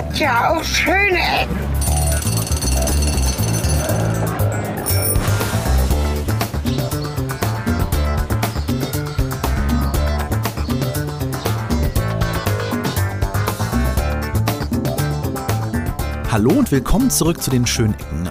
hat 0.00 0.18
ja 0.18 0.50
auch 0.50 0.64
schöne 0.64 1.18
Ecken. 1.18 1.58
Hallo 16.30 16.50
und 16.52 16.70
willkommen 16.70 17.10
zurück 17.10 17.42
zu 17.42 17.50
den 17.50 17.66
schönen 17.66 17.92
Ecken. 17.92 18.26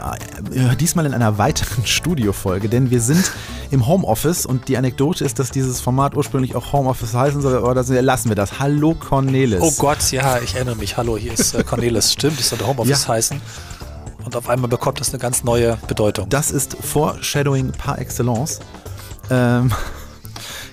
Äh, 0.51 0.75
diesmal 0.75 1.05
in 1.05 1.13
einer 1.13 1.37
weiteren 1.37 1.85
Studiofolge, 1.85 2.67
denn 2.67 2.89
wir 2.89 3.01
sind 3.01 3.31
im 3.71 3.87
Homeoffice 3.87 4.45
und 4.45 4.67
die 4.67 4.77
Anekdote 4.77 5.23
ist, 5.23 5.39
dass 5.39 5.51
dieses 5.51 5.81
Format 5.81 6.15
ursprünglich 6.15 6.55
auch 6.55 6.73
Homeoffice 6.73 7.13
heißen 7.13 7.41
soll, 7.41 7.55
aber 7.57 7.75
das 7.75 7.89
lassen 7.89 8.29
wir 8.29 8.35
das. 8.35 8.59
Hallo 8.59 8.95
Cornelis. 8.95 9.61
Oh 9.61 9.71
Gott, 9.77 10.11
ja, 10.11 10.39
ich 10.39 10.55
erinnere 10.55 10.75
mich. 10.75 10.97
Hallo, 10.97 11.17
hier 11.17 11.33
ist 11.33 11.53
äh, 11.53 11.63
Cornelis. 11.63 12.11
Stimmt, 12.13 12.39
das 12.39 12.49
sollte 12.49 12.65
Homeoffice 12.67 13.03
ja. 13.03 13.13
heißen. 13.13 13.41
Und 14.25 14.35
auf 14.35 14.49
einmal 14.49 14.69
bekommt 14.69 14.99
das 14.99 15.09
eine 15.09 15.19
ganz 15.19 15.43
neue 15.43 15.77
Bedeutung. 15.87 16.29
Das 16.29 16.51
ist 16.51 16.75
Foreshadowing 16.75 17.71
par 17.71 17.99
excellence. 17.99 18.59
Ähm, 19.29 19.71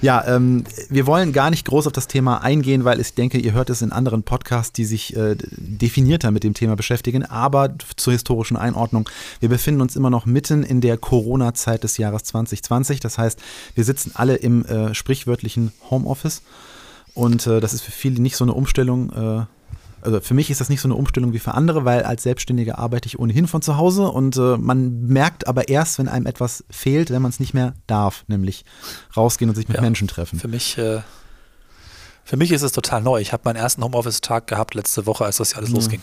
ja, 0.02 0.24
ähm, 0.26 0.64
wir 0.88 1.06
wollen 1.06 1.32
gar 1.32 1.50
nicht 1.50 1.66
groß 1.66 1.86
auf 1.86 1.92
das 1.92 2.06
Thema 2.06 2.42
eingehen, 2.42 2.84
weil 2.84 3.00
ich 3.00 3.14
denke, 3.14 3.38
ihr 3.38 3.52
hört 3.52 3.70
es 3.70 3.82
in 3.82 3.92
anderen 3.92 4.22
Podcasts, 4.22 4.72
die 4.72 4.84
sich 4.84 5.16
äh, 5.16 5.36
definierter 5.56 6.30
mit 6.30 6.44
dem 6.44 6.54
Thema 6.54 6.76
beschäftigen. 6.76 7.24
Aber 7.24 7.74
zur 7.96 8.12
historischen 8.12 8.56
Einordnung, 8.56 9.08
wir 9.40 9.48
befinden 9.48 9.80
uns 9.80 9.96
immer 9.96 10.10
noch 10.10 10.26
mitten 10.26 10.62
in 10.62 10.80
der 10.80 10.98
Corona-Zeit 10.98 11.84
des 11.84 11.98
Jahres 11.98 12.24
2020. 12.24 13.00
Das 13.00 13.18
heißt, 13.18 13.40
wir 13.74 13.84
sitzen 13.84 14.12
alle 14.14 14.36
im 14.36 14.64
äh, 14.66 14.94
sprichwörtlichen 14.94 15.72
Homeoffice. 15.90 16.42
Und 17.14 17.46
äh, 17.46 17.60
das 17.60 17.72
ist 17.72 17.82
für 17.82 17.92
viele 17.92 18.20
nicht 18.20 18.36
so 18.36 18.44
eine 18.44 18.52
Umstellung, 18.52 19.10
äh, 19.10 19.46
also 20.06 20.20
für 20.20 20.34
mich 20.34 20.50
ist 20.50 20.60
das 20.60 20.68
nicht 20.68 20.80
so 20.80 20.86
eine 20.86 20.94
Umstellung 20.94 21.32
wie 21.32 21.40
für 21.40 21.52
andere, 21.54 21.84
weil 21.84 22.04
als 22.04 22.22
Selbstständiger 22.22 22.78
arbeite 22.78 23.08
ich 23.08 23.18
ohnehin 23.18 23.48
von 23.48 23.60
zu 23.60 23.76
Hause 23.76 24.08
und 24.08 24.36
äh, 24.36 24.56
man 24.56 25.02
merkt 25.02 25.48
aber 25.48 25.68
erst, 25.68 25.98
wenn 25.98 26.06
einem 26.06 26.26
etwas 26.26 26.64
fehlt, 26.70 27.10
wenn 27.10 27.20
man 27.20 27.30
es 27.30 27.40
nicht 27.40 27.54
mehr 27.54 27.74
darf, 27.88 28.24
nämlich 28.28 28.64
rausgehen 29.16 29.48
und 29.50 29.56
sich 29.56 29.68
mit 29.68 29.76
ja, 29.76 29.82
Menschen 29.82 30.06
treffen. 30.06 30.38
Für 30.38 30.48
mich, 30.48 30.78
äh, 30.78 31.00
für 32.24 32.36
mich 32.36 32.52
ist 32.52 32.62
es 32.62 32.70
total 32.70 33.02
neu. 33.02 33.20
Ich 33.20 33.32
habe 33.32 33.42
meinen 33.44 33.56
ersten 33.56 33.82
Homeoffice-Tag 33.82 34.46
gehabt 34.46 34.74
letzte 34.74 35.06
Woche, 35.06 35.24
als 35.24 35.38
das 35.38 35.50
hier 35.50 35.58
alles 35.58 35.70
ja. 35.70 35.76
losging. 35.76 36.00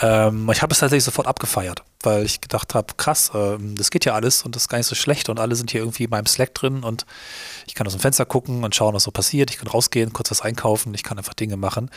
Ähm, 0.00 0.48
ich 0.52 0.62
habe 0.62 0.72
es 0.72 0.78
tatsächlich 0.78 1.04
sofort 1.04 1.26
abgefeiert, 1.26 1.82
weil 2.02 2.24
ich 2.24 2.40
gedacht 2.40 2.74
habe, 2.74 2.94
krass, 2.96 3.32
äh, 3.34 3.56
das 3.74 3.90
geht 3.90 4.04
ja 4.04 4.14
alles 4.14 4.42
und 4.42 4.54
das 4.54 4.64
ist 4.64 4.68
gar 4.68 4.78
nicht 4.78 4.86
so 4.86 4.94
schlecht 4.94 5.28
und 5.28 5.40
alle 5.40 5.56
sind 5.56 5.70
hier 5.70 5.80
irgendwie 5.80 6.04
in 6.04 6.10
meinem 6.10 6.26
Slack 6.26 6.54
drin 6.54 6.84
und 6.84 7.04
ich 7.66 7.74
kann 7.74 7.86
aus 7.86 7.94
dem 7.94 8.00
Fenster 8.00 8.24
gucken 8.24 8.62
und 8.62 8.74
schauen, 8.74 8.94
was 8.94 9.02
so 9.02 9.10
passiert. 9.10 9.50
Ich 9.50 9.58
kann 9.58 9.68
rausgehen, 9.68 10.12
kurz 10.12 10.30
was 10.30 10.40
einkaufen, 10.40 10.94
ich 10.94 11.02
kann 11.02 11.18
einfach 11.18 11.34
Dinge 11.34 11.56
machen. 11.56 11.90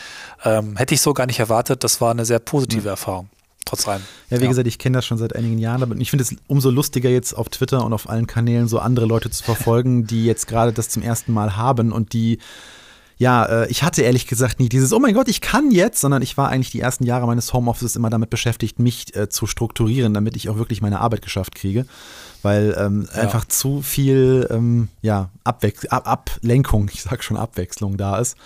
Ähm, 0.44 0.78
hätte 0.78 0.96
ich 0.96 1.02
so 1.02 1.14
gar 1.14 1.28
nicht 1.28 1.40
erwartet, 1.40 1.84
das 1.84 2.02
war 2.02 2.12
eine 2.12 2.26
sehr 2.26 2.40
positive 2.40 2.82
mhm. 2.82 2.88
Erfahrung. 2.88 3.30
Trotz 3.66 3.88
allem. 3.88 4.02
Ja, 4.32 4.40
wie 4.40 4.44
ja. 4.44 4.50
gesagt, 4.50 4.68
ich 4.68 4.80
kenne 4.80 4.98
das 4.98 5.06
schon 5.06 5.20
seit 5.20 5.36
einigen 5.36 5.60
Jahren, 5.60 5.84
aber 5.84 5.96
ich 5.96 6.10
finde 6.10 6.24
es 6.24 6.36
umso 6.48 6.72
lustiger 6.72 7.10
jetzt 7.10 7.34
auf 7.34 7.50
Twitter 7.50 7.86
und 7.86 7.94
auf 7.94 8.10
allen 8.10 8.26
Kanälen 8.26 8.68
so 8.68 8.80
andere 8.80 9.06
Leute 9.06 9.30
zu 9.30 9.44
verfolgen, 9.44 10.08
die 10.08 10.26
jetzt 10.26 10.48
gerade 10.48 10.74
das 10.74 10.90
zum 10.90 11.04
ersten 11.04 11.32
Mal 11.32 11.56
haben 11.56 11.92
und 11.92 12.14
die 12.14 12.40
ja, 13.22 13.46
äh, 13.46 13.68
ich 13.68 13.84
hatte 13.84 14.02
ehrlich 14.02 14.26
gesagt 14.26 14.60
nie 14.60 14.68
dieses, 14.68 14.92
oh 14.94 14.98
mein 14.98 15.14
Gott, 15.14 15.28
ich 15.28 15.42
kann 15.42 15.70
jetzt, 15.70 16.02
sondern 16.02 16.24
ich 16.24 16.38
war 16.38 16.50
eigentlich 16.50 16.72
die 16.72 16.80
ersten 16.80 17.04
Jahre 17.04 17.28
meines 17.28 17.54
Homeoffices 17.54 17.96
immer 17.96 18.10
damit 18.10 18.32
beschäftigt, 18.32 18.80
mich 18.80 19.16
äh, 19.16 19.30
zu 19.30 19.46
strukturieren, 19.46 20.16
damit 20.16 20.36
ich 20.36 20.50
auch 20.50 20.58
wirklich 20.58 20.82
meine 20.82 21.02
Arbeit 21.02 21.22
geschafft 21.22 21.54
kriege. 21.54 21.86
Weil 22.42 22.76
ähm, 22.80 23.08
ja. 23.14 23.22
einfach 23.22 23.46
zu 23.46 23.84
viel 23.84 24.48
ähm, 24.50 24.88
ja, 25.04 25.30
Abwech 25.44 25.92
Ab 25.92 26.08
Ablenkung, 26.08 26.90
ich 26.94 27.04
sag 27.04 27.24
schon 27.24 27.38
Abwechslung 27.38 27.96
da 27.96 28.18
ist. 28.18 28.38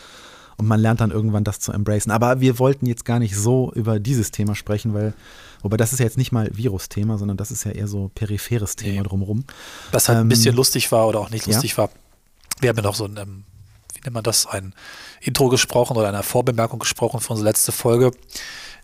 Und 0.57 0.67
man 0.67 0.81
lernt 0.81 0.99
dann 0.99 1.11
irgendwann 1.11 1.45
das 1.45 1.61
zu 1.61 1.71
embracen. 1.71 2.11
Aber 2.11 2.41
wir 2.41 2.59
wollten 2.59 2.85
jetzt 2.85 3.05
gar 3.05 3.19
nicht 3.19 3.37
so 3.37 3.71
über 3.75 4.01
dieses 4.01 4.31
Thema 4.31 4.55
sprechen, 4.55 4.93
weil, 4.93 5.13
wobei 5.61 5.77
das 5.77 5.93
ist 5.93 5.99
ja 5.99 6.05
jetzt 6.05 6.17
nicht 6.17 6.33
mal 6.33 6.49
Virus-Thema, 6.51 7.17
sondern 7.17 7.37
das 7.37 7.49
ist 7.49 7.63
ja 7.63 7.71
eher 7.71 7.87
so 7.87 8.11
peripheres 8.13 8.75
Thema 8.75 9.03
nee. 9.03 9.07
drumherum. 9.07 9.45
Was 9.93 10.09
halt 10.09 10.19
ähm, 10.19 10.25
ein 10.25 10.29
bisschen 10.29 10.53
lustig 10.53 10.91
war 10.91 11.07
oder 11.07 11.21
auch 11.21 11.29
nicht 11.29 11.47
lustig 11.47 11.71
ja. 11.71 11.77
war. 11.77 11.89
Wir 12.59 12.69
haben 12.71 12.77
ja 12.77 12.83
noch 12.83 12.95
so 12.95 13.05
ein 13.05 13.15
ähm, 13.15 13.45
nennt 14.03 14.13
man 14.13 14.23
das, 14.23 14.45
ein 14.45 14.73
Intro 15.21 15.49
gesprochen 15.49 15.97
oder 15.97 16.07
eine 16.07 16.23
Vorbemerkung 16.23 16.79
gesprochen 16.79 17.19
für 17.19 17.31
unsere 17.31 17.49
letzte 17.49 17.71
Folge, 17.71 18.11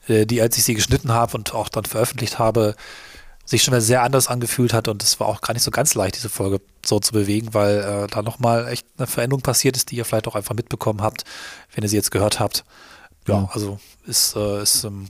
äh, 0.07 0.25
die, 0.25 0.41
als 0.41 0.57
ich 0.57 0.63
sie 0.63 0.73
geschnitten 0.73 1.11
habe 1.11 1.37
und 1.37 1.53
auch 1.53 1.69
dann 1.69 1.85
veröffentlicht 1.85 2.39
habe, 2.39 2.75
sich 3.45 3.63
schon 3.63 3.73
mal 3.73 3.81
sehr 3.81 4.03
anders 4.03 4.27
angefühlt 4.27 4.73
hat 4.73 4.87
und 4.87 5.03
es 5.03 5.19
war 5.19 5.27
auch 5.27 5.41
gar 5.41 5.53
nicht 5.53 5.63
so 5.63 5.71
ganz 5.71 5.93
leicht, 5.95 6.15
diese 6.15 6.29
Folge 6.29 6.61
so 6.85 6.99
zu 6.99 7.11
bewegen, 7.11 7.53
weil 7.53 7.79
äh, 7.79 8.07
da 8.07 8.21
nochmal 8.21 8.67
echt 8.67 8.85
eine 8.97 9.07
Veränderung 9.07 9.41
passiert 9.41 9.75
ist, 9.75 9.91
die 9.91 9.97
ihr 9.97 10.05
vielleicht 10.05 10.27
auch 10.27 10.35
einfach 10.35 10.55
mitbekommen 10.55 11.01
habt, 11.01 11.25
wenn 11.73 11.83
ihr 11.83 11.89
sie 11.89 11.97
jetzt 11.97 12.11
gehört 12.11 12.39
habt. 12.39 12.63
Ja, 13.27 13.49
also 13.53 13.79
ist, 14.07 14.35
äh, 14.35 14.63
ist, 14.63 14.83
ähm, 14.83 15.07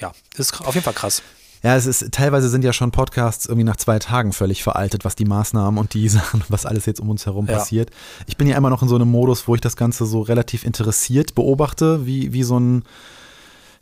ja, 0.00 0.12
ist 0.36 0.60
auf 0.60 0.74
jeden 0.74 0.84
Fall 0.84 0.94
krass. 0.94 1.22
Ja, 1.64 1.76
es 1.76 1.86
ist, 1.86 2.12
teilweise 2.12 2.50
sind 2.50 2.62
ja 2.62 2.74
schon 2.74 2.90
Podcasts 2.90 3.46
irgendwie 3.46 3.64
nach 3.64 3.76
zwei 3.76 3.98
Tagen 3.98 4.34
völlig 4.34 4.62
veraltet, 4.62 5.06
was 5.06 5.16
die 5.16 5.24
Maßnahmen 5.24 5.80
und 5.80 5.94
die 5.94 6.08
Sachen, 6.10 6.44
was 6.50 6.66
alles 6.66 6.84
jetzt 6.84 7.00
um 7.00 7.08
uns 7.08 7.24
herum 7.24 7.46
ja. 7.46 7.54
passiert. 7.54 7.90
Ich 8.26 8.36
bin 8.36 8.46
ja 8.46 8.56
immer 8.58 8.68
noch 8.68 8.82
in 8.82 8.88
so 8.88 8.96
einem 8.96 9.10
Modus, 9.10 9.48
wo 9.48 9.54
ich 9.54 9.62
das 9.62 9.74
Ganze 9.74 10.04
so 10.04 10.20
relativ 10.20 10.64
interessiert 10.64 11.34
beobachte, 11.34 12.04
wie, 12.04 12.34
wie 12.34 12.42
so 12.42 12.60
ein, 12.60 12.84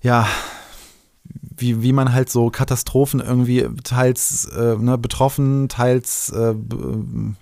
ja, 0.00 0.28
wie, 1.24 1.82
wie 1.82 1.92
man 1.92 2.12
halt 2.12 2.30
so 2.30 2.50
Katastrophen 2.50 3.18
irgendwie 3.18 3.68
teils 3.82 4.44
äh, 4.44 4.76
ne, 4.76 4.96
betroffen, 4.96 5.68
teils 5.68 6.30
äh, 6.30 6.54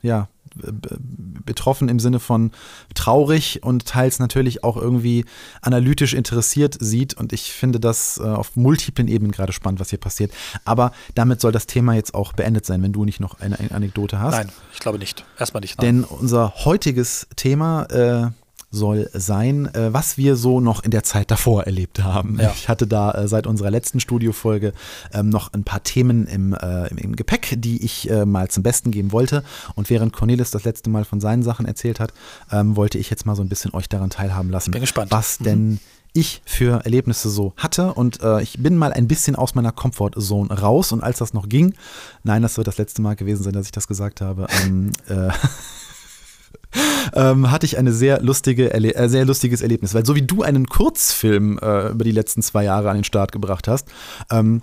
ja, 0.01 0.29
betroffen 0.55 1.89
im 1.89 2.01
Sinne 2.01 2.21
von 2.21 2.51
traurig 2.95 3.63
und 3.63 3.87
teils 3.87 4.19
natürlich 4.19 4.65
auch 4.65 4.77
irgendwie 4.77 5.25
analytisch 5.63 6.15
interessiert 6.15 6.77
sieht. 6.81 7.15
Und 7.15 7.33
ich 7.33 7.53
finde 7.53 7.81
das 7.81 8.19
äh, 8.19 8.23
auf 8.23 8.57
multiplen 8.57 9.09
Ebenen 9.09 9.33
gerade 9.33 9.53
spannend, 9.53 9.81
was 9.81 9.91
hier 9.91 10.01
passiert. 10.01 10.33
Aber 10.65 10.93
damit 11.15 11.41
soll 11.41 11.53
das 11.53 11.67
Thema 11.67 11.95
jetzt 11.95 12.15
auch 12.15 12.33
beendet 12.33 12.67
sein, 12.67 12.83
wenn 12.83 12.93
du 12.93 13.05
nicht 13.05 13.21
noch 13.21 13.41
eine, 13.41 13.59
Anekdote 13.71 14.19
hast. 14.19 14.35
Nein, 14.35 14.53
ich 14.73 14.81
glaube 14.81 14.99
nicht. 14.99 15.25
Erstmal 15.39 15.61
nicht. 15.61 15.79
Nein. 15.79 16.03
Denn 16.03 16.05
unser 16.05 16.53
heutiges 16.65 17.27
Thema 17.37 17.85
äh, 17.85 18.31
soll 18.71 19.11
sein, 19.13 19.73
äh, 19.75 19.93
was 19.93 20.17
wir 20.17 20.37
so 20.37 20.61
noch 20.61 20.85
in 20.85 20.91
der 20.91 21.03
Zeit 21.03 21.31
davor 21.31 21.65
erlebt 21.65 22.03
haben. 22.03 22.39
Ja. 22.41 22.53
Ich 22.55 22.69
hatte 22.69 22.87
da 22.87 23.13
äh, 23.13 23.29
seit 23.29 23.47
unserer 23.47 23.71
letzten 23.71 24.01
Studiofolge 24.01 24.73
ähm, 25.13 25.29
noch 25.29 25.53
ein 25.53 25.65
paar 25.65 25.83
Themen 25.83 26.27
im, 26.27 26.55
äh, 26.55 26.89
im, 26.89 27.17
Gepäck, 27.17 27.57
die 27.59 27.85
ich 27.85 28.11
mal 28.25 28.49
zum 28.49 28.63
Besten 28.63 28.91
geben 28.91 29.13
wollte. 29.13 29.43
Und 29.75 29.91
während 29.91 30.13
Cornelis 30.13 30.51
das 30.51 30.65
letzte 30.65 30.91
Mal 30.91 31.05
von 31.05 31.21
seinen 31.21 31.43
Sachen 31.43 31.67
erzählt 31.67 32.01
hat, 32.01 32.13
ähm, 32.51 32.77
wollte 32.77 32.99
ich 32.99 33.11
jetzt 33.11 33.27
mal 33.27 33.35
so 33.35 33.43
ein 33.43 33.49
bisschen 33.49 33.75
euch 33.75 33.89
daran 33.89 34.11
teilhaben 34.11 34.51
lassen. 34.51 34.71
Bin 34.71 34.81
gespannt. 34.81 35.11
Was 35.11 35.41
mhm. 35.41 35.45
denn 35.45 35.81
ich 36.13 36.43
für 36.45 36.85
Erlebnisse 36.85 37.31
so 37.31 37.53
hatte. 37.57 37.95
Und 37.95 38.23
äh, 38.23 38.43
ich 38.43 38.63
bin 38.63 38.77
mal 38.77 38.93
ein 38.93 39.09
bisschen 39.09 39.37
aus 39.37 39.55
meiner 39.55 39.73
Comfortzone 39.73 40.53
raus. 40.61 40.93
Und 40.93 41.03
als 41.03 41.19
das 41.19 41.33
noch 41.35 41.49
ging, 41.49 41.75
nein, 42.25 42.43
das 42.43 42.57
wird 42.57 42.67
das 42.67 42.79
letzte 42.79 43.03
Mal 43.03 43.17
gewesen 43.17 43.43
sein, 43.43 43.53
dass 43.53 43.67
ich 43.67 43.73
das 43.73 43.87
gesagt 43.87 44.21
habe, 44.21 44.47
ähm, 44.65 44.91
äh, 45.09 45.31
ähm, 47.15 47.51
hatte 47.51 47.67
ich 47.67 47.79
eine 47.79 47.93
sehr 47.93 48.21
lustige, 48.21 48.73
äh, 48.73 49.09
sehr 49.09 49.25
lustiges 49.25 49.63
Erlebnis. 49.63 49.95
Weil 49.95 50.07
so 50.07 50.15
wie 50.15 50.23
du 50.23 50.43
einen 50.43 50.67
Kurzfilm 50.67 51.59
äh, 51.59 51.89
über 51.89 52.05
die 52.05 52.13
letzten 52.13 52.43
zwei 52.43 52.65
Jahre 52.65 52.91
an 52.91 52.99
den 52.99 53.05
Start 53.05 53.33
gebracht 53.33 53.69
hast, 53.69 53.89
ähm, 54.31 54.63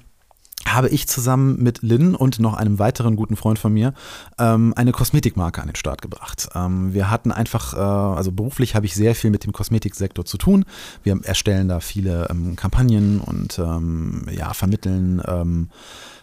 habe 0.73 0.89
ich 0.89 1.07
zusammen 1.07 1.61
mit 1.61 1.81
Lynn 1.81 2.15
und 2.15 2.39
noch 2.39 2.53
einem 2.53 2.79
weiteren 2.79 3.15
guten 3.15 3.35
Freund 3.35 3.59
von 3.59 3.73
mir 3.73 3.93
ähm, 4.37 4.73
eine 4.75 4.91
Kosmetikmarke 4.91 5.61
an 5.61 5.67
den 5.67 5.75
Start 5.75 6.01
gebracht. 6.01 6.49
Ähm, 6.55 6.93
wir 6.93 7.09
hatten 7.09 7.31
einfach, 7.31 7.73
äh, 7.73 7.77
also 7.77 8.31
beruflich 8.31 8.75
habe 8.75 8.85
ich 8.85 8.95
sehr 8.95 9.15
viel 9.15 9.29
mit 9.29 9.43
dem 9.43 9.53
Kosmetiksektor 9.53 10.25
zu 10.25 10.37
tun. 10.37 10.65
Wir 11.03 11.19
erstellen 11.23 11.67
da 11.67 11.79
viele 11.79 12.27
ähm, 12.29 12.55
Kampagnen 12.55 13.19
und 13.19 13.59
ähm, 13.59 14.25
ja, 14.31 14.53
vermitteln 14.53 15.21
ähm, 15.25 15.69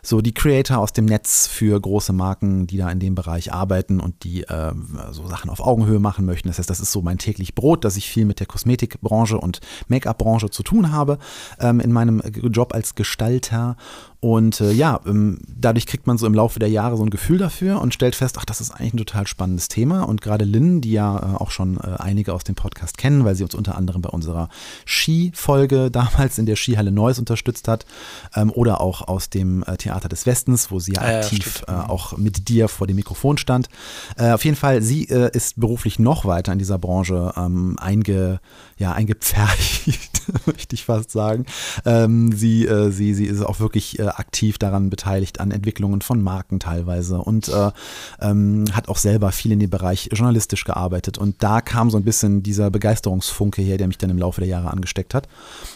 so 0.07 0.21
die 0.21 0.35
Creator 0.35 0.79
aus 0.79 0.93
dem 0.93 1.07
Netz 1.07 1.47
für 1.47 1.81
große 1.81 2.13
Marken, 2.13 2.67
die 2.67 2.77
da 2.77 2.91
in 2.91 3.01
dem 3.01 3.15
Bereich 3.15 3.53
arbeiten 3.53 4.01
und 4.01 4.25
die 4.25 4.43
äh, 4.43 4.73
so 5.13 5.27
Sachen 5.27 5.51
auf 5.51 5.61
Augenhöhe 5.61 5.99
machen 5.99 6.27
möchten. 6.27 6.49
Das 6.49 6.59
heißt, 6.59 6.69
das 6.69 6.81
ist 6.81 6.93
so 6.93 7.03
mein 7.03 7.19
täglich 7.19 7.55
Brot, 7.55 7.85
dass 7.85 7.97
ich 7.97 8.09
viel 8.09 8.27
mit 8.27 8.41
der 8.41 8.47
Kosmetikbranche 8.47 9.39
und 9.39 9.61
Make-up-Branche 9.89 10.51
zu 10.51 10.63
tun 10.63 10.93
habe 10.93 11.19
ähm, 11.59 11.81
in 11.81 11.93
meinem 11.93 12.21
Job 12.51 12.75
als 12.75 12.95
Gestalter. 12.95 13.77
Und 14.25 14.63
äh, 14.63 14.73
ja, 14.73 15.01
ähm, 15.05 15.37
dadurch 15.47 15.85
kriegt 15.85 16.07
man 16.07 16.17
so 16.17 16.27
im 16.27 16.33
Laufe 16.33 16.59
der 16.59 16.71
Jahre 16.71 16.97
so 16.97 17.03
ein 17.03 17.11
Gefühl 17.11 17.37
dafür 17.37 17.83
und 17.83 17.93
stellt 17.93 18.15
fest, 18.15 18.37
ach, 18.41 18.47
das 18.47 18.63
ist 18.63 18.71
eigentlich 18.71 18.95
ein 18.95 18.97
total 18.97 19.27
spannendes 19.27 19.69
Thema. 19.69 20.05
Und 20.05 20.23
gerade 20.23 20.47
Lynn, 20.47 20.81
die 20.81 20.93
ja 20.93 21.19
äh, 21.19 21.37
auch 21.37 21.51
schon 21.51 21.77
äh, 21.77 21.97
einige 21.99 22.33
aus 22.33 22.43
dem 22.43 22.55
Podcast 22.55 22.97
kennen, 22.97 23.27
weil 23.27 23.35
sie 23.35 23.45
uns 23.45 23.55
unter 23.55 23.77
anderem 23.77 24.01
bei 24.01 24.09
unserer 24.09 24.49
Ski-Folge 24.87 25.91
damals 25.93 26.39
in 26.39 26.47
der 26.47 26.57
Skihalle 26.57 26.91
Neuss 26.91 27.19
unterstützt 27.19 27.69
hat 27.69 27.85
ähm, 28.35 28.51
oder 28.51 28.81
auch 28.81 29.07
aus 29.07 29.29
dem 29.29 29.63
äh, 29.65 29.77
Theater 29.77 30.09
des 30.09 30.25
Westens, 30.25 30.71
wo 30.71 30.81
sie 30.81 30.95
ja 30.95 31.03
aktiv 31.03 31.63
äh, 31.69 31.73
auch 31.73 32.17
mit 32.17 32.49
dir 32.49 32.69
vor 32.69 32.87
dem 32.87 32.97
Mikrofon 32.97 33.37
stand. 33.37 33.69
Äh, 34.17 34.31
auf 34.31 34.47
jeden 34.47 34.57
Fall, 34.57 34.81
sie 34.81 35.05
ist 35.05 35.61
beruflich 35.61 35.99
noch 35.99 36.25
weiter 36.25 36.51
in 36.51 36.59
dieser 36.59 36.79
Branche 36.79 37.35
ähm, 37.37 37.77
einge, 37.79 38.41
ja, 38.79 38.93
eingepfercht, 38.93 40.23
möchte 40.47 40.75
ich 40.75 40.87
fast 40.87 41.11
sagen. 41.11 41.45
Ähm, 41.85 42.33
sie, 42.33 42.67
sie, 42.89 43.13
sie 43.13 43.27
ist 43.27 43.43
auch 43.43 43.61
wirklich 43.61 43.99
aktiv 44.19 44.59
daran 44.59 44.91
beteiligt, 44.91 45.41
an 45.41 45.51
Entwicklungen 45.51 46.01
von 46.01 46.23
Marken 46.23 46.61
teilweise 46.61 47.19
und 47.19 47.49
äh, 47.49 47.71
ähm, 48.21 48.65
hat 48.73 48.89
auch 48.89 48.97
selber 48.97 49.33
viel 49.33 49.53
in 49.53 49.61
dem 49.61 49.71
Bereich 49.71 50.09
journalistisch 50.13 50.65
gearbeitet. 50.65 51.19
Und 51.19 51.43
da 51.43 51.61
kam 51.61 51.91
so 51.91 51.97
ein 51.97 52.05
bisschen 52.05 52.43
dieser 52.43 52.71
Begeisterungsfunke 52.71 53.63
her, 53.63 53.79
der 53.79 53.87
mich 53.87 53.99
dann 53.99 54.11
im 54.11 54.19
Laufe 54.19 54.41
der 54.41 54.49
Jahre 54.49 54.71
angesteckt 54.71 55.15
hat. 55.15 55.29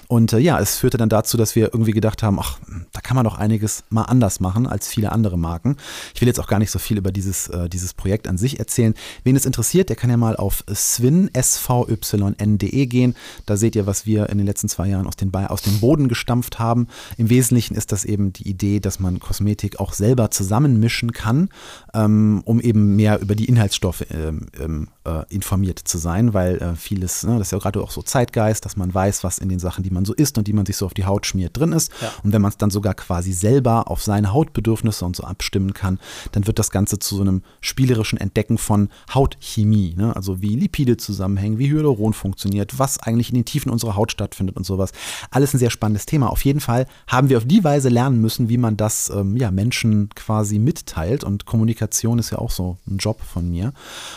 Und 0.08 0.32
äh, 0.32 0.38
ja, 0.38 0.58
es 0.58 0.78
führte 0.78 0.96
dann 0.96 1.10
dazu, 1.10 1.36
dass 1.36 1.54
wir 1.54 1.64
irgendwie 1.72 1.92
gedacht 1.92 2.22
haben, 2.22 2.38
ach, 2.40 2.58
da 2.92 3.00
kann 3.00 3.14
man 3.14 3.24
doch 3.24 3.36
einiges 3.36 3.84
mal 3.90 4.04
anders 4.04 4.40
machen 4.40 4.66
als 4.66 4.88
viele 4.88 5.12
andere 5.12 5.38
Marken. 5.38 5.76
Ich 6.14 6.22
will 6.22 6.28
jetzt 6.28 6.40
auch 6.40 6.46
gar 6.46 6.58
nicht 6.58 6.70
so 6.70 6.78
viel 6.78 6.96
über 6.96 7.12
dieses, 7.12 7.48
äh, 7.48 7.68
dieses 7.68 7.92
Projekt 7.92 8.26
an 8.26 8.38
sich 8.38 8.58
erzählen. 8.58 8.94
Wen 9.22 9.36
es 9.36 9.44
interessiert, 9.44 9.90
der 9.90 9.96
kann 9.96 10.08
ja 10.08 10.16
mal 10.16 10.34
auf 10.36 10.64
swin, 10.74 11.30
svyn.de 11.38 12.86
gehen. 12.86 13.14
Da 13.44 13.58
seht 13.58 13.76
ihr, 13.76 13.86
was 13.86 14.06
wir 14.06 14.30
in 14.30 14.38
den 14.38 14.46
letzten 14.46 14.70
zwei 14.70 14.88
Jahren 14.88 15.06
aus, 15.06 15.16
den, 15.16 15.34
aus 15.34 15.60
dem 15.60 15.80
Boden 15.80 16.08
gestampft 16.08 16.58
haben. 16.58 16.88
Im 17.18 17.28
Wesentlichen 17.28 17.74
ist 17.74 17.92
das 17.92 18.06
eben 18.06 18.32
die 18.32 18.48
Idee, 18.48 18.80
dass 18.80 19.00
man 19.00 19.20
Kosmetik 19.20 19.78
auch 19.78 19.92
selber 19.92 20.30
zusammenmischen 20.30 21.12
kann, 21.12 21.50
ähm, 21.92 22.40
um 22.46 22.60
eben 22.60 22.96
mehr 22.96 23.20
über 23.20 23.34
die 23.34 23.44
Inhaltsstoffe 23.44 24.06
ähm, 24.10 24.46
ähm, 24.58 24.88
äh, 25.04 25.24
informiert 25.28 25.78
zu 25.78 25.98
sein, 25.98 26.32
weil 26.32 26.56
äh, 26.56 26.76
vieles, 26.76 27.24
ne, 27.24 27.38
das 27.38 27.48
ist 27.48 27.52
ja 27.52 27.58
gerade 27.58 27.82
auch 27.82 27.90
so 27.90 28.00
Zeitgeist, 28.00 28.64
dass 28.64 28.76
man 28.76 28.92
weiß, 28.92 29.22
was 29.22 29.38
in 29.38 29.50
den 29.50 29.58
Sachen, 29.58 29.84
die 29.84 29.90
man 29.90 29.97
so 30.04 30.14
isst 30.14 30.38
und 30.38 30.46
die 30.46 30.52
man 30.52 30.66
sich 30.66 30.76
so 30.76 30.86
auf 30.86 30.94
die 30.94 31.04
Haut 31.04 31.26
schmiert, 31.26 31.56
drin 31.56 31.72
ist. 31.72 31.92
Ja. 32.00 32.10
Und 32.22 32.32
wenn 32.32 32.42
man 32.42 32.50
es 32.50 32.56
dann 32.56 32.70
sogar 32.70 32.94
quasi 32.94 33.32
selber 33.32 33.90
auf 33.90 34.02
seine 34.02 34.32
Hautbedürfnisse 34.32 35.04
und 35.04 35.16
so 35.16 35.24
abstimmen 35.24 35.74
kann, 35.74 35.98
dann 36.32 36.46
wird 36.46 36.58
das 36.58 36.70
Ganze 36.70 36.98
zu 36.98 37.16
so 37.16 37.22
einem 37.22 37.42
spielerischen 37.60 38.18
Entdecken 38.18 38.58
von 38.58 38.88
Hautchemie. 39.12 39.94
Ne? 39.96 40.14
Also 40.14 40.42
wie 40.42 40.56
Lipide 40.56 40.96
zusammenhängen, 40.96 41.58
wie 41.58 41.70
Hyaluron 41.70 42.12
funktioniert, 42.12 42.78
was 42.78 42.98
eigentlich 42.98 43.30
in 43.30 43.36
den 43.36 43.44
Tiefen 43.44 43.70
unserer 43.70 43.96
Haut 43.96 44.12
stattfindet 44.12 44.56
und 44.56 44.64
sowas. 44.64 44.92
Alles 45.30 45.54
ein 45.54 45.58
sehr 45.58 45.70
spannendes 45.70 46.06
Thema. 46.06 46.30
Auf 46.30 46.44
jeden 46.44 46.60
Fall 46.60 46.86
haben 47.06 47.28
wir 47.28 47.38
auf 47.38 47.44
die 47.44 47.64
Weise 47.64 47.88
lernen 47.88 48.20
müssen, 48.20 48.48
wie 48.48 48.58
man 48.58 48.76
das 48.76 49.10
ähm, 49.10 49.36
ja, 49.36 49.50
Menschen 49.50 50.10
quasi 50.14 50.58
mitteilt. 50.58 51.24
Und 51.24 51.46
Kommunikation 51.46 52.18
ist 52.18 52.30
ja 52.30 52.38
auch 52.38 52.50
so 52.50 52.76
ein 52.86 52.98
Job 52.98 53.20
von 53.20 53.48
mir. 53.48 53.72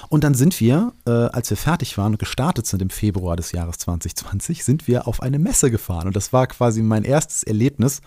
Und 0.10 0.24
dann 0.24 0.33
sind 0.33 0.60
wir, 0.60 0.94
äh, 1.06 1.12
als 1.12 1.50
wir 1.50 1.57
fertig 1.57 1.98
waren 1.98 2.13
und 2.13 2.19
gestartet 2.19 2.66
sind 2.68 2.81
im 2.81 2.89
Februar 2.89 3.36
des 3.36 3.51
Jahres 3.51 3.78
2020, 3.80 4.63
sind 4.63 4.88
wir 4.88 5.07
auf 5.07 5.22
eine 5.22 5.39
Messe 5.39 5.70
gefahren. 5.71 6.07
Und 6.07 6.15
das 6.15 6.31
war 6.33 6.47
quasi 6.47 6.81
mein 6.81 7.03
erstes 7.03 7.44
Erlebnis, 7.44 8.01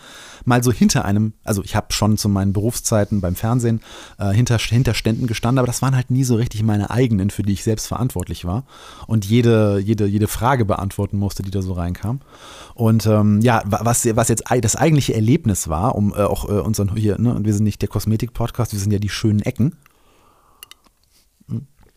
mal 0.45 0.63
so 0.63 0.73
hinter 0.73 1.05
einem, 1.05 1.33
also 1.43 1.63
ich 1.65 1.75
habe 1.75 1.93
schon 1.93 2.17
zu 2.17 2.29
meinen 2.29 2.53
Berufszeiten 2.53 3.21
beim 3.21 3.35
Fernsehen 3.35 3.81
äh, 4.19 4.31
hinter, 4.33 4.59
hinter 4.59 4.95
Ständen 4.95 5.27
gestanden, 5.27 5.59
aber 5.59 5.67
das 5.67 5.83
waren 5.83 5.97
halt 5.97 6.11
nie 6.11 6.25
so 6.25 6.37
richtig 6.37 6.63
meine 6.63 6.91
eigenen, 6.91 7.31
für 7.31 7.43
die 7.43 7.53
ich 7.53 7.65
selbst 7.65 7.87
verantwortlich 7.87 8.45
war 8.45 8.65
und 9.07 9.25
jede, 9.25 9.79
jede, 9.79 10.07
jede 10.07 10.29
Frage 10.29 10.65
beantworten 10.65 11.17
musste, 11.17 11.43
die 11.43 11.51
da 11.51 11.63
so 11.63 11.73
reinkam. 11.73 12.21
Und 12.75 13.07
ähm, 13.07 13.41
ja, 13.41 13.63
was, 13.65 14.07
was 14.15 14.29
jetzt 14.29 14.45
das 14.61 14.77
eigentliche 14.77 15.15
Erlebnis 15.15 15.69
war, 15.69 15.95
um 15.95 16.13
äh, 16.13 16.23
auch 16.23 16.49
äh, 16.49 16.53
unseren 16.53 16.95
hier, 16.97 17.19
ne, 17.19 17.39
wir 17.43 17.55
sind 17.55 17.65
nicht 17.65 17.83
der 17.83 17.89
Kosmetik-Podcast, 17.89 18.73
wir 18.73 18.79
sind 18.79 18.93
ja 18.93 18.99
die 18.99 19.09
schönen 19.09 19.41
Ecken. 19.41 19.77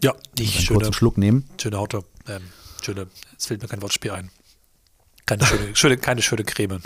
Ja, 0.03 0.13
ich 0.37 0.55
einen 0.55 0.65
schöne, 0.65 0.79
kurzen 0.79 0.93
Schluck 0.93 1.17
nehmen. 1.17 1.45
Schöne 1.59 1.77
Auto. 1.79 2.03
Ähm, 2.27 2.43
schöne, 2.83 3.07
jetzt 3.31 3.47
fällt 3.47 3.61
mir 3.61 3.67
kein 3.67 3.81
Wortspiel 3.81 4.11
ein. 4.11 4.29
Keine 5.27 5.45
schöne, 5.45 5.61
schöne, 5.75 5.97
keine 5.97 6.21
schöne 6.23 6.43
Creme. 6.43 6.79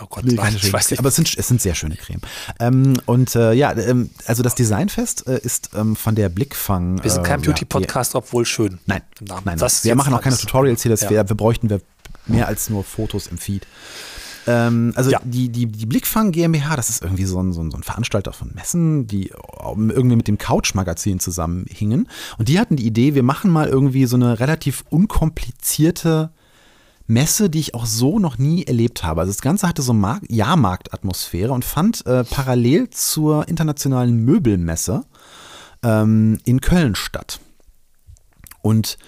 Oh 0.00 0.06
Gott, 0.08 0.24
nee, 0.24 0.34
nein, 0.34 0.56
ich 0.56 0.72
weiß 0.72 0.90
nicht. 0.90 0.98
Aber 0.98 1.10
es 1.10 1.16
sind, 1.16 1.32
es 1.36 1.46
sind 1.46 1.60
sehr 1.60 1.76
schöne 1.76 1.94
Creme. 1.94 2.22
Ähm, 2.58 2.94
und 3.06 3.36
äh, 3.36 3.52
ja, 3.52 3.72
ähm, 3.72 4.10
also 4.26 4.42
das 4.42 4.56
Designfest 4.56 5.28
äh, 5.28 5.38
ist 5.38 5.70
ähm, 5.76 5.94
von 5.94 6.16
der 6.16 6.28
Blickfang. 6.28 7.00
Wir 7.04 7.10
sind 7.10 7.22
kein 7.22 7.40
äh, 7.40 7.46
Beauty-Podcast, 7.46 8.14
ja, 8.14 8.18
obwohl 8.18 8.44
schön. 8.44 8.80
Nein, 8.86 9.02
nein, 9.44 9.58
das 9.58 9.84
wir 9.84 9.94
machen 9.94 10.12
auch 10.14 10.22
keine 10.22 10.36
Tutorials 10.36 10.82
hier. 10.82 10.90
Das 10.90 11.02
ja. 11.02 11.10
wär, 11.10 11.28
wir 11.28 11.36
bräuchten 11.36 11.70
wir 11.70 11.80
mehr 12.26 12.48
als 12.48 12.70
nur 12.70 12.82
Fotos 12.82 13.28
im 13.28 13.38
Feed. 13.38 13.66
Ähm, 14.46 14.92
also 14.96 15.10
ja. 15.10 15.20
die, 15.24 15.50
die, 15.50 15.66
die 15.66 15.86
Blickfang 15.86 16.32
GmbH, 16.32 16.74
das 16.74 16.88
ist 16.88 17.02
irgendwie 17.02 17.24
so 17.26 17.40
ein, 17.40 17.52
so 17.52 17.62
ein, 17.62 17.70
so 17.70 17.76
ein 17.76 17.82
Veranstalter 17.82 18.32
von 18.32 18.50
Messen, 18.54 19.06
die 19.06 19.30
irgendwie 19.62 20.16
mit 20.16 20.26
dem 20.26 20.38
Couch-Magazin 20.38 21.20
zusammenhingen. 21.20 22.08
Und 22.38 22.48
die 22.48 22.58
hatten 22.58 22.76
die 22.76 22.86
Idee, 22.86 23.14
wir 23.14 23.22
machen 23.22 23.50
mal 23.50 23.68
irgendwie 23.68 24.06
so 24.06 24.16
eine 24.16 24.40
relativ 24.40 24.84
unkomplizierte 24.90 26.30
Messe, 27.06 27.50
die 27.50 27.60
ich 27.60 27.74
auch 27.74 27.86
so 27.86 28.18
noch 28.18 28.38
nie 28.38 28.64
erlebt 28.64 29.04
habe. 29.04 29.20
Also 29.20 29.32
das 29.32 29.42
Ganze 29.42 29.68
hatte 29.68 29.82
so 29.82 29.92
Mar 29.92 30.20
Jahrmarktatmosphäre 30.28 31.52
und 31.52 31.64
fand 31.64 32.06
äh, 32.06 32.24
parallel 32.24 32.90
zur 32.90 33.48
internationalen 33.48 34.24
Möbelmesse 34.24 35.04
ähm, 35.82 36.38
in 36.44 36.60
Köln 36.60 36.94
statt. 36.94 37.40
Und 38.62 38.98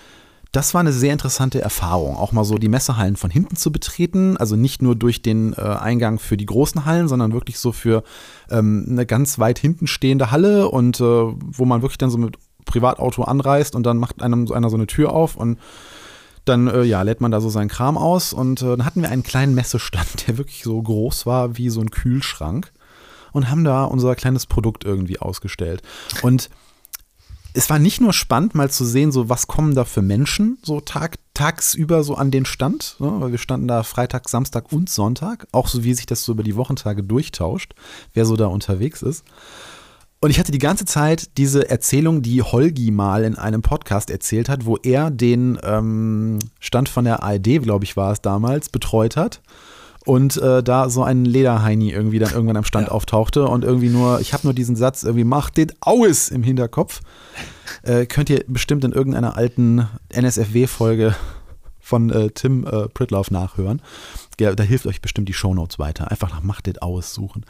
das 0.54 0.72
war 0.72 0.80
eine 0.80 0.92
sehr 0.92 1.12
interessante 1.12 1.60
Erfahrung, 1.60 2.16
auch 2.16 2.30
mal 2.30 2.44
so 2.44 2.58
die 2.58 2.68
Messehallen 2.68 3.16
von 3.16 3.28
hinten 3.28 3.56
zu 3.56 3.72
betreten. 3.72 4.36
Also 4.36 4.54
nicht 4.54 4.82
nur 4.82 4.94
durch 4.94 5.20
den 5.20 5.52
äh, 5.54 5.60
Eingang 5.60 6.20
für 6.20 6.36
die 6.36 6.46
großen 6.46 6.84
Hallen, 6.84 7.08
sondern 7.08 7.32
wirklich 7.32 7.58
so 7.58 7.72
für 7.72 8.04
ähm, 8.50 8.86
eine 8.88 9.04
ganz 9.04 9.40
weit 9.40 9.58
hinten 9.58 9.88
stehende 9.88 10.30
Halle 10.30 10.68
und 10.68 11.00
äh, 11.00 11.04
wo 11.04 11.64
man 11.64 11.82
wirklich 11.82 11.98
dann 11.98 12.10
so 12.10 12.18
mit 12.18 12.36
Privatauto 12.66 13.24
anreist 13.24 13.74
und 13.74 13.84
dann 13.84 13.98
macht 13.98 14.22
einem 14.22 14.50
einer 14.52 14.70
so 14.70 14.76
eine 14.76 14.86
Tür 14.86 15.12
auf 15.12 15.36
und 15.36 15.58
dann 16.44 16.68
äh, 16.68 16.82
ja, 16.82 17.02
lädt 17.02 17.20
man 17.20 17.30
da 17.30 17.40
so 17.40 17.48
seinen 17.48 17.68
Kram 17.68 17.96
aus 17.96 18.32
und 18.32 18.62
äh, 18.62 18.66
dann 18.66 18.84
hatten 18.84 19.02
wir 19.02 19.10
einen 19.10 19.22
kleinen 19.22 19.54
Messestand, 19.54 20.26
der 20.26 20.38
wirklich 20.38 20.62
so 20.62 20.80
groß 20.80 21.26
war 21.26 21.56
wie 21.56 21.70
so 21.70 21.80
ein 21.80 21.90
Kühlschrank 21.90 22.72
und 23.32 23.50
haben 23.50 23.64
da 23.64 23.84
unser 23.84 24.14
kleines 24.14 24.46
Produkt 24.46 24.84
irgendwie 24.84 25.18
ausgestellt. 25.18 25.82
Und 26.22 26.50
es 27.56 27.70
war 27.70 27.78
nicht 27.78 28.00
nur 28.00 28.12
spannend, 28.12 28.54
mal 28.54 28.70
zu 28.70 28.84
sehen, 28.84 29.12
so 29.12 29.28
was 29.28 29.46
kommen 29.46 29.74
da 29.74 29.84
für 29.84 30.02
Menschen 30.02 30.58
so 30.62 30.80
tag, 30.80 31.18
tagsüber 31.34 32.02
so 32.02 32.16
an 32.16 32.32
den 32.32 32.44
Stand, 32.44 32.96
ne? 32.98 33.12
weil 33.20 33.30
wir 33.30 33.38
standen 33.38 33.68
da 33.68 33.84
Freitag, 33.84 34.28
Samstag 34.28 34.72
und 34.72 34.90
Sonntag, 34.90 35.46
auch 35.52 35.68
so 35.68 35.84
wie 35.84 35.94
sich 35.94 36.06
das 36.06 36.24
so 36.24 36.32
über 36.32 36.42
die 36.42 36.56
Wochentage 36.56 37.04
durchtauscht, 37.04 37.74
wer 38.12 38.26
so 38.26 38.36
da 38.36 38.46
unterwegs 38.46 39.02
ist. 39.02 39.24
Und 40.24 40.30
ich 40.30 40.38
hatte 40.38 40.52
die 40.52 40.58
ganze 40.58 40.86
Zeit 40.86 41.36
diese 41.36 41.68
Erzählung, 41.68 42.22
die 42.22 42.40
Holgi 42.40 42.90
mal 42.90 43.24
in 43.24 43.36
einem 43.36 43.60
Podcast 43.60 44.08
erzählt 44.08 44.48
hat, 44.48 44.64
wo 44.64 44.78
er 44.78 45.10
den 45.10 45.58
ähm, 45.62 46.38
Stand 46.60 46.88
von 46.88 47.04
der 47.04 47.22
ARD, 47.22 47.62
glaube 47.62 47.84
ich, 47.84 47.94
war 47.98 48.10
es 48.10 48.22
damals, 48.22 48.70
betreut 48.70 49.18
hat. 49.18 49.42
Und 50.06 50.38
äh, 50.38 50.62
da 50.62 50.88
so 50.88 51.04
ein 51.04 51.26
Lederheini 51.26 51.90
irgendwie 51.90 52.18
dann 52.20 52.32
irgendwann 52.32 52.56
am 52.56 52.64
Stand 52.64 52.86
ja. 52.86 52.94
auftauchte 52.94 53.46
und 53.46 53.64
irgendwie 53.64 53.90
nur, 53.90 54.18
ich 54.18 54.32
habe 54.32 54.46
nur 54.46 54.54
diesen 54.54 54.76
Satz 54.76 55.02
irgendwie, 55.02 55.24
mach 55.24 55.50
den 55.50 55.74
Aues 55.82 56.30
im 56.30 56.42
Hinterkopf. 56.42 57.02
Äh, 57.82 58.06
könnt 58.06 58.30
ihr 58.30 58.44
bestimmt 58.48 58.82
in 58.84 58.92
irgendeiner 58.92 59.36
alten 59.36 59.86
NSFW-Folge 60.08 61.14
von 61.80 62.08
äh, 62.08 62.30
Tim 62.30 62.66
äh, 62.66 62.88
Pritloff 62.88 63.30
nachhören. 63.30 63.82
Ja, 64.40 64.54
da 64.54 64.62
hilft 64.62 64.86
euch 64.86 65.02
bestimmt 65.02 65.28
die 65.28 65.34
Shownotes 65.34 65.78
weiter. 65.78 66.10
Einfach 66.10 66.30
nach 66.30 66.42
Macht 66.42 66.66
it 66.66 66.80
aus 66.80 67.12
suchen. 67.12 67.44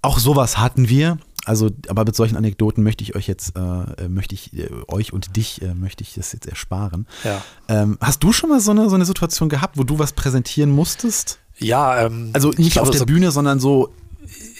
Auch 0.00 0.20
sowas 0.20 0.58
hatten 0.58 0.88
wir. 0.88 1.18
Also, 1.48 1.70
aber 1.88 2.04
mit 2.04 2.14
solchen 2.14 2.36
Anekdoten 2.36 2.84
möchte 2.84 3.02
ich 3.02 3.16
euch 3.16 3.26
jetzt, 3.26 3.56
äh, 3.56 3.60
äh, 3.60 4.08
möchte 4.08 4.34
ich 4.34 4.52
äh, 4.54 4.68
euch 4.88 5.14
und 5.14 5.34
dich, 5.36 5.62
äh, 5.62 5.72
möchte 5.72 6.02
ich 6.02 6.14
das 6.14 6.32
jetzt 6.32 6.46
ersparen. 6.46 7.06
Ja. 7.24 7.42
Ähm, 7.68 7.96
hast 8.02 8.22
du 8.22 8.32
schon 8.32 8.50
mal 8.50 8.60
so 8.60 8.70
eine, 8.70 8.90
so 8.90 8.94
eine 8.94 9.06
Situation 9.06 9.48
gehabt, 9.48 9.78
wo 9.78 9.82
du 9.82 9.98
was 9.98 10.12
präsentieren 10.12 10.70
musstest? 10.70 11.38
Ja, 11.56 12.04
ähm, 12.04 12.30
also 12.34 12.50
nicht 12.50 12.72
glaube, 12.72 12.88
auf 12.88 12.90
der 12.90 13.00
so, 13.00 13.06
Bühne, 13.06 13.30
sondern 13.30 13.60
so 13.60 13.94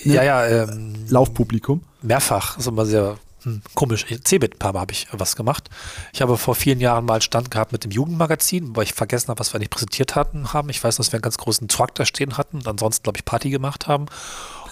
ne, 0.04 0.14
ja, 0.14 0.22
ja, 0.22 0.46
ähm, 0.46 0.94
Laufpublikum. 1.08 1.82
Mehrfach, 2.00 2.54
das 2.54 2.64
ist 2.64 2.68
immer 2.68 2.86
sehr 2.86 3.18
hm, 3.42 3.62
komisch. 3.74 4.06
Cebit 4.24 4.54
ein 4.54 4.58
paar 4.58 4.72
Mal 4.72 4.80
habe 4.80 4.92
ich 4.92 5.06
was 5.12 5.36
gemacht. 5.36 5.70
Ich 6.12 6.22
habe 6.22 6.36
vor 6.36 6.54
vielen 6.54 6.80
Jahren 6.80 7.04
mal 7.04 7.22
Stand 7.22 7.50
gehabt 7.50 7.72
mit 7.72 7.84
dem 7.84 7.90
Jugendmagazin, 7.90 8.74
weil 8.74 8.84
ich 8.84 8.94
vergessen 8.94 9.28
habe, 9.28 9.40
was 9.40 9.52
wir 9.52 9.56
eigentlich 9.56 9.70
präsentiert 9.70 10.16
hatten 10.16 10.52
haben. 10.52 10.70
Ich 10.70 10.82
weiß, 10.82 10.96
dass 10.96 11.12
wir 11.12 11.18
einen 11.18 11.22
ganz 11.22 11.38
großen 11.38 11.68
Truck 11.68 11.94
da 11.94 12.04
stehen 12.04 12.36
hatten 12.36 12.56
und 12.56 12.66
ansonsten, 12.66 13.02
glaube 13.04 13.18
ich, 13.18 13.24
Party 13.24 13.50
gemacht 13.50 13.86
haben. 13.86 14.06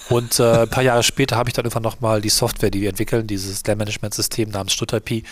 Und 0.09 0.39
äh, 0.39 0.61
ein 0.61 0.69
paar 0.69 0.83
Jahre 0.83 1.03
später 1.03 1.35
habe 1.35 1.49
ich 1.49 1.53
dann 1.53 1.65
irgendwann 1.65 1.83
nochmal 1.83 2.21
die 2.21 2.29
Software, 2.29 2.71
die 2.71 2.81
wir 2.81 2.89
entwickeln, 2.89 3.27
dieses 3.27 3.65
Lernmanagement-System 3.65 4.49
namens 4.49 4.73
Stutterpi, 4.73 5.23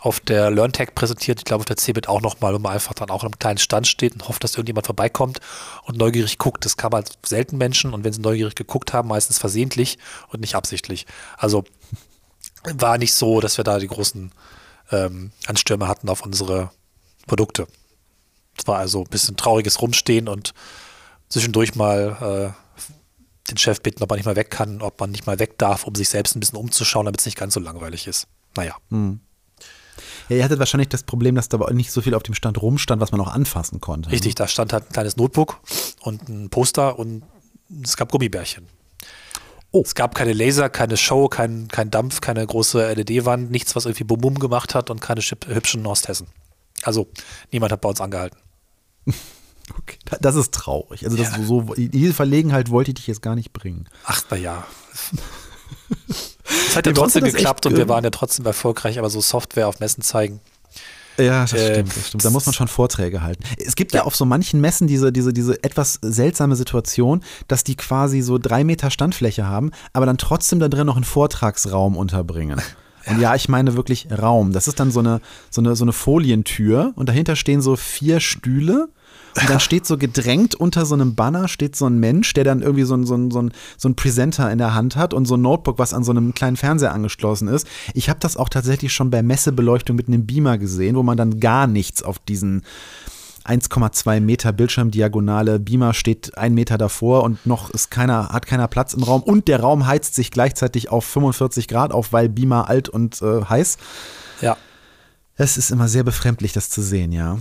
auf 0.00 0.20
der 0.20 0.50
LearnTech 0.50 0.94
präsentiert. 0.94 1.40
Ich 1.40 1.44
glaube, 1.44 1.62
auf 1.62 1.66
der 1.66 1.76
CeBIT 1.76 2.08
auch 2.08 2.20
nochmal, 2.20 2.54
wo 2.54 2.58
man 2.58 2.72
einfach 2.72 2.94
dann 2.94 3.10
auch 3.10 3.22
in 3.22 3.28
einem 3.28 3.38
kleinen 3.38 3.58
Stand 3.58 3.86
steht 3.86 4.14
und 4.14 4.28
hofft, 4.28 4.42
dass 4.44 4.54
irgendjemand 4.54 4.86
vorbeikommt 4.86 5.40
und 5.84 5.98
neugierig 5.98 6.38
guckt. 6.38 6.64
Das 6.64 6.76
kann 6.76 6.90
man 6.90 7.04
selten 7.24 7.58
Menschen 7.58 7.92
und 7.94 8.04
wenn 8.04 8.12
sie 8.12 8.20
neugierig 8.20 8.54
geguckt 8.54 8.92
haben, 8.92 9.08
meistens 9.08 9.38
versehentlich 9.38 9.98
und 10.28 10.40
nicht 10.40 10.54
absichtlich. 10.54 11.06
Also 11.36 11.64
war 12.64 12.98
nicht 12.98 13.12
so, 13.12 13.40
dass 13.40 13.56
wir 13.56 13.64
da 13.64 13.78
die 13.78 13.88
großen 13.88 14.32
ähm, 14.90 15.32
Anstürme 15.46 15.88
hatten 15.88 16.08
auf 16.08 16.24
unsere 16.24 16.70
Produkte. 17.26 17.66
Es 18.56 18.66
war 18.66 18.78
also 18.78 19.02
ein 19.02 19.10
bisschen 19.10 19.36
trauriges 19.36 19.80
Rumstehen 19.80 20.28
und 20.28 20.54
zwischendurch 21.28 21.74
mal 21.74 22.54
äh, 22.54 22.67
den 23.50 23.58
Chef 23.58 23.80
bitten, 23.80 24.02
ob 24.02 24.10
man 24.10 24.18
nicht 24.18 24.26
mal 24.26 24.36
weg 24.36 24.50
kann, 24.50 24.82
ob 24.82 25.00
man 25.00 25.10
nicht 25.10 25.26
mal 25.26 25.38
weg 25.38 25.58
darf, 25.58 25.84
um 25.84 25.94
sich 25.94 26.08
selbst 26.08 26.36
ein 26.36 26.40
bisschen 26.40 26.58
umzuschauen, 26.58 27.06
damit 27.06 27.20
es 27.20 27.26
nicht 27.26 27.38
ganz 27.38 27.54
so 27.54 27.60
langweilig 27.60 28.06
ist. 28.06 28.26
Naja. 28.56 28.76
Hm. 28.90 29.20
Ja, 30.28 30.36
ihr 30.36 30.44
hattet 30.44 30.58
wahrscheinlich 30.58 30.88
das 30.88 31.02
Problem, 31.02 31.34
dass 31.34 31.48
da 31.48 31.58
nicht 31.72 31.90
so 31.90 32.02
viel 32.02 32.14
auf 32.14 32.22
dem 32.22 32.34
Stand 32.34 32.60
rumstand, 32.60 33.00
was 33.00 33.12
man 33.12 33.20
auch 33.20 33.32
anfassen 33.32 33.80
konnte. 33.80 34.10
Richtig, 34.10 34.34
da 34.34 34.46
stand 34.46 34.72
halt 34.72 34.84
ein 34.88 34.92
kleines 34.92 35.16
Notebook 35.16 35.60
und 36.02 36.28
ein 36.28 36.50
Poster 36.50 36.98
und 36.98 37.22
es 37.82 37.96
gab 37.96 38.12
Gummibärchen. 38.12 38.66
Oh. 39.70 39.82
Es 39.84 39.94
gab 39.94 40.14
keine 40.14 40.32
Laser, 40.32 40.70
keine 40.70 40.96
Show, 40.96 41.28
kein, 41.28 41.68
kein 41.68 41.90
Dampf, 41.90 42.20
keine 42.20 42.46
große 42.46 42.94
LED-Wand, 42.94 43.50
nichts, 43.50 43.76
was 43.76 43.84
irgendwie 43.84 44.04
Bum-Bum 44.04 44.38
gemacht 44.38 44.74
hat 44.74 44.90
und 44.90 45.00
keine 45.00 45.20
hübschen 45.20 45.86
Osthessen. 45.86 46.28
Also 46.82 47.08
niemand 47.52 47.72
hat 47.72 47.80
bei 47.80 47.88
uns 47.88 48.00
angehalten. 48.00 48.38
Okay, 49.76 49.98
das 50.20 50.36
ist 50.36 50.52
traurig. 50.52 51.04
Also 51.04 51.16
das 51.16 51.32
ja. 51.32 51.42
so, 51.42 51.74
diese 51.76 52.14
Verlegenheit 52.14 52.70
wollte 52.70 52.90
ich 52.90 52.96
dich 52.96 53.06
jetzt 53.06 53.22
gar 53.22 53.34
nicht 53.34 53.52
bringen. 53.52 53.88
Ach, 54.04 54.22
na 54.30 54.36
ja. 54.36 54.66
Es 56.68 56.76
hat 56.76 56.86
ja 56.86 56.92
trotzdem 56.92 57.24
geklappt 57.24 57.66
und 57.66 57.76
wir 57.76 57.88
waren 57.88 58.04
ja 58.04 58.10
trotzdem 58.10 58.46
erfolgreich, 58.46 58.98
aber 58.98 59.10
so 59.10 59.20
Software 59.20 59.68
auf 59.68 59.80
Messen 59.80 60.02
zeigen. 60.02 60.40
Ja, 61.18 61.42
das, 61.42 61.52
äh, 61.52 61.72
stimmt, 61.72 61.96
das 61.96 62.08
stimmt. 62.08 62.24
Da 62.24 62.30
muss 62.30 62.46
man 62.46 62.54
schon 62.54 62.68
Vorträge 62.68 63.22
halten. 63.22 63.42
Es 63.58 63.74
gibt 63.74 63.92
ja, 63.92 64.00
ja 64.00 64.06
auf 64.06 64.14
so 64.14 64.24
manchen 64.24 64.60
Messen 64.60 64.86
diese, 64.86 65.12
diese, 65.12 65.32
diese 65.32 65.62
etwas 65.64 65.98
seltsame 66.00 66.56
Situation, 66.56 67.22
dass 67.48 67.64
die 67.64 67.76
quasi 67.76 68.20
so 68.20 68.38
drei 68.38 68.64
Meter 68.64 68.90
Standfläche 68.90 69.46
haben, 69.46 69.72
aber 69.92 70.06
dann 70.06 70.18
trotzdem 70.18 70.60
da 70.60 70.68
drin 70.68 70.86
noch 70.86 70.96
einen 70.96 71.04
Vortragsraum 71.04 71.96
unterbringen. 71.96 72.62
Und 73.06 73.20
ja, 73.20 73.34
ich 73.34 73.48
meine 73.48 73.74
wirklich 73.74 74.08
Raum. 74.10 74.52
Das 74.52 74.68
ist 74.68 74.80
dann 74.80 74.90
so 74.90 75.00
eine, 75.00 75.20
so 75.50 75.60
eine, 75.60 75.74
so 75.76 75.84
eine 75.84 75.92
Folientür 75.92 76.92
und 76.94 77.08
dahinter 77.08 77.36
stehen 77.36 77.62
so 77.62 77.74
vier 77.76 78.20
Stühle 78.20 78.88
und 79.40 79.50
dann 79.50 79.60
steht 79.60 79.86
so 79.86 79.98
gedrängt 79.98 80.54
unter 80.54 80.86
so 80.86 80.94
einem 80.94 81.14
Banner 81.14 81.48
steht 81.48 81.76
so 81.76 81.86
ein 81.86 81.98
Mensch, 81.98 82.32
der 82.34 82.44
dann 82.44 82.62
irgendwie 82.62 82.84
so 82.84 82.94
ein, 82.94 83.04
so 83.04 83.14
ein, 83.14 83.30
so 83.30 83.42
ein, 83.42 83.52
so 83.76 83.88
ein 83.88 83.94
Presenter 83.94 84.50
in 84.50 84.58
der 84.58 84.74
Hand 84.74 84.96
hat 84.96 85.14
und 85.14 85.26
so 85.26 85.36
ein 85.36 85.42
Notebook, 85.42 85.78
was 85.78 85.94
an 85.94 86.04
so 86.04 86.10
einem 86.10 86.34
kleinen 86.34 86.56
Fernseher 86.56 86.92
angeschlossen 86.92 87.48
ist. 87.48 87.66
Ich 87.94 88.08
habe 88.08 88.20
das 88.20 88.36
auch 88.36 88.48
tatsächlich 88.48 88.92
schon 88.92 89.10
bei 89.10 89.22
Messebeleuchtung 89.22 89.96
mit 89.96 90.08
einem 90.08 90.26
Beamer 90.26 90.58
gesehen, 90.58 90.96
wo 90.96 91.02
man 91.02 91.16
dann 91.16 91.40
gar 91.40 91.66
nichts 91.66 92.02
auf 92.02 92.18
diesen 92.18 92.62
1,2 93.48 94.20
Meter 94.20 94.52
Bildschirmdiagonale 94.52 95.58
Beamer 95.58 95.94
steht 95.94 96.36
ein 96.36 96.52
Meter 96.52 96.76
davor 96.76 97.22
und 97.22 97.46
noch 97.46 97.70
ist 97.70 97.90
keiner, 97.90 98.28
hat 98.28 98.46
keiner 98.46 98.68
Platz 98.68 98.92
im 98.92 99.02
Raum 99.02 99.22
und 99.22 99.48
der 99.48 99.60
Raum 99.60 99.86
heizt 99.86 100.14
sich 100.14 100.30
gleichzeitig 100.30 100.90
auf 100.90 101.04
45 101.06 101.66
Grad 101.66 101.92
auf, 101.92 102.12
weil 102.12 102.28
Beamer 102.28 102.68
alt 102.68 102.88
und 102.90 103.22
äh, 103.22 103.44
heiß. 103.44 103.78
Ja. 104.42 104.56
Es 105.36 105.56
ist 105.56 105.70
immer 105.70 105.88
sehr 105.88 106.02
befremdlich, 106.02 106.52
das 106.52 106.68
zu 106.68 106.82
sehen, 106.82 107.12
ja. 107.12 107.38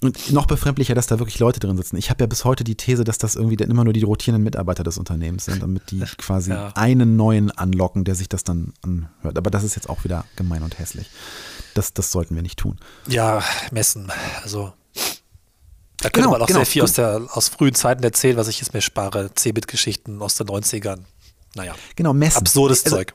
Und 0.00 0.32
noch 0.32 0.46
befremdlicher, 0.46 0.94
dass 0.94 1.08
da 1.08 1.18
wirklich 1.18 1.40
Leute 1.40 1.58
drin 1.58 1.76
sitzen. 1.76 1.96
Ich 1.96 2.08
habe 2.08 2.22
ja 2.22 2.26
bis 2.28 2.44
heute 2.44 2.62
die 2.62 2.76
These, 2.76 3.02
dass 3.02 3.18
das 3.18 3.34
irgendwie 3.34 3.56
dann 3.56 3.70
immer 3.70 3.82
nur 3.82 3.92
die 3.92 4.04
rotierenden 4.04 4.44
Mitarbeiter 4.44 4.84
des 4.84 4.96
Unternehmens 4.96 5.46
sind, 5.46 5.62
damit 5.62 5.90
die 5.90 6.00
quasi 6.18 6.52
ja. 6.52 6.72
einen 6.74 7.16
neuen 7.16 7.50
anlocken, 7.50 8.04
der 8.04 8.14
sich 8.14 8.28
das 8.28 8.44
dann 8.44 8.72
anhört. 8.82 9.36
Aber 9.36 9.50
das 9.50 9.64
ist 9.64 9.74
jetzt 9.74 9.88
auch 9.88 10.04
wieder 10.04 10.24
gemein 10.36 10.62
und 10.62 10.78
hässlich. 10.78 11.10
Das, 11.74 11.92
das 11.94 12.12
sollten 12.12 12.36
wir 12.36 12.42
nicht 12.42 12.58
tun. 12.58 12.78
Ja, 13.08 13.42
messen. 13.72 14.12
Also 14.42 14.72
da 16.00 16.10
könnte 16.10 16.20
genau, 16.20 16.30
man 16.30 16.42
auch 16.42 16.46
genau. 16.46 16.60
sehr 16.60 16.66
viel 16.66 16.82
aus, 16.82 16.92
der, 16.92 17.26
aus 17.32 17.48
frühen 17.48 17.74
Zeiten 17.74 18.04
erzählen, 18.04 18.36
was 18.36 18.46
ich 18.46 18.60
jetzt 18.60 18.72
mir 18.72 18.82
spare. 18.82 19.34
C-Bit-Geschichten 19.34 20.22
aus 20.22 20.36
den 20.36 20.46
90ern. 20.46 21.00
Naja. 21.56 21.74
Genau, 21.96 22.12
Messen. 22.12 22.38
Absurdes 22.38 22.84
also, 22.84 22.96
Zeug. 22.96 23.14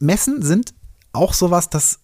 Messen 0.00 0.42
sind 0.42 0.74
auch 1.12 1.32
sowas, 1.32 1.70
das 1.70 2.00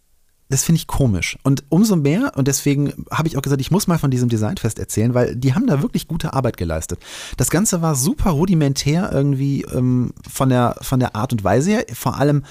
das 0.48 0.62
finde 0.62 0.78
ich 0.78 0.86
komisch. 0.86 1.38
Und 1.42 1.64
umso 1.70 1.96
mehr, 1.96 2.32
und 2.36 2.46
deswegen 2.46 2.92
habe 3.10 3.26
ich 3.28 3.36
auch 3.36 3.42
gesagt, 3.42 3.60
ich 3.60 3.70
muss 3.70 3.88
mal 3.88 3.98
von 3.98 4.10
diesem 4.10 4.28
Designfest 4.28 4.78
erzählen, 4.78 5.12
weil 5.12 5.34
die 5.34 5.54
haben 5.54 5.66
da 5.66 5.82
wirklich 5.82 6.06
gute 6.06 6.34
Arbeit 6.34 6.56
geleistet. 6.56 7.00
Das 7.36 7.50
Ganze 7.50 7.82
war 7.82 7.96
super 7.96 8.30
rudimentär 8.30 9.10
irgendwie 9.12 9.62
ähm, 9.62 10.12
von, 10.28 10.48
der, 10.48 10.76
von 10.82 11.00
der 11.00 11.16
Art 11.16 11.32
und 11.32 11.42
Weise 11.42 11.72
her. 11.72 11.84
Vor 11.92 12.16
allem, 12.16 12.44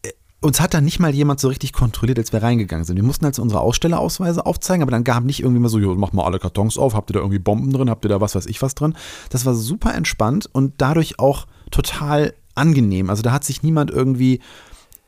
äh, 0.00 0.12
uns 0.40 0.62
hat 0.62 0.72
da 0.72 0.80
nicht 0.80 0.98
mal 0.98 1.14
jemand 1.14 1.40
so 1.40 1.48
richtig 1.48 1.74
kontrolliert, 1.74 2.18
als 2.18 2.32
wir 2.32 2.42
reingegangen 2.42 2.86
sind. 2.86 2.96
Wir 2.96 3.04
mussten 3.04 3.26
also 3.26 3.42
unsere 3.42 3.60
Ausstellerausweise 3.60 4.46
aufzeigen, 4.46 4.82
aber 4.82 4.92
dann 4.92 5.04
gab 5.04 5.24
nicht 5.24 5.40
irgendwie 5.40 5.60
mal 5.60 5.68
so, 5.68 5.78
jo, 5.78 5.94
mach 5.94 6.12
mal 6.12 6.24
alle 6.24 6.38
Kartons 6.38 6.78
auf, 6.78 6.94
habt 6.94 7.10
ihr 7.10 7.14
da 7.14 7.20
irgendwie 7.20 7.38
Bomben 7.38 7.70
drin, 7.70 7.90
habt 7.90 8.06
ihr 8.06 8.08
da 8.08 8.22
was 8.22 8.34
weiß 8.34 8.46
ich 8.46 8.62
was 8.62 8.74
drin. 8.74 8.94
Das 9.28 9.44
war 9.44 9.54
super 9.54 9.94
entspannt 9.94 10.48
und 10.50 10.74
dadurch 10.78 11.18
auch 11.18 11.46
total 11.70 12.32
angenehm. 12.54 13.10
Also 13.10 13.22
da 13.22 13.32
hat 13.32 13.44
sich 13.44 13.62
niemand 13.62 13.90
irgendwie 13.90 14.40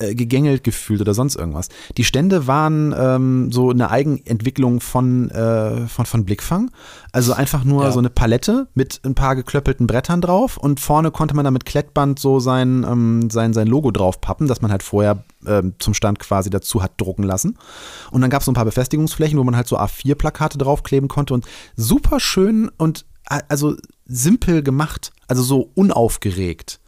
äh, 0.01 0.15
gegängelt 0.15 0.65
gefühlt 0.65 1.01
oder 1.01 1.15
sonst 1.15 1.37
irgendwas. 1.37 1.69
Die 1.97 2.05
Stände 2.05 2.47
waren 2.47 2.95
ähm, 2.97 3.53
so 3.53 3.71
eine 3.71 3.91
Eigenentwicklung 3.91 4.81
von, 4.81 5.31
äh, 5.31 5.87
von, 5.87 6.07
von 6.07 6.25
Blickfang. 6.25 6.71
Also 7.13 7.33
einfach 7.33 7.65
nur 7.65 7.85
ja. 7.85 7.93
so 7.93 7.99
eine 7.99 8.11
Palette 8.11 8.69
mit 8.75 9.01
ein 9.05 9.15
paar 9.15 9.37
geklöppelten 9.37 9.87
Brettern 9.87 10.21
drauf 10.21 10.57
und 10.57 10.81
vorne 10.81 11.11
konnte 11.11 11.35
man 11.37 11.45
dann 11.45 11.53
mit 11.53 11.67
Klettband 11.67 12.19
so 12.19 12.41
sein, 12.41 12.85
ähm, 12.89 13.31
sein, 13.31 13.53
sein 13.53 13.67
Logo 13.67 13.91
drauf 13.91 14.21
pappen, 14.21 14.49
das 14.49 14.63
man 14.63 14.71
halt 14.71 14.83
vorher 14.83 15.25
ähm, 15.47 15.75
zum 15.79 15.95
Stand 15.95 16.19
quasi 16.19 16.51
dazu 16.51 16.83
hat 16.83 16.93
drucken 16.97 17.23
lassen. 17.23 17.59
Und 18.11 18.23
dann 18.23 18.31
gab 18.31 18.41
es 18.41 18.47
so 18.47 18.53
ein 18.53 18.55
paar 18.55 18.65
Befestigungsflächen, 18.65 19.39
wo 19.39 19.45
man 19.45 19.57
halt 19.57 19.69
so 19.69 19.79
A4-Plakate 19.79 20.59
draufkleben 20.59 21.09
konnte 21.09 21.35
und 21.35 21.47
super 21.77 22.21
schön 22.21 22.71
und 22.77 23.05
also 23.49 23.77
simpel 24.07 24.63
gemacht, 24.63 25.13
also 25.29 25.43
so 25.43 25.71
unaufgeregt. 25.75 26.80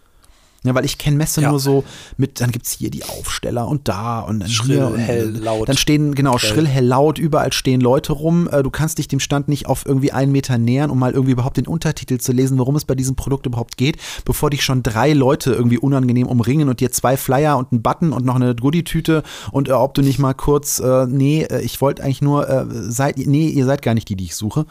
Ja, 0.64 0.76
weil 0.76 0.84
ich 0.84 0.96
kenne 0.96 1.16
Messe 1.16 1.40
ja. 1.40 1.50
nur 1.50 1.58
so 1.58 1.82
mit, 2.16 2.40
dann 2.40 2.52
gibt 2.52 2.66
es 2.66 2.72
hier 2.72 2.90
die 2.90 3.02
Aufsteller 3.04 3.66
und 3.66 3.88
da 3.88 4.20
und 4.20 4.40
dann 4.40 4.48
schrill, 4.48 4.76
hier 4.76 4.86
und 4.86 4.98
hell, 4.98 5.30
laut. 5.30 5.68
Dann 5.68 5.76
stehen, 5.76 6.14
genau, 6.14 6.38
hell. 6.38 6.38
schrill, 6.38 6.68
hell, 6.68 6.84
laut, 6.84 7.18
überall 7.18 7.52
stehen 7.52 7.80
Leute 7.80 8.12
rum. 8.12 8.48
Äh, 8.50 8.62
du 8.62 8.70
kannst 8.70 8.98
dich 8.98 9.08
dem 9.08 9.18
Stand 9.18 9.48
nicht 9.48 9.66
auf 9.66 9.84
irgendwie 9.86 10.12
einen 10.12 10.30
Meter 10.30 10.58
nähern, 10.58 10.90
um 10.90 11.00
mal 11.00 11.12
irgendwie 11.12 11.32
überhaupt 11.32 11.56
den 11.56 11.66
Untertitel 11.66 12.18
zu 12.18 12.30
lesen, 12.30 12.58
worum 12.58 12.76
es 12.76 12.84
bei 12.84 12.94
diesem 12.94 13.16
Produkt 13.16 13.46
überhaupt 13.46 13.76
geht, 13.76 13.96
bevor 14.24 14.50
dich 14.50 14.64
schon 14.64 14.84
drei 14.84 15.12
Leute 15.12 15.52
irgendwie 15.52 15.78
unangenehm 15.78 16.28
umringen 16.28 16.68
und 16.68 16.78
dir 16.78 16.92
zwei 16.92 17.16
Flyer 17.16 17.58
und 17.58 17.72
einen 17.72 17.82
Button 17.82 18.12
und 18.12 18.24
noch 18.24 18.36
eine 18.36 18.54
Goodie-Tüte 18.54 19.24
und 19.50 19.68
äh, 19.68 19.72
ob 19.72 19.94
du 19.94 20.02
nicht 20.02 20.20
mal 20.20 20.34
kurz, 20.34 20.78
äh, 20.78 21.06
nee, 21.08 21.42
äh, 21.42 21.60
ich 21.62 21.80
wollte 21.80 22.04
eigentlich 22.04 22.22
nur, 22.22 22.48
äh, 22.48 22.66
seid, 22.68 23.18
nee, 23.18 23.48
ihr 23.48 23.66
seid 23.66 23.82
gar 23.82 23.94
nicht 23.94 24.08
die, 24.08 24.16
die 24.16 24.24
ich 24.24 24.36
suche. 24.36 24.66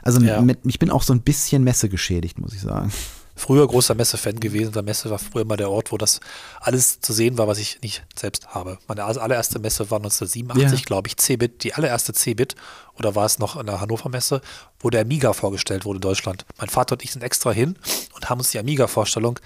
Also 0.00 0.20
ja. 0.20 0.40
mit, 0.40 0.60
ich 0.64 0.78
bin 0.78 0.90
auch 0.90 1.02
so 1.02 1.12
ein 1.12 1.22
bisschen 1.22 1.64
Messe 1.64 1.88
geschädigt, 1.88 2.38
muss 2.38 2.54
ich 2.54 2.60
sagen 2.60 2.92
früher 3.38 3.66
großer 3.66 3.94
Messe-Fan 3.94 4.40
gewesen. 4.40 4.72
Der 4.72 4.82
Messe 4.82 5.10
war 5.10 5.18
früher 5.18 5.42
immer 5.42 5.56
der 5.56 5.70
Ort, 5.70 5.92
wo 5.92 5.96
das 5.96 6.20
alles 6.60 7.00
zu 7.00 7.12
sehen 7.12 7.38
war, 7.38 7.48
was 7.48 7.58
ich 7.58 7.80
nicht 7.82 8.04
selbst 8.14 8.48
habe. 8.48 8.78
Meine 8.86 9.04
allererste 9.04 9.58
Messe 9.58 9.90
war 9.90 9.98
1987, 9.98 10.80
ja. 10.80 10.84
glaube 10.84 11.08
ich, 11.08 11.16
Cebit, 11.16 11.62
die 11.64 11.74
allererste 11.74 12.12
Cebit, 12.12 12.56
oder 12.98 13.14
war 13.14 13.24
es 13.24 13.38
noch 13.38 13.56
in 13.56 13.66
der 13.66 13.80
Hannover 13.80 14.08
Messe, 14.08 14.40
wo 14.80 14.90
der 14.90 15.02
Amiga 15.02 15.32
vorgestellt 15.32 15.84
wurde 15.84 15.98
in 15.98 16.02
Deutschland. 16.02 16.44
Mein 16.58 16.68
Vater 16.68 16.94
und 16.94 17.04
ich 17.04 17.12
sind 17.12 17.22
extra 17.22 17.52
hin 17.52 17.78
und 18.14 18.28
haben 18.28 18.38
uns 18.38 18.50
die 18.50 18.58
Amiga-Vorstellung 18.58 19.38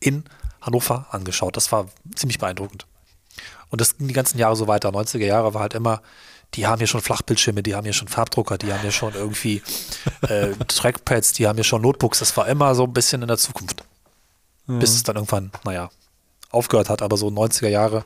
in 0.00 0.24
Hannover 0.60 1.06
angeschaut. 1.10 1.56
Das 1.56 1.70
war 1.72 1.88
ziemlich 2.14 2.38
beeindruckend. 2.38 2.86
Und 3.70 3.80
das 3.80 3.98
ging 3.98 4.08
die 4.08 4.14
ganzen 4.14 4.38
Jahre 4.38 4.56
so 4.56 4.66
weiter. 4.66 4.90
90er 4.90 5.24
Jahre 5.24 5.54
war 5.54 5.60
halt 5.60 5.74
immer 5.74 6.02
die 6.54 6.66
haben 6.66 6.78
hier 6.78 6.86
schon 6.86 7.00
Flachbildschirme, 7.00 7.62
die 7.62 7.74
haben 7.74 7.84
hier 7.84 7.92
schon 7.92 8.08
Farbdrucker, 8.08 8.58
die 8.58 8.72
haben 8.72 8.80
hier 8.80 8.92
schon 8.92 9.14
irgendwie 9.14 9.62
äh, 10.22 10.48
Trackpads, 10.68 11.32
die 11.32 11.46
haben 11.46 11.56
hier 11.56 11.64
schon 11.64 11.82
Notebooks. 11.82 12.20
Das 12.20 12.36
war 12.36 12.48
immer 12.48 12.74
so 12.74 12.84
ein 12.84 12.92
bisschen 12.92 13.22
in 13.22 13.28
der 13.28 13.38
Zukunft. 13.38 13.84
Mhm. 14.66 14.78
Bis 14.78 14.94
es 14.94 15.02
dann 15.02 15.16
irgendwann, 15.16 15.50
naja, 15.64 15.90
aufgehört 16.50 16.88
hat. 16.88 17.02
Aber 17.02 17.16
so 17.16 17.28
90er 17.28 17.68
Jahre 17.68 18.04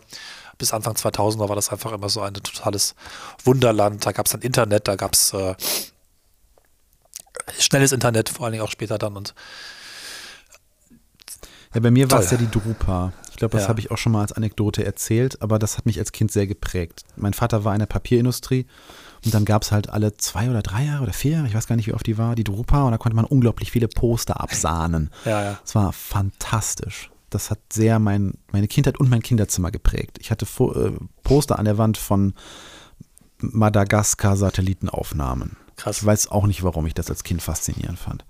bis 0.58 0.72
Anfang 0.72 0.94
2000er 0.94 1.49
war 1.49 1.56
das 1.56 1.70
einfach 1.70 1.92
immer 1.92 2.08
so 2.08 2.20
ein 2.20 2.34
totales 2.34 2.94
Wunderland. 3.44 4.04
Da 4.04 4.12
gab 4.12 4.26
es 4.26 4.32
dann 4.32 4.42
Internet, 4.42 4.87
da 4.87 4.96
gab 4.96 5.14
es 5.14 5.32
äh, 5.32 5.54
schnelles 7.58 7.92
Internet, 7.92 8.28
vor 8.28 8.44
allen 8.44 8.52
Dingen 8.52 8.64
auch 8.64 8.70
später 8.70 8.99
dann. 8.99 9.16
Und 9.16 9.34
ja, 11.75 11.80
bei 11.80 11.90
mir 11.90 12.11
war 12.11 12.20
es 12.20 12.30
ja 12.30 12.37
die 12.37 12.50
Drupa 12.50 13.12
glaube, 13.37 13.53
das 13.53 13.65
ja. 13.65 13.69
habe 13.69 13.81
ich 13.81 13.91
auch 13.91 13.99
schon 13.99 14.12
mal 14.12 14.23
als 14.23 14.33
Anekdote 14.33 14.85
erzählt, 14.85 15.43
aber 15.43 15.59
das 15.59 15.79
hat 15.79 15.87
mich 15.87 15.99
als 15.99 16.12
Kind 16.12 16.31
sehr 16.31 16.47
geprägt. 16.47 17.05
Mein 17.17 17.35
Vater 17.35 17.65
war 17.65 17.75
in 17.75 17.79
der 17.79 17.87
Papierindustrie 17.87 18.67
und 19.25 19.35
dann 19.35 19.45
gab 19.45 19.62
es 19.62 19.73
halt 19.73 19.91
alle 19.91 20.17
zwei 20.17 20.51
oder 20.51 20.62
drei 20.62 20.85
Jahre 20.85 21.05
oder 21.05 21.12
vier 21.12 21.33
Jahre, 21.33 21.47
ich 21.47 21.55
weiß 21.55 21.67
gar 21.67 21.77
nicht, 21.77 21.87
wie 21.87 21.95
oft 21.95 22.07
die 22.07 22.19
war, 22.19 22.35
die 22.35 22.45
Drupa 22.45 22.85
und 22.85 22.93
da 22.93 22.99
konnte 22.99 23.17
man 23.17 23.25
unglaublich 23.25 23.71
viele 23.71 23.89
Poster 23.89 24.41
absahnen. 24.41 25.11
Ja, 25.25 25.45
ja. 25.45 25.61
Es 25.65 25.75
war 25.75 25.93
fantastisch. 25.93 27.11
Das 27.31 27.51
hat 27.51 27.59
sehr 27.73 27.99
mein, 27.99 28.35
meine 28.51 28.69
Kindheit 28.69 28.99
und 28.99 29.09
mein 29.09 29.23
Kinderzimmer 29.23 29.71
geprägt. 29.71 30.19
Ich 30.21 30.31
hatte 30.31 30.45
äh, 30.45 30.93
Poster 31.23 31.59
an 31.59 31.65
der 31.65 31.79
Wand 31.79 31.97
von 31.97 32.35
Madagaskar-Satellitenaufnahmen. 33.39 35.57
Krass. 35.77 35.99
Ich 35.99 36.05
weiß 36.05 36.31
auch 36.31 36.47
nicht, 36.47 36.62
warum 36.62 36.87
ich 36.87 36.95
das 36.95 37.09
als 37.09 37.25
Kind 37.25 37.41
faszinierend 37.41 37.99
fand. 37.99 38.27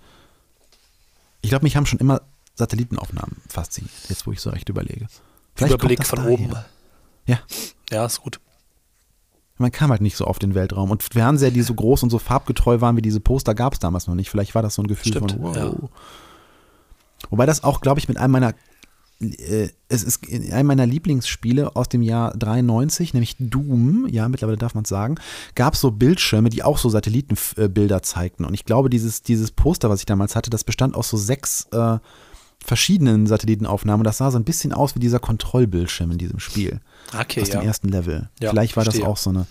Ich 1.41 1.49
glaube, 1.49 1.63
mich 1.63 1.75
haben 1.75 1.85
schon 1.85 1.99
immer 1.99 2.21
Satellitenaufnahmen 2.55 3.37
fasziniert, 3.47 3.93
jetzt 4.09 4.27
wo 4.27 4.31
ich 4.31 4.41
so 4.41 4.49
recht 4.49 4.69
überlege. 4.69 5.07
Vielleicht 5.55 5.73
Überblick 5.73 6.05
von 6.05 6.25
oben. 6.27 6.51
Ja. 7.25 7.39
Ja, 7.89 8.05
ist 8.05 8.21
gut. 8.21 8.39
Man 9.57 9.71
kam 9.71 9.91
halt 9.91 10.01
nicht 10.01 10.17
so 10.17 10.25
auf 10.25 10.39
den 10.39 10.55
Weltraum. 10.55 10.91
Und 10.91 11.03
Fernseher, 11.03 11.51
die 11.51 11.61
so 11.61 11.73
groß 11.73 12.03
und 12.03 12.09
so 12.09 12.19
farbgetreu 12.19 12.81
waren 12.81 12.97
wie 12.97 13.01
diese 13.01 13.19
Poster, 13.19 13.53
gab 13.53 13.73
es 13.73 13.79
damals 13.79 14.07
noch 14.07 14.15
nicht. 14.15 14.29
Vielleicht 14.29 14.55
war 14.55 14.61
das 14.61 14.75
so 14.75 14.81
ein 14.81 14.87
Gefühl 14.87 15.11
Stimmt, 15.11 15.31
von, 15.33 15.43
wow. 15.43 15.55
Ja. 15.55 15.73
Wobei 17.29 17.45
das 17.45 17.63
auch, 17.63 17.81
glaube 17.81 17.99
ich, 17.99 18.07
mit 18.07 18.17
einem 18.17 18.33
meiner 18.33 18.53
äh, 19.21 19.69
es 19.87 20.03
ist 20.03 20.25
in 20.25 20.51
einem 20.51 20.67
meiner 20.67 20.85
Lieblingsspiele 20.85 21.75
aus 21.75 21.87
dem 21.87 22.01
Jahr 22.01 22.35
93, 22.35 23.13
nämlich 23.13 23.35
Doom, 23.39 24.07
ja, 24.09 24.27
mittlerweile 24.27 24.57
darf 24.57 24.75
man 24.75 24.83
es 24.83 24.89
sagen, 24.89 25.15
gab 25.55 25.75
es 25.75 25.81
so 25.81 25.91
Bildschirme, 25.91 26.49
die 26.49 26.63
auch 26.63 26.77
so 26.77 26.89
Satellitenbilder 26.89 28.01
zeigten. 28.01 28.43
Und 28.45 28.53
ich 28.53 28.65
glaube, 28.65 28.89
dieses, 28.89 29.21
dieses 29.21 29.51
Poster, 29.51 29.89
was 29.89 29.99
ich 29.99 30.05
damals 30.05 30.35
hatte, 30.35 30.49
das 30.49 30.63
bestand 30.63 30.95
aus 30.95 31.09
so 31.09 31.17
sechs 31.17 31.67
äh, 31.71 31.99
verschiedenen 32.63 33.27
Satellitenaufnahmen. 33.27 34.03
Das 34.03 34.17
sah 34.17 34.31
so 34.31 34.37
ein 34.37 34.43
bisschen 34.43 34.73
aus 34.73 34.95
wie 34.95 34.99
dieser 34.99 35.19
Kontrollbildschirm 35.19 36.11
in 36.11 36.17
diesem 36.17 36.39
Spiel. 36.39 36.79
Okay, 37.17 37.41
aus 37.41 37.49
ja. 37.49 37.59
dem 37.59 37.67
ersten 37.67 37.89
Level. 37.89 38.29
Ja, 38.39 38.51
Vielleicht 38.51 38.75
war 38.75 38.83
verstehe. 38.83 39.01
das 39.01 39.09
auch 39.09 39.17
so 39.17 39.29
eine. 39.29 39.45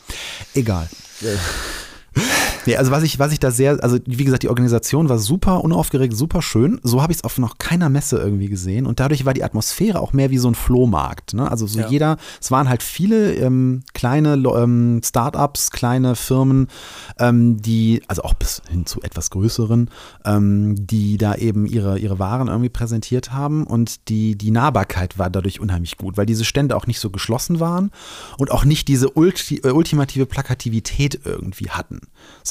Egal. 0.54 0.88
Nee, 2.66 2.76
also 2.76 2.90
was 2.90 3.02
ich, 3.02 3.18
was 3.18 3.32
ich 3.32 3.40
da 3.40 3.50
sehr, 3.50 3.82
also 3.82 3.98
wie 4.06 4.24
gesagt, 4.24 4.42
die 4.42 4.48
Organisation 4.48 5.08
war 5.08 5.18
super 5.18 5.64
unaufgeregt, 5.64 6.16
super 6.16 6.42
schön. 6.42 6.80
So 6.82 7.02
habe 7.02 7.12
ich 7.12 7.18
es 7.18 7.24
auf 7.24 7.38
noch 7.38 7.58
keiner 7.58 7.88
Messe 7.88 8.18
irgendwie 8.18 8.48
gesehen. 8.48 8.86
Und 8.86 9.00
dadurch 9.00 9.24
war 9.24 9.34
die 9.34 9.44
Atmosphäre 9.44 10.00
auch 10.00 10.12
mehr 10.12 10.30
wie 10.30 10.38
so 10.38 10.48
ein 10.48 10.54
Flohmarkt. 10.54 11.34
Ne? 11.34 11.50
Also 11.50 11.66
so 11.66 11.80
Ja. 11.80 11.88
jeder, 11.88 12.16
es 12.40 12.50
waren 12.50 12.68
halt 12.68 12.82
viele 12.82 13.34
ähm, 13.34 13.82
kleine 13.94 14.34
ähm, 14.34 15.00
Startups, 15.04 15.70
kleine 15.70 16.14
Firmen, 16.14 16.68
ähm, 17.18 17.60
die, 17.60 18.02
also 18.06 18.22
auch 18.22 18.34
bis 18.34 18.62
hin 18.68 18.86
zu 18.86 19.02
etwas 19.02 19.30
größeren, 19.30 19.90
ähm, 20.24 20.74
die 20.86 21.16
da 21.18 21.34
eben 21.34 21.66
ihre, 21.66 21.98
ihre 21.98 22.18
Waren 22.18 22.48
irgendwie 22.48 22.68
präsentiert 22.68 23.32
haben. 23.32 23.66
Und 23.66 24.08
die, 24.08 24.36
die 24.36 24.50
Nahbarkeit 24.50 25.18
war 25.18 25.30
dadurch 25.30 25.60
unheimlich 25.60 25.96
gut, 25.96 26.16
weil 26.16 26.26
diese 26.26 26.44
Stände 26.44 26.76
auch 26.76 26.86
nicht 26.86 27.00
so 27.00 27.10
geschlossen 27.10 27.60
waren 27.60 27.90
und 28.38 28.50
auch 28.50 28.64
nicht 28.64 28.88
diese 28.88 29.10
ulti 29.10 29.62
ultimative 29.64 30.26
Plakativität 30.26 31.20
irgendwie 31.24 31.70
hatten, 31.70 32.00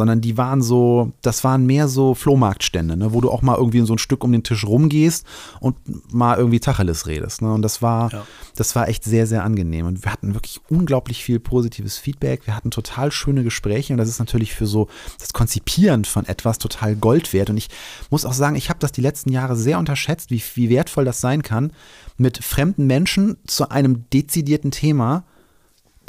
sondern 0.02 0.20
die 0.20 0.36
waren 0.36 0.64
so, 0.64 1.12
das 1.22 1.44
waren 1.44 1.68
mehr 1.68 1.88
so 1.88 2.16
Flohmarktstände, 2.16 2.98
ne, 2.98 3.14
wo 3.14 3.22
du 3.22 3.30
auch 3.30 3.44
mal 3.44 3.56
irgendwie 3.56 3.82
so 3.82 3.94
ein 3.94 4.00
Stück 4.00 4.24
um 4.24 4.32
den 4.32 4.42
Tisch 4.42 4.66
rumgehst 4.66 5.28
und 5.60 5.76
mal 6.12 6.40
irgendwie 6.40 6.60
Tacheles 6.60 7.06
redest. 7.06 7.44
Ne, 7.44 7.54
und 7.54 7.62
das 7.62 7.84
war, 7.84 8.12
Ja. 8.12 8.26
das 8.56 8.76
war 8.76 8.90
echt 8.90 9.04
sehr, 9.04 9.28
sehr 9.28 9.44
angenehm. 9.44 9.86
Und 9.86 10.04
wir 10.04 10.12
hatten 10.12 10.34
wirklich 10.34 10.60
unglaublich 10.70 11.24
viel 11.24 11.40
positives 11.40 12.00
Feedback. 12.00 12.48
Wir 12.48 12.56
hatten 12.56 12.72
total 12.72 13.12
schöne 13.12 13.44
Gespräche 13.44 13.94
und 13.94 13.98
das 14.00 14.10
ist 14.10 14.18
natürlich 14.18 14.56
für 14.56 14.66
so 14.66 14.88
das 15.20 15.34
Konzipieren 15.34 16.04
von 16.04 16.26
etwas 16.26 16.58
total 16.58 16.96
Gold 16.96 17.32
wert. 17.32 17.52
Und 17.52 17.58
ich 17.58 17.70
muss 18.10 18.26
auch 18.26 18.34
sagen, 18.34 18.56
ich 18.56 18.70
habe 18.70 18.80
das 18.80 18.92
die 18.92 19.02
letzten 19.02 19.32
Jahre 19.32 19.56
sehr 19.56 19.78
unterschätzt, 19.78 20.32
wie, 20.32 20.42
wie 20.56 20.72
wertvoll 20.72 21.06
das 21.06 21.22
sein 21.22 21.44
kann, 21.44 21.74
mit 22.18 22.44
fremden 22.44 22.88
Menschen 22.88 23.38
zu 23.46 23.70
einem 23.70 24.06
dezidierten 24.10 24.72
Thema 24.72 25.26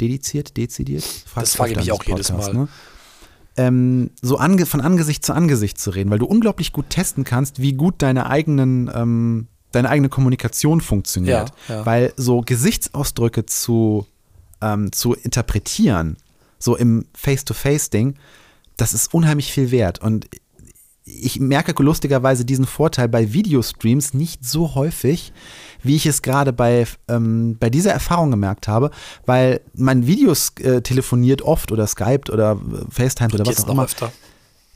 dediziert, 0.01 0.57
dezidiert? 0.57 1.03
Das 1.35 1.53
frage 1.55 1.73
ich 1.73 1.77
mich 1.77 1.91
auch 1.91 2.03
jedes 2.03 2.25
diesem 2.25 2.37
Mal. 2.37 2.53
Ne? 2.55 2.67
Ähm, 3.55 4.09
so 4.21 4.37
ange 4.37 4.65
von 4.65 4.81
Angesicht 4.81 5.23
zu 5.23 5.33
Angesicht 5.33 5.77
zu 5.77 5.91
reden, 5.91 6.09
weil 6.09 6.19
du 6.19 6.25
unglaublich 6.25 6.73
gut 6.73 6.89
testen 6.89 7.23
kannst, 7.23 7.61
wie 7.61 7.73
gut 7.73 7.95
deine 8.01 8.27
eigenen, 8.27 8.89
ähm, 8.93 9.47
deine 9.71 9.89
eigene 9.89 10.09
Kommunikation 10.09 10.81
funktioniert. 10.81 11.53
Ja, 11.67 11.75
ja. 11.75 11.85
Weil 11.85 12.13
so 12.17 12.41
Gesichtsausdrücke 12.41 13.45
zu, 13.45 14.07
ähm, 14.61 14.91
zu 14.91 15.13
interpretieren, 15.13 16.17
so 16.57 16.75
im 16.75 17.05
Face-to-Face-Ding, 17.13 18.15
das 18.77 18.93
ist 18.93 19.13
unheimlich 19.13 19.51
viel 19.51 19.69
wert. 19.69 19.99
Und 19.99 20.27
ich 21.05 21.39
merke 21.39 21.81
lustigerweise 21.83 22.45
diesen 22.45 22.65
Vorteil 22.65 23.09
bei 23.09 23.33
Videostreams 23.33 24.13
nicht 24.13 24.45
so 24.45 24.75
häufig, 24.75 25.33
wie 25.81 25.95
ich 25.95 26.05
es 26.05 26.21
gerade 26.21 26.53
bei, 26.53 26.87
ähm, 27.09 27.57
bei 27.59 27.69
dieser 27.69 27.91
Erfahrung 27.91 28.31
gemerkt 28.31 28.67
habe, 28.67 28.89
weil 29.25 29.61
man 29.73 30.07
Videos 30.07 30.53
äh, 30.59 30.81
telefoniert 30.81 31.41
oft 31.41 31.71
oder 31.71 31.87
Skypt 31.87 32.29
oder 32.29 32.53
äh, 32.53 32.91
FaceTime 32.91 33.33
oder 33.33 33.45
was 33.45 33.65
auch 33.65 33.69
immer. 33.69 33.83
öfter. 33.83 34.11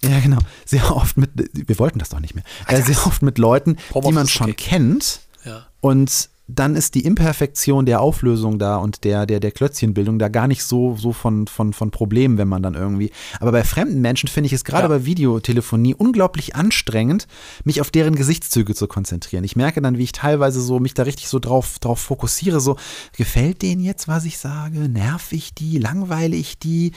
Ja, 0.03 0.19
genau. 0.19 0.37
Sehr 0.65 0.95
oft 0.95 1.17
mit, 1.17 1.31
wir 1.53 1.79
wollten 1.79 1.99
das 1.99 2.09
doch 2.09 2.19
nicht 2.19 2.35
mehr. 2.35 2.43
Äh, 2.67 2.81
sehr 2.81 3.07
oft 3.07 3.21
mit 3.21 3.37
Leuten, 3.37 3.77
die 3.95 4.11
man 4.11 4.27
schon 4.27 4.51
okay. 4.51 4.69
kennt 4.69 5.21
Ja. 5.43 5.65
und 5.81 6.29
dann 6.47 6.75
ist 6.75 6.95
die 6.95 7.03
Imperfektion 7.05 7.85
der 7.85 7.99
Auflösung 7.99 8.57
da 8.57 8.77
und 8.77 9.03
der, 9.03 9.25
der, 9.25 9.41
der 9.41 9.51
Klötzchenbildung 9.51 10.17
da 10.17 10.29
gar 10.29 10.47
nicht 10.47 10.63
so, 10.63 10.95
so 10.95 11.11
von, 11.11 11.45
von, 11.47 11.73
von 11.73 11.91
Problemen, 11.91 12.37
wenn 12.37 12.47
man 12.47 12.63
dann 12.63 12.73
irgendwie. 12.73 13.11
Aber 13.41 13.51
bei 13.51 13.65
fremden 13.65 13.99
Menschen 13.99 14.29
finde 14.29 14.47
ich 14.47 14.53
es 14.53 14.63
gerade 14.63 14.83
Ja. 14.83 14.87
bei 14.87 15.05
Videotelefonie 15.05 15.93
unglaublich 15.93 16.55
anstrengend, 16.55 17.27
mich 17.65 17.81
auf 17.81 17.91
deren 17.91 18.15
Gesichtszüge 18.15 18.75
zu 18.75 18.87
konzentrieren. 18.87 19.43
Ich 19.43 19.57
merke 19.57 19.81
dann, 19.81 19.97
wie 19.97 20.03
ich 20.03 20.13
teilweise 20.13 20.61
so 20.61 20.79
mich 20.79 20.93
da 20.93 21.03
richtig 21.03 21.27
so 21.27 21.39
drauf, 21.39 21.79
drauf 21.79 21.99
fokussiere, 21.99 22.61
so, 22.61 22.77
gefällt 23.17 23.61
denen 23.61 23.83
jetzt, 23.83 24.07
was 24.07 24.23
ich 24.23 24.37
sage? 24.37 24.87
Nerv 24.87 25.33
ich 25.33 25.53
die? 25.53 25.79
Langweile 25.79 26.37
ich 26.37 26.57
die? 26.57 26.93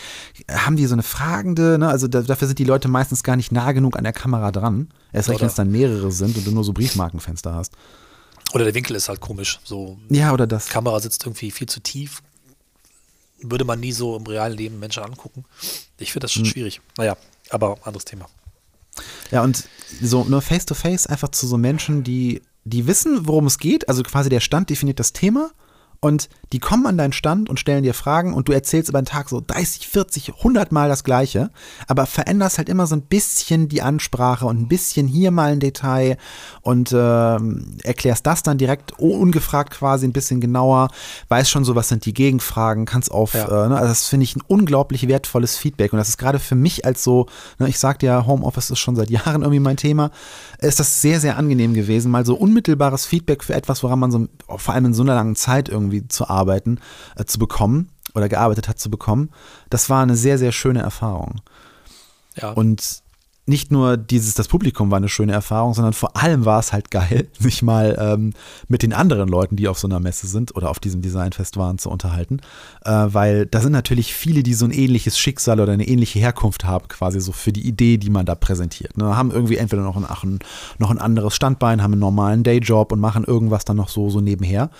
Haben 0.48 0.76
die 0.76 0.86
so 0.86 0.94
eine 0.94 1.02
fragende, 1.02 1.76
ne? 1.76 1.88
Also 1.88 2.06
da, 2.06 2.22
dafür 2.22 2.46
sind 2.46 2.60
die 2.60 2.64
Leute 2.64 2.86
meistens 2.86 3.24
gar 3.24 3.34
nicht 3.34 3.50
nah 3.50 3.72
genug 3.72 3.96
an 3.96 4.04
der 4.04 4.12
Kamera 4.12 4.52
dran. 4.52 4.88
Erst 5.12 5.28
recht, 5.28 5.40
wenn 5.40 5.48
es 5.48 5.54
dann 5.56 5.72
mehrere 5.72 6.12
sind 6.12 6.36
und 6.36 6.46
du 6.46 6.52
nur 6.52 6.62
so 6.62 6.72
Briefmarkenfenster 6.72 7.52
hast. 7.52 7.74
Oder 8.52 8.64
der 8.64 8.74
Winkel 8.74 8.96
ist 8.96 9.08
halt 9.08 9.20
komisch. 9.20 9.60
So, 9.64 9.98
Ja, 10.08 10.32
oder 10.32 10.46
das. 10.46 10.68
Kamera 10.68 10.98
sitzt 11.00 11.24
irgendwie 11.24 11.50
viel 11.50 11.68
zu 11.68 11.80
tief. 11.80 12.22
Würde 13.42 13.64
man 13.64 13.80
nie 13.80 13.92
so 13.92 14.16
im 14.16 14.26
realen 14.26 14.56
Leben 14.56 14.78
Menschen 14.78 15.02
angucken. 15.02 15.44
Ich 15.98 16.12
finde 16.12 16.24
das 16.24 16.32
schon 16.32 16.44
schwierig. 16.44 16.80
Naja, 16.98 17.16
aber 17.48 17.78
anderes 17.84 18.04
Thema. 18.04 18.26
Ja, 19.30 19.42
und 19.42 19.64
so 20.02 20.24
nur 20.24 20.42
face 20.42 20.66
to 20.66 20.74
face 20.74 21.06
einfach 21.06 21.30
zu 21.30 21.46
so 21.46 21.56
Menschen, 21.56 22.02
die, 22.04 22.42
die 22.64 22.86
wissen, 22.86 23.26
worum 23.26 23.46
es 23.46 23.58
geht. 23.58 23.88
Also 23.88 24.02
quasi 24.02 24.28
der 24.28 24.40
Stand 24.40 24.68
definiert 24.68 24.98
das 25.00 25.12
Thema 25.12 25.50
und 26.02 26.28
die 26.52 26.58
kommen 26.60 26.86
an 26.86 26.96
deinen 26.96 27.12
Stand 27.12 27.48
und 27.50 27.60
stellen 27.60 27.82
dir 27.82 27.92
Fragen 27.94 28.32
und 28.32 28.48
du 28.48 28.52
erzählst 28.52 28.88
über 28.88 29.00
den 29.00 29.06
Tag 29.06 29.28
so 29.28 29.42
30, 29.46 29.86
40, 29.86 30.34
100 30.38 30.72
Mal 30.72 30.88
das 30.88 31.04
Gleiche, 31.04 31.50
aber 31.86 32.06
veränderst 32.06 32.56
halt 32.58 32.68
immer 32.70 32.86
so 32.86 32.96
ein 32.96 33.02
bisschen 33.02 33.68
die 33.68 33.82
Ansprache 33.82 34.46
und 34.46 34.58
ein 34.60 34.66
bisschen 34.68 35.06
hier 35.06 35.30
mal 35.30 35.52
ein 35.52 35.60
Detail 35.60 36.16
und 36.62 36.92
ähm, 36.96 37.76
erklärst 37.84 38.26
das 38.26 38.42
dann 38.42 38.56
direkt 38.58 38.98
ungefragt 38.98 39.72
quasi 39.74 40.06
ein 40.06 40.12
bisschen 40.12 40.40
genauer, 40.40 40.88
weißt 41.28 41.50
schon 41.50 41.64
so, 41.64 41.74
was 41.76 41.88
sind 41.88 42.06
die 42.06 42.14
Gegenfragen, 42.14 42.86
kannst 42.86 43.10
auf, 43.10 43.34
Ja. 43.34 43.66
äh, 43.66 43.68
ne, 43.68 43.76
also 43.76 43.88
das 43.88 44.06
finde 44.06 44.24
ich 44.24 44.34
ein 44.36 44.42
unglaublich 44.48 45.06
wertvolles 45.06 45.56
Feedback 45.58 45.92
und 45.92 45.98
das 45.98 46.08
ist 46.08 46.16
gerade 46.18 46.38
für 46.38 46.54
mich 46.56 46.84
als 46.86 47.04
so, 47.04 47.26
ne, 47.58 47.68
ich 47.68 47.78
sagte 47.78 48.06
ja, 48.06 48.26
Homeoffice 48.26 48.70
ist 48.70 48.78
schon 48.78 48.96
seit 48.96 49.10
Jahren 49.10 49.42
irgendwie 49.42 49.60
mein 49.60 49.76
Thema, 49.76 50.10
ist 50.60 50.80
das 50.80 51.02
sehr, 51.02 51.20
sehr 51.20 51.36
angenehm 51.36 51.74
gewesen, 51.74 52.10
mal 52.10 52.24
so 52.24 52.34
unmittelbares 52.36 53.04
Feedback 53.04 53.44
für 53.44 53.54
etwas, 53.54 53.82
woran 53.82 53.98
man 53.98 54.10
so, 54.10 54.26
vor 54.56 54.72
allem 54.74 54.86
in 54.86 54.94
so 54.94 55.02
einer 55.02 55.14
langen 55.14 55.36
Zeit 55.36 55.68
irgendwie 55.68 55.89
zu 56.08 56.28
arbeiten, 56.28 56.78
äh, 57.16 57.24
zu 57.24 57.38
bekommen 57.38 57.90
oder 58.14 58.28
gearbeitet 58.28 58.68
hat 58.68 58.78
zu 58.78 58.90
bekommen. 58.90 59.30
Das 59.68 59.90
war 59.90 60.02
eine 60.02 60.16
sehr, 60.16 60.38
sehr 60.38 60.52
schöne 60.52 60.80
Erfahrung. 60.80 61.40
Ja. 62.36 62.52
Und 62.52 63.02
nicht 63.50 63.70
nur 63.70 63.98
dieses, 63.98 64.34
das 64.34 64.48
Publikum 64.48 64.90
war 64.90 64.96
eine 64.96 65.10
schöne 65.10 65.32
Erfahrung, 65.32 65.74
sondern 65.74 65.92
vor 65.92 66.16
allem 66.16 66.46
war 66.46 66.60
es 66.60 66.72
halt 66.72 66.90
geil, 66.90 67.28
sich 67.38 67.62
mal 67.62 67.96
ähm, 68.00 68.32
mit 68.68 68.82
den 68.82 68.94
anderen 68.94 69.28
Leuten, 69.28 69.56
die 69.56 69.68
auf 69.68 69.78
so 69.78 69.86
einer 69.86 70.00
Messe 70.00 70.26
sind 70.26 70.56
oder 70.56 70.70
auf 70.70 70.78
diesem 70.78 71.02
Designfest 71.02 71.58
waren, 71.58 71.76
zu 71.76 71.90
unterhalten. 71.90 72.40
Äh, 72.84 72.90
weil 72.90 73.44
da 73.44 73.60
sind 73.60 73.72
natürlich 73.72 74.14
viele, 74.14 74.42
die 74.42 74.54
so 74.54 74.64
ein 74.64 74.70
ähnliches 74.70 75.18
Schicksal 75.18 75.60
oder 75.60 75.72
eine 75.72 75.86
ähnliche 75.86 76.18
Herkunft 76.18 76.64
haben, 76.64 76.88
quasi 76.88 77.20
so 77.20 77.32
für 77.32 77.52
die 77.52 77.66
Idee, 77.66 77.98
die 77.98 78.10
man 78.10 78.24
da 78.24 78.34
präsentiert. 78.34 78.96
Ne? 78.96 79.16
Haben 79.16 79.30
irgendwie 79.30 79.56
entweder 79.56 79.82
noch 79.82 79.96
ein, 79.96 80.06
ein, 80.06 80.38
noch 80.78 80.90
ein 80.90 80.98
anderes 80.98 81.34
Standbein, 81.34 81.82
haben 81.82 81.92
einen 81.92 82.00
normalen 82.00 82.42
Dayjob 82.42 82.92
und 82.92 83.00
machen 83.00 83.24
irgendwas 83.24 83.66
dann 83.66 83.76
noch 83.76 83.90
so, 83.90 84.08
so 84.08 84.20
nebenher. 84.20 84.70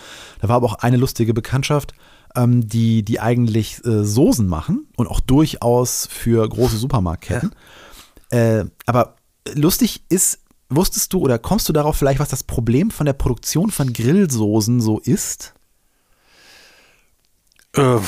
Da 0.41 0.49
war 0.49 0.57
aber 0.57 0.67
auch 0.67 0.75
eine 0.75 0.97
lustige 0.97 1.35
Bekanntschaft, 1.35 1.93
ähm, 2.37 2.67
die, 2.67 3.03
die 3.03 3.21
eigentlich 3.21 3.85
äh, 3.85 4.05
Soßen 4.05 4.47
machen 4.47 4.87
und 4.97 5.09
auch 5.09 5.21
durchaus 5.21 6.09
für 6.11 6.49
große 6.49 6.77
Supermarktketten. 6.77 7.53
Äh, 8.31 8.65
aber 8.87 9.17
lustig 9.55 10.03
ist, 10.09 10.41
wusstest 10.69 11.13
du 11.13 11.19
oder 11.21 11.39
kommst 11.39 11.69
du 11.69 11.73
darauf 11.73 11.97
vielleicht, 11.97 12.21
was 12.21 12.29
das 12.29 12.45
Problem 12.45 12.91
von 12.91 13.07
der 13.07 13.13
Produktion 13.13 13.71
von 13.71 13.93
Grillsoßen 13.93 14.81
so 14.81 14.99
ist? 15.01 15.53
Äh, 17.75 17.99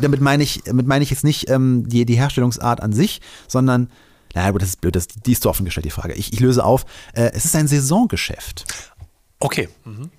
Damit 0.00 0.20
meine 0.20 0.42
ich, 0.42 0.62
damit 0.64 0.86
meine 0.86 1.02
ich 1.02 1.10
jetzt 1.10 1.24
nicht 1.24 1.48
ähm, 1.50 1.88
die, 1.88 2.04
die 2.04 2.16
Herstellungsart 2.16 2.80
an 2.80 2.92
sich, 2.92 3.20
sondern, 3.46 3.90
naja, 4.34 4.50
gut, 4.50 4.62
das 4.62 4.70
ist 4.70 4.80
blöd, 4.80 4.94
das, 4.94 5.08
die 5.08 5.32
ist 5.32 5.42
zu 5.42 5.48
offen 5.48 5.64
gestellt, 5.64 5.86
die 5.86 5.90
Frage. 5.90 6.14
Ich, 6.14 6.32
ich 6.32 6.40
löse 6.40 6.64
auf. 6.64 6.84
Äh, 7.14 7.30
es 7.34 7.44
ist 7.44 7.56
ein 7.56 7.68
Saisongeschäft. 7.68 8.64
okay. 9.40 9.68
Mhm. 9.84 10.10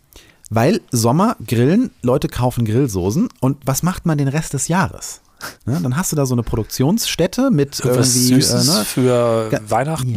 Weil 0.51 0.81
Sommer 0.91 1.35
grillen, 1.45 1.91
Leute 2.01 2.27
kaufen 2.27 2.65
Grillsoßen 2.65 3.29
und 3.39 3.57
was 3.65 3.83
macht 3.83 4.07
man 4.07 4.17
den 4.17 4.27
Rest 4.27 4.53
des 4.53 4.67
Jahres? 4.67 5.21
Ne, 5.65 5.79
dann 5.81 5.95
hast 5.95 6.11
du 6.11 6.15
da 6.15 6.25
so 6.25 6.33
eine 6.35 6.43
Produktionsstätte 6.43 7.49
mit 7.51 7.79
Irgendwas 7.79 8.15
irgendwie 8.15 8.35
Süßes 8.41 8.67
äh, 8.67 8.71
ne, 8.79 8.85
für 8.85 9.47
Ga- 9.49 9.61
Weihnachten. 9.69 10.09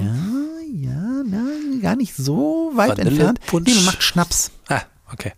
Ja, 0.72 0.90
ja, 0.90 1.22
na, 1.26 1.44
gar 1.80 1.96
nicht 1.96 2.14
so 2.16 2.72
weit 2.74 2.98
Vanillepunsch. 2.98 3.18
entfernt. 3.38 3.66
Nee, 3.68 3.74
man 3.74 3.84
macht 3.84 4.02
Schnaps. 4.02 4.50
Ah, 4.68 4.80
okay. 5.12 5.32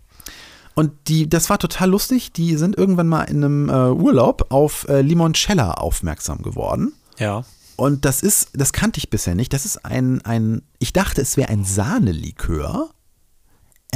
Und 0.74 0.92
die, 1.08 1.28
das 1.28 1.50
war 1.50 1.58
total 1.58 1.90
lustig. 1.90 2.32
Die 2.32 2.56
sind 2.56 2.76
irgendwann 2.76 3.06
mal 3.08 3.22
in 3.24 3.44
einem 3.44 3.68
äh, 3.68 3.90
Urlaub 3.90 4.46
auf 4.50 4.88
äh, 4.88 5.02
Limoncello 5.02 5.70
aufmerksam 5.70 6.42
geworden. 6.42 6.92
Ja. 7.18 7.44
Und 7.76 8.04
das 8.04 8.22
ist, 8.22 8.48
das 8.54 8.72
kannte 8.72 8.98
ich 8.98 9.10
bisher 9.10 9.34
nicht. 9.34 9.52
Das 9.52 9.64
ist 9.64 9.84
ein, 9.84 10.20
ein 10.24 10.62
ich 10.78 10.92
dachte, 10.92 11.20
es 11.20 11.36
wäre 11.36 11.48
ein 11.50 11.64
Sahnelikör. 11.64 12.90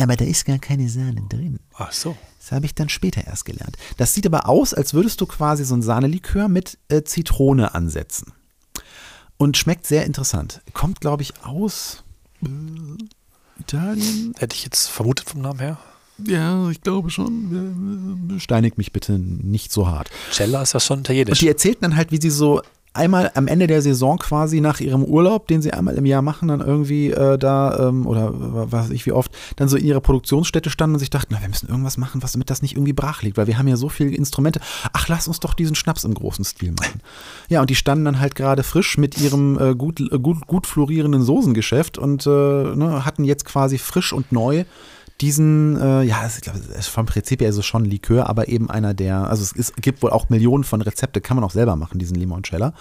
Aber 0.00 0.16
da 0.16 0.24
ist 0.24 0.44
gar 0.44 0.58
keine 0.58 0.88
Sahne 0.88 1.22
drin. 1.28 1.58
Ach 1.74 1.92
so. 1.92 2.16
Das 2.40 2.52
habe 2.52 2.66
ich 2.66 2.74
dann 2.74 2.88
später 2.88 3.26
erst 3.26 3.44
gelernt. 3.44 3.76
Das 3.96 4.14
sieht 4.14 4.26
aber 4.26 4.48
aus, 4.48 4.72
als 4.74 4.94
würdest 4.94 5.20
du 5.20 5.26
quasi 5.26 5.64
so 5.64 5.74
ein 5.74 5.82
Sahnelikör 5.82 6.48
mit 6.48 6.78
äh, 6.88 7.02
Zitrone 7.02 7.74
ansetzen. 7.74 8.32
Und 9.36 9.56
schmeckt 9.56 9.86
sehr 9.86 10.04
interessant. 10.06 10.60
Kommt, 10.72 11.00
glaube 11.00 11.22
ich, 11.22 11.32
aus 11.44 12.02
äh, 12.42 12.48
Italien. 13.60 14.34
Hätte 14.38 14.54
ich 14.56 14.64
jetzt 14.64 14.86
vermutet 14.88 15.28
vom 15.28 15.42
Namen 15.42 15.58
her. 15.60 15.78
Ja, 16.26 16.68
ich 16.70 16.80
glaube 16.80 17.10
schon. 17.10 18.36
Steinigt 18.40 18.76
mich 18.78 18.92
bitte 18.92 19.18
nicht 19.18 19.70
so 19.70 19.86
hart. 19.88 20.10
Cella 20.32 20.62
ist 20.62 20.74
ja 20.74 20.80
schon 20.80 20.98
Und 20.98 21.04
italienisch. 21.06 21.38
die 21.38 21.48
erzählten 21.48 21.82
dann 21.82 21.96
halt, 21.96 22.10
wie 22.10 22.20
sie 22.20 22.30
so 22.30 22.60
einmal 22.98 23.30
am 23.34 23.46
Ende 23.46 23.66
der 23.66 23.80
Saison 23.80 24.18
quasi 24.18 24.60
nach 24.60 24.80
ihrem 24.80 25.04
Urlaub, 25.04 25.46
den 25.46 25.62
sie 25.62 25.72
einmal 25.72 25.94
im 25.96 26.04
Jahr 26.04 26.20
machen, 26.20 26.48
dann 26.48 26.60
irgendwie 26.60 27.10
äh, 27.10 27.38
da 27.38 27.88
ähm, 27.88 28.06
oder 28.06 28.32
weiß 28.70 28.90
ich 28.90 29.06
wie 29.06 29.12
oft, 29.12 29.32
dann 29.56 29.68
so 29.68 29.76
in 29.76 29.86
ihrer 29.86 30.00
Produktionsstätte 30.00 30.68
standen 30.68 30.94
und 30.94 30.98
sich 30.98 31.10
dachten, 31.10 31.28
na, 31.30 31.40
wir 31.40 31.48
müssen 31.48 31.68
irgendwas 31.68 31.96
machen, 31.96 32.22
was 32.22 32.32
damit 32.32 32.50
das 32.50 32.60
nicht 32.60 32.74
irgendwie 32.74 32.92
brach 32.92 33.22
liegt, 33.22 33.36
weil 33.36 33.46
wir 33.46 33.56
haben 33.56 33.68
ja 33.68 33.76
so 33.76 33.88
viele 33.88 34.10
Instrumente. 34.10 34.60
Ach, 34.92 35.08
lass 35.08 35.28
uns 35.28 35.40
doch 35.40 35.54
diesen 35.54 35.76
Schnaps 35.76 36.04
im 36.04 36.14
großen 36.14 36.44
Stil 36.44 36.72
machen. 36.72 37.00
Ja, 37.48 37.60
und 37.60 37.70
die 37.70 37.76
standen 37.76 38.04
dann 38.04 38.20
halt 38.20 38.34
gerade 38.34 38.62
frisch 38.62 38.98
mit 38.98 39.18
ihrem 39.18 39.58
äh, 39.58 39.74
gut, 39.74 40.00
äh, 40.00 40.18
gut, 40.18 40.46
gut 40.46 40.66
florierenden 40.66 41.22
Soßengeschäft 41.22 41.98
und 41.98 42.26
äh, 42.26 42.30
ne, 42.30 43.04
hatten 43.04 43.24
jetzt 43.24 43.44
quasi 43.44 43.78
frisch 43.78 44.12
und 44.12 44.32
neu 44.32 44.64
diesen, 45.20 45.76
äh, 45.80 46.02
ja, 46.04 46.26
ich 46.26 46.42
glaube, 46.42 46.60
vom 46.80 47.06
Prinzip 47.06 47.40
her 47.40 47.48
ist 47.48 47.56
es 47.56 47.66
schon 47.66 47.84
Likör, 47.84 48.28
aber 48.28 48.48
eben 48.48 48.70
einer 48.70 48.94
der, 48.94 49.28
also 49.28 49.42
es, 49.42 49.52
ist, 49.52 49.76
gibt 49.76 50.02
wohl 50.02 50.10
auch 50.10 50.28
Millionen 50.28 50.64
von 50.64 50.80
Rezepte, 50.80 51.20
kann 51.20 51.36
man 51.36 51.44
auch 51.44 51.50
selber 51.50 51.76
machen, 51.76 51.98
diesen 51.98 52.16
Limoncello. 52.16 52.72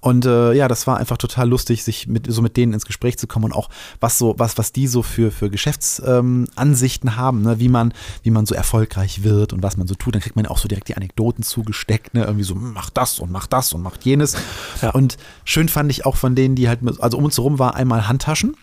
Und 0.00 0.26
äh, 0.26 0.52
ja, 0.52 0.68
das 0.68 0.86
war 0.86 0.98
einfach 0.98 1.16
total 1.16 1.48
lustig, 1.48 1.82
sich 1.82 2.06
mit 2.06 2.26
so 2.30 2.42
mit 2.42 2.58
denen 2.58 2.74
ins 2.74 2.84
Gespräch 2.84 3.16
zu 3.16 3.26
kommen 3.26 3.46
und 3.46 3.54
auch 3.54 3.70
was 4.00 4.18
so, 4.18 4.34
was, 4.36 4.58
was 4.58 4.70
die 4.70 4.86
so 4.86 5.02
für, 5.02 5.30
für 5.30 5.48
Geschäftsansichten 5.48 7.08
ähm, 7.08 7.16
haben, 7.16 7.40
ne? 7.40 7.58
wie 7.58 7.70
man, 7.70 7.94
wie 8.22 8.30
man 8.30 8.44
so 8.44 8.54
erfolgreich 8.54 9.22
wird 9.22 9.54
und 9.54 9.62
was 9.62 9.78
man 9.78 9.86
so 9.86 9.94
tut. 9.94 10.14
Dann 10.14 10.20
kriegt 10.20 10.36
man 10.36 10.44
ja 10.44 10.50
auch 10.50 10.58
so 10.58 10.68
direkt 10.68 10.88
die 10.88 10.96
Anekdoten 10.96 11.42
zugesteckt, 11.42 12.12
ne? 12.12 12.24
Irgendwie 12.24 12.44
so, 12.44 12.54
mach 12.54 12.90
das 12.90 13.18
und 13.18 13.30
mach 13.32 13.46
das 13.46 13.72
und 13.72 13.80
mach 13.82 13.96
jenes. 14.02 14.36
Ja. 14.82 14.90
Und 14.90 15.16
schön 15.44 15.70
fand 15.70 15.90
ich 15.90 16.04
auch 16.04 16.16
von 16.16 16.34
denen, 16.34 16.54
die 16.54 16.68
halt, 16.68 16.80
also 17.00 17.16
um 17.16 17.24
uns 17.24 17.38
herum 17.38 17.58
war 17.58 17.74
einmal 17.74 18.06
Handtaschen 18.06 18.56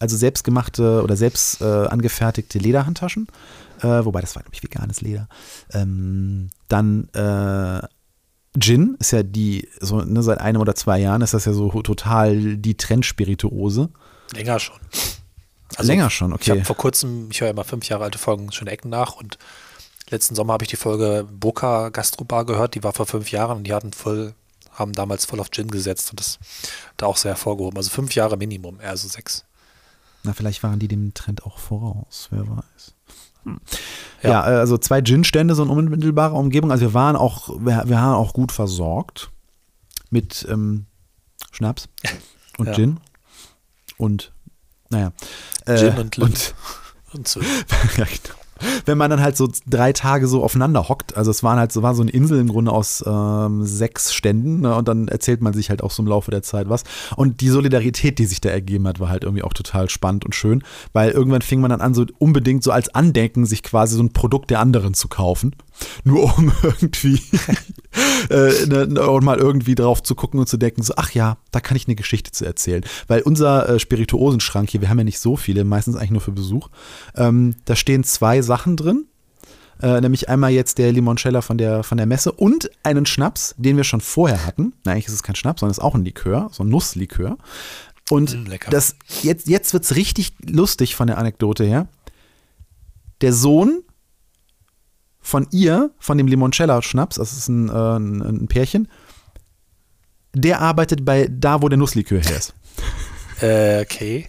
also 0.00 0.16
selbstgemachte 0.16 1.02
oder 1.02 1.16
selbst 1.16 1.60
äh, 1.60 1.64
angefertigte 1.64 2.58
Lederhandtaschen. 2.58 3.28
Äh, 3.80 4.04
wobei 4.04 4.20
das 4.20 4.34
war, 4.34 4.42
glaube 4.42 4.54
ich, 4.54 4.62
veganes 4.62 5.00
Leder. 5.00 5.28
Ähm, 5.72 6.50
dann 6.68 7.08
äh, 7.14 7.86
Gin 8.58 8.96
ist 8.98 9.12
ja 9.12 9.22
die, 9.22 9.68
so 9.80 10.00
ne, 10.00 10.22
seit 10.22 10.40
einem 10.40 10.60
oder 10.60 10.74
zwei 10.74 10.98
Jahren 10.98 11.22
ist 11.22 11.34
das 11.34 11.44
ja 11.44 11.52
so 11.52 11.70
total 11.82 12.56
die 12.56 12.76
Trendspirituose. 12.76 13.90
Länger 14.32 14.58
schon. 14.58 14.80
Also, 15.76 15.92
Länger 15.92 16.10
schon, 16.10 16.32
okay. 16.32 16.42
Ich 16.42 16.50
habe 16.50 16.64
vor 16.64 16.76
kurzem, 16.76 17.28
ich 17.30 17.40
höre 17.40 17.50
immer 17.50 17.64
fünf 17.64 17.88
Jahre 17.88 18.04
alte 18.04 18.18
Folgen 18.18 18.50
Schöne 18.50 18.72
Ecken 18.72 18.90
nach 18.90 19.14
und 19.14 19.38
letzten 20.08 20.34
Sommer 20.34 20.54
habe 20.54 20.64
ich 20.64 20.70
die 20.70 20.76
Folge 20.76 21.26
Boca 21.30 21.90
Gastrobar 21.90 22.44
gehört, 22.44 22.74
die 22.74 22.82
war 22.82 22.92
vor 22.92 23.06
fünf 23.06 23.30
Jahren 23.30 23.58
und 23.58 23.64
die 23.64 23.72
hatten 23.72 23.92
voll, 23.92 24.34
haben 24.72 24.92
damals 24.92 25.26
voll 25.26 25.38
auf 25.38 25.50
Gin 25.52 25.70
gesetzt 25.70 26.10
und 26.10 26.18
das 26.18 26.38
da 26.96 27.06
auch 27.06 27.16
sehr 27.16 27.32
hervorgehoben. 27.32 27.76
Also 27.76 27.90
fünf 27.90 28.14
Jahre 28.16 28.36
Minimum, 28.36 28.80
eher 28.80 28.96
so 28.96 29.06
sechs. 29.06 29.44
Na, 30.22 30.32
vielleicht 30.32 30.62
waren 30.62 30.78
die 30.78 30.88
dem 30.88 31.14
Trend 31.14 31.44
auch 31.44 31.58
voraus, 31.58 32.28
wer 32.30 32.46
weiß. 32.48 32.94
Hm. 33.44 33.60
Ja. 34.22 34.30
ja. 34.30 34.42
also 34.42 34.76
zwei 34.78 35.00
Gin-Stände, 35.00 35.54
so 35.54 35.62
in 35.62 35.70
unmittelbarer 35.70 36.34
Umgebung. 36.34 36.70
Also 36.70 36.86
wir 36.86 36.94
waren 36.94 37.16
auch, 37.16 37.48
wir, 37.60 37.84
wir 37.86 37.96
waren 37.96 38.14
auch 38.14 38.32
gut 38.32 38.52
versorgt 38.52 39.30
mit 40.10 40.46
ähm, 40.50 40.86
Schnaps 41.52 41.88
und 42.58 42.66
ja. 42.68 42.74
Gin 42.74 43.00
und 43.96 44.32
naja. 44.90 45.12
Äh, 45.66 45.76
Gin 45.76 45.98
und, 45.98 46.18
und, 46.18 46.54
und 47.12 47.28
so. 47.28 47.40
ja, 47.40 48.04
genau 48.04 48.39
wenn 48.86 48.98
man 48.98 49.10
dann 49.10 49.20
halt 49.20 49.36
so 49.36 49.48
drei 49.66 49.92
Tage 49.92 50.28
so 50.28 50.42
aufeinander 50.42 50.88
hockt. 50.88 51.16
Also 51.16 51.30
es 51.30 51.42
waren 51.42 51.58
halt 51.58 51.72
so, 51.72 51.82
war 51.82 51.94
so 51.94 52.02
eine 52.02 52.10
Insel 52.10 52.40
im 52.40 52.48
Grunde 52.48 52.72
aus 52.72 53.04
ähm, 53.06 53.64
sechs 53.64 54.12
Ständen 54.12 54.60
ne? 54.60 54.74
und 54.74 54.88
dann 54.88 55.08
erzählt 55.08 55.40
man 55.40 55.52
sich 55.52 55.70
halt 55.70 55.82
auch 55.82 55.90
so 55.90 56.02
im 56.02 56.08
Laufe 56.08 56.30
der 56.30 56.42
Zeit 56.42 56.68
was. 56.68 56.84
Und 57.16 57.40
die 57.40 57.48
Solidarität, 57.48 58.18
die 58.18 58.26
sich 58.26 58.40
da 58.40 58.50
ergeben 58.50 58.86
hat, 58.86 59.00
war 59.00 59.08
halt 59.08 59.24
irgendwie 59.24 59.42
auch 59.42 59.52
total 59.52 59.88
spannend 59.90 60.24
und 60.24 60.34
schön, 60.34 60.62
weil 60.92 61.10
irgendwann 61.10 61.42
fing 61.42 61.60
man 61.60 61.70
dann 61.70 61.80
an, 61.80 61.94
so 61.94 62.06
unbedingt 62.18 62.62
so 62.62 62.70
als 62.70 62.94
Andenken 62.94 63.46
sich 63.46 63.62
quasi 63.62 63.96
so 63.96 64.02
ein 64.02 64.12
Produkt 64.12 64.50
der 64.50 64.60
anderen 64.60 64.94
zu 64.94 65.08
kaufen 65.08 65.54
nur 66.04 66.36
um 66.36 66.52
irgendwie 66.62 67.20
äh, 68.30 68.66
ne, 68.66 68.86
ne, 68.86 69.18
mal 69.22 69.38
irgendwie 69.38 69.74
drauf 69.74 70.02
zu 70.02 70.14
gucken 70.14 70.40
und 70.40 70.48
zu 70.48 70.56
denken, 70.56 70.82
so, 70.82 70.94
ach 70.96 71.10
ja, 71.12 71.38
da 71.50 71.60
kann 71.60 71.76
ich 71.76 71.86
eine 71.86 71.96
Geschichte 71.96 72.30
zu 72.30 72.44
erzählen. 72.44 72.84
Weil 73.08 73.22
unser 73.22 73.68
äh, 73.68 73.78
Spirituosenschrank 73.78 74.70
hier, 74.70 74.80
wir 74.80 74.88
haben 74.88 74.98
ja 74.98 75.04
nicht 75.04 75.20
so 75.20 75.36
viele, 75.36 75.64
meistens 75.64 75.96
eigentlich 75.96 76.10
nur 76.12 76.20
für 76.20 76.32
Besuch, 76.32 76.68
ähm, 77.16 77.56
da 77.64 77.76
stehen 77.76 78.04
zwei 78.04 78.42
Sachen 78.42 78.76
drin. 78.76 79.06
Äh, 79.82 80.00
nämlich 80.02 80.28
einmal 80.28 80.50
jetzt 80.50 80.76
der 80.76 80.92
Limoncello 80.92 81.40
von 81.40 81.56
der, 81.56 81.82
von 81.82 81.96
der 81.96 82.06
Messe 82.06 82.32
und 82.32 82.70
einen 82.82 83.06
Schnaps, 83.06 83.54
den 83.56 83.78
wir 83.78 83.84
schon 83.84 84.02
vorher 84.02 84.44
hatten. 84.44 84.74
Na, 84.84 84.92
eigentlich 84.92 85.06
ist 85.06 85.14
es 85.14 85.22
kein 85.22 85.36
Schnaps, 85.36 85.60
sondern 85.60 85.70
es 85.70 85.78
ist 85.78 85.84
auch 85.84 85.94
ein 85.94 86.04
Likör, 86.04 86.50
so 86.52 86.64
ein 86.64 86.68
Nusslikör. 86.68 87.38
Und 88.10 88.46
mm, 88.46 88.52
das, 88.70 88.96
jetzt, 89.22 89.48
jetzt 89.48 89.72
wird 89.72 89.84
es 89.84 89.96
richtig 89.96 90.34
lustig 90.46 90.96
von 90.96 91.06
der 91.06 91.16
Anekdote 91.16 91.64
her. 91.64 91.88
Der 93.22 93.32
Sohn 93.32 93.82
von 95.20 95.46
ihr, 95.50 95.90
von 95.98 96.18
dem 96.18 96.26
Limoncello-Schnaps, 96.26 97.16
das 97.16 97.32
ist 97.32 97.48
ein, 97.48 97.68
äh, 97.68 97.72
ein, 97.72 98.48
Pärchen, 98.48 98.88
der 100.34 100.60
arbeitet 100.60 101.04
bei 101.04 101.28
da, 101.30 101.62
wo 101.62 101.68
der 101.68 101.78
Nusslikör 101.78 102.20
her 102.20 102.36
ist. 102.36 102.54
äh, 103.42 103.82
okay. 103.82 104.28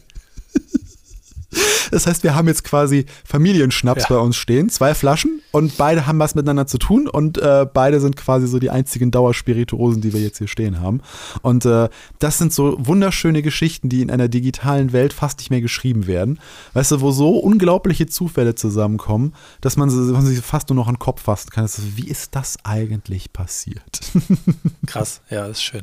Das 1.91 2.07
heißt, 2.07 2.23
wir 2.23 2.35
haben 2.35 2.47
jetzt 2.47 2.63
quasi 2.63 3.05
Familienschnaps 3.25 4.03
ja. 4.03 4.07
bei 4.09 4.17
uns 4.17 4.37
stehen, 4.37 4.69
zwei 4.69 4.95
Flaschen 4.95 5.41
und 5.51 5.77
beide 5.77 6.07
haben 6.07 6.19
was 6.19 6.35
miteinander 6.35 6.65
zu 6.65 6.77
tun 6.77 7.07
und 7.07 7.37
äh, 7.37 7.67
beide 7.71 7.99
sind 7.99 8.15
quasi 8.15 8.47
so 8.47 8.59
die 8.59 8.69
einzigen 8.69 9.11
Dauerspirituosen, 9.11 10.01
die 10.01 10.13
wir 10.13 10.21
jetzt 10.21 10.37
hier 10.37 10.47
stehen 10.47 10.79
haben. 10.79 11.01
Und 11.41 11.65
äh, 11.65 11.89
das 12.19 12.37
sind 12.37 12.53
so 12.53 12.77
wunderschöne 12.79 13.41
Geschichten, 13.41 13.89
die 13.89 14.01
in 14.01 14.09
einer 14.09 14.29
digitalen 14.29 14.93
Welt 14.93 15.11
fast 15.13 15.39
nicht 15.39 15.49
mehr 15.49 15.61
geschrieben 15.61 16.07
werden. 16.07 16.39
Weißt 16.73 16.91
du, 16.91 17.01
wo 17.01 17.11
so 17.11 17.37
unglaubliche 17.37 18.07
Zufälle 18.07 18.55
zusammenkommen, 18.55 19.33
dass 19.59 19.75
man, 19.75 19.89
man 19.89 20.25
sich 20.25 20.39
fast 20.39 20.69
nur 20.69 20.77
noch 20.77 20.87
an 20.87 20.95
den 20.95 20.99
Kopf 20.99 21.23
fassen 21.23 21.49
kann. 21.49 21.65
Ist, 21.65 21.97
wie 21.97 22.07
ist 22.07 22.35
das 22.35 22.57
eigentlich 22.63 23.33
passiert? 23.33 24.01
Krass, 24.85 25.21
ja, 25.29 25.47
ist 25.47 25.61
schön. 25.61 25.81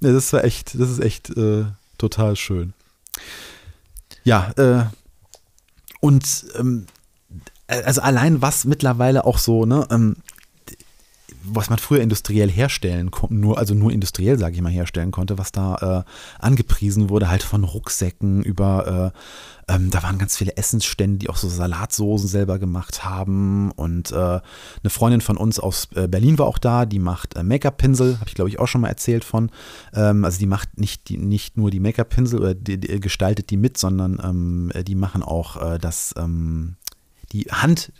Ja, 0.00 0.12
das 0.12 0.32
war 0.32 0.44
echt, 0.44 0.78
das 0.78 0.90
ist 0.90 1.00
echt 1.00 1.30
äh, 1.36 1.64
total 1.98 2.36
schön. 2.36 2.74
Ja, 4.26 4.50
äh, 4.56 4.86
und 6.00 6.46
ähm, 6.58 6.86
also 7.68 8.00
allein 8.00 8.42
was 8.42 8.64
mittlerweile 8.64 9.24
auch 9.24 9.38
so, 9.38 9.66
ne, 9.66 9.86
ähm, 9.88 10.16
was 11.48 11.70
man 11.70 11.78
früher 11.78 12.00
industriell 12.00 12.50
herstellen 12.50 13.10
konnte, 13.10 13.34
nur, 13.34 13.58
also 13.58 13.74
nur 13.74 13.92
industriell, 13.92 14.38
sage 14.38 14.56
ich 14.56 14.62
mal, 14.62 14.72
herstellen 14.72 15.10
konnte, 15.10 15.38
was 15.38 15.52
da 15.52 16.04
äh, 16.04 16.42
angepriesen 16.42 17.08
wurde, 17.08 17.28
halt 17.30 17.42
von 17.42 17.64
Rucksäcken 17.64 18.42
über, 18.42 19.12
äh, 19.68 19.72
ähm, 19.74 19.90
da 19.90 20.02
waren 20.02 20.18
ganz 20.18 20.36
viele 20.36 20.56
Essensstände, 20.56 21.18
die 21.18 21.28
auch 21.28 21.36
so 21.36 21.48
Salatsoßen 21.48 22.28
selber 22.28 22.58
gemacht 22.58 23.04
haben. 23.04 23.72
Und 23.72 24.12
äh, 24.12 24.14
eine 24.14 24.90
Freundin 24.90 25.20
von 25.20 25.36
uns 25.36 25.58
aus 25.58 25.88
äh, 25.94 26.08
Berlin 26.08 26.38
war 26.38 26.46
auch 26.46 26.58
da, 26.58 26.86
die 26.86 26.98
macht 26.98 27.36
äh, 27.36 27.42
Make-up-Pinsel, 27.42 28.18
habe 28.20 28.28
ich 28.28 28.34
glaube 28.34 28.50
ich 28.50 28.58
auch 28.58 28.68
schon 28.68 28.80
mal 28.80 28.88
erzählt 28.88 29.24
von. 29.24 29.50
Ähm, 29.94 30.24
also 30.24 30.38
die 30.38 30.46
macht 30.46 30.78
nicht, 30.78 31.08
die, 31.08 31.18
nicht 31.18 31.56
nur 31.56 31.70
die 31.70 31.80
Make-up-Pinsel 31.80 32.40
oder 32.40 32.54
die, 32.54 32.78
die, 32.78 33.00
gestaltet 33.00 33.50
die 33.50 33.56
mit, 33.56 33.76
sondern 33.76 34.20
ähm, 34.22 34.72
die 34.84 34.94
machen 34.94 35.22
auch 35.22 35.74
äh, 35.74 35.78
das 35.78 36.14
ähm, 36.16 36.76
die 37.32 37.44
Hand, 37.44 37.92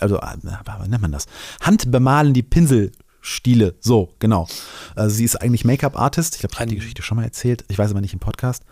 also 0.00 0.18
äh, 0.18 0.36
wie 0.42 0.88
nennt 0.88 1.02
man 1.02 1.12
das? 1.12 1.26
Handbemalen 1.60 2.34
die 2.34 2.42
Pinselstile. 2.42 3.74
So, 3.80 4.14
genau. 4.18 4.46
Also 4.94 5.16
sie 5.16 5.24
ist 5.24 5.36
eigentlich 5.36 5.64
Make-up-Artist. 5.64 6.34
Ich 6.34 6.40
glaube, 6.40 6.52
ich 6.54 6.60
habe 6.60 6.70
die 6.70 6.76
Geschichte 6.76 7.02
schon 7.02 7.16
mal 7.16 7.24
erzählt. 7.24 7.64
Ich 7.68 7.78
weiß 7.78 7.90
aber 7.90 8.00
nicht 8.00 8.12
im 8.12 8.20
Podcast. 8.20 8.64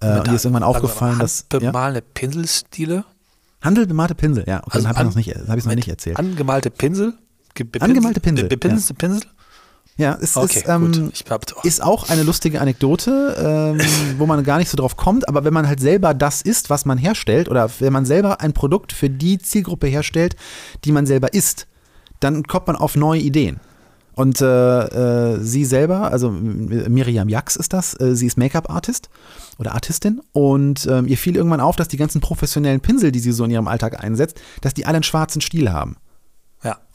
Äh, 0.00 0.18
und 0.18 0.28
ihr 0.28 0.34
ist 0.34 0.44
irgendwann 0.44 0.62
aufgefallen, 0.62 1.18
dass. 1.18 1.46
Handbemalte 1.52 2.00
ja? 2.00 2.04
Pinselstile? 2.14 3.04
Handbemalte 3.62 4.14
Pinsel, 4.14 4.44
ja. 4.46 4.58
Okay, 4.58 4.70
also 4.72 4.88
dann 4.88 4.96
habe 4.96 5.20
ich 5.20 5.28
es 5.28 5.46
noch, 5.46 5.56
noch 5.64 5.74
nicht 5.74 5.88
erzählt. 5.88 6.18
Angemalte 6.18 6.70
Pinsel? 6.70 7.14
Angemalte 7.80 8.20
Pinsel. 8.20 8.48
Bepinselte 8.48 8.92
ja. 8.92 9.08
Pinsel? 9.08 9.30
Ja, 9.96 10.18
es 10.20 10.36
okay, 10.36 10.58
ist, 10.58 10.68
ähm, 10.68 11.12
ist 11.62 11.82
auch 11.82 12.08
eine 12.08 12.24
lustige 12.24 12.60
Anekdote, 12.60 13.76
ähm, 13.78 13.80
wo 14.18 14.26
man 14.26 14.42
gar 14.42 14.58
nicht 14.58 14.68
so 14.68 14.76
drauf 14.76 14.96
kommt, 14.96 15.28
aber 15.28 15.44
wenn 15.44 15.54
man 15.54 15.68
halt 15.68 15.78
selber 15.78 16.14
das 16.14 16.42
isst, 16.42 16.68
was 16.68 16.84
man 16.84 16.98
herstellt, 16.98 17.48
oder 17.48 17.70
wenn 17.78 17.92
man 17.92 18.04
selber 18.04 18.40
ein 18.40 18.52
Produkt 18.52 18.92
für 18.92 19.08
die 19.08 19.38
Zielgruppe 19.38 19.86
herstellt, 19.86 20.34
die 20.84 20.90
man 20.90 21.06
selber 21.06 21.32
isst, 21.32 21.68
dann 22.18 22.42
kommt 22.44 22.66
man 22.66 22.76
auf 22.76 22.96
neue 22.96 23.20
Ideen. 23.20 23.60
Und 24.16 24.40
äh, 24.40 24.44
äh, 25.34 25.40
sie 25.40 25.64
selber, 25.64 26.12
also 26.12 26.30
Miriam 26.30 27.28
Jax 27.28 27.56
ist 27.56 27.72
das, 27.72 27.98
äh, 28.00 28.14
sie 28.14 28.26
ist 28.26 28.38
Make-up-Artist 28.38 29.10
oder 29.58 29.74
Artistin 29.74 30.20
und 30.32 30.86
ähm, 30.86 31.08
ihr 31.08 31.18
fiel 31.18 31.36
irgendwann 31.36 31.60
auf, 31.60 31.74
dass 31.74 31.88
die 31.88 31.96
ganzen 31.96 32.20
professionellen 32.20 32.80
Pinsel, 32.80 33.10
die 33.10 33.18
sie 33.18 33.32
so 33.32 33.44
in 33.44 33.50
ihrem 33.50 33.66
Alltag 33.66 34.02
einsetzt, 34.02 34.40
dass 34.60 34.72
die 34.72 34.86
alle 34.86 34.96
einen 34.96 35.02
schwarzen 35.02 35.40
Stiel 35.40 35.72
haben. 35.72 35.96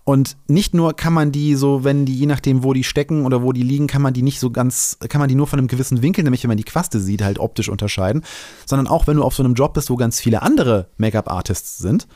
Und 0.10 0.38
nicht 0.48 0.74
nur 0.74 0.96
kann 0.96 1.14
man 1.14 1.32
die 1.32 1.54
so, 1.54 1.84
wenn 1.84 2.08
die, 2.08 2.16
je 2.16 2.26
nachdem, 2.26 2.64
wo 2.64 2.74
die 2.74 2.84
stecken 2.84 3.28
oder 3.28 3.44
wo 3.44 3.54
die 3.54 3.62
liegen, 3.62 3.86
kann 3.86 4.02
man 4.02 4.12
die 4.12 4.24
nicht 4.24 4.40
so 4.40 4.50
ganz, 4.50 4.98
kann 5.08 5.20
man 5.20 5.30
die 5.30 5.36
nur 5.36 5.46
von 5.46 5.60
einem 5.60 5.68
gewissen 5.68 6.02
Winkel, 6.02 6.24
nämlich 6.24 6.42
wenn 6.42 6.48
man 6.48 6.58
die 6.58 6.64
Quaste 6.64 7.00
sieht, 7.00 7.22
halt 7.22 7.38
optisch 7.38 7.70
unterscheiden, 7.70 8.24
sondern 8.66 8.88
auch 8.88 9.06
wenn 9.06 9.18
du 9.18 9.24
auf 9.24 9.36
so 9.36 9.44
einem 9.44 9.54
Job 9.54 9.76
bist, 9.76 9.92
wo 9.92 9.98
ganz 9.98 10.20
viele 10.20 10.42
andere 10.42 10.88
Make-up-Artists 10.98 11.78
sind, 11.78 12.08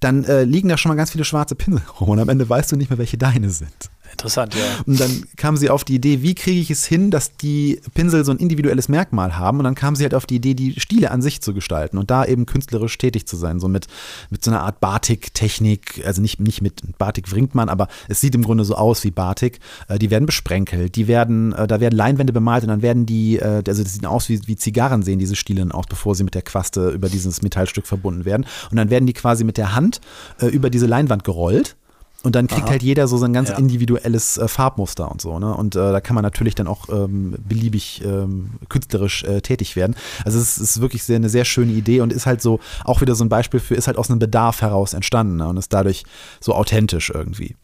dann 0.00 0.24
äh, 0.24 0.44
liegen 0.44 0.70
da 0.70 0.78
schon 0.78 0.88
mal 0.88 0.94
ganz 0.94 1.10
viele 1.10 1.26
schwarze 1.26 1.54
Pinsel 1.54 1.82
rum 2.00 2.08
und 2.08 2.20
am 2.20 2.30
Ende 2.30 2.48
weißt 2.48 2.72
du 2.72 2.76
nicht 2.76 2.88
mehr, 2.88 2.98
welche 2.98 3.18
deine 3.18 3.50
sind. 3.50 3.90
Interessant, 4.12 4.54
ja. 4.54 4.60
Und 4.86 5.00
dann 5.00 5.24
kam 5.36 5.56
sie 5.56 5.70
auf 5.70 5.84
die 5.84 5.94
Idee, 5.94 6.22
wie 6.22 6.34
kriege 6.34 6.60
ich 6.60 6.70
es 6.70 6.84
hin, 6.84 7.10
dass 7.10 7.36
die 7.36 7.80
Pinsel 7.94 8.24
so 8.24 8.32
ein 8.32 8.36
individuelles 8.36 8.88
Merkmal 8.88 9.38
haben. 9.38 9.58
Und 9.58 9.64
dann 9.64 9.74
kam 9.74 9.96
sie 9.96 10.04
halt 10.04 10.14
auf 10.14 10.26
die 10.26 10.36
Idee, 10.36 10.54
die 10.54 10.78
Stile 10.78 11.10
an 11.10 11.22
sich 11.22 11.40
zu 11.40 11.54
gestalten 11.54 11.96
und 11.96 12.10
da 12.10 12.24
eben 12.24 12.44
künstlerisch 12.44 12.96
tätig 12.98 13.26
zu 13.26 13.36
sein. 13.36 13.58
So 13.58 13.68
mit, 13.68 13.86
mit 14.30 14.44
so 14.44 14.50
einer 14.50 14.62
Art 14.62 14.80
Batik-Technik, 14.80 16.02
also 16.04 16.20
nicht, 16.20 16.40
nicht 16.40 16.60
mit 16.60 16.98
Batik 16.98 17.32
wringt 17.32 17.54
man, 17.54 17.70
aber 17.70 17.88
es 18.08 18.20
sieht 18.20 18.34
im 18.34 18.42
Grunde 18.42 18.64
so 18.64 18.74
aus 18.74 19.02
wie 19.02 19.10
Batik. 19.10 19.60
Äh, 19.88 19.98
die 19.98 20.10
werden 20.10 20.26
besprenkelt, 20.26 20.94
die 20.94 21.08
werden, 21.08 21.52
äh, 21.54 21.66
da 21.66 21.80
werden 21.80 21.96
Leinwände 21.96 22.34
bemalt 22.34 22.64
und 22.64 22.68
dann 22.68 22.82
werden 22.82 23.06
die, 23.06 23.38
äh, 23.38 23.62
also 23.66 23.82
das 23.82 23.94
sieht 23.94 24.04
aus 24.04 24.28
wie, 24.28 24.46
wie 24.46 24.56
Zigarren 24.56 25.02
sehen 25.02 25.18
diese 25.18 25.36
Stile 25.36 25.62
aus, 25.72 25.86
bevor 25.88 26.14
sie 26.14 26.24
mit 26.24 26.34
der 26.34 26.42
Quaste 26.42 26.90
über 26.90 27.08
dieses 27.08 27.40
Metallstück 27.40 27.86
verbunden 27.86 28.24
werden. 28.24 28.46
Und 28.70 28.76
dann 28.76 28.90
werden 28.90 29.06
die 29.06 29.12
quasi 29.12 29.44
mit 29.44 29.56
der 29.56 29.74
Hand 29.74 30.00
über 30.40 30.70
diese 30.70 30.86
Leinwand 30.86 31.24
gerollt 31.24 31.76
und 32.22 32.36
dann 32.36 32.46
kriegt 32.46 32.64
Aha. 32.64 32.70
halt 32.70 32.82
jeder 32.82 33.08
so 33.08 33.16
sein 33.16 33.32
ganz 33.32 33.48
ja. 33.48 33.58
individuelles 33.58 34.38
äh, 34.38 34.46
Farbmuster 34.46 35.10
und 35.10 35.20
so. 35.20 35.38
Ne? 35.38 35.54
Und 35.54 35.74
äh, 35.74 35.92
da 35.92 36.00
kann 36.00 36.14
man 36.14 36.22
natürlich 36.22 36.54
dann 36.54 36.66
auch 36.66 36.88
ähm, 36.88 37.34
beliebig 37.38 38.02
ähm, 38.04 38.52
künstlerisch 38.68 39.24
äh, 39.24 39.40
tätig 39.40 39.76
werden. 39.76 39.96
Also 40.24 40.38
es 40.38 40.56
ist, 40.56 40.62
ist 40.62 40.80
wirklich 40.80 41.02
sehr, 41.02 41.16
eine 41.16 41.28
sehr 41.28 41.44
schöne 41.44 41.72
Idee 41.72 42.00
und 42.00 42.12
ist 42.12 42.26
halt 42.26 42.40
so 42.40 42.60
auch 42.84 43.00
wieder 43.00 43.14
so 43.14 43.24
ein 43.24 43.28
Beispiel 43.28 43.60
für, 43.60 43.74
ist 43.74 43.86
halt 43.86 43.98
aus 43.98 44.10
einem 44.10 44.20
Bedarf 44.20 44.62
heraus 44.62 44.94
entstanden 44.94 45.36
ne? 45.36 45.48
und 45.48 45.56
ist 45.56 45.72
dadurch 45.72 46.04
so 46.40 46.54
authentisch 46.54 47.10
irgendwie. 47.10 47.56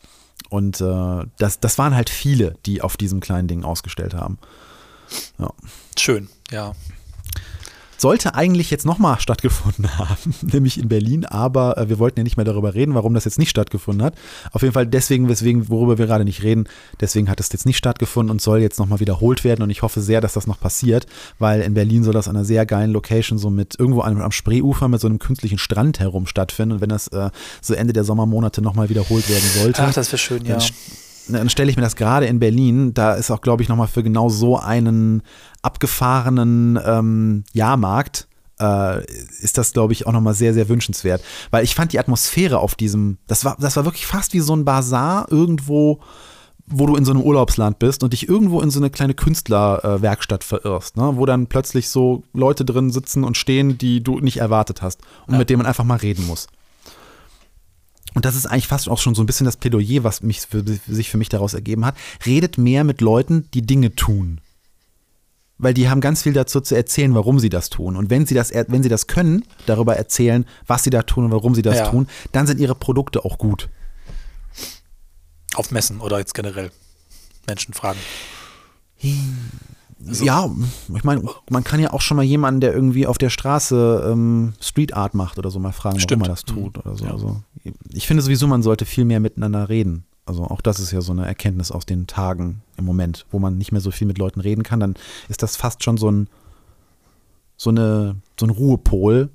Und 0.51 0.81
äh, 0.81 1.25
das, 1.39 1.61
das 1.61 1.79
waren 1.79 1.95
halt 1.95 2.11
viele, 2.11 2.55
die 2.67 2.83
auf 2.83 2.97
diesem 2.97 3.21
kleinen 3.21 3.49
Ding 3.49 3.65
ausgestellt 3.65 4.15
haben. 4.15 4.39
Ja. 5.39 5.51
Schön, 5.97 6.29
ja 6.51 6.75
sollte 7.99 8.35
eigentlich 8.35 8.71
jetzt 8.71 8.87
nochmal 8.87 9.21
stattgefunden 9.21 9.99
haben, 9.99 10.35
nämlich 10.41 10.81
in 10.81 10.89
Berlin, 10.89 11.27
aber 11.27 11.77
äh, 11.77 11.89
wir 11.89 11.99
wollten 11.99 12.21
ja 12.21 12.25
nicht 12.25 12.37
mehr 12.37 12.45
darüber 12.45 12.75
reden, 12.75 12.95
warum 12.95 13.13
das 13.13 13.25
jetzt 13.25 13.39
nicht 13.39 13.51
stattgefunden 13.51 14.05
hat. 14.05 14.15
Auf 14.53 14.63
jeden 14.63 14.73
Fall 14.73 14.87
deswegen, 14.87 15.29
weswegen, 15.29 15.69
worüber 15.69 15.99
wir 15.99 16.07
gerade 16.07 16.25
nicht 16.25 16.43
reden, 16.43 16.69
deswegen 17.01 17.29
hat 17.29 17.41
es 17.41 17.53
jetzt 17.53 17.67
nicht 17.67 17.77
stattgefunden 17.77 18.31
und 18.31 18.41
soll 18.41 18.61
jetzt 18.61 18.79
nochmal 18.79 19.01
wiederholt 19.01 19.45
werden 19.45 19.63
und 19.63 19.71
ich 19.71 19.83
hoffe 19.83 20.01
sehr, 20.01 20.21
dass 20.21 20.33
das 20.33 20.47
noch 20.47 20.61
passiert, 20.61 21.07
weil 21.39 21.61
in 21.61 21.75
Berlin 21.75 22.05
soll 22.05 22.15
das 22.15 22.29
an 22.29 22.37
einer 22.37 22.45
sehr 22.45 22.65
geilen 22.67 22.93
Location 22.93 23.39
so 23.39 23.51
mit 23.51 23.79
irgendwo 23.79 24.03
am, 24.03 24.21
am 24.21 24.33
Spreeufer 24.33 24.89
mit 24.89 25.01
so 25.01 25.09
einem 25.09 25.19
künstlichen 25.19 25.59
Strand 25.59 26.01
herum 26.01 26.27
stattfinden 26.27 26.75
und 26.77 26.81
wenn 26.81 26.89
das 26.89 27.09
äh, 27.09 27.31
so 27.61 27.75
Ende 27.75 27.93
der 27.93 28.05
Sommermonate 28.05 28.63
nochmal 28.63 28.89
wiederholt 28.89 29.29
werden 29.29 29.49
sollte. 29.55 29.83
Ach, 29.83 29.93
das 29.93 30.09
wäre 30.13 30.19
schön, 30.19 30.45
ja 30.45 30.59
dann 31.29 31.49
stelle 31.49 31.71
ich 31.71 31.77
mir 31.77 31.83
das 31.83 31.97
gerade 31.97 32.27
in 32.27 32.39
Berlin, 32.39 32.95
da 32.95 33.15
ist 33.15 33.31
auch, 33.31 33.41
glaube 33.41 33.63
ich, 33.63 33.69
nochmal 33.69 33.89
für 33.89 34.03
genau 34.03 34.29
so 34.29 34.59
einen 34.59 35.23
abgefahrenen 35.63 36.79
ähm, 36.85 37.45
Jahrmarkt, 37.53 38.29
äh, 38.61 39.05
ist 39.41 39.59
das, 39.59 39.73
glaube 39.73 39.93
ich, 39.93 40.07
auch 40.07 40.13
nochmal 40.13 40.35
sehr, 40.35 40.55
sehr 40.55 40.69
wünschenswert. 40.69 41.23
Weil 41.51 41.65
ich 41.65 41.75
fand 41.75 41.93
die 41.93 41.99
Atmosphäre 41.99 42.59
auf 42.59 42.75
diesem, 42.75 43.19
das 43.27 43.45
war, 43.45 43.57
das 43.61 43.77
war 43.77 43.85
wirklich 43.85 44.07
fast 44.07 44.33
wie 44.35 44.41
so 44.41 44.55
ein 44.55 44.65
Bazar 44.65 45.31
irgendwo, 45.31 46.01
wo 46.67 46.87
du 46.87 46.97
in 46.97 47.05
so 47.05 47.13
einem 47.13 47.23
Urlaubsland 47.23 47.79
bist 47.79 48.03
und 48.03 48.13
dich 48.13 48.29
irgendwo 48.29 48.61
in 48.61 48.71
so 48.71 48.79
eine 48.79 48.91
kleine 48.91 49.15
Künstlerwerkstatt 49.15 50.45
verirrst, 50.45 50.97
ne? 50.97 51.13
wo 51.15 51.25
dann 51.25 51.47
plötzlich 51.47 51.89
so 51.89 52.25
Leute 52.35 52.65
drin 52.65 52.91
sitzen 52.91 53.25
und 53.25 53.37
stehen, 53.37 53.79
die 53.79 54.03
du 54.03 54.21
nicht 54.21 54.39
erwartet 54.39 54.83
hast 54.83 55.01
und 55.27 55.35
ja. 55.35 55.39
mit 55.39 55.51
denen 55.51 55.59
man 55.59 55.67
einfach 55.67 55.85
mal 55.85 55.97
reden 55.97 56.27
muss. 56.27 56.47
Und 58.15 58.25
das 58.25 58.35
ist 58.35 58.47
eigentlich 58.47 58.69
fast 58.69 58.89
auch 58.89 58.99
schon 58.99 59.15
so 59.15 59.23
ein 59.23 59.27
bisschen 59.27 59.45
das 59.45 59.57
Plädoyer, 59.57 60.05
was 60.05 60.23
mich 60.23 60.41
für, 60.41 60.65
sich 60.87 61.11
für 61.11 61.19
mich 61.19 61.29
daraus 61.29 61.55
ergeben 61.55 61.85
hat. 61.85 61.97
Redet 62.25 62.59
mehr 62.59 62.85
mit 62.85 63.01
Leuten, 63.01 63.49
die 63.53 63.63
Dinge 63.63 63.95
tun. 63.95 64.41
Weil 65.59 65.75
die 65.75 65.89
haben 65.89 66.01
ganz 66.01 66.23
viel 66.23 66.33
dazu 66.33 66.61
zu 66.61 66.77
erzählen, 66.77 67.15
warum 67.15 67.41
sie 67.41 67.49
das 67.49 67.69
tun. 67.69 67.97
Und 67.97 68.11
wenn 68.11 68.27
sie 68.27 68.35
das, 68.35 68.53
wenn 68.53 68.83
sie 68.83 68.89
das 68.89 69.09
können, 69.09 69.45
darüber 69.67 69.97
erzählen, 69.97 70.47
was 70.67 70.85
sie 70.85 70.91
da 70.91 71.03
tun 71.03 71.27
und 71.27 71.33
warum 71.33 71.55
sie 71.55 71.63
das 71.63 71.79
ja. 71.79 71.91
tun, 71.91 72.09
dann 72.33 72.47
sind 72.47 72.61
ihre 72.61 72.75
Produkte 72.75 73.25
auch 73.25 73.39
gut. 73.39 73.69
Auf 75.55 75.71
Messen 75.71 76.01
oder 76.01 76.19
jetzt 76.19 76.35
generell 76.35 76.71
Menschen 77.47 77.75
fragen. 77.75 77.99
So. 80.01 80.25
Ja, 80.25 80.49
ich 80.95 81.03
meine, 81.03 81.23
man 81.51 81.65
kann 81.65 81.81
ja 81.81 81.93
auch 81.93 82.01
schon 82.01 82.17
mal 82.17 82.23
jemanden, 82.23 82.61
der 82.61 82.73
irgendwie 82.73 83.07
auf 83.07 83.19
der 83.19 83.31
Straße 83.31 84.09
ähm, 84.11 84.53
Street 84.61 84.95
Art 84.95 85.15
macht 85.15 85.39
oder 85.39 85.51
so, 85.51 85.59
mal 85.59 85.73
fragen, 85.73 85.99
Stimmt. 85.99 86.21
warum 86.21 86.31
er 86.31 86.35
das 86.35 86.45
tut 86.45 86.79
oder 86.79 86.97
so. 86.97 87.05
Ja. 87.05 87.13
Also, 87.13 87.43
ich 87.93 88.07
finde 88.07 88.23
sowieso, 88.23 88.47
man 88.47 88.63
sollte 88.63 88.85
viel 88.85 89.05
mehr 89.05 89.19
miteinander 89.19 89.69
reden. 89.69 90.05
Also 90.25 90.45
auch 90.45 90.61
das 90.61 90.79
ist 90.79 90.93
ja 90.93 91.01
so 91.01 91.13
eine 91.13 91.27
Erkenntnis 91.27 91.73
aus 91.73 91.87
den 91.87 92.07
Tagen 92.07 92.63
im 92.77 92.85
Moment, 92.85 93.27
wo 93.31 93.39
man 93.39 93.57
nicht 93.57 93.73
mehr 93.73 93.81
so 93.81 93.91
viel 93.91 94.07
mit 94.07 94.19
Leuten 94.19 94.41
reden 94.41 94.63
kann. 94.63 94.79
Dann 94.79 94.95
ist 95.29 95.43
das 95.43 95.57
fast 95.57 95.83
schon 95.83 95.97
so 95.97 96.11
ein, 96.11 96.29
so 97.57 97.71
eine, 97.71 98.17
so 98.39 98.47
ein 98.47 98.51
Ruhepol, 98.51 99.31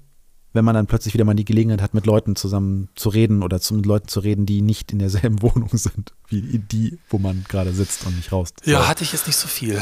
wenn 0.54 0.64
man 0.64 0.76
dann 0.76 0.86
plötzlich 0.86 1.16
wieder 1.16 1.26
mal 1.26 1.34
die 1.34 1.46
Gelegenheit 1.46 1.82
hat, 1.82 1.96
mit 1.96 2.06
Leuten 2.06 2.36
zusammen 2.36 2.90
zu 2.96 3.10
reden 3.10 3.42
oder 3.42 3.60
zu, 3.60 3.74
mit 3.74 3.88
Leuten 3.88 4.08
zu 4.08 4.20
reden, 4.20 4.46
die 4.46 4.62
nicht 4.62 4.92
in 4.92 5.00
derselben 5.00 5.42
Wohnung 5.42 5.70
sind, 5.74 6.14
wie 6.30 6.60
die, 6.60 7.00
wo 7.10 7.18
man 7.18 7.44
gerade 7.50 7.74
sitzt 7.74 8.06
und 8.06 8.16
nicht 8.16 8.32
raus. 8.32 8.54
Ja, 8.64 8.88
hatte 8.88 9.04
ich 9.04 9.12
jetzt 9.14 9.26
nicht 9.26 9.38
so 9.38 9.48
viel 9.48 9.82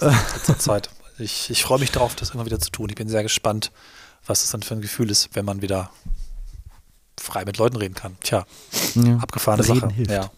zur 0.44 0.58
Zeit. 0.58 0.90
Ich, 1.18 1.50
ich 1.50 1.62
freue 1.62 1.78
mich 1.78 1.90
darauf, 1.90 2.14
das 2.14 2.30
immer 2.30 2.46
wieder 2.46 2.58
zu 2.58 2.70
tun. 2.70 2.88
Ich 2.88 2.96
bin 2.96 3.08
sehr 3.08 3.22
gespannt, 3.22 3.70
was 4.26 4.42
das 4.42 4.50
dann 4.50 4.62
für 4.62 4.74
ein 4.74 4.80
Gefühl 4.80 5.10
ist, 5.10 5.30
wenn 5.34 5.44
man 5.44 5.62
wieder 5.62 5.90
frei 7.18 7.44
mit 7.44 7.58
Leuten 7.58 7.76
reden 7.76 7.94
kann. 7.94 8.16
Tja, 8.22 8.46
ja. 8.94 9.16
abgefahrene 9.18 9.62
reden 9.64 9.80
Sache. 9.80 9.92
Hilft. 9.92 10.10
Ja. 10.10 10.30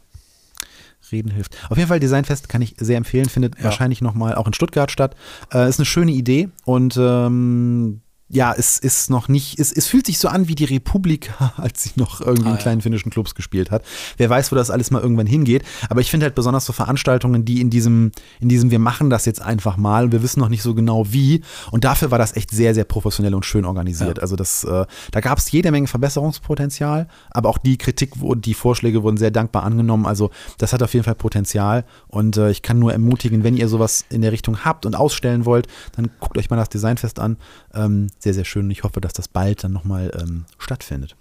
Reden 1.11 1.31
hilft. 1.31 1.57
Auf 1.69 1.77
jeden 1.77 1.89
Fall 1.89 2.01
Designfest 2.01 2.49
kann 2.49 2.63
ich 2.63 2.75
sehr 2.79 2.97
empfehlen, 2.97 3.29
findet 3.29 3.59
ja. 3.59 3.65
wahrscheinlich 3.65 4.01
nochmal 4.01 4.35
auch 4.35 4.47
in 4.47 4.55
Stuttgart 4.55 4.91
statt. 4.91 5.15
Äh, 5.53 5.69
ist 5.69 5.79
eine 5.79 5.87
schöne 5.87 6.13
Idee 6.13 6.49
und 6.65 6.97
ähm, 6.97 8.01
ja, 8.33 8.55
es 8.57 8.79
ist 8.79 9.11
noch 9.11 9.29
nicht, 9.29 9.59
es, 9.59 9.71
es 9.73 9.87
fühlt 9.87 10.07
sich 10.07 10.19
so 10.19 10.27
an 10.27 10.49
wie 10.49 10.55
die 10.55 10.65
Republika, 10.65 11.53
als 11.59 11.83
sie 11.83 11.91
noch 11.97 12.23
irgendwie 12.23 12.49
ah, 12.49 12.53
in 12.53 12.59
kleinen 12.59 12.79
ja. 12.79 12.85
finnischen 12.85 13.13
Clubs 13.13 13.35
gespielt 13.35 13.71
hat. 13.71 13.85
Wer 14.17 14.31
weiß, 14.31 14.51
wo 14.51 14.57
das 14.57 14.71
alles 14.71 14.91
mal 14.91 15.03
irgendwann 15.03 15.27
hingeht. 15.27 15.65
Aber 15.91 16.01
ich 16.01 16.11
finde 16.11 16.25
halt 16.25 16.35
besonders 16.35 16.65
so 16.65 16.73
Veranstaltungen, 16.73 17.45
die 17.45 17.61
in 17.61 17.69
diesem, 17.69 18.11
in 18.41 18.49
diesem, 18.49 18.71
wir 18.71 18.79
machen 18.79 19.11
das 19.11 19.27
jetzt 19.27 19.43
einfach 19.43 19.77
mal 19.77 20.05
und 20.05 20.13
wir 20.13 20.23
wissen 20.23 20.41
noch 20.41 20.49
nicht 20.49 20.63
so 20.63 20.75
genau 20.75 21.13
wie. 21.13 21.43
Und 21.71 21.85
dafür 21.85 22.11
war 22.11 22.19
das 22.19 22.35
echt 22.35 22.51
sehr, 22.51 22.75
sehr 22.75 22.85
professionell 22.85 23.35
und 23.35 23.45
schön 23.45 23.67
organisiert. 23.67 24.17
Ja. 24.17 24.23
Also 24.23 24.35
das, 24.35 24.65
äh, 24.65 24.87
da 25.11 25.21
gab 25.21 25.37
es 25.37 25.51
jede 25.51 25.71
Menge 25.71 25.87
Verbesserungspotenzial, 25.87 27.09
aber 27.31 27.51
auch 27.51 27.59
die 27.59 27.77
Kritik 27.77 28.13
und 28.23 28.47
die 28.47 28.55
Vorschläge 28.55 29.03
wurden 29.03 29.19
sehr 29.19 29.31
dankbar 29.31 29.65
angenommen. 29.65 30.07
Also 30.07 30.31
das 30.57 30.73
hat 30.73 30.83
auf 30.83 30.95
jeden 30.95 31.05
Fall 31.05 31.17
Potenzial. 31.17 31.85
Und 32.09 32.39
äh, 32.39 32.51
ich 32.51 32.63
kann 32.63 32.79
nur 32.79 32.93
ermutigen, 32.93 33.45
wenn 33.45 33.59
ihr 33.59 33.69
sowas 33.69 34.07
in 34.09 34.23
der 34.23 34.33
Richtung 34.33 34.65
habt 34.65 34.87
und 34.87 34.95
ausstellen 34.97 35.45
wollt, 35.45 35.67
dann 35.97 36.09
guckt 36.19 36.39
euch 36.39 36.49
mal 36.49 36.57
das 36.57 36.71
Designfest 36.71 37.19
an. 37.19 37.37
Ähm, 37.75 38.07
sehr, 38.23 38.35
sehr 38.35 38.45
schön. 38.45 38.71
Ich 38.71 38.85
hoffe, 38.85 39.01
dass 39.01 39.13
das 39.13 39.27
bald 39.27 39.65
dann 39.65 39.73
nochmal 39.73 40.13
ähm, 40.21 40.45
stattfindet. 40.59 41.17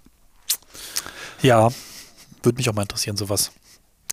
Ja, 1.42 1.70
würde 2.42 2.56
mich 2.56 2.68
auch 2.70 2.74
mal 2.74 2.82
interessieren, 2.82 3.16
sowas. 3.16 3.50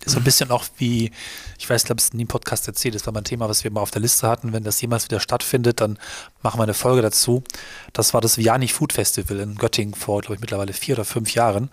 So 0.06 0.16
ein 0.16 0.24
bisschen 0.24 0.50
auch 0.50 0.64
wie, 0.78 1.12
ich 1.58 1.68
weiß, 1.68 1.82
ich 1.82 1.86
glaube, 1.86 1.98
es 1.98 2.06
ist 2.06 2.14
nie 2.14 2.22
im 2.22 2.28
Podcast 2.28 2.66
erzählt, 2.66 2.94
das 2.94 3.04
war 3.04 3.12
mal 3.12 3.20
ein 3.20 3.24
Thema, 3.24 3.48
was 3.50 3.64
wir 3.64 3.70
mal 3.70 3.82
auf 3.82 3.90
der 3.90 4.00
Liste 4.00 4.26
hatten. 4.26 4.52
Wenn 4.52 4.64
das 4.64 4.80
jemals 4.80 5.04
wieder 5.04 5.20
stattfindet, 5.20 5.80
dann 5.80 5.98
machen 6.42 6.58
wir 6.58 6.64
eine 6.64 6.74
Folge 6.74 7.02
dazu. 7.02 7.44
Das 7.92 8.14
war 8.14 8.20
das 8.22 8.38
Viani 8.38 8.66
Food 8.66 8.94
Festival 8.94 9.38
in 9.38 9.56
Göttingen 9.56 9.94
vor, 9.94 10.22
glaube 10.22 10.36
ich, 10.36 10.40
mittlerweile 10.40 10.72
vier 10.72 10.94
oder 10.96 11.04
fünf 11.04 11.34
Jahren. 11.34 11.70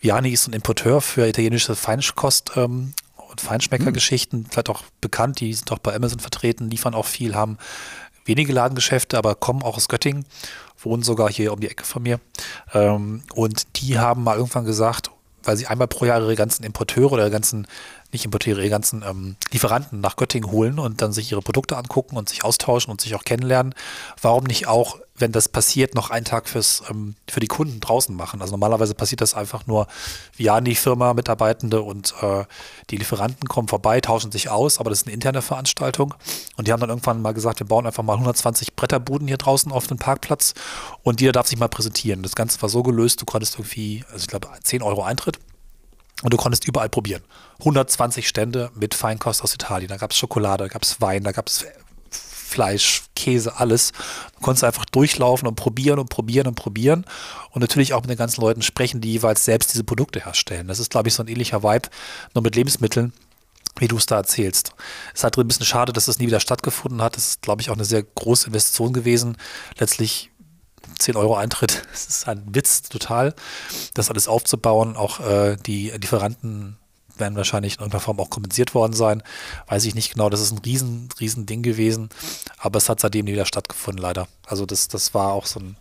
Viani 0.00 0.30
ist 0.30 0.48
ein 0.48 0.52
Importeur 0.52 1.00
für 1.00 1.26
italienische 1.26 1.76
Feinkost 1.76 2.52
ähm, 2.56 2.92
und 3.16 3.40
Feinschmeckergeschichten, 3.40 4.40
mhm. 4.40 4.46
vielleicht 4.50 4.68
auch 4.68 4.82
bekannt, 5.00 5.38
die 5.40 5.54
sind 5.54 5.70
auch 5.70 5.78
bei 5.78 5.94
Amazon 5.94 6.18
vertreten, 6.18 6.68
liefern 6.68 6.94
auch 6.94 7.06
viel, 7.06 7.36
haben 7.36 7.56
wenige 8.24 8.52
Ladengeschäfte, 8.52 9.18
aber 9.18 9.34
kommen 9.34 9.62
auch 9.62 9.76
aus 9.76 9.88
Göttingen, 9.88 10.24
wohnen 10.78 11.02
sogar 11.02 11.30
hier 11.30 11.52
um 11.52 11.60
die 11.60 11.68
Ecke 11.68 11.84
von 11.84 12.02
mir. 12.02 12.20
Ähm, 12.72 13.22
und 13.34 13.80
die 13.80 13.98
haben 13.98 14.24
mal 14.24 14.36
irgendwann 14.36 14.64
gesagt, 14.64 15.10
weil 15.42 15.56
sie 15.56 15.66
einmal 15.66 15.88
pro 15.88 16.04
Jahr 16.04 16.20
ihre 16.20 16.36
ganzen 16.36 16.64
Importeure 16.64 17.12
oder 17.12 17.30
ganzen, 17.30 17.66
nicht 18.12 18.24
Importeure, 18.24 18.58
ihre 18.58 18.70
ganzen 18.70 19.02
ähm, 19.02 19.36
Lieferanten 19.52 20.00
nach 20.00 20.16
Göttingen 20.16 20.50
holen 20.50 20.78
und 20.78 21.02
dann 21.02 21.12
sich 21.12 21.30
ihre 21.30 21.42
Produkte 21.42 21.76
angucken 21.76 22.16
und 22.16 22.28
sich 22.28 22.44
austauschen 22.44 22.90
und 22.90 23.00
sich 23.00 23.14
auch 23.14 23.24
kennenlernen. 23.24 23.74
Warum 24.20 24.44
nicht 24.44 24.66
auch 24.66 24.98
wenn 25.20 25.32
das 25.32 25.48
passiert, 25.48 25.94
noch 25.94 26.10
einen 26.10 26.24
Tag 26.24 26.48
fürs, 26.48 26.82
ähm, 26.90 27.14
für 27.28 27.40
die 27.40 27.46
Kunden 27.46 27.80
draußen 27.80 28.14
machen. 28.14 28.40
Also 28.40 28.52
normalerweise 28.52 28.94
passiert 28.94 29.20
das 29.20 29.34
einfach 29.34 29.66
nur 29.66 29.86
via 30.36 30.60
die 30.60 30.74
Firma, 30.74 31.14
Mitarbeitende 31.14 31.82
und 31.82 32.14
äh, 32.22 32.44
die 32.90 32.96
Lieferanten 32.96 33.48
kommen 33.48 33.68
vorbei, 33.68 34.00
tauschen 34.00 34.32
sich 34.32 34.48
aus, 34.50 34.78
aber 34.78 34.90
das 34.90 35.00
ist 35.00 35.06
eine 35.06 35.14
interne 35.14 35.42
Veranstaltung. 35.42 36.14
Und 36.56 36.66
die 36.66 36.72
haben 36.72 36.80
dann 36.80 36.90
irgendwann 36.90 37.22
mal 37.22 37.32
gesagt, 37.32 37.60
wir 37.60 37.66
bauen 37.66 37.86
einfach 37.86 38.02
mal 38.02 38.14
120 38.14 38.74
Bretterbuden 38.74 39.28
hier 39.28 39.38
draußen 39.38 39.70
auf 39.72 39.86
den 39.86 39.98
Parkplatz 39.98 40.54
und 41.02 41.20
jeder 41.20 41.32
darf 41.32 41.46
sich 41.46 41.58
mal 41.58 41.68
präsentieren. 41.68 42.22
Das 42.22 42.34
Ganze 42.34 42.60
war 42.62 42.68
so 42.68 42.82
gelöst, 42.82 43.20
du 43.20 43.26
konntest 43.26 43.56
irgendwie, 43.56 44.04
also 44.08 44.22
ich 44.22 44.28
glaube, 44.28 44.48
10 44.62 44.82
Euro 44.82 45.02
Eintritt. 45.02 45.38
Und 46.22 46.32
du 46.32 46.36
konntest 46.36 46.66
überall 46.66 46.88
probieren. 46.88 47.22
120 47.60 48.28
Stände 48.28 48.70
mit 48.74 48.94
Feinkost 48.94 49.42
aus 49.42 49.54
Italien. 49.54 49.88
Da 49.88 49.96
gab 49.96 50.10
es 50.10 50.18
Schokolade, 50.18 50.64
da 50.64 50.68
gab 50.68 50.82
es 50.82 51.00
Wein, 51.00 51.24
da 51.24 51.32
gab 51.32 51.48
es 51.48 51.64
Fleisch, 52.10 53.04
Käse, 53.14 53.58
alles. 53.58 53.92
Du 54.34 54.40
konntest 54.40 54.64
einfach 54.64 54.84
durchlaufen 54.86 55.46
und 55.46 55.54
probieren 55.54 55.98
und 55.98 56.08
probieren 56.08 56.48
und 56.48 56.56
probieren 56.56 57.04
und 57.52 57.60
natürlich 57.60 57.94
auch 57.94 58.00
mit 58.00 58.10
den 58.10 58.16
ganzen 58.16 58.40
Leuten 58.40 58.62
sprechen, 58.62 59.00
die 59.00 59.12
jeweils 59.12 59.44
selbst 59.44 59.72
diese 59.72 59.84
Produkte 59.84 60.24
herstellen. 60.24 60.66
Das 60.66 60.80
ist, 60.80 60.90
glaube 60.90 61.08
ich, 61.08 61.14
so 61.14 61.22
ein 61.22 61.28
ähnlicher 61.28 61.62
Vibe, 61.62 61.88
nur 62.34 62.42
mit 62.42 62.56
Lebensmitteln 62.56 63.12
wie 63.78 63.88
du 63.88 63.96
es 63.96 64.06
da 64.06 64.16
erzählst. 64.16 64.72
Es 65.14 65.20
ist 65.20 65.24
halt 65.24 65.38
ein 65.38 65.48
bisschen 65.48 65.64
schade, 65.64 65.92
dass 65.92 66.08
es 66.08 66.18
nie 66.18 66.26
wieder 66.26 66.40
stattgefunden 66.40 67.00
hat. 67.00 67.16
Das 67.16 67.28
ist, 67.28 67.42
glaube 67.42 67.62
ich, 67.62 67.70
auch 67.70 67.74
eine 67.74 67.84
sehr 67.84 68.02
große 68.02 68.48
Investition 68.48 68.92
gewesen. 68.92 69.36
Letztlich 69.78 70.30
10 71.00 71.16
Euro 71.16 71.36
Eintritt. 71.36 71.82
Es 71.92 72.06
ist 72.06 72.28
ein 72.28 72.54
Witz 72.54 72.82
total, 72.82 73.34
das 73.94 74.10
alles 74.10 74.28
aufzubauen, 74.28 74.96
auch 74.96 75.20
äh, 75.20 75.56
die 75.56 75.90
Lieferanten 75.90 76.76
werden 77.20 77.36
wahrscheinlich 77.36 77.74
in 77.74 77.80
irgendeiner 77.80 78.00
Form 78.00 78.18
auch 78.18 78.30
kompensiert 78.30 78.74
worden 78.74 78.94
sein. 78.94 79.22
Weiß 79.66 79.84
ich 79.84 79.94
nicht 79.94 80.14
genau. 80.14 80.30
Das 80.30 80.40
ist 80.40 80.52
ein 80.52 80.58
riesen, 80.58 81.10
riesen 81.20 81.46
Ding 81.46 81.62
gewesen. 81.62 82.08
Aber 82.58 82.78
es 82.78 82.88
hat 82.88 83.00
seitdem 83.00 83.26
nie 83.26 83.32
wieder 83.32 83.44
stattgefunden, 83.44 84.02
leider. 84.02 84.26
Also 84.46 84.64
das, 84.66 84.88
das 84.88 85.12
war 85.12 85.32
auch 85.32 85.46
so 85.46 85.60
ein 85.60 85.76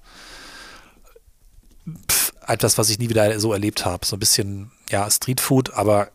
pff, 2.11 2.33
etwas, 2.45 2.77
was 2.77 2.89
ich 2.89 2.99
nie 2.99 3.09
wieder 3.09 3.39
so 3.39 3.53
erlebt 3.53 3.85
habe. 3.85 4.05
So 4.05 4.15
ein 4.15 4.19
bisschen, 4.19 4.71
ja, 4.89 5.09
Streetfood, 5.09 5.73
aber 5.73 6.11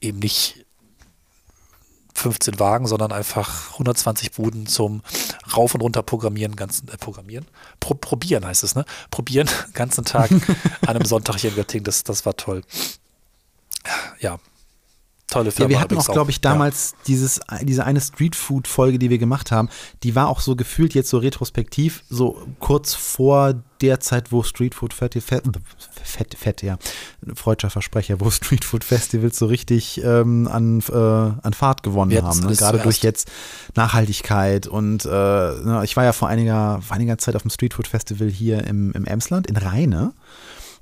eben 0.00 0.18
nicht 0.18 0.63
15 2.14 2.58
Wagen, 2.58 2.86
sondern 2.86 3.12
einfach 3.12 3.72
120 3.72 4.32
Buden 4.32 4.66
zum 4.66 5.02
Rauf 5.56 5.74
und 5.74 5.80
runter 5.80 6.02
programmieren, 6.02 6.56
ganzen 6.56 6.88
äh, 6.88 6.96
programmieren, 6.96 7.46
Pro, 7.80 7.94
probieren 7.94 8.46
heißt 8.46 8.64
es, 8.64 8.74
ne? 8.74 8.84
Probieren, 9.10 9.48
ganzen 9.74 10.04
Tag 10.04 10.30
an 10.82 10.88
einem 10.88 11.04
Sonntag 11.04 11.36
hier 11.38 11.50
in 11.50 11.56
Göttingen, 11.56 11.84
das, 11.84 12.04
das 12.04 12.24
war 12.24 12.36
toll. 12.36 12.62
Ja, 14.20 14.38
tolle 15.28 15.50
Firma. 15.50 15.70
Ja, 15.70 15.76
wir 15.76 15.80
hatten 15.80 15.96
auch, 15.96 16.06
glaube 16.06 16.30
ich, 16.30 16.40
damals 16.40 16.92
ja. 16.92 16.98
dieses, 17.06 17.40
diese 17.62 17.84
eine 17.84 18.00
Streetfood-Folge, 18.00 18.98
die 18.98 19.10
wir 19.10 19.18
gemacht 19.18 19.50
haben, 19.52 19.68
die 20.02 20.14
war 20.14 20.28
auch 20.28 20.40
so 20.40 20.56
gefühlt 20.56 20.94
jetzt 20.94 21.10
so 21.10 21.18
retrospektiv, 21.18 22.04
so 22.08 22.46
kurz 22.60 22.94
vor 22.94 23.54
der 23.80 24.00
Zeit, 24.00 24.32
wo 24.32 24.42
Streetfood 24.42 24.94
fett, 24.94 25.14
fett, 25.22 25.44
fett, 26.02 26.34
fett 26.34 26.62
ja, 26.62 26.78
freudscher 27.34 27.70
Versprecher, 27.70 28.20
wo 28.20 28.30
Streetfood 28.30 28.84
Festivals 28.84 29.38
so 29.38 29.46
richtig 29.46 30.02
ähm, 30.02 30.48
an, 30.48 30.80
äh, 30.88 30.94
an 30.94 31.52
Fahrt 31.52 31.82
gewonnen 31.82 32.22
haben. 32.22 32.40
Ne? 32.40 32.54
Gerade 32.54 32.78
durch 32.78 33.02
jetzt 33.02 33.30
Nachhaltigkeit 33.74 34.66
und 34.66 35.04
äh, 35.04 35.84
ich 35.84 35.96
war 35.96 36.04
ja 36.04 36.12
vor 36.12 36.28
einiger, 36.28 36.80
vor 36.82 36.96
einiger 36.96 37.18
Zeit 37.18 37.36
auf 37.36 37.42
dem 37.42 37.50
Streetfood 37.50 37.88
Festival 37.88 38.28
hier 38.28 38.64
im, 38.64 38.92
im 38.92 39.04
Emsland 39.04 39.46
in 39.46 39.56
Rheine 39.56 40.12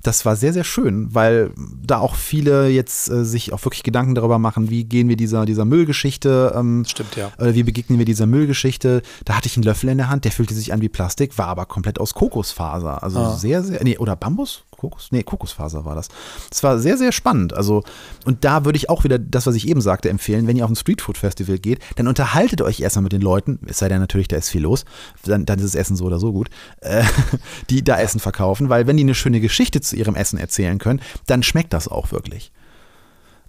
das 0.03 0.25
war 0.25 0.35
sehr, 0.35 0.53
sehr 0.53 0.65
schön, 0.65 1.13
weil 1.15 1.51
da 1.81 1.99
auch 1.99 2.15
viele 2.15 2.67
jetzt 2.67 3.09
äh, 3.09 3.23
sich 3.23 3.53
auch 3.53 3.63
wirklich 3.65 3.83
Gedanken 3.83 4.15
darüber 4.15 4.37
machen, 4.37 4.69
wie 4.69 4.83
gehen 4.83 5.07
wir 5.07 5.15
dieser, 5.15 5.45
dieser 5.45 5.65
Müllgeschichte. 5.65 6.53
Ähm, 6.55 6.83
Stimmt, 6.85 7.15
ja. 7.15 7.31
Oder 7.39 7.55
wie 7.55 7.63
begegnen 7.63 7.97
wir 7.97 8.05
dieser 8.05 8.25
Müllgeschichte. 8.25 9.01
Da 9.23 9.35
hatte 9.35 9.47
ich 9.47 9.55
einen 9.55 9.63
Löffel 9.63 9.89
in 9.89 9.97
der 9.97 10.09
Hand, 10.09 10.25
der 10.25 10.31
fühlte 10.31 10.53
sich 10.53 10.73
an 10.73 10.81
wie 10.81 10.89
Plastik, 10.89 11.37
war 11.37 11.47
aber 11.47 11.65
komplett 11.65 11.99
aus 11.99 12.13
Kokosfaser. 12.13 13.01
Also 13.01 13.19
ah. 13.19 13.35
sehr, 13.35 13.63
sehr, 13.63 13.81
nee, 13.83 13.97
oder 13.97 14.15
Bambus? 14.15 14.63
Kokos? 14.83 15.09
Nee, 15.11 15.23
Kokosfaser 15.23 15.85
war 15.85 15.95
das. 15.95 16.09
Das 16.49 16.61
war 16.61 16.77
sehr, 16.77 16.97
sehr 16.97 17.13
spannend. 17.13 17.53
Also, 17.53 17.83
und 18.25 18.43
da 18.43 18.65
würde 18.65 18.77
ich 18.77 18.89
auch 18.89 19.05
wieder 19.05 19.17
das, 19.17 19.47
was 19.47 19.55
ich 19.55 19.67
eben 19.67 19.79
sagte, 19.79 20.09
empfehlen, 20.09 20.45
wenn 20.45 20.57
ihr 20.57 20.65
auf 20.65 20.71
ein 20.71 20.75
Streetfood-Festival 20.75 21.57
geht, 21.57 21.79
dann 21.95 22.07
unterhaltet 22.07 22.61
euch 22.61 22.81
erstmal 22.81 23.03
mit 23.03 23.13
den 23.13 23.21
Leuten, 23.21 23.59
es 23.65 23.77
sei 23.77 23.87
denn 23.87 23.99
natürlich, 23.99 24.27
da 24.27 24.35
ist 24.35 24.49
viel 24.49 24.61
los, 24.61 24.83
dann, 25.23 25.45
dann 25.45 25.59
ist 25.59 25.73
das 25.73 25.75
Essen 25.75 25.95
so 25.95 26.05
oder 26.05 26.19
so 26.19 26.33
gut, 26.33 26.49
äh, 26.81 27.03
die 27.69 27.83
da 27.83 27.97
Essen 27.97 28.19
verkaufen, 28.19 28.69
weil 28.69 28.85
wenn 28.85 28.97
die 28.97 29.03
eine 29.03 29.15
schöne 29.15 29.39
Geschichte 29.39 29.79
zu 29.79 29.95
ihrem 29.95 30.15
Essen 30.15 30.37
erzählen 30.37 30.77
können, 30.79 31.01
dann 31.27 31.43
schmeckt 31.43 31.71
das 31.71 31.87
auch 31.87 32.11
wirklich. 32.11 32.51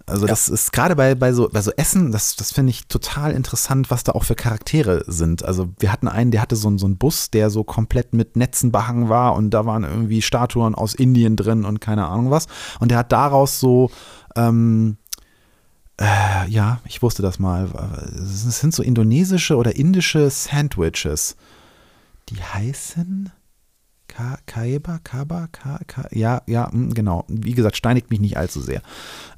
Also 0.07 0.25
ja. 0.25 0.27
das 0.27 0.49
ist 0.49 0.71
gerade 0.71 0.95
bei, 0.95 1.15
bei, 1.15 1.33
so, 1.33 1.49
bei 1.51 1.61
so 1.61 1.71
Essen, 1.71 2.11
das, 2.11 2.35
das 2.35 2.51
finde 2.51 2.69
ich 2.69 2.87
total 2.87 3.31
interessant, 3.31 3.89
was 3.89 4.03
da 4.03 4.11
auch 4.11 4.23
für 4.23 4.35
Charaktere 4.35 5.03
sind. 5.07 5.43
Also 5.43 5.69
wir 5.79 5.91
hatten 5.91 6.07
einen, 6.07 6.29
der 6.29 6.41
hatte 6.41 6.55
so, 6.55 6.77
so 6.77 6.85
einen 6.85 6.97
Bus, 6.97 7.31
der 7.31 7.49
so 7.49 7.63
komplett 7.63 8.13
mit 8.13 8.35
Netzen 8.35 8.71
behangen 8.71 9.09
war 9.09 9.35
und 9.35 9.49
da 9.49 9.65
waren 9.65 9.83
irgendwie 9.83 10.21
Statuen 10.21 10.75
aus 10.75 10.93
Indien 10.93 11.35
drin 11.35 11.65
und 11.65 11.81
keine 11.81 12.05
Ahnung 12.05 12.29
was. 12.29 12.47
Und 12.79 12.91
der 12.91 12.99
hat 12.99 13.11
daraus 13.11 13.59
so, 13.59 13.89
ähm, 14.35 14.97
äh, 15.99 16.47
ja, 16.49 16.81
ich 16.85 17.01
wusste 17.01 17.23
das 17.23 17.39
mal, 17.39 17.69
es 18.15 18.59
sind 18.59 18.75
so 18.75 18.83
indonesische 18.83 19.55
oder 19.55 19.75
indische 19.75 20.29
Sandwiches. 20.29 21.35
Die 22.29 22.41
heißen... 22.41 23.31
Ka 24.15 24.37
Kaeba, 24.45 24.99
Kaba, 25.03 25.49
Ka, 25.51 25.79
Ka, 25.87 26.07
ja, 26.11 26.41
ja, 26.47 26.71
hm, 26.71 26.93
genau. 26.93 27.25
Wie 27.27 27.53
gesagt, 27.53 27.75
steinigt 27.75 28.11
mich 28.11 28.21
nicht 28.21 28.37
allzu 28.37 28.61
sehr. 28.61 28.81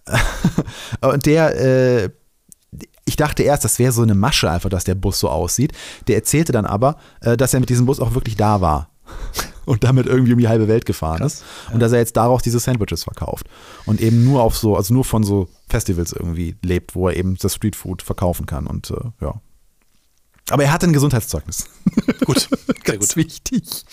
und 1.01 1.25
der, 1.25 1.59
äh, 1.59 2.09
ich 3.05 3.15
dachte 3.15 3.41
erst, 3.41 3.63
das 3.63 3.79
wäre 3.79 3.91
so 3.91 4.03
eine 4.03 4.13
Masche 4.13 4.51
einfach, 4.51 4.69
dass 4.69 4.83
der 4.83 4.93
Bus 4.93 5.19
so 5.19 5.29
aussieht. 5.29 5.71
Der 6.07 6.17
erzählte 6.17 6.51
dann 6.51 6.67
aber, 6.67 6.97
äh, 7.21 7.35
dass 7.35 7.55
er 7.55 7.59
mit 7.59 7.69
diesem 7.69 7.87
Bus 7.87 7.99
auch 7.99 8.13
wirklich 8.13 8.35
da 8.35 8.61
war. 8.61 8.91
und 9.65 9.83
damit 9.83 10.05
irgendwie 10.05 10.33
um 10.33 10.39
die 10.39 10.47
halbe 10.47 10.67
Welt 10.67 10.85
gefahren 10.85 11.23
ist. 11.23 11.43
Und 11.73 11.79
dass 11.79 11.91
er 11.91 11.97
jetzt 11.97 12.15
daraus 12.15 12.43
diese 12.43 12.59
Sandwiches 12.59 13.03
verkauft. 13.03 13.47
Und 13.85 13.99
eben 13.99 14.23
nur 14.23 14.43
auf 14.43 14.55
so, 14.57 14.75
also 14.75 14.93
nur 14.93 15.05
von 15.05 15.23
so 15.23 15.49
Festivals 15.67 16.13
irgendwie 16.13 16.55
lebt, 16.61 16.93
wo 16.93 17.07
er 17.07 17.15
eben 17.15 17.35
das 17.35 17.55
Streetfood 17.55 18.03
verkaufen 18.03 18.45
kann. 18.45 18.67
Und 18.67 18.91
äh, 18.91 19.09
ja. 19.21 19.41
Aber 20.49 20.63
er 20.63 20.71
hatte 20.71 20.85
ein 20.85 20.93
Gesundheitszeugnis. 20.93 21.65
Gut, 22.25 22.47
sehr 22.85 22.97
gut. 22.97 23.15
wichtig. 23.15 23.85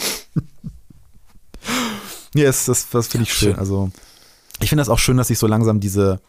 ja, 2.35 2.45
das, 2.45 2.67
das, 2.67 2.89
das 2.91 3.09
finde 3.09 3.25
ich 3.25 3.33
schön. 3.33 3.51
schön. 3.51 3.59
Also 3.59 3.91
ich 4.61 4.69
finde 4.69 4.81
das 4.81 4.89
auch 4.89 4.99
schön, 4.99 5.17
dass 5.17 5.29
sich 5.29 5.39
so 5.39 5.47
langsam 5.47 5.81
diese, 5.81 6.21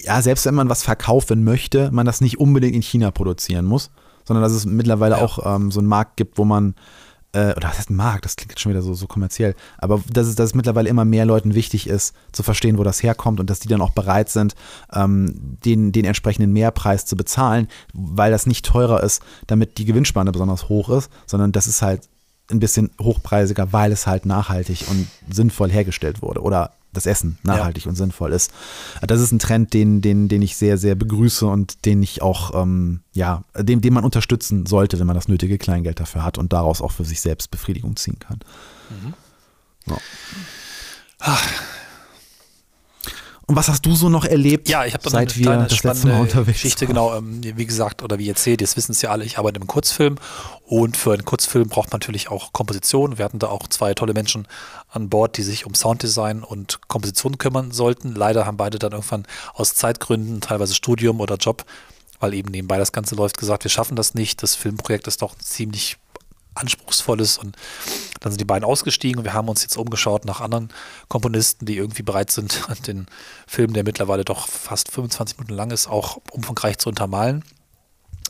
ja, 0.00 0.22
selbst 0.22 0.46
wenn 0.46 0.54
man 0.54 0.68
was 0.68 0.82
verkaufen 0.82 1.44
möchte, 1.44 1.90
man 1.90 2.06
das 2.06 2.20
nicht 2.20 2.38
unbedingt 2.38 2.74
in 2.74 2.82
China 2.82 3.10
produzieren 3.10 3.66
muss, 3.66 3.90
sondern 4.24 4.42
dass 4.42 4.52
es 4.52 4.64
mittlerweile 4.64 5.16
ja. 5.16 5.22
auch 5.22 5.56
ähm, 5.56 5.70
so 5.70 5.80
einen 5.80 5.88
Markt 5.88 6.16
gibt, 6.16 6.38
wo 6.38 6.44
man, 6.44 6.74
äh, 7.32 7.52
oder 7.54 7.68
was 7.68 7.78
heißt 7.78 7.90
ein 7.90 7.96
Markt, 7.96 8.24
das 8.24 8.36
klingt 8.36 8.52
jetzt 8.52 8.60
schon 8.60 8.70
wieder 8.70 8.82
so, 8.82 8.94
so 8.94 9.06
kommerziell, 9.06 9.54
aber 9.78 10.02
dass 10.10 10.26
es, 10.26 10.34
dass 10.34 10.50
es 10.50 10.54
mittlerweile 10.54 10.88
immer 10.88 11.04
mehr 11.04 11.26
Leuten 11.26 11.54
wichtig 11.54 11.86
ist, 11.86 12.14
zu 12.32 12.42
verstehen, 12.42 12.78
wo 12.78 12.84
das 12.84 13.02
herkommt 13.02 13.40
und 13.40 13.50
dass 13.50 13.60
die 13.60 13.68
dann 13.68 13.82
auch 13.82 13.90
bereit 13.90 14.30
sind, 14.30 14.54
ähm, 14.92 15.58
den, 15.64 15.92
den 15.92 16.04
entsprechenden 16.04 16.52
Mehrpreis 16.52 17.04
zu 17.04 17.16
bezahlen, 17.16 17.68
weil 17.92 18.30
das 18.30 18.46
nicht 18.46 18.64
teurer 18.64 19.02
ist, 19.02 19.22
damit 19.46 19.78
die 19.78 19.84
Gewinnspanne 19.84 20.32
besonders 20.32 20.68
hoch 20.68 20.88
ist, 20.88 21.10
sondern 21.26 21.52
das 21.52 21.66
ist 21.66 21.82
halt 21.82 22.08
ein 22.50 22.60
bisschen 22.60 22.90
hochpreisiger, 23.00 23.72
weil 23.72 23.92
es 23.92 24.06
halt 24.06 24.26
nachhaltig 24.26 24.86
und 24.88 25.08
sinnvoll 25.30 25.70
hergestellt 25.70 26.22
wurde 26.22 26.42
oder 26.42 26.72
das 26.92 27.06
Essen 27.06 27.38
nachhaltig 27.42 27.84
ja. 27.84 27.90
und 27.90 27.96
sinnvoll 27.96 28.32
ist. 28.32 28.52
Das 29.00 29.20
ist 29.20 29.32
ein 29.32 29.38
Trend, 29.38 29.72
den, 29.74 30.00
den, 30.00 30.28
den 30.28 30.42
ich 30.42 30.56
sehr, 30.56 30.76
sehr 30.76 30.94
begrüße 30.94 31.46
und 31.46 31.84
den 31.84 32.02
ich 32.02 32.20
auch, 32.22 32.60
ähm, 32.60 33.00
ja, 33.12 33.44
den, 33.56 33.80
den 33.80 33.94
man 33.94 34.04
unterstützen 34.04 34.66
sollte, 34.66 34.98
wenn 34.98 35.06
man 35.06 35.14
das 35.14 35.28
nötige 35.28 35.58
Kleingeld 35.58 36.00
dafür 36.00 36.24
hat 36.24 36.38
und 36.38 36.52
daraus 36.52 36.82
auch 36.82 36.92
für 36.92 37.04
sich 37.04 37.20
selbst 37.20 37.50
Befriedigung 37.50 37.96
ziehen 37.96 38.18
kann. 38.18 38.40
Mhm. 38.90 39.14
Ja. 39.86 39.98
Ach, 41.20 41.48
und 43.50 43.56
was 43.56 43.68
hast 43.68 43.84
du 43.84 43.96
so 43.96 44.08
noch 44.08 44.24
erlebt? 44.24 44.68
Ja, 44.68 44.84
ich 44.84 44.94
habe 44.94 45.02
dann 45.02 45.12
seit 45.12 45.36
eine 45.36 45.44
wir 45.44 45.56
das 45.66 45.82
letzte 45.82 46.06
Mal 46.06 46.20
unterwegs 46.20 46.62
Geschichte, 46.62 46.86
genau, 46.86 47.16
ähm, 47.16 47.40
wie 47.42 47.66
gesagt, 47.66 48.00
oder 48.04 48.16
wie 48.20 48.28
erzählt, 48.28 48.60
jetzt 48.60 48.76
wissen 48.76 48.92
es 48.92 49.02
ja 49.02 49.10
alle, 49.10 49.24
ich 49.24 49.38
arbeite 49.38 49.58
im 49.58 49.66
Kurzfilm 49.66 50.18
und 50.66 50.96
für 50.96 51.14
einen 51.14 51.24
Kurzfilm 51.24 51.68
braucht 51.68 51.90
man 51.90 51.98
natürlich 51.98 52.30
auch 52.30 52.52
Komposition. 52.52 53.18
Wir 53.18 53.24
hatten 53.24 53.40
da 53.40 53.48
auch 53.48 53.66
zwei 53.66 53.92
tolle 53.92 54.14
Menschen 54.14 54.46
an 54.88 55.08
Bord, 55.08 55.36
die 55.36 55.42
sich 55.42 55.66
um 55.66 55.74
Sounddesign 55.74 56.44
und 56.44 56.78
Komposition 56.86 57.38
kümmern 57.38 57.72
sollten. 57.72 58.14
Leider 58.14 58.46
haben 58.46 58.56
beide 58.56 58.78
dann 58.78 58.92
irgendwann 58.92 59.26
aus 59.52 59.74
Zeitgründen, 59.74 60.40
teilweise 60.40 60.76
Studium 60.76 61.18
oder 61.18 61.34
Job, 61.34 61.64
weil 62.20 62.34
eben 62.34 62.52
nebenbei 62.52 62.78
das 62.78 62.92
Ganze 62.92 63.16
läuft, 63.16 63.36
gesagt, 63.36 63.64
wir 63.64 63.70
schaffen 63.72 63.96
das 63.96 64.14
nicht. 64.14 64.44
Das 64.44 64.54
Filmprojekt 64.54 65.08
ist 65.08 65.22
doch 65.22 65.34
ziemlich 65.36 65.96
anspruchsvolles 66.54 67.38
und 67.38 67.56
dann 68.20 68.32
sind 68.32 68.40
die 68.40 68.44
beiden 68.44 68.64
ausgestiegen 68.64 69.18
und 69.18 69.24
wir 69.24 69.34
haben 69.34 69.48
uns 69.48 69.62
jetzt 69.62 69.76
umgeschaut 69.76 70.24
nach 70.24 70.40
anderen 70.40 70.68
Komponisten, 71.08 71.66
die 71.66 71.76
irgendwie 71.76 72.02
bereit 72.02 72.30
sind, 72.30 72.62
den 72.86 73.06
Film, 73.46 73.72
der 73.72 73.84
mittlerweile 73.84 74.24
doch 74.24 74.48
fast 74.48 74.90
25 74.90 75.38
Minuten 75.38 75.54
lang 75.54 75.70
ist, 75.70 75.88
auch 75.88 76.18
umfangreich 76.32 76.78
zu 76.78 76.88
untermalen. 76.88 77.44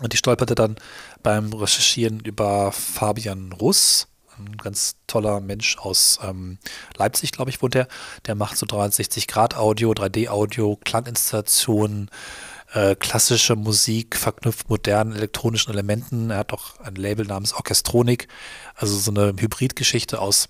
Und 0.00 0.14
ich 0.14 0.20
stolperte 0.20 0.54
dann 0.54 0.76
beim 1.22 1.52
Recherchieren 1.52 2.20
über 2.20 2.72
Fabian 2.72 3.52
Russ, 3.52 4.06
ein 4.38 4.56
ganz 4.56 4.96
toller 5.06 5.40
Mensch 5.40 5.76
aus 5.78 6.18
ähm, 6.22 6.59
Leipzig, 6.96 7.33
glaube 7.33 7.50
ich, 7.50 7.61
wohnt 7.62 7.74
er. 7.74 7.88
Der 8.26 8.35
macht 8.35 8.56
so 8.56 8.66
360 8.66 9.26
Grad 9.26 9.56
Audio, 9.56 9.92
3D 9.92 10.28
Audio, 10.28 10.78
Klanginstallationen, 10.83 12.11
äh, 12.72 12.94
klassische 12.94 13.56
Musik 13.56 14.16
verknüpft 14.16 14.68
modernen 14.68 15.14
elektronischen 15.14 15.72
Elementen. 15.72 16.30
Er 16.30 16.38
hat 16.38 16.52
auch 16.52 16.78
ein 16.80 16.94
Label 16.94 17.26
namens 17.26 17.52
Orchestronik, 17.52 18.28
also 18.74 18.96
so 18.96 19.11
eine 19.11 19.35
Hybridgeschichte 19.38 20.20
aus 20.20 20.48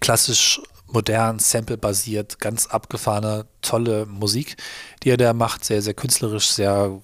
klassisch 0.00 0.60
modern, 0.86 1.38
sample-basiert, 1.38 2.38
ganz 2.38 2.66
abgefahrene, 2.66 3.46
tolle 3.62 4.06
Musik, 4.06 4.56
die 5.02 5.10
er 5.10 5.16
da 5.16 5.32
macht. 5.32 5.64
Sehr, 5.64 5.82
sehr 5.82 5.94
künstlerisch, 5.94 6.48
sehr 6.48 7.00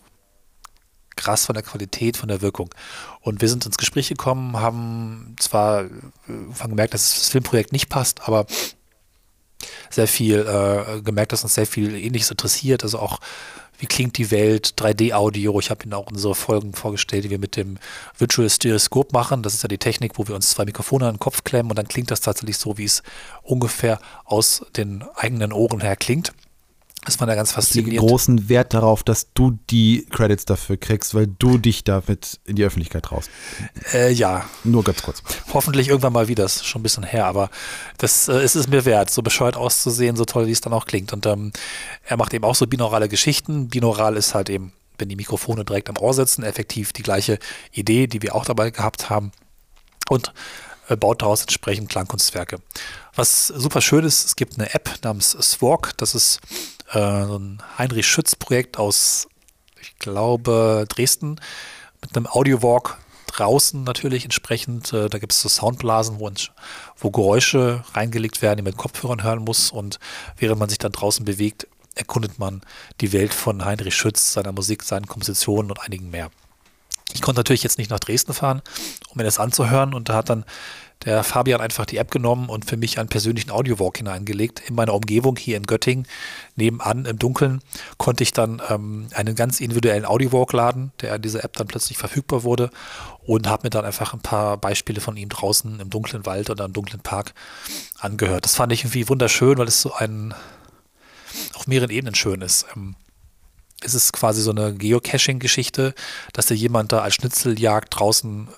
krass 1.16 1.46
von 1.46 1.54
der 1.54 1.62
Qualität, 1.62 2.16
von 2.16 2.28
der 2.28 2.42
Wirkung. 2.42 2.70
Und 3.20 3.40
wir 3.40 3.48
sind 3.48 3.64
ins 3.66 3.78
Gespräch 3.78 4.08
gekommen, 4.08 4.60
haben 4.60 5.34
zwar 5.40 5.84
äh, 5.84 6.68
gemerkt, 6.68 6.94
dass 6.94 7.14
das 7.14 7.28
Filmprojekt 7.28 7.72
nicht 7.72 7.88
passt, 7.88 8.28
aber 8.28 8.46
sehr 9.90 10.06
viel 10.06 10.40
äh, 10.40 11.00
gemerkt, 11.00 11.32
dass 11.32 11.42
uns 11.42 11.54
sehr 11.54 11.66
viel 11.66 11.94
Ähnliches 11.94 12.30
interessiert. 12.30 12.84
Also 12.84 12.98
auch 12.98 13.20
wie 13.78 13.86
klingt 13.86 14.18
die 14.18 14.30
Welt, 14.30 14.74
3D-Audio. 14.78 15.58
Ich 15.60 15.70
habe 15.70 15.84
Ihnen 15.84 15.94
auch 15.94 16.10
unsere 16.10 16.34
Folgen 16.34 16.72
vorgestellt, 16.72 17.24
die 17.24 17.30
wir 17.30 17.38
mit 17.38 17.56
dem 17.56 17.78
Virtual 18.16 18.48
Stereoscope 18.48 19.10
machen. 19.12 19.42
Das 19.42 19.54
ist 19.54 19.62
ja 19.62 19.68
die 19.68 19.78
Technik, 19.78 20.18
wo 20.18 20.28
wir 20.28 20.34
uns 20.34 20.50
zwei 20.50 20.64
Mikrofone 20.64 21.06
an 21.06 21.14
den 21.14 21.20
Kopf 21.20 21.44
klemmen 21.44 21.70
und 21.70 21.76
dann 21.76 21.88
klingt 21.88 22.10
das 22.10 22.20
tatsächlich 22.20 22.58
so, 22.58 22.78
wie 22.78 22.84
es 22.84 23.02
ungefähr 23.42 23.98
aus 24.24 24.64
den 24.76 25.04
eigenen 25.14 25.52
Ohren 25.52 25.80
her 25.80 25.96
klingt. 25.96 26.32
Das 27.06 27.18
war 27.20 27.26
da 27.26 27.34
ganz 27.34 27.50
Die 27.50 27.54
faszinierend. 27.54 27.98
großen 28.00 28.48
Wert 28.48 28.74
darauf, 28.74 29.02
dass 29.04 29.32
du 29.32 29.58
die 29.70 30.06
Credits 30.10 30.44
dafür 30.44 30.76
kriegst, 30.76 31.14
weil 31.14 31.28
du 31.28 31.56
dich 31.56 31.84
damit 31.84 32.40
in 32.44 32.56
die 32.56 32.64
Öffentlichkeit 32.64 33.04
traust. 33.04 33.30
Äh, 33.92 34.12
ja, 34.12 34.44
Nur 34.64 34.82
ganz 34.84 35.02
kurz. 35.02 35.22
hoffentlich 35.54 35.88
irgendwann 35.88 36.12
mal 36.12 36.28
wieder. 36.28 36.44
Ist 36.44 36.66
schon 36.66 36.80
ein 36.80 36.82
bisschen 36.82 37.04
her, 37.04 37.26
aber 37.26 37.48
das 37.98 38.28
äh, 38.28 38.44
ist 38.44 38.56
es 38.56 38.68
mir 38.68 38.84
wert, 38.84 39.10
so 39.10 39.22
bescheuert 39.22 39.56
auszusehen, 39.56 40.16
so 40.16 40.24
toll, 40.24 40.46
wie 40.48 40.52
es 40.52 40.60
dann 40.60 40.72
auch 40.72 40.86
klingt. 40.86 41.12
Und 41.12 41.26
ähm, 41.26 41.52
er 42.04 42.16
macht 42.16 42.34
eben 42.34 42.44
auch 42.44 42.54
so 42.56 42.66
binaurale 42.66 43.08
Geschichten. 43.08 43.68
Binaural 43.68 44.16
ist 44.16 44.34
halt 44.34 44.50
eben, 44.50 44.72
wenn 44.98 45.08
die 45.08 45.16
Mikrofone 45.16 45.64
direkt 45.64 45.88
am 45.88 45.96
Ohr 45.98 46.12
sitzen, 46.12 46.42
effektiv 46.42 46.92
die 46.92 47.02
gleiche 47.02 47.38
Idee, 47.72 48.08
die 48.08 48.22
wir 48.22 48.34
auch 48.34 48.44
dabei 48.44 48.70
gehabt 48.70 49.10
haben. 49.10 49.30
Und 50.08 50.32
baut 50.94 51.22
daraus 51.22 51.40
entsprechend 51.40 51.88
Klangkunstwerke. 51.88 52.58
Was 53.14 53.48
super 53.48 53.80
schön 53.80 54.04
ist, 54.04 54.24
es 54.24 54.36
gibt 54.36 54.58
eine 54.58 54.72
App 54.74 54.90
namens 55.02 55.30
Swark. 55.30 55.96
Das 55.96 56.14
ist 56.14 56.40
äh, 56.90 57.24
so 57.24 57.38
ein 57.38 57.62
Heinrich 57.78 58.06
Schütz-Projekt 58.06 58.78
aus, 58.78 59.26
ich 59.80 59.98
glaube, 59.98 60.84
Dresden 60.88 61.40
mit 62.00 62.16
einem 62.16 62.26
Audio-Walk 62.26 62.98
draußen 63.26 63.84
natürlich 63.84 64.24
entsprechend. 64.24 64.92
Äh, 64.92 65.08
da 65.08 65.18
gibt 65.18 65.32
es 65.32 65.40
so 65.40 65.48
Soundblasen, 65.48 66.20
wo, 66.20 66.30
wo 66.98 67.10
Geräusche 67.10 67.84
reingelegt 67.94 68.42
werden, 68.42 68.58
die 68.58 68.62
man 68.62 68.72
mit 68.72 68.78
Kopfhörern 68.78 69.22
hören 69.22 69.44
muss. 69.44 69.70
Und 69.70 69.98
während 70.36 70.58
man 70.58 70.68
sich 70.68 70.78
dann 70.78 70.92
draußen 70.92 71.24
bewegt, 71.24 71.66
erkundet 71.94 72.38
man 72.38 72.62
die 73.00 73.12
Welt 73.12 73.34
von 73.34 73.64
Heinrich 73.64 73.96
Schütz, 73.96 74.32
seiner 74.32 74.52
Musik, 74.52 74.82
seinen 74.82 75.06
Kompositionen 75.06 75.70
und 75.70 75.80
einigen 75.80 76.10
mehr. 76.10 76.30
Ich 77.14 77.22
konnte 77.22 77.38
natürlich 77.38 77.62
jetzt 77.62 77.78
nicht 77.78 77.90
nach 77.90 78.00
Dresden 78.00 78.34
fahren, 78.34 78.62
um 79.08 79.16
mir 79.16 79.24
das 79.24 79.38
anzuhören. 79.38 79.94
Und 79.94 80.08
da 80.08 80.14
hat 80.14 80.28
dann 80.28 80.44
der 81.04 81.22
Fabian 81.22 81.60
einfach 81.60 81.84
die 81.86 81.98
App 81.98 82.10
genommen 82.10 82.48
und 82.48 82.64
für 82.64 82.76
mich 82.76 82.98
einen 82.98 83.08
persönlichen 83.08 83.50
Audiowalk 83.50 83.98
hineingelegt. 83.98 84.62
In 84.66 84.74
meiner 84.74 84.94
Umgebung 84.94 85.36
hier 85.36 85.56
in 85.56 85.64
Göttingen, 85.64 86.06
nebenan 86.56 87.04
im 87.04 87.18
Dunkeln, 87.18 87.60
konnte 87.98 88.22
ich 88.22 88.32
dann 88.32 88.62
ähm, 88.70 89.08
einen 89.14 89.34
ganz 89.34 89.60
individuellen 89.60 90.04
Audiowalk 90.04 90.52
laden, 90.52 90.92
der 91.00 91.16
in 91.16 91.22
dieser 91.22 91.44
App 91.44 91.52
dann 91.54 91.66
plötzlich 91.66 91.98
verfügbar 91.98 92.44
wurde 92.44 92.70
und 93.24 93.46
habe 93.46 93.64
mir 93.64 93.70
dann 93.70 93.84
einfach 93.84 94.14
ein 94.14 94.20
paar 94.20 94.56
Beispiele 94.56 95.00
von 95.00 95.16
ihm 95.16 95.28
draußen 95.28 95.80
im 95.80 95.90
dunklen 95.90 96.24
Wald 96.24 96.50
oder 96.50 96.64
im 96.64 96.72
dunklen 96.72 97.02
Park 97.02 97.34
angehört. 97.98 98.44
Das 98.44 98.56
fand 98.56 98.72
ich 98.72 98.80
irgendwie 98.80 99.08
wunderschön, 99.08 99.58
weil 99.58 99.68
es 99.68 99.82
so 99.82 99.92
ein 99.92 100.34
auf 101.54 101.66
mehreren 101.66 101.90
Ebenen 101.90 102.14
schön 102.14 102.40
ist. 102.40 102.66
Ähm, 102.74 102.96
es 103.86 103.94
ist 103.94 104.12
quasi 104.12 104.42
so 104.42 104.50
eine 104.50 104.74
Geocaching-Geschichte, 104.74 105.94
dass 106.32 106.46
da 106.46 106.54
jemand 106.54 106.92
da 106.92 107.00
als 107.00 107.14
Schnitzeljagd 107.14 107.98
draußen 107.98 108.48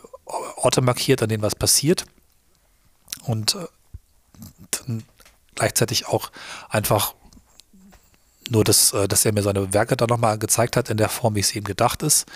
Orte 0.57 0.81
markiert, 0.81 1.23
an 1.23 1.29
denen 1.29 1.43
was 1.43 1.55
passiert. 1.55 2.05
Und 3.25 3.55
äh, 3.55 3.67
dann 4.71 5.05
gleichzeitig 5.55 6.07
auch 6.07 6.31
einfach 6.69 7.15
nur, 8.51 8.65
das, 8.65 8.93
äh, 8.93 9.09
dass 9.09 9.25
er 9.25 9.33
mir 9.33 9.43
seine 9.43 9.73
Werke 9.75 9.97
dann 9.97 10.09
nochmal 10.09 10.39
gezeigt 10.39 10.77
hat 10.77 10.91
in 10.91 10.97
der 10.97 11.09
Form, 11.09 11.35
wie 11.35 11.41
es 11.41 11.55
ihm 11.55 11.65
gedacht 11.65 12.03
ist. 12.03 12.27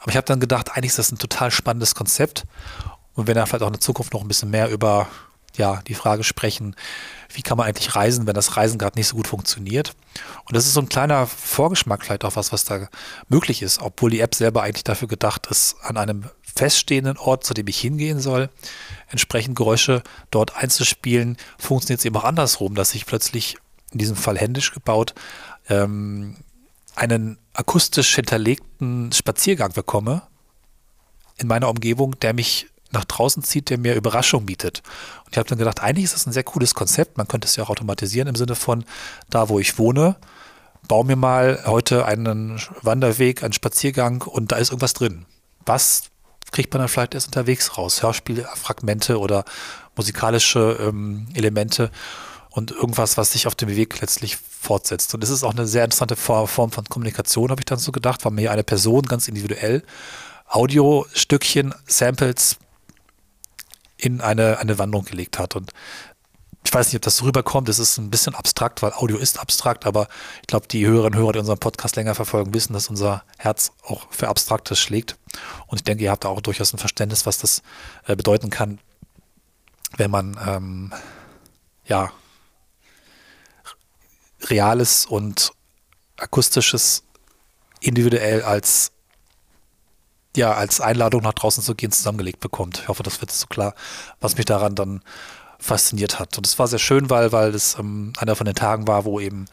Aber 0.00 0.10
ich 0.10 0.16
habe 0.16 0.26
dann 0.26 0.40
gedacht, 0.40 0.72
eigentlich 0.72 0.90
ist 0.90 0.98
das 0.98 1.12
ein 1.12 1.18
total 1.18 1.50
spannendes 1.50 1.94
Konzept. 1.94 2.44
Und 3.14 3.26
wenn 3.26 3.36
er 3.36 3.46
vielleicht 3.46 3.62
auch 3.62 3.68
in 3.68 3.74
der 3.74 3.80
Zukunft 3.80 4.12
noch 4.12 4.22
ein 4.22 4.28
bisschen 4.28 4.50
mehr 4.50 4.68
über 4.68 5.08
ja, 5.56 5.82
die 5.86 5.94
Frage 5.94 6.24
sprechen, 6.24 6.74
wie 7.34 7.42
kann 7.42 7.56
man 7.58 7.66
eigentlich 7.66 7.94
reisen, 7.94 8.26
wenn 8.26 8.34
das 8.34 8.56
Reisen 8.56 8.78
gerade 8.78 8.98
nicht 8.98 9.08
so 9.08 9.16
gut 9.16 9.28
funktioniert. 9.28 9.94
Und 10.44 10.56
das 10.56 10.66
ist 10.66 10.74
so 10.74 10.80
ein 10.80 10.88
kleiner 10.88 11.26
Vorgeschmack 11.26 12.04
vielleicht 12.04 12.24
auch 12.24 12.36
was, 12.36 12.52
was 12.52 12.64
da 12.64 12.88
möglich 13.28 13.62
ist, 13.62 13.80
obwohl 13.80 14.10
die 14.10 14.20
App 14.20 14.34
selber 14.34 14.62
eigentlich 14.62 14.84
dafür 14.84 15.08
gedacht 15.08 15.46
ist, 15.46 15.76
an 15.82 15.96
einem 15.96 16.24
feststehenden 16.54 17.16
Ort, 17.16 17.44
zu 17.44 17.54
dem 17.54 17.66
ich 17.66 17.78
hingehen 17.78 18.20
soll, 18.20 18.50
entsprechend 19.08 19.56
Geräusche 19.56 20.02
dort 20.30 20.56
einzuspielen, 20.56 21.36
funktioniert 21.58 22.00
es 22.00 22.04
eben 22.04 22.16
auch 22.16 22.24
andersrum, 22.24 22.74
dass 22.74 22.94
ich 22.94 23.06
plötzlich, 23.06 23.56
in 23.92 23.98
diesem 23.98 24.16
Fall 24.16 24.38
händisch 24.38 24.72
gebaut, 24.72 25.14
ähm, 25.68 26.36
einen 26.94 27.38
akustisch 27.54 28.14
hinterlegten 28.14 29.12
Spaziergang 29.12 29.72
bekomme 29.72 30.22
in 31.38 31.48
meiner 31.48 31.68
Umgebung, 31.68 32.18
der 32.20 32.34
mich 32.34 32.66
nach 32.92 33.04
draußen 33.04 33.42
zieht, 33.42 33.70
der 33.70 33.78
mir 33.78 33.94
Überraschung 33.94 34.46
bietet. 34.46 34.82
Und 35.24 35.32
ich 35.32 35.38
habe 35.38 35.48
dann 35.48 35.58
gedacht, 35.58 35.82
eigentlich 35.82 36.04
ist 36.04 36.14
das 36.14 36.26
ein 36.26 36.32
sehr 36.32 36.44
cooles 36.44 36.74
Konzept. 36.74 37.16
Man 37.16 37.28
könnte 37.28 37.46
es 37.46 37.56
ja 37.56 37.64
auch 37.64 37.70
automatisieren 37.70 38.28
im 38.28 38.34
Sinne 38.34 38.54
von, 38.54 38.84
da 39.30 39.48
wo 39.48 39.58
ich 39.58 39.78
wohne, 39.78 40.16
baue 40.88 41.04
mir 41.04 41.16
mal 41.16 41.62
heute 41.66 42.04
einen 42.06 42.60
Wanderweg, 42.82 43.42
einen 43.42 43.52
Spaziergang 43.52 44.22
und 44.22 44.52
da 44.52 44.56
ist 44.56 44.70
irgendwas 44.70 44.94
drin. 44.94 45.26
Was 45.64 46.04
kriegt 46.50 46.72
man 46.72 46.80
dann 46.80 46.88
vielleicht 46.88 47.14
erst 47.14 47.28
unterwegs 47.28 47.78
raus? 47.78 48.02
Hörspielfragmente 48.02 49.18
oder 49.18 49.44
musikalische 49.96 50.78
ähm, 50.80 51.28
Elemente 51.34 51.90
und 52.50 52.70
irgendwas, 52.70 53.16
was 53.16 53.32
sich 53.32 53.46
auf 53.46 53.54
dem 53.54 53.70
Weg 53.70 54.00
letztlich 54.00 54.36
fortsetzt. 54.36 55.14
Und 55.14 55.22
das 55.22 55.30
ist 55.30 55.42
auch 55.42 55.52
eine 55.52 55.66
sehr 55.66 55.84
interessante 55.84 56.16
Form 56.16 56.48
von 56.48 56.84
Kommunikation, 56.84 57.50
habe 57.50 57.62
ich 57.62 57.66
dann 57.66 57.78
so 57.78 57.92
gedacht, 57.92 58.24
weil 58.24 58.32
mir 58.32 58.52
eine 58.52 58.64
Person 58.64 59.02
ganz 59.02 59.28
individuell 59.28 59.82
Audiostückchen, 60.46 61.74
Samples 61.86 62.58
in 64.02 64.20
eine, 64.20 64.58
eine 64.58 64.78
Wandlung 64.78 65.04
gelegt 65.04 65.38
hat. 65.38 65.54
Und 65.54 65.72
ich 66.64 66.74
weiß 66.74 66.88
nicht, 66.88 66.96
ob 66.96 67.02
das 67.02 67.18
so 67.18 67.24
rüberkommt. 67.24 67.68
Es 67.68 67.78
ist 67.78 67.98
ein 67.98 68.10
bisschen 68.10 68.34
abstrakt, 68.34 68.82
weil 68.82 68.92
Audio 68.92 69.16
ist 69.16 69.38
abstrakt, 69.38 69.86
aber 69.86 70.08
ich 70.40 70.48
glaube, 70.48 70.66
die 70.68 70.86
Hörerinnen 70.86 71.14
und 71.14 71.22
Hörer, 71.22 71.32
die 71.32 71.38
unseren 71.38 71.58
Podcast 71.58 71.96
länger 71.96 72.14
verfolgen, 72.14 72.52
wissen, 72.52 72.72
dass 72.72 72.88
unser 72.88 73.24
Herz 73.38 73.72
auch 73.86 74.06
für 74.10 74.28
Abstraktes 74.28 74.78
schlägt. 74.78 75.16
Und 75.66 75.78
ich 75.78 75.84
denke, 75.84 76.04
ihr 76.04 76.10
habt 76.10 76.24
da 76.24 76.28
auch 76.28 76.40
durchaus 76.40 76.72
ein 76.72 76.78
Verständnis, 76.78 77.26
was 77.26 77.38
das 77.38 77.62
äh, 78.06 78.16
bedeuten 78.16 78.50
kann, 78.50 78.80
wenn 79.96 80.10
man 80.10 80.36
ähm, 80.44 80.92
ja 81.86 82.12
reales 84.44 85.06
und 85.06 85.52
akustisches 86.16 87.04
individuell 87.80 88.42
als 88.42 88.92
ja, 90.36 90.54
als 90.54 90.80
Einladung 90.80 91.22
nach 91.22 91.34
draußen 91.34 91.62
zu 91.62 91.74
gehen, 91.74 91.92
zusammengelegt 91.92 92.40
bekommt. 92.40 92.80
Ich 92.80 92.88
hoffe, 92.88 93.02
das 93.02 93.20
wird 93.20 93.30
so 93.30 93.46
klar, 93.46 93.74
was 94.20 94.36
mich 94.36 94.46
daran 94.46 94.74
dann 94.74 95.02
fasziniert 95.58 96.18
hat. 96.18 96.36
Und 96.38 96.46
es 96.46 96.58
war 96.58 96.66
sehr 96.66 96.78
schön, 96.78 97.10
weil, 97.10 97.32
weil 97.32 97.54
es 97.54 97.78
ähm, 97.78 98.12
einer 98.18 98.34
von 98.34 98.46
den 98.46 98.54
Tagen 98.54 98.88
war, 98.88 99.04
wo 99.04 99.20
eben 99.20 99.44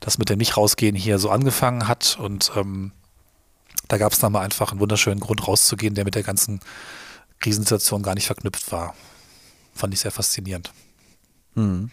das 0.00 0.18
mit 0.18 0.28
dem 0.28 0.38
Nicht-Rausgehen 0.38 0.94
hier 0.94 1.18
so 1.18 1.30
angefangen 1.30 1.88
hat. 1.88 2.18
Und 2.20 2.52
ähm, 2.54 2.92
da 3.88 3.98
gab 3.98 4.12
es 4.12 4.18
dann 4.18 4.32
mal 4.32 4.42
einfach 4.42 4.70
einen 4.70 4.80
wunderschönen 4.80 5.20
Grund 5.20 5.46
rauszugehen, 5.46 5.94
der 5.94 6.04
mit 6.04 6.14
der 6.14 6.22
ganzen 6.22 6.60
Krisensituation 7.40 8.02
gar 8.02 8.14
nicht 8.14 8.26
verknüpft 8.26 8.70
war. 8.72 8.94
Fand 9.74 9.92
ich 9.92 10.00
sehr 10.00 10.12
faszinierend. 10.12 10.72
Mhm. 11.54 11.90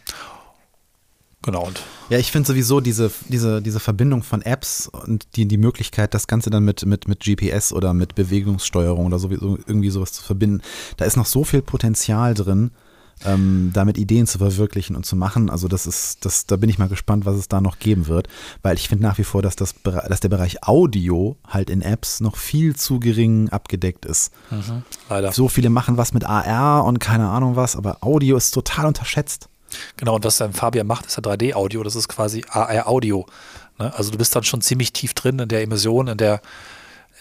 Genau. 1.43 1.65
Und 1.67 1.81
Ja, 2.09 2.17
ich 2.17 2.31
finde 2.31 2.47
sowieso 2.47 2.79
diese, 2.79 3.11
diese, 3.27 3.61
diese 3.61 3.79
Verbindung 3.79 4.23
von 4.23 4.41
Apps 4.41 4.87
und 4.87 5.27
die, 5.35 5.45
die 5.45 5.57
Möglichkeit, 5.57 6.13
das 6.13 6.27
Ganze 6.27 6.49
dann 6.49 6.63
mit, 6.63 6.85
mit, 6.85 7.07
mit 7.07 7.19
GPS 7.19 7.71
oder 7.73 7.93
mit 7.93 8.15
Bewegungssteuerung 8.15 9.05
oder 9.05 9.19
sowieso 9.19 9.57
irgendwie 9.67 9.89
sowas 9.89 10.13
zu 10.13 10.23
verbinden, 10.23 10.61
da 10.97 11.05
ist 11.05 11.17
noch 11.17 11.25
so 11.25 11.43
viel 11.43 11.61
Potenzial 11.61 12.33
drin, 12.33 12.71
ähm, 13.25 13.71
damit 13.73 13.97
Ideen 13.97 14.25
zu 14.27 14.37
verwirklichen 14.37 14.95
und 14.95 15.05
zu 15.05 15.15
machen. 15.15 15.49
Also 15.49 15.67
das 15.67 15.85
ist, 15.85 16.25
das, 16.25 16.45
da 16.45 16.55
bin 16.57 16.69
ich 16.69 16.77
mal 16.79 16.89
gespannt, 16.89 17.25
was 17.25 17.35
es 17.37 17.47
da 17.47 17.61
noch 17.61 17.77
geben 17.79 18.07
wird, 18.07 18.27
weil 18.63 18.75
ich 18.75 18.89
finde 18.89 19.03
nach 19.03 19.17
wie 19.17 19.23
vor, 19.23 19.41
dass, 19.41 19.55
das, 19.55 19.75
Bere- 19.75 20.07
dass 20.09 20.19
der 20.19 20.29
Bereich 20.29 20.63
Audio 20.67 21.37
halt 21.47 21.69
in 21.69 21.81
Apps 21.81 22.19
noch 22.21 22.35
viel 22.37 22.75
zu 22.75 22.99
gering 22.99 23.49
abgedeckt 23.49 24.05
ist. 24.05 24.31
leider. 25.09 25.31
So 25.31 25.47
viele 25.47 25.69
machen 25.69 25.97
was 25.97 26.13
mit 26.13 26.25
AR 26.25 26.83
und 26.85 26.99
keine 26.99 27.29
Ahnung 27.29 27.55
was, 27.55 27.75
aber 27.75 27.97
Audio 28.01 28.35
ist 28.37 28.51
total 28.51 28.87
unterschätzt. 28.87 29.47
Genau, 29.97 30.15
und 30.15 30.23
was 30.23 30.37
dann 30.37 30.53
Fabian 30.53 30.87
macht, 30.87 31.05
ist 31.05 31.17
ja 31.17 31.23
3D-Audio, 31.23 31.83
das 31.83 31.95
ist 31.95 32.07
quasi 32.07 32.43
AR-Audio. 32.49 33.25
Ne? 33.79 33.93
Also 33.95 34.11
du 34.11 34.17
bist 34.17 34.35
dann 34.35 34.43
schon 34.43 34.61
ziemlich 34.61 34.93
tief 34.93 35.13
drin 35.13 35.39
in 35.39 35.49
der 35.49 35.61
Immersion, 35.61 36.07
in 36.07 36.17
der, 36.17 36.41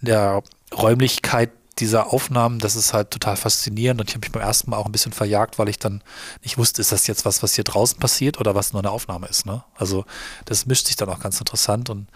in 0.00 0.06
der 0.06 0.42
Räumlichkeit 0.74 1.50
dieser 1.78 2.12
Aufnahmen. 2.12 2.58
Das 2.58 2.76
ist 2.76 2.92
halt 2.92 3.10
total 3.10 3.36
faszinierend 3.36 4.00
und 4.00 4.08
ich 4.08 4.14
habe 4.14 4.24
mich 4.24 4.32
beim 4.32 4.42
ersten 4.42 4.70
Mal 4.70 4.76
auch 4.76 4.86
ein 4.86 4.92
bisschen 4.92 5.12
verjagt, 5.12 5.58
weil 5.58 5.68
ich 5.68 5.78
dann 5.78 6.02
nicht 6.42 6.58
wusste, 6.58 6.80
ist 6.80 6.92
das 6.92 7.06
jetzt 7.06 7.24
was, 7.24 7.42
was 7.42 7.54
hier 7.54 7.64
draußen 7.64 7.98
passiert 7.98 8.38
oder 8.38 8.54
was 8.54 8.72
nur 8.72 8.82
eine 8.82 8.90
Aufnahme 8.90 9.26
ist. 9.26 9.46
Ne? 9.46 9.64
Also 9.74 10.04
das 10.44 10.66
mischt 10.66 10.86
sich 10.86 10.96
dann 10.96 11.08
auch 11.08 11.20
ganz 11.20 11.38
interessant 11.38 11.90
und 11.90 12.08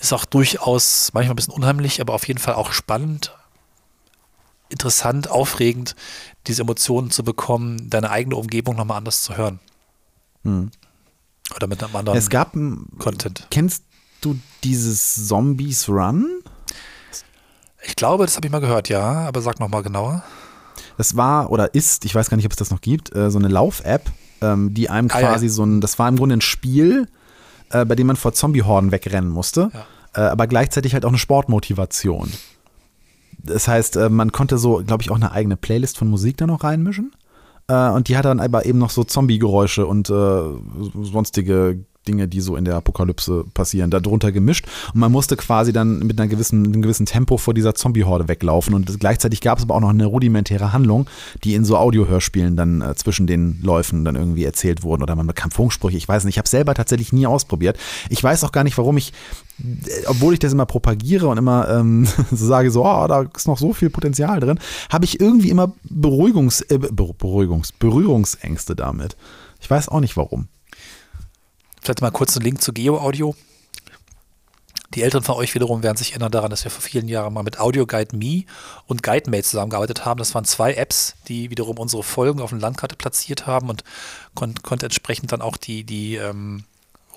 ist 0.00 0.12
auch 0.12 0.24
durchaus 0.24 1.10
manchmal 1.12 1.34
ein 1.34 1.36
bisschen 1.36 1.54
unheimlich, 1.54 2.00
aber 2.00 2.14
auf 2.14 2.26
jeden 2.26 2.40
Fall 2.40 2.54
auch 2.54 2.72
spannend, 2.72 3.32
interessant, 4.68 5.30
aufregend, 5.30 5.94
diese 6.46 6.62
Emotionen 6.62 7.10
zu 7.10 7.22
bekommen, 7.22 7.90
deine 7.90 8.10
eigene 8.10 8.36
Umgebung 8.36 8.76
nochmal 8.76 8.98
anders 8.98 9.22
zu 9.22 9.36
hören. 9.36 9.60
Oder 10.44 11.66
mit 11.66 11.82
einem 11.82 11.96
anderen 11.96 12.18
Es 12.18 12.30
gab 12.30 12.52
Content. 12.98 13.46
Kennst 13.50 13.84
du 14.20 14.36
dieses 14.62 15.26
Zombies 15.28 15.88
Run? 15.88 16.26
Ich 17.86 17.96
glaube, 17.96 18.24
das 18.24 18.36
habe 18.36 18.46
ich 18.46 18.52
mal 18.52 18.60
gehört, 18.60 18.88
ja, 18.88 19.02
aber 19.26 19.42
sag 19.42 19.60
nochmal 19.60 19.82
genauer. 19.82 20.22
Das 20.96 21.16
war 21.16 21.50
oder 21.50 21.74
ist, 21.74 22.04
ich 22.04 22.14
weiß 22.14 22.30
gar 22.30 22.36
nicht, 22.36 22.46
ob 22.46 22.52
es 22.52 22.56
das 22.58 22.70
noch 22.70 22.80
gibt, 22.80 23.14
äh, 23.14 23.30
so 23.30 23.38
eine 23.38 23.48
Lauf-App, 23.48 24.10
ähm, 24.40 24.72
die 24.72 24.88
einem 24.88 25.10
Ah, 25.12 25.20
ja. 25.20 25.28
quasi 25.32 25.48
so 25.48 25.64
ein, 25.64 25.80
das 25.80 25.98
war 25.98 26.08
im 26.08 26.16
Grunde 26.16 26.36
ein 26.36 26.40
Spiel, 26.40 27.08
äh, 27.70 27.84
bei 27.84 27.94
dem 27.94 28.06
man 28.06 28.16
vor 28.16 28.32
Zombie-Horden 28.32 28.90
wegrennen 28.92 29.30
musste, 29.30 29.70
Ja. 29.74 29.86
äh, 30.14 30.28
aber 30.30 30.46
gleichzeitig 30.46 30.94
halt 30.94 31.04
auch 31.04 31.10
eine 31.10 31.18
Sportmotivation. 31.18 32.32
Das 33.38 33.68
heißt, 33.68 33.96
man 34.08 34.32
konnte 34.32 34.56
so, 34.56 34.82
glaube 34.86 35.02
ich, 35.02 35.10
auch 35.10 35.16
eine 35.16 35.32
eigene 35.32 35.56
Playlist 35.58 35.98
von 35.98 36.08
Musik 36.08 36.38
da 36.38 36.46
noch 36.46 36.64
reinmischen. 36.64 37.12
Äh, 37.68 37.90
und 37.90 38.08
die 38.08 38.16
hat 38.16 38.24
dann 38.24 38.40
aber 38.40 38.66
eben 38.66 38.78
noch 38.78 38.90
so 38.90 39.04
Zombie-Geräusche 39.04 39.86
und 39.86 40.10
äh, 40.10 40.42
sonstige 41.02 41.84
Dinge, 42.06 42.28
die 42.28 42.40
so 42.40 42.56
in 42.56 42.64
der 42.64 42.76
Apokalypse 42.76 43.44
passieren, 43.54 43.90
darunter 43.90 44.32
gemischt. 44.32 44.66
Und 44.92 45.00
man 45.00 45.12
musste 45.12 45.36
quasi 45.36 45.72
dann 45.72 46.00
mit 46.00 46.18
einer 46.18 46.28
gewissen, 46.28 46.64
einem 46.64 46.82
gewissen 46.82 47.06
Tempo 47.06 47.38
vor 47.38 47.54
dieser 47.54 47.74
Zombie-Horde 47.74 48.28
weglaufen. 48.28 48.74
Und 48.74 48.98
gleichzeitig 49.00 49.40
gab 49.40 49.58
es 49.58 49.64
aber 49.64 49.74
auch 49.74 49.80
noch 49.80 49.90
eine 49.90 50.06
rudimentäre 50.06 50.72
Handlung, 50.72 51.08
die 51.42 51.54
in 51.54 51.64
so 51.64 51.76
Audiohörspielen 51.76 52.56
dann 52.56 52.82
äh, 52.82 52.94
zwischen 52.94 53.26
den 53.26 53.60
Läufen 53.62 54.04
dann 54.04 54.16
irgendwie 54.16 54.44
erzählt 54.44 54.82
wurden. 54.82 55.02
Oder 55.02 55.16
man 55.16 55.26
bekam 55.26 55.50
Funksprüche. 55.50 55.96
Ich 55.96 56.08
weiß 56.08 56.24
nicht. 56.24 56.34
Ich 56.34 56.38
habe 56.38 56.48
selber 56.48 56.74
tatsächlich 56.74 57.12
nie 57.12 57.26
ausprobiert. 57.26 57.78
Ich 58.10 58.22
weiß 58.22 58.44
auch 58.44 58.52
gar 58.52 58.64
nicht, 58.64 58.78
warum 58.78 58.96
ich 58.96 59.12
obwohl 60.06 60.34
ich 60.34 60.40
das 60.40 60.52
immer 60.52 60.66
propagiere 60.66 61.28
und 61.28 61.38
immer 61.38 61.68
ähm, 61.68 62.06
so 62.30 62.46
sage, 62.46 62.70
so, 62.70 62.84
oh, 62.84 63.06
da 63.06 63.22
ist 63.22 63.46
noch 63.46 63.58
so 63.58 63.72
viel 63.72 63.90
Potenzial 63.90 64.40
drin, 64.40 64.58
habe 64.90 65.04
ich 65.04 65.20
irgendwie 65.20 65.50
immer 65.50 65.72
Beruhigungs, 65.84 66.60
äh, 66.62 66.78
Beruhigungs, 66.78 67.72
Berührungsängste 67.72 68.74
damit. 68.74 69.16
Ich 69.60 69.70
weiß 69.70 69.88
auch 69.88 70.00
nicht 70.00 70.16
warum. 70.16 70.48
Vielleicht 71.80 72.00
mal 72.00 72.10
kurz 72.10 72.36
einen 72.36 72.44
Link 72.44 72.62
zu 72.62 72.72
Geo-Audio. 72.72 73.34
Die 74.94 75.02
Eltern 75.02 75.24
von 75.24 75.34
euch 75.34 75.54
wiederum 75.54 75.82
werden 75.82 75.96
sich 75.96 76.12
erinnern 76.12 76.30
daran, 76.30 76.50
dass 76.50 76.62
wir 76.62 76.70
vor 76.70 76.82
vielen 76.82 77.08
Jahren 77.08 77.34
mal 77.34 77.42
mit 77.42 77.58
Audio 77.58 77.84
Guide 77.84 78.16
Me 78.16 78.44
und 78.86 79.02
GuideMate 79.02 79.42
zusammengearbeitet 79.42 80.04
haben. 80.04 80.18
Das 80.18 80.34
waren 80.34 80.44
zwei 80.44 80.74
Apps, 80.74 81.14
die 81.26 81.50
wiederum 81.50 81.78
unsere 81.78 82.04
Folgen 82.04 82.40
auf 82.40 82.50
der 82.50 82.60
Landkarte 82.60 82.94
platziert 82.94 83.46
haben 83.46 83.70
und 83.70 83.82
kon 84.34 84.54
konnte 84.62 84.86
entsprechend 84.86 85.32
dann 85.32 85.42
auch 85.42 85.56
die, 85.56 85.82
die 85.84 86.14
ähm, 86.14 86.64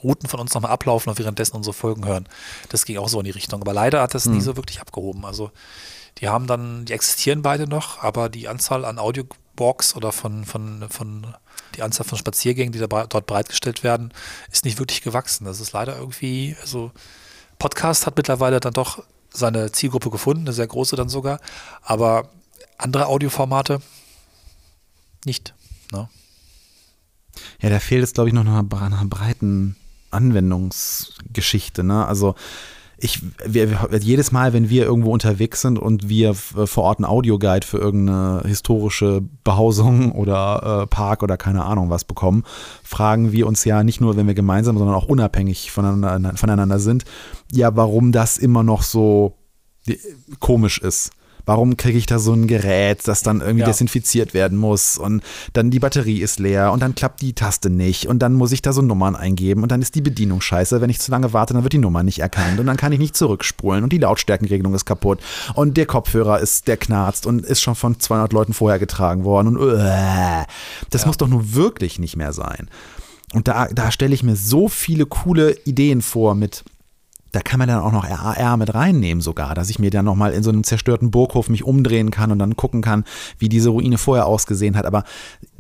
Routen 0.04 0.30
von 0.30 0.40
uns 0.40 0.54
nochmal 0.54 0.72
ablaufen 0.72 1.10
und 1.10 1.20
währenddessen 1.20 1.56
unsere 1.56 1.74
Folgen 1.74 2.06
hören. 2.06 2.28
Das 2.70 2.86
ging 2.86 2.98
auch 2.98 3.10
so 3.10 3.20
in 3.20 3.26
die 3.26 3.32
Richtung. 3.32 3.62
Aber 3.62 3.74
leider 3.74 4.02
hat 4.02 4.14
das 4.14 4.26
mhm. 4.26 4.36
nie 4.36 4.42
so 4.42 4.56
wirklich 4.56 4.82
abgehoben. 4.82 5.26
Also 5.26 5.52
die 6.20 6.30
haben 6.30 6.48
dann, 6.48 6.86
die 6.86 6.94
existieren 6.94 7.42
beide 7.42 7.68
noch, 7.68 8.04
aber 8.04 8.30
die 8.30 8.48
Anzahl 8.48 8.86
an 8.86 9.00
Audiobox 9.00 9.96
oder 9.96 10.12
von, 10.12 10.46
von, 10.46 10.86
von 10.90 11.36
die 11.76 11.84
Anzahl 11.84 12.06
von 12.06 12.18
Spaziergängen, 12.18 12.72
die 12.72 12.80
da, 12.80 12.88
dort 12.88 13.28
bereitgestellt 13.28 13.84
werden, 13.84 14.14
ist 14.52 14.66
nicht 14.66 14.80
wirklich 14.80 15.02
gewachsen. 15.02 15.46
Das 15.46 15.60
ist 15.60 15.74
leider 15.74 15.98
irgendwie, 15.98 16.56
also 16.62 16.92
Podcast 17.60 18.06
hat 18.06 18.18
mittlerweile 18.18 18.60
dann 18.60 18.74
doch 18.74 19.04
seine 19.30 19.72
Zielgruppe 19.72 20.10
gefunden, 20.10 20.44
eine 20.44 20.54
sehr 20.54 20.68
große 20.68 20.96
dann 20.96 21.10
sogar, 21.10 21.40
aber 21.84 22.30
andere 22.78 23.08
Audioformate 23.08 23.82
nicht. 25.26 25.54
Ne? 25.92 26.10
Ja, 27.62 27.70
da 27.70 27.80
fehlt 27.80 28.04
es, 28.04 28.14
glaube 28.14 28.30
ich, 28.30 28.34
noch 28.34 28.44
nach 28.44 28.60
einer 28.82 29.06
breiten 29.06 29.76
Anwendungsgeschichte. 30.18 31.84
Ne? 31.84 32.06
Also 32.06 32.36
ich, 33.00 33.22
wir, 33.46 33.78
jedes 34.02 34.32
Mal, 34.32 34.54
wenn 34.54 34.70
wir 34.70 34.86
irgendwo 34.86 35.12
unterwegs 35.12 35.62
sind 35.62 35.78
und 35.78 36.10
wir 36.10 36.34
vor 36.34 36.84
Ort 36.84 36.98
einen 36.98 37.06
Audioguide 37.06 37.66
für 37.66 37.78
irgendeine 37.78 38.42
historische 38.46 39.22
Behausung 39.44 40.12
oder 40.14 40.82
äh, 40.84 40.88
Park 40.88 41.22
oder 41.22 41.38
keine 41.38 41.64
Ahnung 41.66 41.92
was 41.92 42.06
bekommen, 42.06 42.44
fragen 42.84 43.32
wir 43.32 43.46
uns 43.46 43.64
ja 43.66 43.84
nicht 43.84 44.02
nur, 44.02 44.18
wenn 44.18 44.28
wir 44.28 44.34
gemeinsam, 44.34 44.78
sondern 44.78 44.96
auch 44.96 45.08
unabhängig 45.08 45.72
voneinander, 45.72 46.36
voneinander 46.36 46.80
sind, 46.80 47.06
ja, 47.52 47.76
warum 47.76 48.12
das 48.12 48.38
immer 48.40 48.64
noch 48.64 48.82
so 48.82 49.38
komisch 50.40 50.80
ist 50.80 51.12
warum 51.48 51.78
kriege 51.78 51.98
ich 51.98 52.06
da 52.06 52.20
so 52.20 52.34
ein 52.34 52.46
Gerät, 52.46 53.08
das 53.08 53.24
dann 53.24 53.42
irgendwie 53.42 53.62
ja. 53.62 53.68
desinfiziert 53.68 54.36
werden 54.36 54.58
muss 54.58 54.98
und 54.98 55.24
dann 55.54 55.72
die 55.72 55.80
Batterie 55.80 56.22
ist 56.22 56.40
leer 56.40 56.72
und 56.72 56.82
dann 56.82 56.94
klappt 56.94 57.22
die 57.22 57.34
Taste 57.34 57.70
nicht 57.70 58.08
und 58.08 58.20
dann 58.20 58.34
muss 58.34 58.52
ich 58.52 58.62
da 58.62 58.74
so 58.74 58.82
Nummern 58.82 59.16
eingeben 59.16 59.64
und 59.64 59.72
dann 59.72 59.82
ist 59.82 59.96
die 59.96 60.02
Bedienung 60.02 60.42
scheiße. 60.42 60.82
Wenn 60.82 60.90
ich 60.90 61.00
zu 61.00 61.10
lange 61.10 61.34
warte, 61.34 61.54
dann 61.54 61.64
wird 61.64 61.74
die 61.74 61.80
Nummer 61.80 62.04
nicht 62.04 62.20
erkannt 62.20 62.60
und 62.60 62.68
dann 62.68 62.78
kann 62.78 62.92
ich 62.92 63.00
nicht 63.00 63.16
zurückspulen 63.16 63.84
und 63.84 63.94
die 63.94 63.98
Lautstärkenregelung 63.98 64.76
ist 64.76 64.86
kaputt 64.86 65.20
und 65.56 65.78
der 65.78 65.86
Kopfhörer 65.86 66.40
ist, 66.40 66.68
der 66.68 66.78
knarzt 66.78 67.26
und 67.26 67.46
ist 67.46 67.62
schon 67.62 67.76
von 67.76 68.00
200 68.00 68.34
Leuten 68.34 68.54
vorher 68.54 68.78
getragen 68.78 69.24
worden 69.24 69.48
und 69.48 69.58
uh, 69.58 69.78
das 70.90 71.02
ja. 71.02 71.08
muss 71.08 71.18
doch 71.18 71.30
nur 71.30 71.56
wirklich 71.56 71.98
nicht 71.98 72.18
mehr 72.18 72.34
sein. 72.34 72.70
Und 73.34 73.48
da, 73.48 73.68
da 73.68 73.92
stelle 73.92 74.14
ich 74.14 74.24
mir 74.24 74.36
so 74.36 74.68
viele 74.68 75.06
coole 75.06 75.58
Ideen 75.66 76.02
vor 76.02 76.36
mit 76.36 76.64
da 77.38 77.44
kann 77.44 77.60
man 77.60 77.68
dann 77.68 77.82
auch 77.82 77.92
noch 77.92 78.10
RAR 78.10 78.58
mit 78.58 78.74
reinnehmen 78.74 79.22
sogar, 79.22 79.54
dass 79.54 79.70
ich 79.70 79.78
mir 79.78 79.92
dann 79.92 80.06
nochmal 80.06 80.34
in 80.34 80.42
so 80.42 80.50
einem 80.50 80.64
zerstörten 80.64 81.12
Burghof 81.12 81.50
mich 81.50 81.64
umdrehen 81.64 82.10
kann 82.10 82.32
und 82.32 82.40
dann 82.40 82.56
gucken 82.56 82.82
kann, 82.82 83.04
wie 83.38 83.48
diese 83.48 83.70
Ruine 83.70 84.00
vorher 84.00 84.26
ausgesehen 84.26 84.76
hat. 84.76 84.88
Aber 84.88 85.04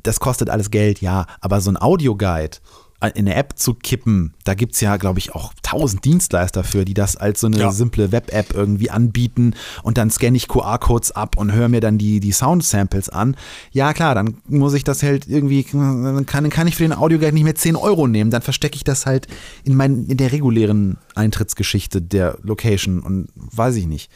das 0.01 0.19
kostet 0.19 0.49
alles 0.49 0.71
Geld, 0.71 1.01
ja. 1.01 1.27
Aber 1.39 1.61
so 1.61 1.69
ein 1.69 1.77
Audioguide, 1.79 2.57
in 2.99 3.27
eine 3.27 3.35
App 3.35 3.53
zu 3.57 3.75
kippen, 3.75 4.33
da 4.43 4.55
gibt 4.55 4.73
es 4.73 4.81
ja, 4.81 4.97
glaube 4.97 5.19
ich, 5.19 5.35
auch 5.35 5.53
tausend 5.61 6.03
Dienstleister 6.03 6.63
für, 6.63 6.83
die 6.83 6.95
das 6.95 7.15
als 7.15 7.41
so 7.41 7.47
eine 7.47 7.59
ja. 7.59 7.71
simple 7.71 8.11
Web-App 8.11 8.55
irgendwie 8.55 8.89
anbieten 8.89 9.53
und 9.83 9.99
dann 9.99 10.09
scanne 10.09 10.35
ich 10.35 10.47
QR-Codes 10.47 11.11
ab 11.11 11.37
und 11.37 11.51
höre 11.51 11.69
mir 11.69 11.79
dann 11.79 11.99
die, 11.99 12.19
die 12.19 12.31
Sound-Samples 12.31 13.09
an. 13.09 13.37
Ja, 13.71 13.93
klar, 13.93 14.15
dann 14.15 14.37
muss 14.47 14.73
ich 14.73 14.83
das 14.83 15.03
halt 15.03 15.27
irgendwie, 15.27 15.63
dann 15.71 16.25
kann, 16.25 16.49
kann 16.49 16.67
ich 16.67 16.75
für 16.75 16.83
den 16.83 16.93
Audioguide 16.93 17.33
nicht 17.33 17.43
mehr 17.43 17.53
10 17.53 17.75
Euro 17.75 18.07
nehmen, 18.07 18.31
dann 18.31 18.41
verstecke 18.41 18.75
ich 18.75 18.83
das 18.83 19.05
halt 19.05 19.27
in, 19.63 19.75
mein, 19.75 20.07
in 20.07 20.17
der 20.17 20.31
regulären 20.31 20.97
Eintrittsgeschichte 21.13 22.01
der 22.01 22.39
Location 22.41 23.01
und 23.01 23.27
weiß 23.35 23.75
ich 23.75 23.85
nicht. 23.85 24.09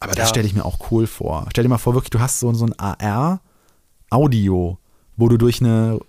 Aber 0.00 0.12
das 0.12 0.28
stelle 0.28 0.46
ich 0.46 0.54
mir 0.54 0.66
auch 0.66 0.90
cool 0.90 1.06
vor. 1.06 1.46
Stell 1.50 1.64
dir 1.64 1.70
mal 1.70 1.78
vor, 1.78 1.94
wirklich, 1.94 2.10
du 2.10 2.20
hast 2.20 2.40
so, 2.40 2.52
so 2.52 2.66
ein 2.66 2.78
AR-Audio, 2.78 4.78
wo 5.16 5.28
du 5.28 5.38
durch 5.38 5.60
eine 5.60 6.00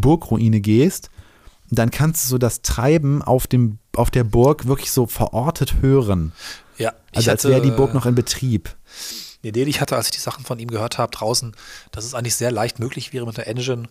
Burgruine 0.00 0.60
gehst, 0.60 1.10
dann 1.70 1.90
kannst 1.90 2.24
du 2.24 2.28
so 2.30 2.38
das 2.38 2.62
Treiben 2.62 3.22
auf, 3.22 3.46
dem, 3.46 3.78
auf 3.96 4.10
der 4.10 4.24
Burg 4.24 4.66
wirklich 4.66 4.90
so 4.90 5.06
verortet 5.06 5.80
hören. 5.80 6.32
Ja, 6.78 6.92
also 7.14 7.30
als 7.30 7.44
wäre 7.44 7.62
die 7.62 7.70
Burg 7.70 7.94
noch 7.94 8.06
in 8.06 8.14
Betrieb. 8.14 8.74
Die 9.42 9.48
Idee, 9.48 9.64
die 9.64 9.70
ich 9.70 9.80
hatte, 9.80 9.96
als 9.96 10.06
ich 10.06 10.12
die 10.12 10.20
Sachen 10.20 10.44
von 10.44 10.58
ihm 10.58 10.68
gehört 10.68 10.98
habe 10.98 11.12
draußen, 11.12 11.54
dass 11.92 12.04
es 12.04 12.14
eigentlich 12.14 12.34
sehr 12.34 12.50
leicht 12.50 12.78
möglich 12.78 13.12
wäre 13.12 13.26
mit 13.26 13.36
der 13.36 13.46
Engine, 13.46 13.88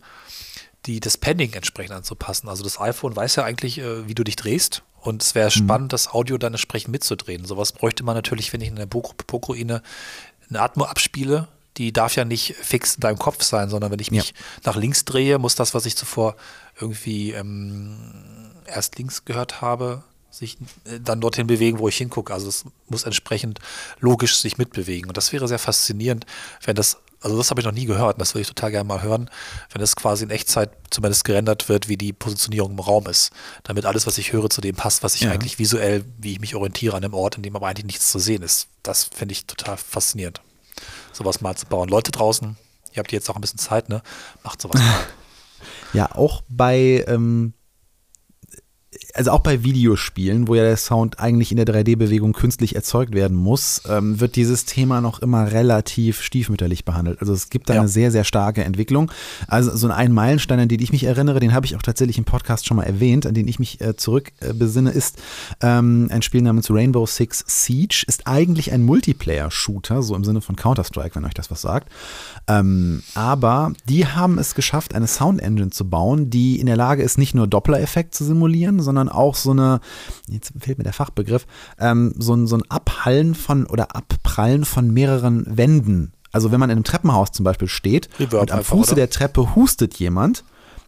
die, 0.85 0.99
das 0.99 1.17
Padding 1.17 1.53
entsprechend 1.53 1.95
anzupassen. 1.95 2.49
Also 2.49 2.63
das 2.63 2.79
iPhone 2.79 3.15
weiß 3.15 3.37
ja 3.37 3.43
eigentlich, 3.43 3.79
äh, 3.79 4.07
wie 4.07 4.15
du 4.15 4.23
dich 4.23 4.35
drehst. 4.35 4.83
Und 4.99 5.21
es 5.21 5.35
wäre 5.35 5.47
mhm. 5.47 5.51
spannend, 5.51 5.93
das 5.93 6.09
Audio 6.09 6.37
dann 6.37 6.53
entsprechend 6.53 6.91
mitzudrehen. 6.91 7.45
Sowas 7.45 7.71
bräuchte 7.71 8.03
man 8.03 8.15
natürlich, 8.15 8.51
wenn 8.51 8.61
ich 8.61 8.69
in 8.69 8.75
der 8.75 8.85
Burgruine 8.85 9.81
eine 10.49 10.61
Atmo 10.61 10.85
abspiele, 10.85 11.47
die 11.77 11.91
darf 11.91 12.15
ja 12.15 12.25
nicht 12.25 12.55
fix 12.55 12.95
in 12.95 13.01
deinem 13.01 13.17
Kopf 13.17 13.43
sein, 13.43 13.69
sondern 13.69 13.91
wenn 13.91 13.99
ich 13.99 14.11
mich 14.11 14.29
ja. 14.29 14.35
nach 14.65 14.75
links 14.75 15.05
drehe, 15.05 15.39
muss 15.39 15.55
das, 15.55 15.73
was 15.73 15.85
ich 15.85 15.95
zuvor 15.95 16.35
irgendwie 16.79 17.31
ähm, 17.31 18.51
erst 18.65 18.97
links 18.97 19.25
gehört 19.25 19.61
habe, 19.61 20.03
sich 20.29 20.57
äh, 20.85 20.99
dann 20.99 21.21
dorthin 21.21 21.47
bewegen, 21.47 21.79
wo 21.79 21.87
ich 21.87 21.97
hingucke. 21.97 22.33
Also 22.33 22.49
es 22.49 22.65
muss 22.89 23.03
entsprechend 23.03 23.59
logisch 23.99 24.37
sich 24.37 24.57
mitbewegen. 24.57 25.09
Und 25.09 25.17
das 25.17 25.31
wäre 25.33 25.47
sehr 25.47 25.59
faszinierend, 25.59 26.25
wenn 26.63 26.75
das, 26.75 26.97
also 27.21 27.37
das 27.37 27.49
habe 27.49 27.61
ich 27.61 27.65
noch 27.65 27.73
nie 27.73 27.85
gehört, 27.85 28.15
und 28.15 28.21
das 28.21 28.33
würde 28.33 28.41
ich 28.41 28.47
total 28.47 28.71
gerne 28.71 28.87
mal 28.87 29.01
hören, 29.01 29.29
wenn 29.71 29.79
das 29.79 29.95
quasi 29.95 30.25
in 30.25 30.29
Echtzeit 30.29 30.71
zumindest 30.89 31.23
gerendert 31.23 31.69
wird, 31.69 31.87
wie 31.87 31.97
die 31.97 32.13
Positionierung 32.13 32.71
im 32.71 32.79
Raum 32.79 33.07
ist. 33.07 33.31
Damit 33.63 33.85
alles, 33.85 34.05
was 34.05 34.17
ich 34.17 34.33
höre, 34.33 34.49
zu 34.49 34.61
dem 34.61 34.75
passt, 34.75 35.03
was 35.03 35.15
ich 35.15 35.21
ja. 35.21 35.31
eigentlich 35.31 35.59
visuell, 35.59 36.05
wie 36.17 36.33
ich 36.33 36.39
mich 36.39 36.55
orientiere 36.55 36.95
an 36.95 37.03
einem 37.03 37.13
Ort, 37.13 37.37
in 37.37 37.43
dem 37.43 37.55
aber 37.55 37.67
eigentlich 37.67 37.85
nichts 37.85 38.11
zu 38.11 38.19
sehen 38.19 38.43
ist. 38.43 38.67
Das 38.83 39.05
finde 39.05 39.33
ich 39.33 39.45
total 39.45 39.77
faszinierend 39.77 40.41
sowas 41.13 41.41
mal 41.41 41.55
zu 41.55 41.65
bauen. 41.65 41.87
Leute 41.89 42.11
draußen, 42.11 42.57
ihr 42.91 42.99
habt 42.99 43.11
jetzt 43.11 43.29
auch 43.29 43.35
ein 43.35 43.41
bisschen 43.41 43.59
Zeit, 43.59 43.89
ne? 43.89 44.01
Macht 44.43 44.61
sowas 44.61 44.81
mal. 44.81 44.99
Ja, 45.93 46.11
auch 46.15 46.41
bei 46.49 47.05
ähm, 47.07 47.53
also 49.13 49.31
auch 49.31 49.41
bei 49.41 49.63
Videospielen, 49.63 50.47
wo 50.47 50.55
ja 50.55 50.63
der 50.63 50.77
Sound 50.77 51.19
eigentlich 51.19 51.51
in 51.51 51.57
der 51.57 51.65
3D-Bewegung 51.67 52.33
künstlich 52.33 52.75
erzeugt 52.75 53.13
werden 53.13 53.37
muss, 53.37 53.83
ähm, 53.87 54.19
wird 54.19 54.35
dieses 54.35 54.65
Thema 54.65 55.01
noch 55.01 55.19
immer 55.19 55.51
relativ 55.51 56.21
stiefmütterlich 56.21 56.85
behandelt. 56.85 57.19
Also 57.21 57.33
es 57.33 57.49
gibt 57.49 57.69
da 57.69 57.75
ja. 57.75 57.81
eine 57.81 57.89
sehr, 57.89 58.11
sehr 58.11 58.23
starke 58.23 58.63
Entwicklung. 58.63 59.11
Also 59.47 59.75
so 59.75 59.89
ein 59.89 60.11
Meilenstein, 60.11 60.59
an 60.59 60.67
den 60.67 60.81
ich 60.81 60.91
mich 60.91 61.03
erinnere, 61.03 61.39
den 61.39 61.53
habe 61.53 61.65
ich 61.65 61.75
auch 61.75 61.81
tatsächlich 61.81 62.17
im 62.17 62.25
Podcast 62.25 62.65
schon 62.67 62.77
mal 62.77 62.83
erwähnt, 62.83 63.25
an 63.25 63.33
den 63.33 63.47
ich 63.47 63.59
mich 63.59 63.81
äh, 63.81 63.95
zurück 63.95 64.31
äh, 64.41 64.53
ist 64.93 65.21
ähm, 65.61 66.07
ein 66.11 66.21
Spiel 66.21 66.41
namens 66.41 66.69
Rainbow 66.71 67.05
Six 67.05 67.43
Siege. 67.47 68.03
Ist 68.07 68.27
eigentlich 68.27 68.71
ein 68.71 68.83
Multiplayer-Shooter, 68.83 70.01
so 70.01 70.15
im 70.15 70.23
Sinne 70.23 70.41
von 70.41 70.55
Counter-Strike, 70.55 71.15
wenn 71.15 71.25
euch 71.25 71.33
das 71.33 71.51
was 71.51 71.61
sagt. 71.61 71.89
Ähm, 72.47 73.03
aber 73.13 73.73
die 73.87 74.07
haben 74.07 74.37
es 74.37 74.55
geschafft, 74.55 74.95
eine 74.95 75.07
Sound-Engine 75.07 75.69
zu 75.69 75.89
bauen, 75.89 76.29
die 76.29 76.59
in 76.59 76.65
der 76.65 76.77
Lage 76.77 77.03
ist, 77.03 77.17
nicht 77.17 77.35
nur 77.35 77.47
Doppler-Effekt 77.47 78.15
zu 78.15 78.23
simulieren, 78.23 78.79
sondern 78.83 79.09
auch 79.09 79.35
so 79.35 79.51
eine, 79.51 79.79
jetzt 80.27 80.53
fehlt 80.59 80.77
mir 80.77 80.83
der 80.83 80.93
Fachbegriff, 80.93 81.47
ähm, 81.79 82.13
so, 82.17 82.33
ein, 82.35 82.47
so 82.47 82.57
ein 82.57 82.63
Abhallen 82.69 83.35
von 83.35 83.65
oder 83.65 83.95
Abprallen 83.95 84.65
von 84.65 84.91
mehreren 84.91 85.45
Wänden. 85.57 86.13
Also 86.31 86.51
wenn 86.51 86.59
man 86.59 86.69
in 86.69 86.77
einem 86.77 86.83
Treppenhaus 86.83 87.31
zum 87.31 87.43
Beispiel 87.43 87.67
steht 87.67 88.09
Reverb 88.19 88.41
und 88.41 88.51
am 88.51 88.63
Fuße 88.63 88.91
oder? 88.91 88.95
der 88.95 89.09
Treppe 89.09 89.55
hustet 89.55 89.95
jemand, 89.95 90.43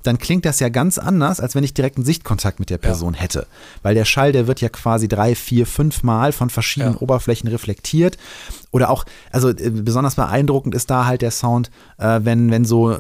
dann 0.06 0.18
klingt 0.18 0.46
das 0.46 0.60
ja 0.60 0.70
ganz 0.70 0.98
anders, 0.98 1.39
als 1.39 1.56
wenn 1.56 1.64
ich 1.64 1.74
direkten 1.74 2.04
Sichtkontakt 2.04 2.60
mit 2.60 2.70
der 2.70 2.78
Person 2.78 3.14
ja. 3.14 3.22
hätte. 3.22 3.48
Weil 3.82 3.96
der 3.96 4.06
Schall, 4.06 4.32
der 4.32 4.48
wird 4.48 4.62
ja 4.62 4.70
quasi 4.70 5.08
drei, 5.08 5.36
vier, 5.36 5.66
fünf 5.66 6.04
Mal 6.04 6.32
von 6.32 6.50
verschiedenen 6.50 6.93
ja. 6.93 7.02
Oberflächen 7.02 7.50
reflektiert. 7.50 8.18
Oder 8.72 8.89
auch, 8.89 9.06
also 9.32 9.50
äh, 9.50 9.70
besonders 9.72 10.16
beeindruckend 10.16 10.76
ist 10.76 10.89
da 10.89 11.06
halt 11.06 11.22
der 11.22 11.32
Sound, 11.32 11.72
äh, 11.98 12.20
wenn, 12.24 12.52
wenn 12.52 12.66
so 12.66 12.98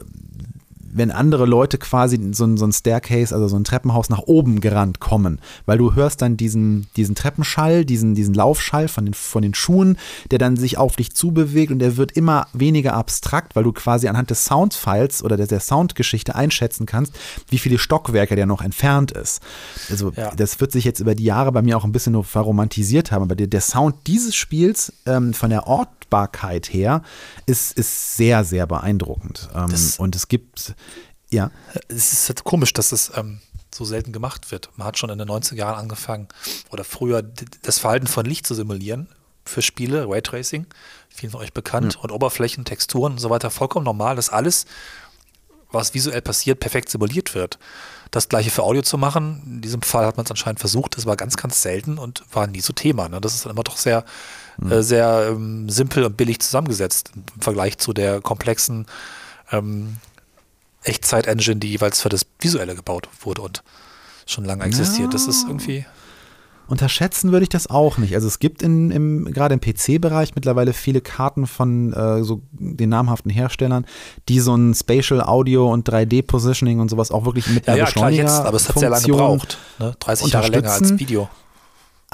wenn 0.95 1.11
andere 1.11 1.45
Leute 1.45 1.77
quasi 1.77 2.19
so, 2.31 2.45
ein, 2.45 2.57
so 2.57 2.65
ein 2.65 2.71
Staircase, 2.71 3.35
also 3.35 3.47
so 3.47 3.57
ein 3.57 3.65
Treppenhaus 3.65 4.09
nach 4.09 4.19
oben 4.19 4.61
gerannt 4.61 4.99
kommen, 4.99 5.39
weil 5.65 5.77
du 5.77 5.93
hörst 5.93 6.21
dann 6.21 6.37
diesen, 6.37 6.87
diesen 6.95 7.15
Treppenschall, 7.15 7.83
diesen, 7.83 8.15
diesen 8.15 8.33
Laufschall 8.33 8.87
von 8.87 9.05
den, 9.05 9.13
von 9.13 9.41
den 9.41 9.53
Schuhen, 9.53 9.97
der 10.31 10.39
dann 10.39 10.55
sich 10.55 10.77
auf 10.77 10.95
dich 10.95 11.13
zubewegt 11.13 11.71
und 11.71 11.79
der 11.79 11.97
wird 11.97 12.13
immer 12.13 12.47
weniger 12.53 12.93
abstrakt, 12.93 13.55
weil 13.55 13.63
du 13.63 13.73
quasi 13.73 14.07
anhand 14.07 14.29
des 14.29 14.45
Soundfiles 14.45 15.21
oder 15.21 15.35
der, 15.35 15.47
der 15.47 15.59
Soundgeschichte 15.59 16.35
einschätzen 16.35 16.85
kannst, 16.85 17.13
wie 17.49 17.57
viele 17.57 17.77
Stockwerke 17.77 18.35
der 18.35 18.45
noch 18.45 18.61
entfernt 18.61 19.11
ist. 19.11 19.41
Also 19.89 20.11
ja. 20.15 20.33
das 20.35 20.61
wird 20.61 20.71
sich 20.71 20.85
jetzt 20.85 21.01
über 21.01 21.13
die 21.13 21.25
Jahre 21.25 21.51
bei 21.51 21.61
mir 21.61 21.77
auch 21.77 21.83
ein 21.83 21.91
bisschen 21.91 22.13
nur 22.13 22.23
verromantisiert 22.23 23.11
haben, 23.11 23.23
aber 23.23 23.35
der, 23.35 23.47
der 23.47 23.61
Sound 23.61 23.95
dieses 24.07 24.35
Spiels 24.35 24.93
ähm, 25.05 25.33
von 25.33 25.49
der 25.49 25.67
Ortbarkeit 26.05 26.71
her 26.71 27.01
ist, 27.45 27.77
ist 27.77 28.15
sehr, 28.17 28.43
sehr 28.43 28.67
beeindruckend. 28.67 29.49
Ähm, 29.53 29.73
und 29.97 30.15
es 30.15 30.27
gibt, 30.27 30.75
ja. 31.29 31.51
Es 31.87 32.13
ist 32.13 32.29
halt 32.29 32.43
komisch, 32.43 32.73
dass 32.73 32.91
es 32.91 33.11
ähm, 33.15 33.39
so 33.73 33.85
selten 33.85 34.13
gemacht 34.13 34.51
wird. 34.51 34.69
Man 34.77 34.87
hat 34.87 34.97
schon 34.97 35.09
in 35.09 35.17
den 35.17 35.27
90er 35.27 35.55
Jahren 35.55 35.75
angefangen 35.75 36.27
oder 36.71 36.83
früher 36.83 37.23
das 37.63 37.79
Verhalten 37.79 38.07
von 38.07 38.25
Licht 38.25 38.47
zu 38.47 38.55
simulieren 38.55 39.09
für 39.47 39.61
Spiele, 39.61 40.07
Raytracing, 40.09 40.65
vielen 41.09 41.31
von 41.31 41.41
euch 41.41 41.53
bekannt, 41.53 41.95
ja. 41.95 41.99
und 41.99 42.11
Oberflächen, 42.11 42.65
Texturen 42.65 43.13
und 43.13 43.19
so 43.19 43.29
weiter, 43.29 43.51
vollkommen 43.51 43.85
normal, 43.85 44.15
dass 44.15 44.29
alles, 44.29 44.65
was 45.71 45.93
visuell 45.93 46.21
passiert, 46.21 46.59
perfekt 46.59 46.89
simuliert 46.89 47.35
wird. 47.35 47.59
Das 48.09 48.27
gleiche 48.27 48.49
für 48.49 48.63
Audio 48.63 48.81
zu 48.81 48.97
machen, 48.97 49.43
in 49.45 49.61
diesem 49.61 49.83
Fall 49.83 50.05
hat 50.05 50.17
man 50.17 50.25
es 50.25 50.31
anscheinend 50.31 50.59
versucht, 50.59 50.97
das 50.97 51.05
war 51.05 51.15
ganz, 51.15 51.37
ganz 51.37 51.61
selten 51.61 51.99
und 51.99 52.23
war 52.31 52.47
nie 52.47 52.61
so 52.61 52.73
Thema. 52.73 53.07
Ne? 53.07 53.21
Das 53.21 53.35
ist 53.35 53.45
dann 53.45 53.51
immer 53.51 53.63
doch 53.63 53.77
sehr, 53.77 54.01
mhm. 54.01 54.05
Äh, 54.69 54.81
sehr 54.81 55.29
ähm, 55.31 55.69
simpel 55.69 56.03
und 56.03 56.17
billig 56.17 56.39
zusammengesetzt 56.39 57.11
im 57.15 57.41
Vergleich 57.41 57.77
zu 57.77 57.93
der 57.93 58.21
komplexen 58.21 58.85
ähm, 59.51 59.97
Echtzeit-Engine, 60.83 61.57
die 61.57 61.71
jeweils 61.71 62.01
für 62.01 62.09
das 62.09 62.25
Visuelle 62.39 62.75
gebaut 62.75 63.09
wurde 63.21 63.41
und 63.41 63.63
schon 64.25 64.45
lange 64.45 64.63
existiert. 64.63 65.07
Ja. 65.07 65.11
Das 65.11 65.27
ist 65.27 65.45
irgendwie. 65.47 65.85
Unterschätzen 66.67 67.31
würde 67.31 67.43
ich 67.43 67.49
das 67.49 67.67
auch 67.67 67.99
nicht. 67.99 68.15
Also 68.15 68.27
es 68.27 68.39
gibt 68.39 68.63
in, 68.63 68.89
im, 68.89 69.25
gerade 69.31 69.53
im 69.53 69.61
PC-Bereich 69.61 70.33
mittlerweile 70.33 70.73
viele 70.73 70.99
Karten 70.99 71.45
von 71.45 71.93
äh, 71.93 72.23
so 72.23 72.41
den 72.51 72.89
namhaften 72.89 73.29
Herstellern, 73.29 73.85
die 74.29 74.39
so 74.39 74.55
ein 74.55 74.73
Spatial 74.73 75.21
Audio 75.21 75.71
und 75.71 75.87
3D-Positioning 75.87 76.79
und 76.79 76.89
sowas 76.89 77.11
auch 77.11 77.25
wirklich 77.25 77.47
mit 77.47 77.67
ja, 77.67 77.73
einer 77.73 77.83
ja, 77.83 77.91
klar, 77.91 78.09
jetzt, 78.09 78.39
aber 78.39 78.57
es 78.57 78.67
hat 78.67 78.79
sehr 78.79 78.89
lange 78.89 79.05
gebraucht. 79.05 79.59
Ne? 79.77 79.95
30 79.99 80.33
Jahre 80.33 80.47
länger 80.47 80.71
als 80.71 80.97
Video. 80.97 81.29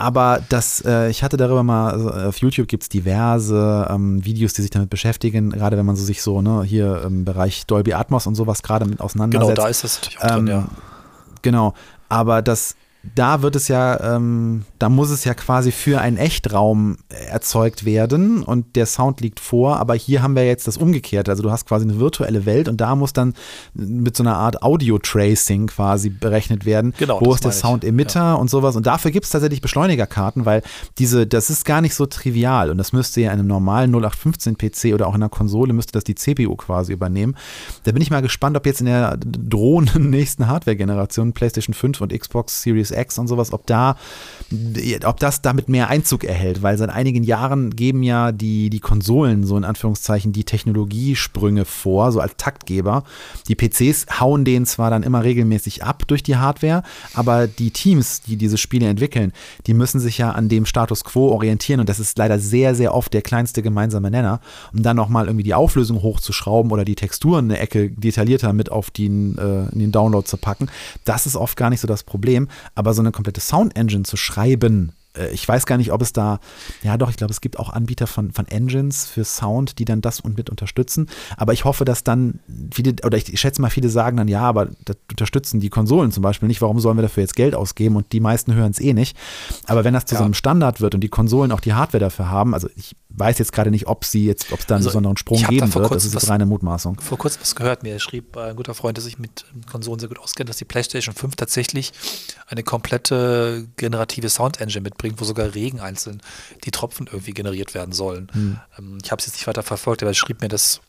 Aber 0.01 0.41
das, 0.49 0.83
äh, 0.83 1.11
ich 1.11 1.21
hatte 1.21 1.37
darüber 1.37 1.61
mal, 1.61 1.91
also 1.91 2.09
auf 2.09 2.37
YouTube 2.37 2.67
gibt 2.67 2.81
es 2.81 2.89
diverse 2.89 3.87
ähm, 3.87 4.25
Videos, 4.25 4.53
die 4.53 4.63
sich 4.63 4.71
damit 4.71 4.89
beschäftigen, 4.89 5.51
gerade 5.51 5.77
wenn 5.77 5.85
man 5.85 5.95
so 5.95 6.03
sich 6.03 6.23
so, 6.23 6.41
ne, 6.41 6.63
hier 6.63 7.03
im 7.03 7.23
Bereich 7.23 7.67
Dolby 7.67 7.93
Atmos 7.93 8.25
und 8.25 8.33
sowas 8.33 8.63
gerade 8.63 8.85
mit 8.85 8.99
auseinandersetzt. 8.99 9.49
Genau, 9.49 9.61
da 9.61 9.69
ist 9.69 9.83
das 9.83 9.97
natürlich 9.97 10.19
auch 10.19 10.37
ähm, 10.37 10.45
drin, 10.45 10.47
ja. 10.47 10.67
Genau, 11.43 11.75
aber 12.09 12.41
das 12.41 12.75
da 13.15 13.41
wird 13.41 13.55
es 13.55 13.67
ja, 13.67 14.15
ähm, 14.15 14.63
da 14.77 14.87
muss 14.87 15.09
es 15.09 15.23
ja 15.23 15.33
quasi 15.33 15.71
für 15.71 15.99
einen 16.01 16.17
Echtraum 16.17 16.97
erzeugt 17.09 17.83
werden 17.83 18.43
und 18.43 18.75
der 18.75 18.85
Sound 18.85 19.21
liegt 19.21 19.39
vor, 19.39 19.77
aber 19.77 19.95
hier 19.95 20.21
haben 20.21 20.35
wir 20.35 20.45
jetzt 20.45 20.67
das 20.67 20.77
Umgekehrte. 20.77 21.31
Also 21.31 21.41
du 21.41 21.51
hast 21.51 21.67
quasi 21.67 21.85
eine 21.85 21.99
virtuelle 21.99 22.45
Welt 22.45 22.67
und 22.67 22.79
da 22.79 22.95
muss 22.95 23.11
dann 23.11 23.33
mit 23.73 24.15
so 24.15 24.23
einer 24.23 24.37
Art 24.37 24.61
Audio-Tracing 24.61 25.67
quasi 25.67 26.09
berechnet 26.09 26.65
werden. 26.65 26.93
Genau, 26.97 27.19
wo 27.21 27.33
ist 27.33 27.43
der 27.43 27.51
Sound-Emitter 27.51 28.19
ja. 28.19 28.33
und 28.35 28.51
sowas. 28.51 28.75
Und 28.75 28.85
dafür 28.85 29.09
gibt 29.09 29.25
es 29.25 29.31
tatsächlich 29.31 29.61
Beschleunigerkarten, 29.61 30.45
weil 30.45 30.61
diese, 30.99 31.25
das 31.25 31.49
ist 31.49 31.65
gar 31.65 31.81
nicht 31.81 31.95
so 31.95 32.05
trivial 32.05 32.69
und 32.69 32.77
das 32.77 32.93
müsste 32.93 33.21
ja 33.21 33.31
in 33.31 33.39
einem 33.39 33.47
normalen 33.47 33.95
0815-PC 33.95 34.93
oder 34.93 35.07
auch 35.07 35.15
in 35.15 35.23
einer 35.23 35.29
Konsole 35.29 35.73
müsste 35.73 35.93
das 35.93 36.03
die 36.03 36.15
CPU 36.15 36.55
quasi 36.55 36.93
übernehmen. 36.93 37.35
Da 37.83 37.93
bin 37.93 38.01
ich 38.03 38.11
mal 38.11 38.21
gespannt, 38.21 38.55
ob 38.57 38.67
jetzt 38.67 38.79
in 38.79 38.85
der 38.85 39.17
drohenden 39.17 40.09
nächsten 40.11 40.47
Hardware-Generation 40.47 41.33
PlayStation 41.33 41.73
5 41.73 42.01
und 42.01 42.13
Xbox 42.13 42.61
Series 42.61 42.90
X 42.91 43.17
und 43.17 43.27
sowas, 43.27 43.53
ob 43.53 43.65
da, 43.67 43.95
ob 45.05 45.19
das 45.19 45.41
damit 45.41 45.69
mehr 45.69 45.89
Einzug 45.89 46.23
erhält, 46.23 46.61
weil 46.61 46.77
seit 46.77 46.89
einigen 46.89 47.23
Jahren 47.23 47.75
geben 47.75 48.03
ja 48.03 48.31
die, 48.31 48.69
die 48.69 48.79
Konsolen 48.79 49.43
so 49.43 49.57
in 49.57 49.63
Anführungszeichen 49.63 50.33
die 50.33 50.43
Technologiesprünge 50.43 51.65
vor, 51.65 52.11
so 52.11 52.19
als 52.19 52.33
Taktgeber. 52.37 53.03
Die 53.47 53.55
PCs 53.55 54.19
hauen 54.19 54.45
denen 54.45 54.65
zwar 54.65 54.89
dann 54.89 55.03
immer 55.03 55.23
regelmäßig 55.23 55.83
ab 55.83 56.03
durch 56.07 56.23
die 56.23 56.37
Hardware, 56.37 56.83
aber 57.13 57.47
die 57.47 57.71
Teams, 57.71 58.21
die 58.21 58.37
diese 58.37 58.57
Spiele 58.57 58.87
entwickeln, 58.87 59.31
die 59.67 59.73
müssen 59.73 59.99
sich 59.99 60.17
ja 60.17 60.31
an 60.31 60.49
dem 60.49 60.65
Status 60.65 61.03
quo 61.03 61.29
orientieren 61.29 61.79
und 61.79 61.89
das 61.89 61.99
ist 61.99 62.17
leider 62.17 62.39
sehr, 62.39 62.75
sehr 62.75 62.93
oft 62.93 63.13
der 63.13 63.21
kleinste 63.21 63.61
gemeinsame 63.61 64.11
Nenner, 64.11 64.41
um 64.73 64.83
dann 64.83 64.95
nochmal 64.97 65.27
irgendwie 65.27 65.43
die 65.43 65.53
Auflösung 65.53 66.01
hochzuschrauben 66.01 66.71
oder 66.71 66.85
die 66.85 66.95
Texturen 66.95 67.45
eine 67.45 67.59
Ecke 67.59 67.89
detaillierter 67.89 68.53
mit 68.53 68.71
auf 68.71 68.91
den, 68.91 69.37
äh, 69.37 69.69
in 69.71 69.79
den 69.79 69.91
Download 69.91 70.25
zu 70.27 70.37
packen. 70.37 70.69
Das 71.05 71.25
ist 71.25 71.35
oft 71.35 71.57
gar 71.57 71.69
nicht 71.69 71.79
so 71.79 71.87
das 71.87 72.03
Problem. 72.03 72.47
Aber 72.75 72.80
so 72.93 73.01
eine 73.01 73.11
komplette 73.11 73.41
Sound 73.41 73.75
Engine 73.75 74.03
zu 74.03 74.17
schreiben, 74.17 74.93
äh, 75.17 75.29
ich 75.32 75.47
weiß 75.47 75.65
gar 75.65 75.77
nicht, 75.77 75.91
ob 75.91 76.01
es 76.01 76.13
da, 76.13 76.39
ja 76.84 76.97
doch, 76.97 77.09
ich 77.09 77.17
glaube, 77.17 77.32
es 77.32 77.41
gibt 77.41 77.59
auch 77.59 77.69
Anbieter 77.69 78.07
von, 78.07 78.32
von 78.32 78.47
Engines 78.47 79.05
für 79.05 79.23
Sound, 79.23 79.79
die 79.79 79.86
dann 79.86 80.01
das 80.01 80.19
und 80.19 80.38
mit 80.38 80.49
unterstützen. 80.49 81.07
Aber 81.38 81.53
ich 81.53 81.65
hoffe, 81.65 81.86
dass 81.86 82.03
dann 82.03 82.39
viele, 82.73 82.95
oder 83.03 83.17
ich, 83.17 83.39
schätze 83.39 83.61
mal, 83.61 83.69
viele 83.69 83.89
sagen 83.89 84.17
dann, 84.17 84.27
ja, 84.27 84.41
aber 84.41 84.69
das 84.86 84.97
unterstützen 85.09 85.59
die 85.59 85.69
Konsolen 85.69 86.11
zum 86.11 86.23
Beispiel 86.23 86.47
nicht. 86.47 86.61
Warum 86.61 86.79
sollen 86.79 86.97
wir 86.97 87.03
dafür 87.03 87.21
jetzt 87.21 87.36
Geld 87.36 87.55
ausgeben? 87.55 87.95
Und 87.95 88.11
die 88.11 88.19
meisten 88.19 88.53
hören 88.53 88.71
es 88.71 88.79
eh 88.79 88.93
nicht. 88.93 89.17
Aber 89.67 89.84
wenn 89.84 89.93
das 89.93 90.05
zu 90.05 90.15
ja. 90.15 90.19
so 90.19 90.25
einem 90.25 90.34
Standard 90.34 90.82
wird 90.82 90.95
und 90.95 91.01
die 91.01 91.09
Konsolen 91.09 91.51
auch 91.51 91.61
die 91.61 91.73
Hardware 91.73 92.01
dafür 92.01 92.29
haben, 92.29 92.53
also 92.53 92.69
ich 92.75 92.95
weiß 93.16 93.38
jetzt 93.39 93.51
gerade 93.51 93.72
nicht, 93.72 93.88
ob 93.88 94.05
sie 94.05 94.26
jetzt, 94.26 94.51
ob 94.51 94.59
es 94.59 94.66
da 94.66 94.76
einen 94.76 94.80
also 94.80 94.89
besonderen 94.89 95.18
Sprung 95.18 95.41
geben 95.43 95.74
wird. 95.74 95.91
Das 95.91 96.05
ist 96.05 96.14
jetzt 96.14 96.30
reine 96.30 96.45
Mutmaßung. 96.45 96.99
Vor 96.99 97.18
kurzem 97.18 97.41
was 97.41 97.55
gehört. 97.55 97.84
Mir 97.84 97.99
schrieb 97.99 98.38
ein 98.38 98.55
guter 98.55 98.74
Freund, 98.74 98.97
der 98.97 99.03
sich 99.03 99.20
mit 99.20 99.45
Konsolen 99.70 99.99
sehr 99.99 100.09
gut 100.09 100.20
auskennt, 100.20 100.49
dass 100.49 100.57
die 100.57 100.66
PlayStation 100.66 101.14
5 101.14 101.36
tatsächlich 101.36 101.91
eine 102.47 102.64
komplette 102.64 103.68
generative 103.78 104.30
Sound 104.30 104.59
Engine 104.59 104.82
mitbringt, 104.82 105.20
wo 105.20 105.26
sogar 105.26 105.53
Regen 105.53 105.80
einzeln 105.80 106.22
die 106.64 106.72
Tropfen 106.72 107.07
irgendwie 107.07 107.32
generiert 107.32 107.74
werden 107.74 107.93
sollen. 107.93 108.30
Hm. 108.34 108.99
Ich 109.03 109.12
habe 109.12 109.20
es 109.20 109.28
jetzt 109.28 109.36
nicht 109.36 109.47
weiter 109.47 109.64
verfolgt, 109.64 110.01
aber 110.03 110.12
er 110.12 110.16
schrieb 110.16 110.41
mir, 110.41 110.49
dass 110.49 110.82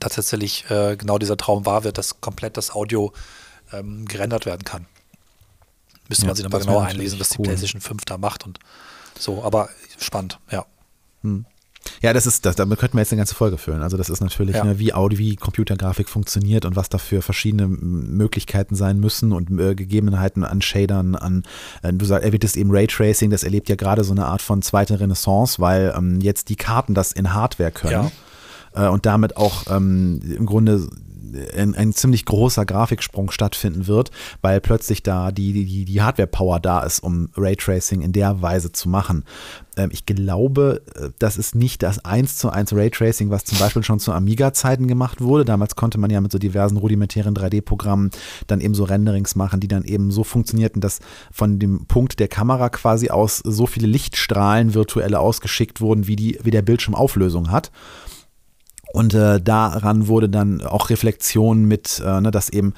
tatsächlich 0.00 0.68
äh, 0.70 0.96
genau 0.96 1.18
dieser 1.18 1.36
Traum 1.36 1.66
wahr 1.66 1.84
wird, 1.84 1.98
dass 1.98 2.20
komplett 2.20 2.56
das 2.56 2.70
Audio 2.70 3.12
ähm, 3.72 4.06
gerendert 4.06 4.46
werden 4.46 4.64
kann. 4.64 4.86
Müsste 6.08 6.24
ja, 6.24 6.28
man 6.28 6.36
sich 6.36 6.44
nochmal 6.44 6.60
genauer 6.60 6.84
einlesen, 6.84 7.20
was 7.20 7.30
cool. 7.30 7.36
die 7.38 7.42
PlayStation 7.44 7.80
5 7.80 8.04
da 8.04 8.18
macht 8.18 8.44
und 8.44 8.58
so, 9.18 9.42
aber 9.42 9.68
spannend, 9.98 10.38
ja. 10.50 10.66
Hm. 11.22 11.46
Ja, 12.00 12.12
das 12.12 12.26
ist, 12.26 12.46
das, 12.46 12.56
damit 12.56 12.78
könnten 12.78 12.96
wir 12.96 13.00
jetzt 13.00 13.12
eine 13.12 13.18
ganze 13.18 13.34
Folge 13.34 13.58
füllen. 13.58 13.82
Also 13.82 13.96
das 13.96 14.08
ist 14.08 14.20
natürlich, 14.20 14.56
ja. 14.56 14.64
ne, 14.64 14.78
wie 14.78 14.94
Audio, 14.94 15.18
wie 15.18 15.36
Computergrafik 15.36 16.08
funktioniert 16.08 16.64
und 16.64 16.76
was 16.76 16.88
dafür 16.88 17.22
verschiedene 17.22 17.66
Möglichkeiten 17.66 18.74
sein 18.74 19.00
müssen 19.00 19.32
und 19.32 19.50
äh, 19.58 19.74
Gegebenheiten 19.74 20.44
an 20.44 20.62
Shadern, 20.62 21.16
an, 21.16 21.42
äh, 21.82 21.92
du 21.92 22.04
sagst, 22.04 22.24
erwähntest 22.24 22.56
eben 22.56 22.70
Raytracing, 22.70 23.30
das 23.30 23.42
erlebt 23.42 23.68
ja 23.68 23.76
gerade 23.76 24.04
so 24.04 24.12
eine 24.12 24.26
Art 24.26 24.42
von 24.42 24.62
zweite 24.62 25.00
Renaissance, 25.00 25.60
weil 25.60 25.92
ähm, 25.96 26.20
jetzt 26.20 26.48
die 26.48 26.56
Karten 26.56 26.94
das 26.94 27.12
in 27.12 27.34
Hardware 27.34 27.72
können. 27.72 28.10
Ja. 28.74 28.86
Äh, 28.86 28.88
und 28.88 29.06
damit 29.06 29.36
auch 29.36 29.64
ähm, 29.70 30.20
im 30.22 30.46
Grunde 30.46 30.88
ein, 31.56 31.74
ein 31.74 31.92
ziemlich 31.92 32.24
großer 32.24 32.64
Grafiksprung 32.64 33.30
stattfinden 33.30 33.86
wird, 33.86 34.10
weil 34.40 34.60
plötzlich 34.60 35.02
da 35.02 35.32
die, 35.32 35.64
die, 35.64 35.84
die 35.84 36.02
Hardware-Power 36.02 36.60
da 36.60 36.82
ist, 36.82 37.00
um 37.00 37.28
Raytracing 37.36 38.02
in 38.02 38.12
der 38.12 38.42
Weise 38.42 38.72
zu 38.72 38.88
machen. 38.88 39.24
Ähm, 39.76 39.90
ich 39.92 40.06
glaube, 40.06 40.82
äh, 40.94 41.10
das 41.18 41.36
ist 41.36 41.54
nicht 41.54 41.82
das 41.82 42.04
1 42.04 42.36
zu 42.36 42.50
1 42.50 42.72
Raytracing, 42.72 43.30
was 43.30 43.44
zum 43.44 43.58
Beispiel 43.58 43.82
schon 43.82 44.00
zu 44.00 44.12
Amiga-Zeiten 44.12 44.88
gemacht 44.88 45.20
wurde. 45.20 45.44
Damals 45.44 45.76
konnte 45.76 45.98
man 45.98 46.10
ja 46.10 46.20
mit 46.20 46.32
so 46.32 46.38
diversen 46.38 46.76
rudimentären 46.76 47.34
3D-Programmen 47.34 48.10
dann 48.46 48.60
eben 48.60 48.74
so 48.74 48.84
Renderings 48.84 49.34
machen, 49.34 49.60
die 49.60 49.68
dann 49.68 49.84
eben 49.84 50.10
so 50.10 50.24
funktionierten, 50.24 50.80
dass 50.80 51.00
von 51.30 51.58
dem 51.58 51.86
Punkt 51.86 52.20
der 52.20 52.28
Kamera 52.28 52.68
quasi 52.68 53.10
aus 53.10 53.38
so 53.38 53.66
viele 53.66 53.86
Lichtstrahlen 53.86 54.74
virtuelle 54.74 55.20
ausgeschickt 55.20 55.80
wurden, 55.80 56.06
wie, 56.06 56.16
die, 56.16 56.38
wie 56.42 56.50
der 56.50 56.62
Bildschirm 56.62 56.94
Auflösung 56.94 57.50
hat. 57.50 57.70
Und 58.92 59.14
äh, 59.14 59.40
daran 59.40 60.06
wurde 60.06 60.28
dann 60.28 60.60
auch 60.60 60.90
Reflexion 60.90 61.64
mit, 61.64 62.02
äh, 62.04 62.20
ne, 62.20 62.30
dass 62.30 62.50
eben 62.50 62.74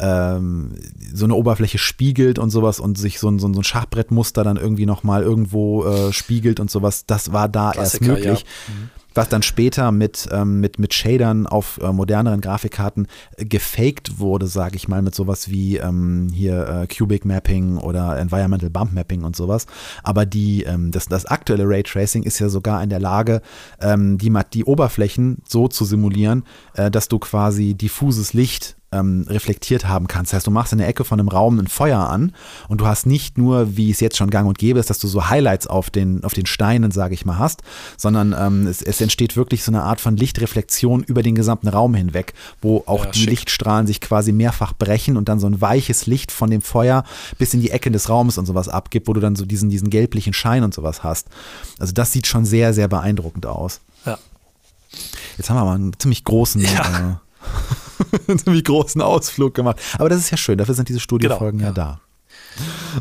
ähm, 0.00 0.72
so 1.12 1.24
eine 1.24 1.34
Oberfläche 1.34 1.78
spiegelt 1.78 2.38
und 2.38 2.50
sowas 2.50 2.80
und 2.80 2.96
sich 2.96 3.18
so 3.18 3.28
ein, 3.28 3.38
so 3.38 3.48
ein 3.48 3.64
Schachbrettmuster 3.64 4.44
dann 4.44 4.56
irgendwie 4.56 4.86
nochmal 4.86 5.22
irgendwo 5.22 5.84
äh, 5.84 6.12
spiegelt 6.12 6.60
und 6.60 6.70
sowas. 6.70 7.04
Das 7.06 7.32
war 7.32 7.48
da 7.48 7.72
Klassiker, 7.72 8.06
erst 8.06 8.24
möglich. 8.24 8.44
Ja. 8.68 8.74
Mhm 8.74 8.90
was 9.14 9.28
dann 9.28 9.42
später 9.42 9.92
mit, 9.92 10.28
ähm, 10.32 10.60
mit, 10.60 10.78
mit 10.78 10.94
Shadern 10.94 11.46
auf 11.46 11.78
äh, 11.82 11.92
moderneren 11.92 12.40
Grafikkarten 12.40 13.06
äh, 13.36 13.44
gefaked 13.44 14.18
wurde, 14.18 14.46
sage 14.46 14.76
ich 14.76 14.88
mal, 14.88 15.02
mit 15.02 15.14
sowas 15.14 15.50
wie 15.50 15.76
ähm, 15.76 16.28
hier 16.32 16.68
äh, 16.68 16.86
Cubic 16.86 17.24
Mapping 17.24 17.78
oder 17.78 18.18
Environmental 18.18 18.70
Bump 18.70 18.92
Mapping 18.92 19.24
und 19.24 19.36
sowas. 19.36 19.66
Aber 20.02 20.26
die, 20.26 20.62
ähm, 20.62 20.90
das, 20.90 21.06
das 21.06 21.26
aktuelle 21.26 21.64
Raytracing 21.68 22.22
ist 22.22 22.38
ja 22.38 22.48
sogar 22.48 22.82
in 22.82 22.90
der 22.90 23.00
Lage, 23.00 23.42
ähm, 23.80 24.18
die, 24.18 24.32
die 24.52 24.64
Oberflächen 24.64 25.42
so 25.46 25.68
zu 25.68 25.84
simulieren, 25.84 26.44
äh, 26.74 26.90
dass 26.90 27.08
du 27.08 27.18
quasi 27.18 27.74
diffuses 27.74 28.32
Licht 28.32 28.77
ähm, 28.92 29.26
reflektiert 29.28 29.86
haben 29.86 30.06
kannst. 30.06 30.32
Das 30.32 30.38
heißt, 30.38 30.46
du 30.46 30.50
machst 30.50 30.72
in 30.72 30.78
der 30.78 30.88
Ecke 30.88 31.04
von 31.04 31.20
einem 31.20 31.28
Raum 31.28 31.58
ein 31.58 31.66
Feuer 31.66 32.08
an 32.08 32.32
und 32.68 32.80
du 32.80 32.86
hast 32.86 33.06
nicht 33.06 33.36
nur, 33.36 33.76
wie 33.76 33.90
es 33.90 34.00
jetzt 34.00 34.16
schon 34.16 34.30
gang 34.30 34.48
und 34.48 34.58
gäbe 34.58 34.78
ist, 34.78 34.88
dass 34.90 34.98
du 34.98 35.08
so 35.08 35.28
Highlights 35.28 35.66
auf 35.66 35.90
den, 35.90 36.24
auf 36.24 36.34
den 36.34 36.46
Steinen, 36.46 36.90
sage 36.90 37.14
ich 37.14 37.26
mal, 37.26 37.38
hast, 37.38 37.62
sondern 37.96 38.34
ähm, 38.38 38.66
es, 38.66 38.82
es, 38.82 39.00
entsteht 39.00 39.36
wirklich 39.36 39.62
so 39.62 39.70
eine 39.70 39.82
Art 39.82 40.00
von 40.00 40.16
Lichtreflexion 40.16 41.02
über 41.02 41.22
den 41.22 41.34
gesamten 41.34 41.68
Raum 41.68 41.94
hinweg, 41.94 42.34
wo 42.62 42.82
auch 42.86 43.04
ja, 43.04 43.10
die 43.10 43.20
schick. 43.20 43.30
Lichtstrahlen 43.30 43.86
sich 43.86 44.00
quasi 44.00 44.32
mehrfach 44.32 44.72
brechen 44.72 45.16
und 45.16 45.28
dann 45.28 45.38
so 45.38 45.46
ein 45.46 45.60
weiches 45.60 46.06
Licht 46.06 46.32
von 46.32 46.50
dem 46.50 46.62
Feuer 46.62 47.04
bis 47.36 47.54
in 47.54 47.60
die 47.60 47.70
Ecke 47.70 47.90
des 47.90 48.08
Raumes 48.08 48.38
und 48.38 48.46
sowas 48.46 48.68
abgibt, 48.68 49.08
wo 49.08 49.12
du 49.12 49.20
dann 49.20 49.36
so 49.36 49.44
diesen, 49.44 49.70
diesen 49.70 49.90
gelblichen 49.90 50.32
Schein 50.32 50.64
und 50.64 50.74
sowas 50.74 51.02
hast. 51.02 51.28
Also 51.78 51.92
das 51.92 52.12
sieht 52.12 52.26
schon 52.26 52.44
sehr, 52.44 52.72
sehr 52.72 52.88
beeindruckend 52.88 53.46
aus. 53.46 53.80
Ja. 54.04 54.18
Jetzt 55.36 55.50
haben 55.50 55.56
wir 55.56 55.62
aber 55.62 55.72
einen 55.72 55.98
ziemlich 55.98 56.24
großen 56.24 56.62
ja. 56.62 57.10
äh, 57.10 57.14
einen 58.28 58.38
ziemlich 58.38 58.64
großen 58.64 59.00
Ausflug 59.00 59.54
gemacht. 59.54 59.80
Aber 59.98 60.08
das 60.08 60.18
ist 60.18 60.30
ja 60.30 60.36
schön, 60.36 60.58
dafür 60.58 60.74
sind 60.74 60.88
diese 60.88 61.00
Studiofolgen 61.00 61.58
genau, 61.58 61.72
ja. 61.76 61.76
ja. 61.76 62.00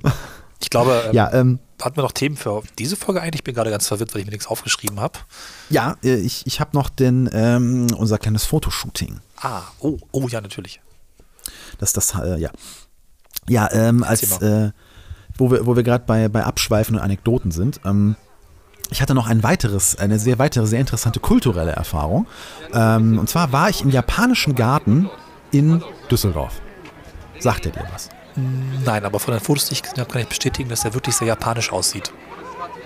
da. 0.03 0.13
Ich 0.59 0.69
glaube, 0.69 1.03
ähm, 1.07 1.13
ja, 1.13 1.31
ähm, 1.33 1.59
hatten 1.81 1.95
wir 1.95 2.03
noch 2.03 2.11
Themen 2.11 2.35
für 2.35 2.63
diese 2.79 2.95
Folge 2.95 3.21
eigentlich? 3.21 3.41
Ich 3.41 3.43
bin 3.43 3.53
gerade 3.53 3.69
ganz 3.69 3.87
verwirrt, 3.87 4.13
weil 4.13 4.21
ich 4.21 4.25
mir 4.25 4.31
nichts 4.31 4.47
aufgeschrieben 4.47 4.99
habe. 4.99 5.19
Ja, 5.69 5.95
äh, 6.03 6.15
ich, 6.15 6.47
ich 6.47 6.59
habe 6.59 6.71
noch 6.73 6.89
den, 6.89 7.29
ähm, 7.31 7.87
unser 7.95 8.17
kleines 8.17 8.45
Fotoshooting. 8.45 9.19
Ah, 9.39 9.61
oh, 9.79 9.97
oh 10.11 10.27
ja, 10.27 10.41
natürlich. 10.41 10.81
Das, 11.77 11.93
das, 11.93 12.15
äh, 12.15 12.37
ja. 12.37 12.49
Ja, 13.47 13.71
ähm, 13.71 14.03
als, 14.03 14.41
äh, 14.41 14.71
wo 15.37 15.51
wir, 15.51 15.65
wo 15.65 15.75
wir 15.75 15.83
gerade 15.83 16.03
bei, 16.05 16.27
bei 16.27 16.43
Abschweifen 16.43 16.95
und 16.95 17.01
Anekdoten 17.01 17.51
sind, 17.51 17.79
ähm, 17.85 18.15
ich 18.89 19.01
hatte 19.01 19.13
noch 19.13 19.27
ein 19.27 19.43
weiteres, 19.43 19.97
eine 19.97 20.19
sehr 20.19 20.39
weitere, 20.39 20.65
sehr 20.65 20.79
interessante 20.79 21.19
kulturelle 21.19 21.71
Erfahrung. 21.71 22.27
Ähm, 22.73 23.19
und 23.19 23.29
zwar 23.29 23.51
war 23.51 23.69
ich 23.69 23.81
im 23.81 23.89
japanischen 23.89 24.55
Garten 24.55 25.09
in 25.51 25.83
Düsseldorf. 26.09 26.61
Sagt 27.39 27.65
er 27.65 27.71
dir 27.71 27.85
was? 27.91 28.09
Nein, 28.85 29.03
aber 29.03 29.19
von 29.19 29.33
den 29.33 29.41
Fotos, 29.41 29.67
die 29.67 29.73
ich 29.73 29.83
gesehen 29.83 29.99
habe, 29.99 30.11
kann 30.11 30.21
ich 30.21 30.27
bestätigen, 30.27 30.69
dass 30.69 30.85
er 30.85 30.93
wirklich 30.93 31.15
sehr 31.15 31.27
japanisch 31.27 31.71
aussieht. 31.71 32.11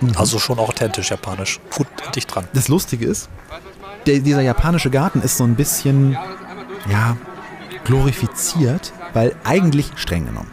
Mhm. 0.00 0.12
Also 0.16 0.38
schon 0.38 0.58
authentisch 0.58 1.10
japanisch. 1.10 1.60
Gut 1.76 1.86
dicht 2.14 2.34
dran. 2.34 2.48
Das 2.54 2.68
Lustige 2.68 3.06
ist, 3.06 3.28
der, 4.06 4.20
dieser 4.20 4.40
japanische 4.40 4.90
Garten 4.90 5.20
ist 5.20 5.36
so 5.36 5.44
ein 5.44 5.54
bisschen, 5.54 6.16
ja, 6.90 7.16
glorifiziert, 7.84 8.92
weil 9.12 9.34
eigentlich 9.44 9.90
streng 9.96 10.26
genommen, 10.26 10.50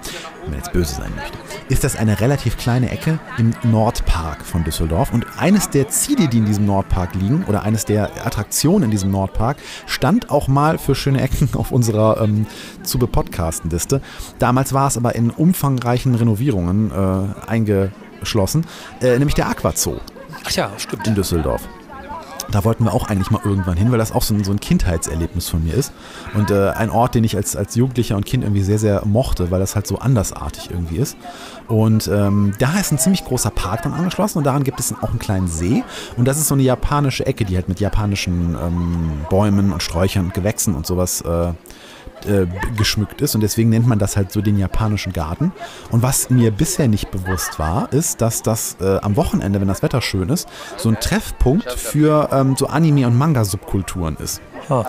wenn 0.50 0.58
man 0.58 0.66
jetzt 0.66 0.74
böse 0.74 0.96
sein 0.96 1.12
möchte, 1.16 1.38
ist 1.70 1.84
das 1.84 1.96
eine 1.96 2.20
relativ 2.20 2.58
kleine 2.58 2.90
Ecke 2.90 3.20
im 3.38 3.54
Nordpark 3.64 4.44
von 4.44 4.64
Düsseldorf. 4.64 5.14
Und 5.14 5.26
eines 5.38 5.70
der 5.70 5.90
Ziele, 5.90 6.28
die 6.28 6.40
in 6.40 6.46
diesem 6.46 6.66
Nordpark 6.66 7.14
liegen, 7.14 7.46
oder 7.48 7.64
eines 7.64 7.86
der 7.86 8.26
Attraktionen 8.26 8.86
in 8.86 8.92
diesem 8.92 9.12
Nordpark, 9.12 9.58
stand 9.86 10.32
auch 10.32 10.48
mal 10.48 10.78
für 10.78 10.96
schöne 10.96 11.22
Ecken 11.22 11.50
auf 11.54 11.72
unserer 11.72 12.22
ähm, 12.22 12.48
zu 12.84 12.98
bepodcasten 12.98 13.70
Liste. 13.70 14.02
Damals 14.40 14.74
war 14.74 14.88
es 14.88 14.98
aber 14.98 15.16
in 15.16 15.30
umfangreichen 15.30 16.16
Renovierungen 16.16 16.92
äh, 16.92 17.50
eingeschlossen, 17.50 18.66
äh, 19.02 19.18
nämlich 19.20 19.36
der 19.36 19.50
Aquazoo. 19.50 20.00
Ach 20.46 20.52
ja, 20.52 20.72
stimmt. 20.78 21.06
In 21.08 21.16
Düsseldorf. 21.16 21.62
Da 22.52 22.64
wollten 22.64 22.84
wir 22.84 22.94
auch 22.94 23.08
eigentlich 23.08 23.32
mal 23.32 23.42
irgendwann 23.44 23.78
hin, 23.78 23.92
weil 23.92 23.98
das 23.98 24.12
auch 24.12 24.24
so 24.24 24.34
ein, 24.34 24.44
so 24.44 24.52
ein 24.52 24.60
Kindheitserlebnis 24.60 25.50
von 25.50 25.64
mir 25.64 25.74
ist. 25.74 25.92
Und 26.34 26.52
äh, 26.52 26.70
ein 26.70 26.90
Ort, 26.90 27.16
den 27.16 27.24
ich 27.24 27.36
als, 27.36 27.56
als 27.56 27.76
Jugendlicher 27.76 28.16
und 28.16 28.26
Kind 28.26 28.44
irgendwie 28.44 28.64
sehr, 28.64 28.80
sehr 28.80 29.06
mochte, 29.06 29.52
weil 29.52 29.60
das 29.60 29.76
halt 29.76 29.88
so 29.88 30.00
andersartig 30.00 30.70
irgendwie 30.72 30.98
ist. 30.98 31.18
Und 31.68 32.08
ähm, 32.08 32.54
da 32.58 32.80
ist 32.80 32.92
ein 32.92 32.98
ziemlich 32.98 33.24
großer 33.26 33.52
Park 33.52 33.84
dann 33.84 33.94
angeschlossen 33.94 34.40
und 34.40 34.44
daran 34.44 34.64
gibt 34.64 34.80
es 34.80 34.94
auch 35.02 35.10
einen 35.10 35.20
kleinen 35.20 35.48
See. 35.48 35.84
Und 36.18 36.28
das 36.28 36.38
ist 36.38 36.48
so 36.48 36.56
eine 36.56 36.64
japanische 36.64 37.26
Ecke, 37.26 37.46
die 37.46 37.56
halt 37.56 37.70
mit 37.70 37.80
japanischen 37.80 38.58
ähm, 38.60 39.26
Bäumen 39.30 39.72
und 39.72 39.84
Sträuchern 39.84 40.26
und 40.26 40.34
Gewächsen 40.34 40.74
und 40.76 40.88
sowas 40.88 41.22
äh, 41.22 41.52
äh, 42.26 42.48
geschmückt 42.78 43.22
ist 43.22 43.36
und 43.36 43.42
deswegen 43.42 43.70
nennt 43.70 43.88
man 43.88 44.00
das 44.00 44.18
halt 44.18 44.32
so 44.32 44.42
den 44.42 44.58
japanischen 44.58 45.14
Garten. 45.14 45.52
Und 45.92 46.02
was 46.02 46.30
mir 46.30 46.52
bisher 46.52 46.88
nicht 46.88 47.12
bewusst 47.12 47.60
war, 47.60 47.92
ist, 47.94 48.22
dass 48.22 48.42
das 48.42 48.78
äh, 48.82 48.98
am 48.98 49.16
Wochenende, 49.16 49.60
wenn 49.62 49.68
das 49.68 49.84
Wetter 49.84 50.02
schön 50.02 50.30
ist, 50.30 50.48
so 50.78 50.90
ein 50.90 51.00
Treffpunkt 51.00 51.72
für 51.72 52.30
ähm, 52.32 52.56
so 52.58 52.68
Anime- 52.68 53.08
und 53.08 53.18
Manga-Subkulturen 53.18 54.18
ist. 54.18 54.42
Ah. 54.70 54.86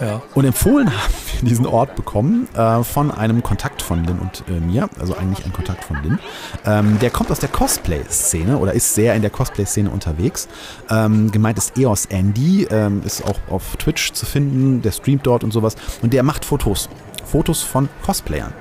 Ja. 0.00 0.20
Und 0.34 0.44
empfohlen 0.44 0.90
haben 1.02 1.14
wir 1.40 1.48
diesen 1.48 1.66
Ort 1.66 1.94
bekommen 1.94 2.48
äh, 2.54 2.82
von 2.82 3.10
einem 3.10 3.42
Kontakt 3.42 3.81
von 3.92 4.04
Lin 4.04 4.18
und 4.18 4.44
äh, 4.48 4.58
mir, 4.58 4.88
also 4.98 5.14
eigentlich 5.14 5.44
ein 5.44 5.52
Kontakt 5.52 5.84
von 5.84 6.02
Lin. 6.02 6.18
Ähm, 6.64 6.98
der 7.00 7.10
kommt 7.10 7.30
aus 7.30 7.40
der 7.40 7.50
Cosplay-Szene 7.50 8.56
oder 8.56 8.72
ist 8.72 8.94
sehr 8.94 9.14
in 9.14 9.20
der 9.20 9.30
Cosplay-Szene 9.30 9.90
unterwegs. 9.90 10.48
Ähm, 10.88 11.30
gemeint 11.30 11.58
ist 11.58 11.78
EOS 11.78 12.06
Andy, 12.06 12.66
ähm, 12.70 13.02
ist 13.04 13.22
auch 13.22 13.38
auf 13.50 13.76
Twitch 13.76 14.12
zu 14.12 14.24
finden, 14.24 14.80
der 14.80 14.92
streamt 14.92 15.26
dort 15.26 15.44
und 15.44 15.52
sowas. 15.52 15.76
Und 16.00 16.14
der 16.14 16.22
macht 16.22 16.46
Fotos 16.46 16.88
Fotos 17.24 17.62
von 17.62 17.88
Cosplayern. 18.04 18.52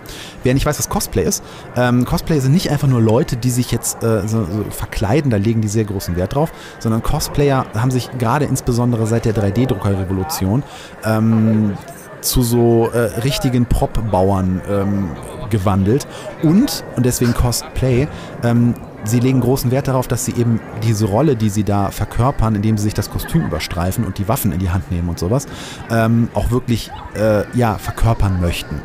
Wer 0.43 0.53
nicht 0.53 0.65
weiß, 0.65 0.77
was 0.77 0.88
Cosplay 0.88 1.23
ist, 1.23 1.43
ähm, 1.75 2.05
Cosplay 2.05 2.39
sind 2.39 2.53
nicht 2.53 2.69
einfach 2.69 2.88
nur 2.88 3.01
Leute, 3.01 3.36
die 3.36 3.49
sich 3.49 3.71
jetzt 3.71 4.01
äh, 4.03 4.25
so, 4.27 4.45
so 4.45 4.65
verkleiden, 4.69 5.29
da 5.29 5.38
legen 5.38 5.61
die 5.61 5.67
sehr 5.67 5.84
großen 5.84 6.15
Wert 6.15 6.36
drauf, 6.36 6.53
sondern 6.79 7.03
Cosplayer 7.03 7.65
haben 7.73 7.91
sich 7.91 8.09
gerade 8.17 8.45
insbesondere 8.45 9.07
seit 9.07 9.25
der 9.25 9.36
3D-Druckerrevolution 9.36 10.63
ähm, 11.03 11.73
zu 12.22 12.41
so 12.41 12.89
äh, 12.93 13.19
richtigen 13.22 13.65
Prop-Bauern 13.65 14.61
ähm, 14.69 15.09
gewandelt 15.49 16.07
und, 16.43 16.84
und 16.95 17.05
deswegen 17.05 17.34
Cosplay, 17.34 18.07
ähm, 18.43 18.74
sie 19.03 19.19
legen 19.19 19.41
großen 19.41 19.72
Wert 19.72 19.88
darauf, 19.88 20.07
dass 20.07 20.26
sie 20.26 20.34
eben 20.34 20.59
diese 20.84 21.05
Rolle, 21.05 21.36
die 21.36 21.49
sie 21.49 21.63
da 21.63 21.91
verkörpern, 21.91 22.55
indem 22.55 22.78
sie 22.78 22.86
sich 22.86 22.93
das 22.93 23.09
Kostüm 23.09 23.45
überstreifen 23.45 24.05
und 24.05 24.17
die 24.17 24.28
Waffen 24.28 24.51
in 24.51 24.59
die 24.59 24.69
Hand 24.69 24.91
nehmen 24.91 25.09
und 25.09 25.19
sowas, 25.19 25.47
ähm, 25.89 26.30
auch 26.34 26.51
wirklich 26.51 26.91
äh, 27.15 27.43
ja, 27.57 27.78
verkörpern 27.78 28.39
möchten. 28.41 28.82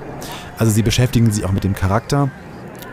Also 0.59 0.73
sie 0.73 0.83
beschäftigen 0.83 1.31
sich 1.31 1.45
auch 1.45 1.53
mit 1.53 1.65
dem 1.65 1.75
Charakter 1.75 2.31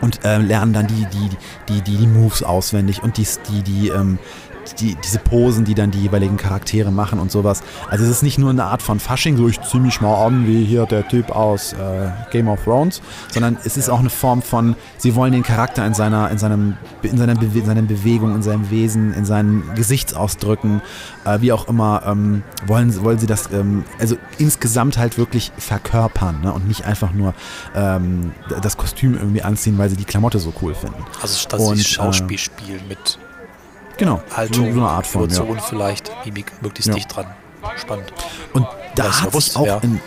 und 0.00 0.24
äh, 0.24 0.38
lernen 0.38 0.72
dann 0.74 0.86
die, 0.86 1.06
die, 1.06 1.30
die, 1.68 1.80
die, 1.80 1.96
die 1.96 2.06
Moves 2.06 2.42
auswendig 2.42 3.02
und 3.02 3.16
die, 3.16 3.26
die, 3.48 3.62
die, 3.62 3.88
ähm, 3.88 4.18
die, 4.80 4.96
diese 5.04 5.18
Posen, 5.18 5.64
die 5.64 5.74
dann 5.74 5.90
die 5.90 6.00
jeweiligen 6.02 6.36
Charaktere 6.36 6.90
machen 6.90 7.18
und 7.18 7.30
sowas. 7.30 7.62
Also 7.88 8.04
es 8.04 8.10
ist 8.10 8.22
nicht 8.22 8.38
nur 8.38 8.50
eine 8.50 8.64
Art 8.64 8.82
von 8.82 9.00
Fasching, 9.00 9.36
so 9.36 9.48
ich 9.48 9.60
zieh 9.62 9.78
mich 9.78 10.00
mal 10.00 10.26
an 10.26 10.46
wie 10.46 10.64
hier 10.64 10.86
der 10.86 11.06
Typ 11.08 11.30
aus 11.30 11.72
äh, 11.72 12.10
Game 12.30 12.48
of 12.48 12.62
Thrones, 12.64 13.02
sondern 13.32 13.56
es 13.64 13.76
ist 13.76 13.88
auch 13.88 14.00
eine 14.00 14.10
Form 14.10 14.42
von, 14.42 14.76
sie 14.98 15.14
wollen 15.14 15.32
den 15.32 15.42
Charakter 15.42 15.84
in 15.86 15.94
seiner, 15.94 16.30
in 16.30 16.38
seinem, 16.38 16.76
in 17.02 17.16
seiner, 17.16 17.34
Bewe 17.34 17.58
in 17.58 17.66
seiner 17.66 17.82
Bewegung, 17.82 18.34
in 18.34 18.42
seinem 18.42 18.70
Wesen, 18.70 19.14
in 19.14 19.24
seinen 19.24 19.74
Gesichtsausdrücken, 19.74 20.82
äh, 21.24 21.40
wie 21.40 21.52
auch 21.52 21.68
immer, 21.68 22.02
ähm, 22.06 22.42
wollen, 22.66 23.02
wollen 23.02 23.18
sie 23.18 23.26
das, 23.26 23.50
ähm, 23.52 23.84
also 23.98 24.16
insgesamt 24.38 24.98
halt 24.98 25.18
wirklich 25.18 25.52
verkörpern 25.56 26.40
ne? 26.42 26.52
und 26.52 26.68
nicht 26.68 26.84
einfach 26.84 27.12
nur 27.12 27.34
ähm, 27.74 28.32
das 28.62 28.76
Kostüm 28.76 29.14
irgendwie 29.14 29.42
anziehen, 29.42 29.78
weil 29.78 29.90
sie 29.90 29.96
die 29.96 30.04
Klamotte 30.04 30.38
so 30.38 30.52
cool 30.62 30.74
finden. 30.74 31.02
Also 31.22 31.36
statt 31.36 31.60
und, 31.60 31.78
Schauspiel 31.78 32.36
äh, 32.36 32.38
spielen 32.38 32.80
mit 32.88 33.18
Genau. 33.96 34.22
Haltung, 34.34 34.72
so 34.72 34.80
eine 34.80 34.88
Art 34.88 35.06
von 35.06 35.24
Emotion 35.24 35.56
ja. 35.56 35.62
vielleicht, 35.62 36.10
Mimik 36.24 36.52
möglichst 36.62 36.88
ja. 36.88 36.94
dicht 36.94 37.14
dran. 37.14 37.26
Spannend. 37.76 38.12
Und 38.52 38.66
da 38.94 39.22
hat 39.22 39.32
sich 39.32 39.56
auch 39.56 39.66
ja. 39.66 39.78
im 39.78 40.00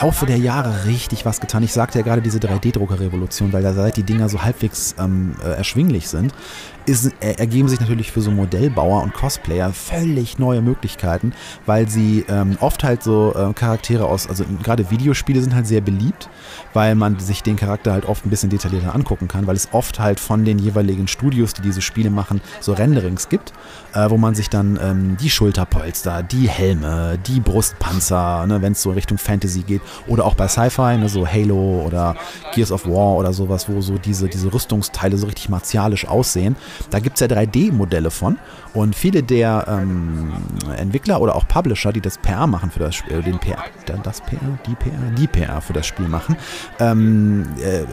Laufe 0.00 0.26
der 0.26 0.38
Jahre 0.38 0.86
richtig 0.86 1.24
was 1.24 1.40
getan. 1.40 1.62
Ich 1.62 1.72
sagte 1.72 1.98
ja 1.98 2.04
gerade 2.04 2.22
diese 2.22 2.38
3D-Drucker-Revolution, 2.38 3.52
weil 3.52 3.62
da 3.62 3.72
seit 3.72 3.96
die 3.96 4.02
Dinger 4.02 4.28
so 4.28 4.42
halbwegs 4.42 4.94
ähm, 4.98 5.36
äh, 5.44 5.50
erschwinglich 5.50 6.08
sind, 6.08 6.34
ist, 6.86 7.12
ergeben 7.20 7.68
sich 7.68 7.80
natürlich 7.80 8.12
für 8.12 8.20
so 8.20 8.30
Modellbauer 8.30 9.02
und 9.02 9.12
Cosplayer 9.12 9.72
völlig 9.72 10.38
neue 10.38 10.62
Möglichkeiten, 10.62 11.32
weil 11.66 11.88
sie 11.88 12.24
ähm, 12.28 12.56
oft 12.60 12.84
halt 12.84 13.02
so 13.02 13.34
äh, 13.34 13.52
Charaktere 13.52 14.06
aus, 14.06 14.28
also 14.28 14.44
gerade 14.62 14.90
Videospiele 14.90 15.40
sind 15.40 15.54
halt 15.54 15.66
sehr 15.66 15.80
beliebt, 15.80 16.28
weil 16.74 16.94
man 16.94 17.18
sich 17.18 17.42
den 17.42 17.56
Charakter 17.56 17.92
halt 17.92 18.06
oft 18.06 18.24
ein 18.24 18.30
bisschen 18.30 18.50
detaillierter 18.50 18.94
angucken 18.94 19.28
kann, 19.28 19.46
weil 19.46 19.56
es 19.56 19.68
oft 19.72 19.98
halt 19.98 20.20
von 20.20 20.44
den 20.44 20.58
jeweiligen 20.58 21.08
Studios, 21.08 21.54
die 21.54 21.62
diese 21.62 21.82
Spiele 21.82 22.10
machen, 22.10 22.40
so 22.60 22.72
Renderings 22.72 23.28
gibt, 23.28 23.52
äh, 23.94 24.08
wo 24.10 24.16
man 24.16 24.34
sich 24.34 24.50
dann 24.50 24.78
ähm, 24.82 25.16
die 25.20 25.30
Schulterpolster, 25.30 26.22
die 26.22 26.48
Helme, 26.48 27.18
die 27.26 27.40
Brustpanzer, 27.40 28.46
ne, 28.46 28.62
wenn 28.62 28.72
es 28.72 28.82
so 28.82 28.92
Richtung 28.92 29.18
Fantasy 29.18 29.62
geht, 29.62 29.82
oder 30.06 30.24
auch 30.24 30.34
bei 30.34 30.48
Sci-Fi, 30.48 30.98
ne, 30.98 31.08
so 31.08 31.26
Halo 31.26 31.82
oder 31.86 32.16
Gears 32.54 32.72
of 32.72 32.86
War 32.86 33.16
oder 33.16 33.32
sowas, 33.32 33.68
wo 33.68 33.80
so 33.80 33.98
diese, 33.98 34.28
diese 34.28 34.52
Rüstungsteile 34.52 35.16
so 35.16 35.26
richtig 35.26 35.48
martialisch 35.48 36.06
aussehen. 36.06 36.56
Da 36.90 37.00
gibt 37.00 37.20
es 37.20 37.20
ja 37.20 37.26
3D-Modelle 37.26 38.10
von 38.10 38.38
und 38.74 38.94
viele 38.94 39.22
der 39.22 39.66
ähm, 39.68 40.32
Entwickler 40.76 41.20
oder 41.20 41.34
auch 41.34 41.48
Publisher, 41.48 41.92
die 41.92 42.00
das 42.00 42.18
PR 42.18 42.46
machen 42.46 42.70
für 42.70 42.80
das 42.80 42.94
Spiel, 42.94 43.22
den 43.22 43.38
PR, 43.38 43.64
das 44.02 44.20
PR, 44.20 44.58
die 44.66 44.74
PR, 44.74 45.10
die 45.16 45.26
PR 45.26 45.60
für 45.60 45.72
das 45.72 45.86
Spiel 45.86 46.08
machen, 46.08 46.36
ähm, 46.78 47.46
äh, 47.62 47.84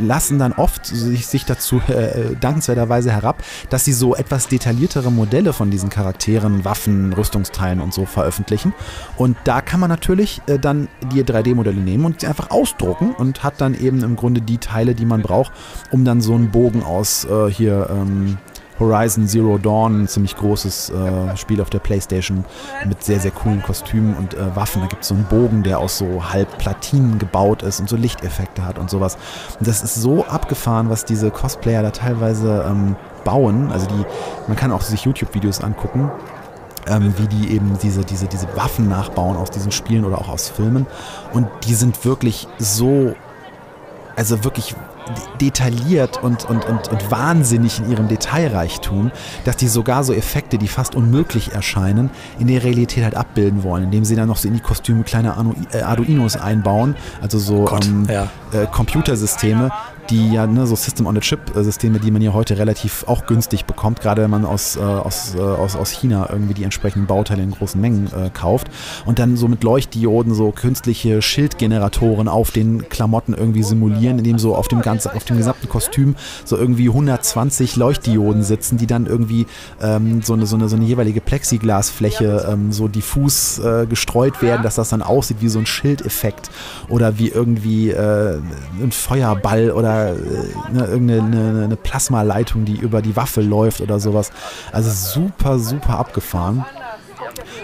lassen 0.00 0.38
dann 0.38 0.52
oft 0.52 0.86
sich, 0.86 1.26
sich 1.26 1.44
dazu 1.44 1.80
äh, 1.88 2.34
dankenswerterweise 2.40 3.12
herab, 3.12 3.42
dass 3.68 3.84
sie 3.84 3.92
so 3.92 4.14
etwas 4.14 4.48
detailliertere 4.48 5.10
Modelle 5.10 5.52
von 5.52 5.70
diesen 5.70 5.90
Charakteren, 5.90 6.64
Waffen, 6.64 7.12
Rüstungsteilen 7.12 7.80
und 7.80 7.92
so 7.92 8.06
veröffentlichen. 8.06 8.72
Und 9.16 9.36
da 9.44 9.60
kann 9.60 9.80
man 9.80 9.90
natürlich 9.90 10.40
äh, 10.46 10.58
dann 10.58 10.88
die 11.12 11.22
3D-Modelle 11.22 11.80
nehmen 11.80 12.04
und 12.04 12.20
sie 12.20 12.26
einfach 12.26 12.50
ausdrucken 12.50 13.14
und 13.16 13.42
hat 13.42 13.60
dann 13.60 13.78
eben 13.78 14.02
im 14.02 14.16
Grunde 14.16 14.40
die 14.40 14.58
Teile, 14.58 14.94
die 14.94 15.06
man 15.06 15.22
braucht, 15.22 15.52
um 15.90 16.04
dann 16.04 16.20
so 16.20 16.34
einen 16.34 16.50
Bogen 16.50 16.82
aus 16.82 17.24
äh, 17.24 17.50
hier 17.50 17.89
ähm, 17.90 18.38
Horizon 18.78 19.28
Zero 19.28 19.58
Dawn, 19.58 20.02
ein 20.02 20.08
ziemlich 20.08 20.36
großes 20.36 20.90
äh, 20.90 21.36
Spiel 21.36 21.60
auf 21.60 21.68
der 21.68 21.80
Playstation 21.80 22.44
mit 22.86 23.04
sehr, 23.04 23.20
sehr 23.20 23.30
coolen 23.30 23.62
Kostümen 23.62 24.16
und 24.16 24.34
äh, 24.34 24.56
Waffen. 24.56 24.80
Da 24.80 24.88
gibt 24.88 25.02
es 25.02 25.08
so 25.08 25.14
einen 25.14 25.24
Bogen, 25.24 25.62
der 25.62 25.78
aus 25.78 25.98
so 25.98 26.32
halb 26.32 26.56
Platinen 26.58 27.18
gebaut 27.18 27.62
ist 27.62 27.80
und 27.80 27.90
so 27.90 27.96
Lichteffekte 27.96 28.64
hat 28.64 28.78
und 28.78 28.88
sowas. 28.88 29.18
Und 29.58 29.68
das 29.68 29.82
ist 29.82 29.96
so 29.96 30.24
abgefahren, 30.24 30.88
was 30.88 31.04
diese 31.04 31.30
Cosplayer 31.30 31.82
da 31.82 31.90
teilweise 31.90 32.64
ähm, 32.66 32.96
bauen. 33.24 33.70
Also 33.70 33.86
die, 33.86 34.06
man 34.48 34.56
kann 34.56 34.72
auch 34.72 34.80
sich 34.80 35.04
YouTube-Videos 35.04 35.60
angucken 35.60 36.10
ähm, 36.86 37.14
wie 37.16 37.26
die 37.26 37.54
eben 37.54 37.78
diese, 37.82 38.04
diese, 38.04 38.26
diese 38.26 38.48
Waffen 38.56 38.88
nachbauen 38.88 39.36
aus 39.36 39.50
diesen 39.50 39.72
Spielen 39.72 40.04
oder 40.04 40.18
auch 40.18 40.28
aus 40.28 40.48
Filmen. 40.48 40.86
Und 41.32 41.48
die 41.64 41.74
sind 41.74 42.04
wirklich 42.04 42.48
so, 42.58 43.14
also 44.16 44.44
wirklich 44.44 44.74
detailliert 45.40 46.22
und, 46.22 46.48
und, 46.48 46.64
und, 46.66 46.88
und 46.88 47.10
wahnsinnig 47.10 47.78
in 47.78 47.90
ihrem 47.90 48.08
Detailreichtum, 48.08 49.10
dass 49.44 49.56
die 49.56 49.68
sogar 49.68 50.04
so 50.04 50.12
Effekte, 50.12 50.58
die 50.58 50.68
fast 50.68 50.94
unmöglich 50.94 51.52
erscheinen, 51.52 52.10
in 52.38 52.46
der 52.46 52.62
Realität 52.62 53.04
halt 53.04 53.16
abbilden 53.16 53.62
wollen, 53.62 53.84
indem 53.84 54.04
sie 54.04 54.16
dann 54.16 54.28
noch 54.28 54.36
so 54.36 54.48
in 54.48 54.54
die 54.54 54.60
Kostüme 54.60 55.02
kleine 55.02 55.34
äh, 55.72 55.82
Arduinos 55.82 56.36
einbauen, 56.36 56.96
also 57.20 57.38
so 57.38 57.64
Gott, 57.64 57.86
ähm, 57.86 58.06
ja. 58.08 58.28
äh, 58.52 58.66
Computersysteme, 58.66 59.70
die 60.10 60.32
ja 60.32 60.46
ne, 60.46 60.66
so 60.66 60.74
System-on-a-Chip-Systeme, 60.74 62.00
die 62.00 62.10
man 62.10 62.20
hier 62.20 62.34
heute 62.34 62.58
relativ 62.58 63.04
auch 63.06 63.26
günstig 63.26 63.64
bekommt, 63.64 64.00
gerade 64.00 64.22
wenn 64.22 64.30
man 64.30 64.44
aus, 64.44 64.76
äh, 64.76 64.80
aus, 64.80 65.34
äh, 65.36 65.40
aus, 65.40 65.76
aus 65.76 65.90
China 65.90 66.28
irgendwie 66.30 66.54
die 66.54 66.64
entsprechenden 66.64 67.06
Bauteile 67.06 67.42
in 67.42 67.52
großen 67.52 67.80
Mengen 67.80 68.08
äh, 68.12 68.30
kauft. 68.30 68.68
Und 69.06 69.18
dann 69.18 69.36
so 69.36 69.48
mit 69.48 69.62
Leuchtdioden 69.62 70.34
so 70.34 70.50
künstliche 70.50 71.22
Schildgeneratoren 71.22 72.28
auf 72.28 72.50
den 72.50 72.88
Klamotten 72.88 73.34
irgendwie 73.34 73.62
simulieren, 73.62 74.18
indem 74.18 74.38
so 74.38 74.56
auf 74.56 74.68
dem 74.68 74.80
ganzen, 74.82 75.10
auf 75.12 75.24
dem 75.24 75.36
gesamten 75.36 75.68
Kostüm 75.68 76.16
so 76.44 76.56
irgendwie 76.56 76.88
120 76.88 77.76
Leuchtdioden 77.76 78.42
sitzen, 78.42 78.78
die 78.78 78.86
dann 78.86 79.06
irgendwie 79.06 79.46
ähm, 79.80 80.22
so, 80.22 80.32
eine, 80.32 80.46
so, 80.46 80.56
eine, 80.56 80.68
so 80.68 80.76
eine 80.76 80.84
jeweilige 80.84 81.20
Plexiglasfläche 81.20 82.48
ähm, 82.50 82.72
so 82.72 82.88
diffus 82.88 83.58
äh, 83.58 83.86
gestreut 83.86 84.42
werden, 84.42 84.62
dass 84.62 84.74
das 84.74 84.88
dann 84.88 85.02
aussieht 85.02 85.38
wie 85.40 85.48
so 85.48 85.58
ein 85.58 85.66
Schildeffekt 85.66 86.50
oder 86.88 87.18
wie 87.18 87.28
irgendwie 87.28 87.90
äh, 87.90 88.38
ein 88.82 88.92
Feuerball 88.92 89.70
oder 89.70 89.99
äh, 90.08 90.72
ne, 90.72 90.86
irgendeine 90.86 91.64
eine, 91.64 91.76
Plasmaleitung, 91.76 92.64
die 92.64 92.76
über 92.76 93.02
die 93.02 93.16
Waffe 93.16 93.40
läuft 93.40 93.80
oder 93.80 94.00
sowas. 94.00 94.30
Also 94.72 94.90
super, 94.90 95.58
super 95.58 95.98
abgefahren. 95.98 96.64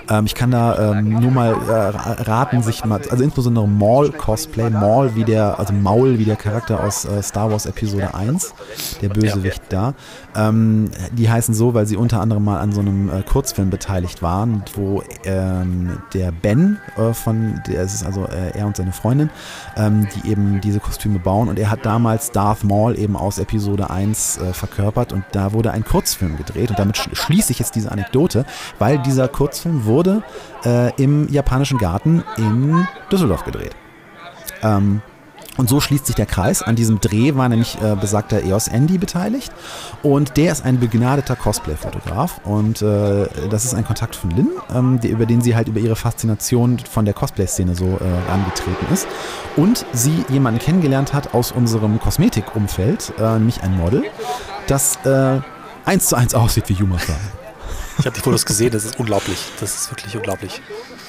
Ähm, 0.08 0.26
ich 0.26 0.34
kann 0.34 0.50
da 0.50 0.92
ähm, 0.92 1.20
nur 1.20 1.30
mal 1.30 1.52
äh, 1.52 2.22
raten, 2.22 2.62
sich 2.62 2.84
mal, 2.84 3.00
also 3.10 3.22
insbesondere 3.22 3.66
Maul-Cosplay, 3.66 4.70
Maul 4.70 5.14
wie 5.14 5.24
der, 5.24 5.58
also 5.58 5.72
Maul 5.72 6.18
wie 6.18 6.24
der 6.24 6.36
Charakter 6.36 6.82
aus 6.82 7.04
äh, 7.04 7.22
Star 7.22 7.50
Wars 7.50 7.66
Episode 7.66 8.14
1, 8.14 8.54
der 9.02 9.08
Bösewicht 9.08 9.62
ja, 9.72 9.94
da. 10.34 10.48
Ähm, 10.48 10.90
die 11.12 11.30
heißen 11.30 11.54
so, 11.54 11.74
weil 11.74 11.86
sie 11.86 11.96
unter 11.96 12.20
anderem 12.20 12.44
mal 12.44 12.60
an 12.60 12.72
so 12.72 12.80
einem 12.80 13.08
äh, 13.08 13.22
Kurzfilm 13.22 13.70
beteiligt 13.70 14.22
waren, 14.22 14.62
wo 14.74 15.02
ähm, 15.24 15.98
der 16.14 16.30
Ben 16.30 16.78
äh, 16.96 17.12
von, 17.12 17.60
der 17.66 17.82
ist 17.82 18.04
also 18.04 18.26
äh, 18.26 18.56
er 18.56 18.66
und 18.66 18.76
seine 18.76 18.92
Freundin, 18.92 19.30
ähm, 19.76 20.06
die 20.14 20.30
eben 20.30 20.60
diese 20.60 20.80
Kostüme 20.80 21.18
bauen. 21.18 21.48
Und 21.48 21.58
er 21.58 21.70
hat 21.70 21.84
damals 21.84 22.30
Darth 22.32 22.64
Maul 22.64 22.98
eben 22.98 23.16
aus 23.16 23.38
Episode 23.38 23.90
1 23.90 24.38
äh, 24.38 24.52
verkörpert. 24.52 25.12
Und 25.12 25.24
da 25.32 25.52
wurde 25.52 25.72
ein 25.72 25.84
Kurzfilm 25.84 26.36
gedreht. 26.36 26.70
Und 26.70 26.78
damit 26.78 26.96
schließe 26.96 27.52
ich 27.52 27.58
jetzt 27.58 27.74
diese 27.74 27.90
Anekdote, 27.90 28.44
weil 28.78 28.98
dieser 28.98 29.28
Kurzfilm 29.28 29.84
wurde 29.84 29.95
wurde 29.96 30.22
äh, 30.66 30.92
im 31.02 31.26
japanischen 31.32 31.78
Garten 31.78 32.22
in 32.36 32.86
Düsseldorf 33.10 33.44
gedreht. 33.44 33.74
Ähm, 34.62 35.00
und 35.56 35.70
so 35.70 35.80
schließt 35.80 36.04
sich 36.04 36.14
der 36.14 36.26
Kreis. 36.26 36.60
An 36.62 36.76
diesem 36.76 37.00
Dreh 37.00 37.34
war 37.34 37.48
nämlich 37.48 37.78
äh, 37.80 37.96
besagter 37.98 38.44
EOS 38.44 38.68
Andy 38.68 38.98
beteiligt. 38.98 39.50
Und 40.02 40.36
der 40.36 40.52
ist 40.52 40.66
ein 40.66 40.78
begnadeter 40.78 41.34
Cosplay-Fotograf. 41.34 42.42
Und 42.44 42.82
äh, 42.82 43.26
das 43.48 43.64
ist 43.64 43.72
ein 43.72 43.86
Kontakt 43.86 44.16
von 44.16 44.30
Lynn, 44.32 44.50
ähm, 44.74 45.00
die, 45.00 45.08
über 45.08 45.24
den 45.24 45.40
sie 45.40 45.56
halt 45.56 45.68
über 45.68 45.80
ihre 45.80 45.96
Faszination 45.96 46.78
von 46.78 47.06
der 47.06 47.14
Cosplay-Szene 47.14 47.74
so 47.74 47.86
äh, 47.86 48.30
angetreten 48.30 48.92
ist. 48.92 49.06
Und 49.56 49.86
sie 49.94 50.26
jemanden 50.28 50.60
kennengelernt 50.60 51.14
hat 51.14 51.32
aus 51.32 51.52
unserem 51.52 51.98
Kosmetikumfeld, 52.00 53.14
äh, 53.18 53.38
nämlich 53.38 53.62
ein 53.62 53.78
Model, 53.78 54.04
das 54.66 54.98
äh, 55.06 55.40
eins 55.86 56.08
zu 56.08 56.16
eins 56.16 56.34
aussieht 56.34 56.68
wie 56.68 56.74
Yuma 56.74 56.98
ich 57.98 58.06
habe 58.06 58.14
die 58.14 58.20
Fotos 58.20 58.44
gesehen, 58.44 58.70
das 58.70 58.84
ist 58.84 58.98
unglaublich. 58.98 59.38
Das 59.60 59.74
ist 59.74 59.90
wirklich 59.90 60.16
unglaublich. 60.16 60.60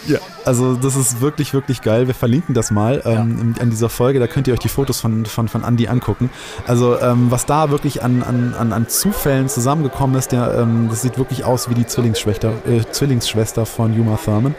Ja, 0.05 0.19
also 0.45 0.75
das 0.75 0.95
ist 0.95 1.19
wirklich, 1.19 1.53
wirklich 1.53 1.81
geil. 1.81 2.07
Wir 2.07 2.13
verlinken 2.13 2.53
das 2.53 2.71
mal 2.71 3.01
ähm, 3.05 3.55
ja. 3.55 3.61
an 3.61 3.69
dieser 3.69 3.89
Folge. 3.89 4.19
Da 4.19 4.27
könnt 4.27 4.47
ihr 4.47 4.53
euch 4.53 4.59
die 4.59 4.69
Fotos 4.69 5.01
von, 5.01 5.25
von, 5.25 5.49
von 5.49 5.63
Andy 5.63 5.87
angucken. 5.87 6.29
Also 6.65 6.99
ähm, 6.99 7.29
was 7.29 7.45
da 7.45 7.71
wirklich 7.71 8.03
an, 8.03 8.23
an, 8.23 8.71
an, 8.71 8.87
Zufällen 8.87 9.49
zusammengekommen 9.49 10.17
ist, 10.17 10.31
der, 10.31 10.55
ähm, 10.59 10.87
das 10.89 11.01
sieht 11.01 11.17
wirklich 11.17 11.43
aus 11.43 11.69
wie 11.69 11.73
die 11.73 11.85
Zwillingsschwester, 11.85 12.53
äh, 12.65 12.89
Zwillingsschwester 12.89 13.65
von 13.65 13.93
Yuma 13.95 14.17
Thurman 14.23 14.55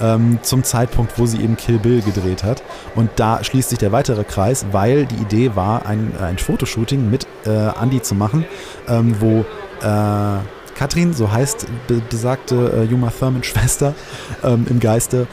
ähm, 0.00 0.38
zum 0.42 0.64
Zeitpunkt, 0.64 1.18
wo 1.18 1.24
sie 1.24 1.40
eben 1.42 1.56
Kill 1.56 1.78
Bill 1.78 2.02
gedreht 2.02 2.44
hat. 2.44 2.62
Und 2.94 3.10
da 3.16 3.42
schließt 3.42 3.70
sich 3.70 3.78
der 3.78 3.92
weitere 3.92 4.24
Kreis, 4.24 4.66
weil 4.72 5.06
die 5.06 5.16
Idee 5.16 5.56
war, 5.56 5.86
ein, 5.86 6.12
ein 6.20 6.36
Fotoshooting 6.36 7.08
mit 7.08 7.26
äh, 7.46 7.70
Andy 7.80 8.02
zu 8.02 8.14
machen, 8.14 8.44
ähm, 8.86 9.16
wo 9.18 9.46
äh, 9.82 10.38
Katrin, 10.80 11.12
so 11.12 11.30
heißt 11.30 11.66
be 11.88 12.00
besagte 12.08 12.72
äh, 12.74 12.84
Juma 12.84 13.10
Thurman-Schwester 13.10 13.94
ähm, 14.42 14.66
im 14.70 14.80
Geiste, 14.80 15.26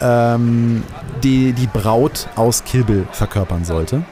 ähm, 0.00 0.82
die 1.22 1.52
die 1.52 1.66
Braut 1.66 2.26
aus 2.36 2.64
Kill 2.64 3.06
verkörpern 3.12 3.66
sollte. 3.66 4.02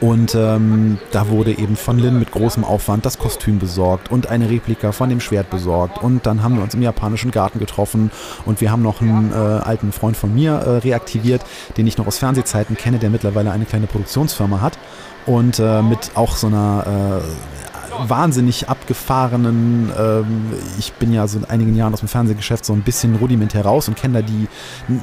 Und 0.00 0.34
ähm, 0.34 0.96
da 1.10 1.28
wurde 1.28 1.50
eben 1.50 1.76
von 1.76 1.98
Lin 1.98 2.18
mit 2.18 2.32
großem 2.32 2.64
Aufwand 2.64 3.04
das 3.04 3.18
Kostüm 3.18 3.58
besorgt 3.58 4.10
und 4.10 4.28
eine 4.28 4.48
Replika 4.48 4.92
von 4.92 5.10
dem 5.10 5.20
Schwert 5.20 5.50
besorgt. 5.50 6.02
Und 6.02 6.24
dann 6.24 6.42
haben 6.42 6.56
wir 6.56 6.62
uns 6.62 6.72
im 6.72 6.80
japanischen 6.80 7.30
Garten 7.30 7.58
getroffen 7.58 8.10
und 8.46 8.62
wir 8.62 8.70
haben 8.70 8.82
noch 8.82 9.02
einen 9.02 9.30
äh, 9.30 9.34
alten 9.34 9.92
Freund 9.92 10.16
von 10.16 10.34
mir 10.34 10.52
äh, 10.52 10.78
reaktiviert, 10.78 11.44
den 11.76 11.86
ich 11.86 11.98
noch 11.98 12.06
aus 12.06 12.16
Fernsehzeiten 12.16 12.78
kenne, 12.78 12.98
der 12.98 13.10
mittlerweile 13.10 13.50
eine 13.50 13.66
kleine 13.66 13.88
Produktionsfirma 13.88 14.62
hat. 14.62 14.78
Und 15.26 15.58
äh, 15.58 15.82
mit 15.82 16.12
auch 16.14 16.36
so 16.36 16.46
einer 16.46 17.20
äh, 17.20 17.67
wahnsinnig 18.06 18.68
abgefahrenen, 18.68 19.90
ähm, 19.98 20.52
ich 20.78 20.92
bin 20.94 21.12
ja 21.12 21.26
so 21.26 21.38
in 21.38 21.44
einigen 21.44 21.74
Jahren 21.74 21.92
aus 21.92 22.00
dem 22.00 22.08
Fernsehgeschäft 22.08 22.64
so 22.64 22.72
ein 22.72 22.82
bisschen 22.82 23.16
rudimentär 23.16 23.64
raus 23.64 23.88
und 23.88 23.96
kenne 23.96 24.22
da 24.22 24.22
die, 24.22 24.48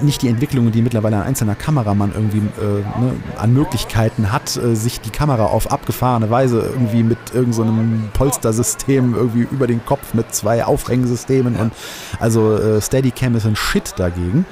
nicht 0.01 0.21
die 0.21 0.27
Entwicklungen, 0.27 0.71
die 0.71 0.81
mittlerweile 0.81 1.17
ein 1.17 1.23
einzelner 1.23 1.55
Kameramann 1.55 2.11
irgendwie 2.13 2.37
äh, 2.37 3.01
ne, 3.01 3.13
an 3.37 3.53
Möglichkeiten 3.53 4.31
hat, 4.31 4.55
äh, 4.57 4.75
sich 4.75 5.01
die 5.01 5.09
Kamera 5.09 5.45
auf 5.45 5.71
abgefahrene 5.71 6.29
Weise 6.29 6.59
irgendwie 6.59 7.03
mit 7.03 7.17
irgendeinem 7.33 8.03
so 8.03 8.17
Polstersystem 8.17 9.15
irgendwie 9.15 9.47
über 9.51 9.67
den 9.67 9.83
Kopf 9.85 10.13
mit 10.13 10.33
zwei 10.33 10.63
Aufhängsystemen 10.65 11.55
und 11.55 11.71
also 12.19 12.55
äh, 12.55 12.81
Steadicam 12.81 13.35
ist 13.35 13.45
ein 13.45 13.55
Shit 13.55 13.93
dagegen. 13.97 14.45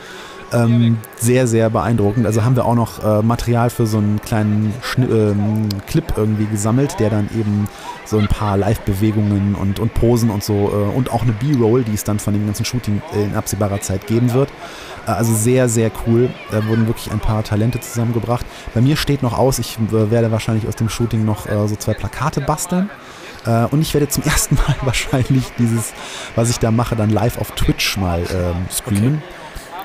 Ähm, 0.53 0.99
sehr, 1.17 1.47
sehr 1.47 1.69
beeindruckend. 1.69 2.25
Also 2.25 2.43
haben 2.43 2.55
wir 2.55 2.65
auch 2.65 2.75
noch 2.75 3.03
äh, 3.03 3.21
Material 3.23 3.69
für 3.69 3.87
so 3.87 3.97
einen 3.97 4.21
kleinen 4.21 4.73
Schni 4.81 5.05
ähm, 5.05 5.69
Clip 5.87 6.05
irgendwie 6.15 6.45
gesammelt, 6.45 6.99
der 6.99 7.09
dann 7.09 7.29
eben 7.37 7.67
so 8.05 8.19
ein 8.19 8.27
paar 8.27 8.57
Live-Bewegungen 8.57 9.55
und, 9.55 9.79
und 9.79 9.93
Posen 9.93 10.29
und 10.29 10.43
so 10.43 10.53
äh, 10.53 10.95
und 10.95 11.11
auch 11.11 11.23
eine 11.23 11.31
B-Roll, 11.31 11.83
die 11.83 11.93
es 11.93 12.03
dann 12.03 12.19
von 12.19 12.33
dem 12.33 12.45
ganzen 12.45 12.65
Shooting 12.65 13.01
in 13.13 13.35
absehbarer 13.35 13.81
Zeit 13.81 14.05
geben 14.05 14.33
wird. 14.33 14.49
Äh, 15.07 15.11
also 15.11 15.33
sehr, 15.33 15.69
sehr 15.69 15.91
cool. 16.05 16.29
Da 16.51 16.65
wurden 16.67 16.87
wirklich 16.87 17.11
ein 17.11 17.19
paar 17.19 17.43
Talente 17.43 17.79
zusammengebracht. 17.79 18.45
Bei 18.73 18.81
mir 18.81 18.95
steht 18.95 19.23
noch 19.23 19.37
aus, 19.37 19.59
ich 19.59 19.77
äh, 19.77 20.11
werde 20.11 20.31
wahrscheinlich 20.31 20.67
aus 20.67 20.75
dem 20.75 20.89
Shooting 20.89 21.25
noch 21.25 21.47
äh, 21.47 21.67
so 21.67 21.75
zwei 21.75 21.93
Plakate 21.93 22.41
basteln. 22.41 22.89
Uh, 23.45 23.67
und 23.71 23.81
ich 23.81 23.93
werde 23.93 24.07
zum 24.07 24.23
ersten 24.25 24.55
Mal 24.55 24.73
wahrscheinlich 24.83 25.43
dieses, 25.59 25.91
was 26.33 26.49
ich 26.49 26.59
da 26.59 26.71
mache, 26.71 26.95
dann 26.95 27.09
live 27.09 27.37
auf 27.39 27.51
Twitch 27.51 27.97
mal 27.97 28.21
ähm, 28.21 28.67
streamen. 28.71 29.15
Okay 29.15 29.42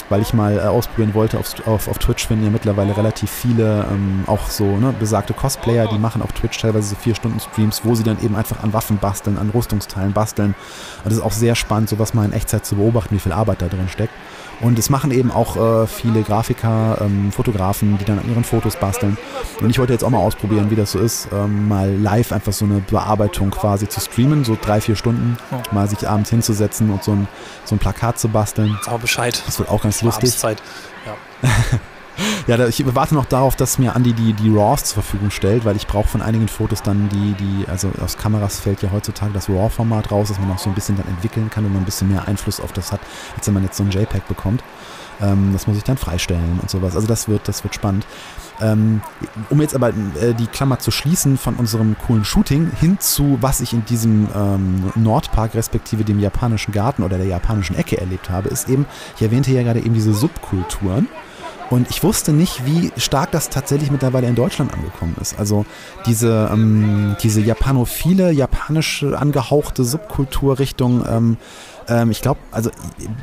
weil 0.09 0.23
ich 0.23 0.33
mal 0.33 0.59
äh, 0.59 0.63
ausprobieren 0.63 1.15
wollte. 1.15 1.39
Auf, 1.39 1.67
auf, 1.67 1.89
auf 1.89 1.99
Twitch 1.99 2.27
finden 2.27 2.45
ja 2.45 2.51
mittlerweile 2.51 2.97
relativ 2.97 3.31
viele, 3.31 3.87
ähm, 3.91 4.25
auch 4.27 4.49
so 4.49 4.65
ne, 4.77 4.95
besagte 4.99 5.35
Cosplayer, 5.35 5.89
die 5.89 5.99
machen 5.99 6.23
auf 6.23 6.33
Twitch 6.33 6.59
teilweise 6.59 6.89
so 6.89 6.97
vier 6.97 7.15
Stunden 7.15 7.41
Streams, 7.41 7.83
wo 7.85 7.95
sie 7.95 8.05
dann 8.05 8.23
eben 8.23 8.37
einfach 8.37 8.63
an 8.63 8.73
Waffen 8.73 8.99
basteln, 8.99 9.39
an 9.39 9.51
Rüstungsteilen 9.51 10.13
basteln. 10.13 10.55
Und 10.99 11.07
das 11.07 11.15
ist 11.15 11.23
auch 11.23 11.33
sehr 11.33 11.55
spannend, 11.55 11.89
sowas 11.89 12.15
mal 12.15 12.25
in 12.25 12.33
Echtzeit 12.33 12.65
zu 12.65 12.77
beobachten, 12.77 13.15
wie 13.15 13.21
viel 13.21 13.33
Arbeit 13.33 13.63
da 13.63 13.69
drin 13.69 13.89
steckt. 13.89 14.13
Und 14.61 14.79
es 14.79 14.91
machen 14.91 15.11
eben 15.11 15.31
auch 15.31 15.57
äh, 15.57 15.87
viele 15.87 16.23
Grafiker, 16.23 16.99
ähm, 17.01 17.31
Fotografen, 17.33 17.97
die 17.99 18.05
dann 18.05 18.19
an 18.19 18.29
ihren 18.29 18.45
Fotos 18.45 18.77
basteln. 18.77 19.17
Und 19.61 19.71
ich 19.71 19.79
wollte 19.79 19.93
jetzt 19.93 20.03
auch 20.03 20.11
mal 20.11 20.19
ausprobieren, 20.19 20.71
wie 20.71 20.77
das 20.77 20.93
so 20.93 20.99
ist, 20.99 21.29
ähm, 21.33 21.69
mal 21.69 21.93
live 21.95 22.33
einfach 22.33 22.53
so 22.53 22.65
eine 22.65 22.81
Bearbeitung 22.81 23.51
quasi 23.51 23.89
zu 23.89 24.01
streamen, 24.01 24.45
so 24.45 24.57
drei, 24.61 24.81
vier 24.81 24.97
Stunden, 24.97 25.39
oh. 25.53 25.57
mal 25.73 25.89
sich 25.89 26.09
abends 26.09 26.31
hinzusetzen 26.31 26.91
und 26.91 27.05
so 27.05 27.13
ein, 27.13 27.29
so 27.65 27.75
ein 27.75 27.79
Plakat 27.79 28.19
zu 28.19 28.29
basteln. 28.29 28.79
Mal 28.87 28.99
Bescheid. 28.99 29.43
Das 29.47 29.59
wird 29.59 29.69
auch 29.69 29.83
ganz 29.83 30.03
lustig. 30.03 30.35
Ja. 31.43 31.49
ja, 32.47 32.67
ich 32.67 32.85
warte 32.95 33.15
noch 33.15 33.27
darauf, 33.27 33.57
dass 33.57 33.79
mir 33.79 33.95
Andi 33.95 34.13
die, 34.13 34.33
die 34.33 34.51
RAWs 34.51 34.85
zur 34.85 35.03
Verfügung 35.03 35.31
stellt, 35.31 35.65
weil 35.65 35.77
ich 35.77 35.87
brauche 35.87 36.09
von 36.09 36.23
einigen 36.23 36.49
Fotos 36.49 36.83
dann 36.83 37.09
die, 37.09 37.35
die, 37.35 37.69
also 37.69 37.91
aus 38.03 38.17
Kameras 38.17 38.61
fällt 38.61 38.83
ja 38.83 38.91
heutzutage 38.93 39.33
das 39.33 39.49
RAW-Format 39.49 40.11
raus, 40.11 40.29
dass 40.29 40.39
man 40.39 40.51
auch 40.51 40.59
so 40.59 40.69
ein 40.69 40.75
bisschen 40.75 40.97
dann 40.97 41.09
entwickeln 41.09 41.51
kann 41.51 41.65
und 41.65 41.73
man 41.73 41.83
ein 41.83 41.87
bisschen 41.87 42.09
mehr 42.09 42.27
Einfluss 42.27 42.61
auf 42.61 42.73
das 42.73 42.93
hat, 42.93 43.01
als 43.37 43.47
wenn 43.47 43.55
man 43.55 43.65
jetzt 43.65 43.77
so 43.77 43.85
ein 43.85 43.91
JPEG 43.91 44.27
bekommt. 44.29 44.63
Ähm, 45.21 45.51
das 45.53 45.67
muss 45.67 45.77
ich 45.77 45.85
dann 45.85 45.97
freistellen 45.97 46.59
und 46.61 46.71
sowas. 46.71 46.95
Also 46.95 47.07
das 47.07 47.29
wird, 47.29 47.49
das 47.49 47.65
wird 47.65 47.75
spannend. 47.75 48.07
Ähm, 48.61 49.01
um 49.51 49.61
jetzt 49.61 49.75
aber 49.75 49.91
äh, 49.91 50.35
die 50.35 50.47
Klammer 50.47 50.79
zu 50.79 50.91
schließen 50.91 51.39
von 51.39 51.55
unserem 51.57 51.97
coolen 52.07 52.25
Shooting 52.25 52.71
hin 52.79 52.99
zu, 52.99 53.39
was 53.41 53.61
ich 53.61 53.73
in 53.73 53.85
diesem 53.85 54.29
ähm, 54.35 54.93
Nordpark 54.97 55.55
respektive 55.55 56.05
dem 56.05 56.19
japanischen 56.19 56.73
Garten 56.73 57.03
oder 57.03 57.19
der 57.19 57.27
japanischen 57.27 57.77
Ecke 57.77 58.01
erlebt 58.01 58.31
habe, 58.31 58.49
ist 58.49 58.69
eben, 58.69 58.87
ich 59.17 59.23
erwähnte 59.23 59.53
ja 59.53 59.63
gerade 59.63 59.81
eben 59.81 59.95
diese 59.95 60.13
Subkulturen. 60.13 61.09
Und 61.71 61.91
ich 61.91 62.03
wusste 62.03 62.33
nicht, 62.33 62.65
wie 62.65 62.93
stark 62.97 63.31
das 63.33 63.51
tatsächlich 63.51 63.91
mittlerweile 63.91 64.27
in 64.27 64.35
Deutschland 64.35 64.73
angekommen 64.73 65.17
ist. 65.21 65.39
Also 65.39 65.67
diese, 66.07 66.49
ähm, 66.53 67.17
diese 67.23 67.41
japanophile, 67.41 68.31
japanische 68.31 69.19
angehauchte 69.19 69.85
Subkulturrichtung 69.85 71.05
ähm, 71.07 71.37
ähm, 71.89 72.11
ich 72.11 72.21
glaube, 72.21 72.41
also 72.53 72.71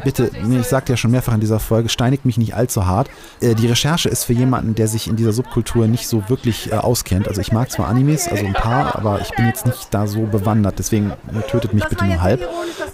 bitte, 0.04 0.32
ich 0.60 0.68
sagte 0.68 0.94
ja 0.94 0.98
schon 0.98 1.12
mehrfach 1.12 1.34
in 1.34 1.40
dieser 1.40 1.60
Folge, 1.60 1.90
steinigt 1.90 2.26
mich 2.26 2.38
nicht 2.38 2.56
allzu 2.56 2.86
hart. 2.86 3.10
Äh, 3.40 3.54
die 3.56 3.68
Recherche 3.68 4.10
ist 4.10 4.24
für 4.24 4.34
jemanden, 4.34 4.76
der 4.76 4.88
sich 4.88 5.08
in 5.08 5.16
dieser 5.16 5.34
Subkultur 5.34 5.88
nicht 5.88 6.08
so 6.08 6.28
wirklich 6.30 6.72
äh, 6.72 6.76
auskennt. 6.76 7.28
Also 7.28 7.42
ich 7.42 7.52
mag 7.52 7.72
zwar 7.72 7.88
Animes, 7.88 8.28
also 8.28 8.46
ein 8.46 8.54
paar, 8.54 8.96
aber 8.96 9.22
ich 9.22 9.30
bin 9.36 9.46
jetzt 9.46 9.66
nicht 9.66 9.94
da 9.94 10.08
so 10.08 10.24
bewandert. 10.24 10.80
Deswegen 10.80 11.14
tötet 11.50 11.74
mich 11.74 11.86
bitte 11.86 12.06
nur 12.06 12.22
halb. 12.22 12.48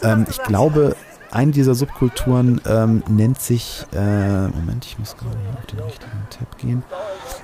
Ähm, 0.04 0.26
ich 0.30 0.42
glaube, 0.44 0.96
eine 1.32 1.52
dieser 1.52 1.76
Subkulturen 1.76 2.62
ähm, 2.68 3.04
nennt 3.08 3.42
sich, 3.42 3.86
äh, 3.94 4.48
Moment, 4.48 4.86
ich 4.86 5.00
muss 5.00 5.16
gerade 5.16 5.38
auf 5.58 5.66
den 5.66 5.80
richtigen 5.80 6.28
Tab 6.30 6.58
gehen. 6.58 6.84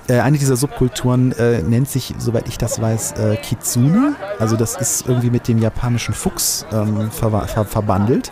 Äh, 0.08 0.20
eine 0.20 0.38
dieser 0.38 0.56
Subkulturen 0.56 1.32
äh, 1.32 1.62
nennt 1.62 1.88
sich, 1.88 2.14
soweit 2.18 2.48
ich 2.48 2.58
das 2.58 2.80
weiß, 2.80 3.12
äh, 3.12 3.36
Kitsune. 3.36 4.14
Also 4.38 4.56
das 4.56 4.76
ist 4.76 5.08
irgendwie 5.08 5.30
mit 5.30 5.48
dem 5.48 5.58
japanischen 5.58 6.14
Fuchs 6.14 6.66
ähm, 6.72 7.10
ver 7.10 7.30
ver 7.46 7.64
verbandelt. 7.64 8.30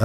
Äh, 0.00 0.04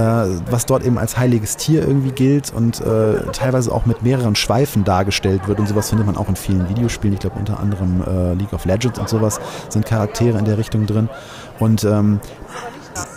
was 0.50 0.66
dort 0.66 0.84
eben 0.84 0.98
als 0.98 1.16
heiliges 1.16 1.56
Tier 1.56 1.80
irgendwie 1.80 2.10
gilt 2.10 2.52
und 2.52 2.82
äh, 2.82 3.22
teilweise 3.32 3.72
auch 3.72 3.86
mit 3.86 4.02
mehreren 4.02 4.36
Schweifen 4.36 4.84
dargestellt 4.84 5.48
wird 5.48 5.58
und 5.58 5.68
sowas 5.68 5.88
findet 5.88 6.06
man 6.06 6.18
auch 6.18 6.28
in 6.28 6.36
vielen 6.36 6.68
Videospielen. 6.68 7.14
Ich 7.14 7.20
glaube 7.20 7.38
unter 7.38 7.58
anderem 7.58 8.02
League 8.38 8.52
of 8.52 8.66
Legends 8.66 8.98
und 8.98 9.08
sowas 9.08 9.40
sind 9.70 9.86
Charaktere 9.86 10.38
in 10.38 10.44
der 10.44 10.58
Richtung 10.58 10.86
drin. 10.86 11.08
Und 11.58 11.84
ähm, 11.84 12.20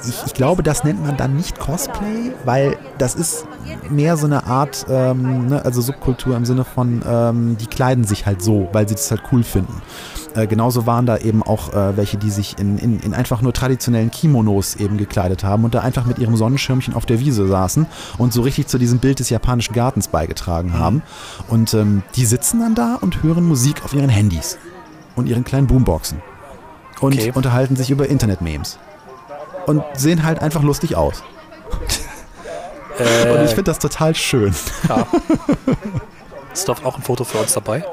ich, 0.07 0.25
ich, 0.27 0.33
glaube, 0.33 0.63
das 0.63 0.83
nennt 0.83 1.03
man 1.03 1.17
dann 1.17 1.35
nicht 1.35 1.59
Cosplay, 1.59 2.31
weil 2.45 2.77
das 2.97 3.15
ist 3.15 3.45
mehr 3.89 4.17
so 4.17 4.25
eine 4.25 4.45
Art, 4.45 4.85
ähm, 4.89 5.47
ne, 5.47 5.63
also 5.65 5.81
Subkultur 5.81 6.35
im 6.35 6.45
Sinne 6.45 6.63
von, 6.63 7.01
ähm, 7.07 7.57
die 7.59 7.67
kleiden 7.67 8.03
sich 8.03 8.25
halt 8.25 8.41
so, 8.41 8.69
weil 8.71 8.87
sie 8.87 8.95
das 8.95 9.11
halt 9.11 9.23
cool 9.31 9.43
finden. 9.43 9.81
Äh, 10.35 10.47
genauso 10.47 10.85
waren 10.85 11.05
da 11.05 11.17
eben 11.17 11.41
auch 11.43 11.73
äh, 11.73 11.97
welche, 11.97 12.17
die 12.17 12.29
sich 12.29 12.57
in, 12.59 12.77
in, 12.77 12.99
in, 12.99 13.13
einfach 13.13 13.41
nur 13.41 13.51
traditionellen 13.51 14.11
Kimonos 14.11 14.75
eben 14.75 14.97
gekleidet 14.97 15.43
haben 15.43 15.63
und 15.63 15.73
da 15.73 15.79
einfach 15.81 16.05
mit 16.05 16.19
ihrem 16.19 16.35
Sonnenschirmchen 16.35 16.93
auf 16.93 17.05
der 17.05 17.19
Wiese 17.19 17.47
saßen 17.47 17.87
und 18.17 18.31
so 18.31 18.41
richtig 18.41 18.67
zu 18.67 18.77
diesem 18.77 18.99
Bild 18.99 19.19
des 19.19 19.29
japanischen 19.29 19.73
Gartens 19.73 20.07
beigetragen 20.07 20.77
haben. 20.77 21.01
Und 21.47 21.73
ähm, 21.73 22.03
die 22.15 22.25
sitzen 22.25 22.59
dann 22.59 22.75
da 22.75 22.95
und 23.01 23.23
hören 23.23 23.45
Musik 23.45 23.83
auf 23.83 23.93
ihren 23.93 24.09
Handys 24.09 24.57
und 25.15 25.27
ihren 25.27 25.43
kleinen 25.43 25.67
Boomboxen 25.67 26.21
und 27.01 27.15
okay. 27.15 27.31
unterhalten 27.33 27.75
sich 27.75 27.89
über 27.89 28.07
Internet-Memes 28.07 28.77
und 29.65 29.83
sehen 29.93 30.23
halt 30.23 30.41
einfach 30.41 30.63
lustig 30.63 30.95
aus. 30.95 31.23
Äh, 32.99 33.29
und 33.31 33.45
ich 33.45 33.51
finde 33.51 33.63
das 33.63 33.79
total 33.79 34.13
schön. 34.13 34.53
Ja. 34.87 35.07
Ist 36.53 36.67
doch 36.67 36.83
auch 36.83 36.97
ein 36.97 37.01
Foto 37.03 37.23
für 37.23 37.37
uns 37.37 37.53
dabei? 37.53 37.85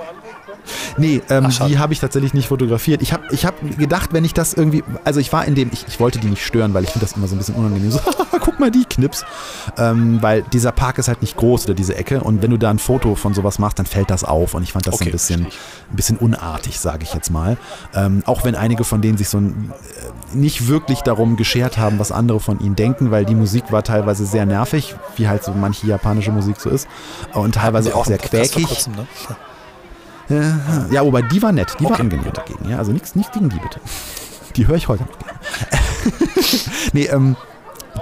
Nee, 0.96 1.22
ähm, 1.30 1.46
Ach, 1.48 1.66
die 1.66 1.78
habe 1.78 1.92
ich 1.92 2.00
tatsächlich 2.00 2.34
nicht 2.34 2.48
fotografiert. 2.48 3.02
Ich 3.02 3.12
habe 3.12 3.24
ich 3.30 3.44
hab 3.44 3.54
gedacht, 3.78 4.12
wenn 4.12 4.24
ich 4.24 4.34
das 4.34 4.54
irgendwie, 4.54 4.82
also 5.04 5.20
ich 5.20 5.32
war 5.32 5.44
in 5.44 5.54
dem, 5.54 5.70
ich, 5.72 5.86
ich 5.88 6.00
wollte 6.00 6.18
die 6.18 6.28
nicht 6.28 6.44
stören, 6.44 6.74
weil 6.74 6.84
ich 6.84 6.90
finde 6.90 7.06
das 7.06 7.16
immer 7.16 7.26
so 7.26 7.34
ein 7.34 7.38
bisschen 7.38 7.54
unangenehm. 7.54 7.90
So, 7.90 8.00
guck 8.40 8.58
mal 8.60 8.70
die 8.70 8.84
Knips. 8.84 9.24
Ähm, 9.78 10.22
weil 10.22 10.42
dieser 10.42 10.72
Park 10.72 10.98
ist 10.98 11.08
halt 11.08 11.22
nicht 11.22 11.36
groß 11.36 11.64
oder 11.64 11.74
diese 11.74 11.96
Ecke 11.96 12.20
und 12.20 12.42
wenn 12.42 12.50
du 12.50 12.56
da 12.56 12.70
ein 12.70 12.78
Foto 12.78 13.14
von 13.14 13.34
sowas 13.34 13.58
machst, 13.58 13.78
dann 13.78 13.86
fällt 13.86 14.10
das 14.10 14.24
auf 14.24 14.54
und 14.54 14.62
ich 14.62 14.72
fand 14.72 14.86
das 14.86 14.94
okay, 14.94 15.06
ein 15.06 15.12
bisschen, 15.12 15.46
ein 15.46 15.96
bisschen 15.96 16.16
unartig, 16.16 16.78
sage 16.78 17.04
ich 17.04 17.14
jetzt 17.14 17.30
mal. 17.30 17.56
Ähm, 17.94 18.22
auch 18.26 18.44
wenn 18.44 18.54
einige 18.54 18.84
von 18.84 19.00
denen 19.02 19.18
sich 19.18 19.28
so 19.28 19.38
ein, 19.38 19.72
äh, 20.32 20.36
nicht 20.36 20.68
wirklich 20.68 21.00
darum 21.00 21.36
geschert 21.36 21.78
haben, 21.78 21.98
was 21.98 22.12
andere 22.12 22.40
von 22.40 22.60
ihnen 22.60 22.76
denken, 22.76 23.10
weil 23.10 23.24
die 23.24 23.34
Musik 23.34 23.72
war 23.72 23.82
teilweise 23.82 24.26
sehr 24.26 24.46
nervig, 24.46 24.94
wie 25.16 25.28
halt 25.28 25.44
so 25.44 25.52
manche 25.52 25.86
japanische 25.86 26.32
Musik 26.32 26.60
so 26.60 26.70
ist 26.70 26.88
und 27.32 27.54
teilweise 27.54 27.94
auch, 27.94 28.00
auch 28.00 28.06
sehr 28.06 28.18
quäkig. 28.18 28.66
Kurzem, 28.66 28.94
ne? 28.94 29.06
Ja, 30.28 31.04
wobei 31.04 31.22
die 31.22 31.42
war 31.42 31.52
nett, 31.52 31.74
die 31.78 31.84
okay. 31.84 31.94
war 31.94 32.00
angenehm 32.00 32.32
dagegen. 32.32 32.68
Ja, 32.68 32.78
also 32.78 32.92
nichts 32.92 33.14
nicht 33.14 33.32
gegen 33.32 33.48
die 33.48 33.58
bitte. 33.58 33.80
Die 34.56 34.66
höre 34.66 34.76
ich 34.76 34.88
heute 34.88 35.04
noch 35.04 35.18
gerne. 35.18 35.38
nee, 36.92 37.04
ähm, 37.04 37.36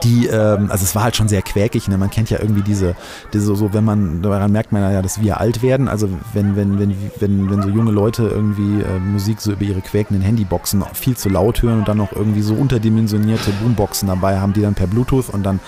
die, 0.03 0.27
ähm, 0.27 0.71
also 0.71 0.85
es 0.85 0.95
war 0.95 1.05
halt 1.05 1.17
schon 1.17 1.29
sehr 1.29 1.43
quäkig, 1.43 1.89
ne? 1.89 1.99
man 1.99 2.11
kennt 2.11 2.31
ja 2.31 2.39
irgendwie 2.41 2.63
diese, 2.63 2.97
diese 3.33 3.55
so, 3.55 3.73
wenn 3.73 3.85
man, 3.85 4.23
daran 4.23 4.51
merkt 4.51 4.73
man 4.73 4.83
ja, 4.93 5.03
dass 5.03 5.21
wir 5.21 5.41
alt 5.41 5.63
werden, 5.63 5.89
also 5.89 6.09
wenn, 6.33 6.57
wenn, 6.57 6.79
wenn, 6.79 6.97
wenn, 7.21 7.51
wenn 7.51 7.63
so 7.63 7.69
junge 7.69 7.93
Leute 7.93 8.25
irgendwie 8.25 8.83
äh, 8.83 8.99
Musik 8.99 9.41
so 9.41 9.53
über 9.53 9.63
ihre 9.63 9.81
quäkenden 9.81 10.23
Handyboxen 10.23 10.85
viel 10.93 11.17
zu 11.17 11.29
laut 11.29 11.63
hören 11.63 11.81
und 11.81 11.89
dann 11.89 11.99
noch 11.99 12.13
irgendwie 12.13 12.43
so 12.43 12.55
unterdimensionierte 12.55 13.51
Boomboxen 13.63 14.09
dabei 14.09 14.41
haben, 14.41 14.53
die 14.53 14.63
dann 14.63 14.75
per 14.75 14.87
Bluetooth 14.87 15.29
und 15.31 15.45
dann 15.45 15.61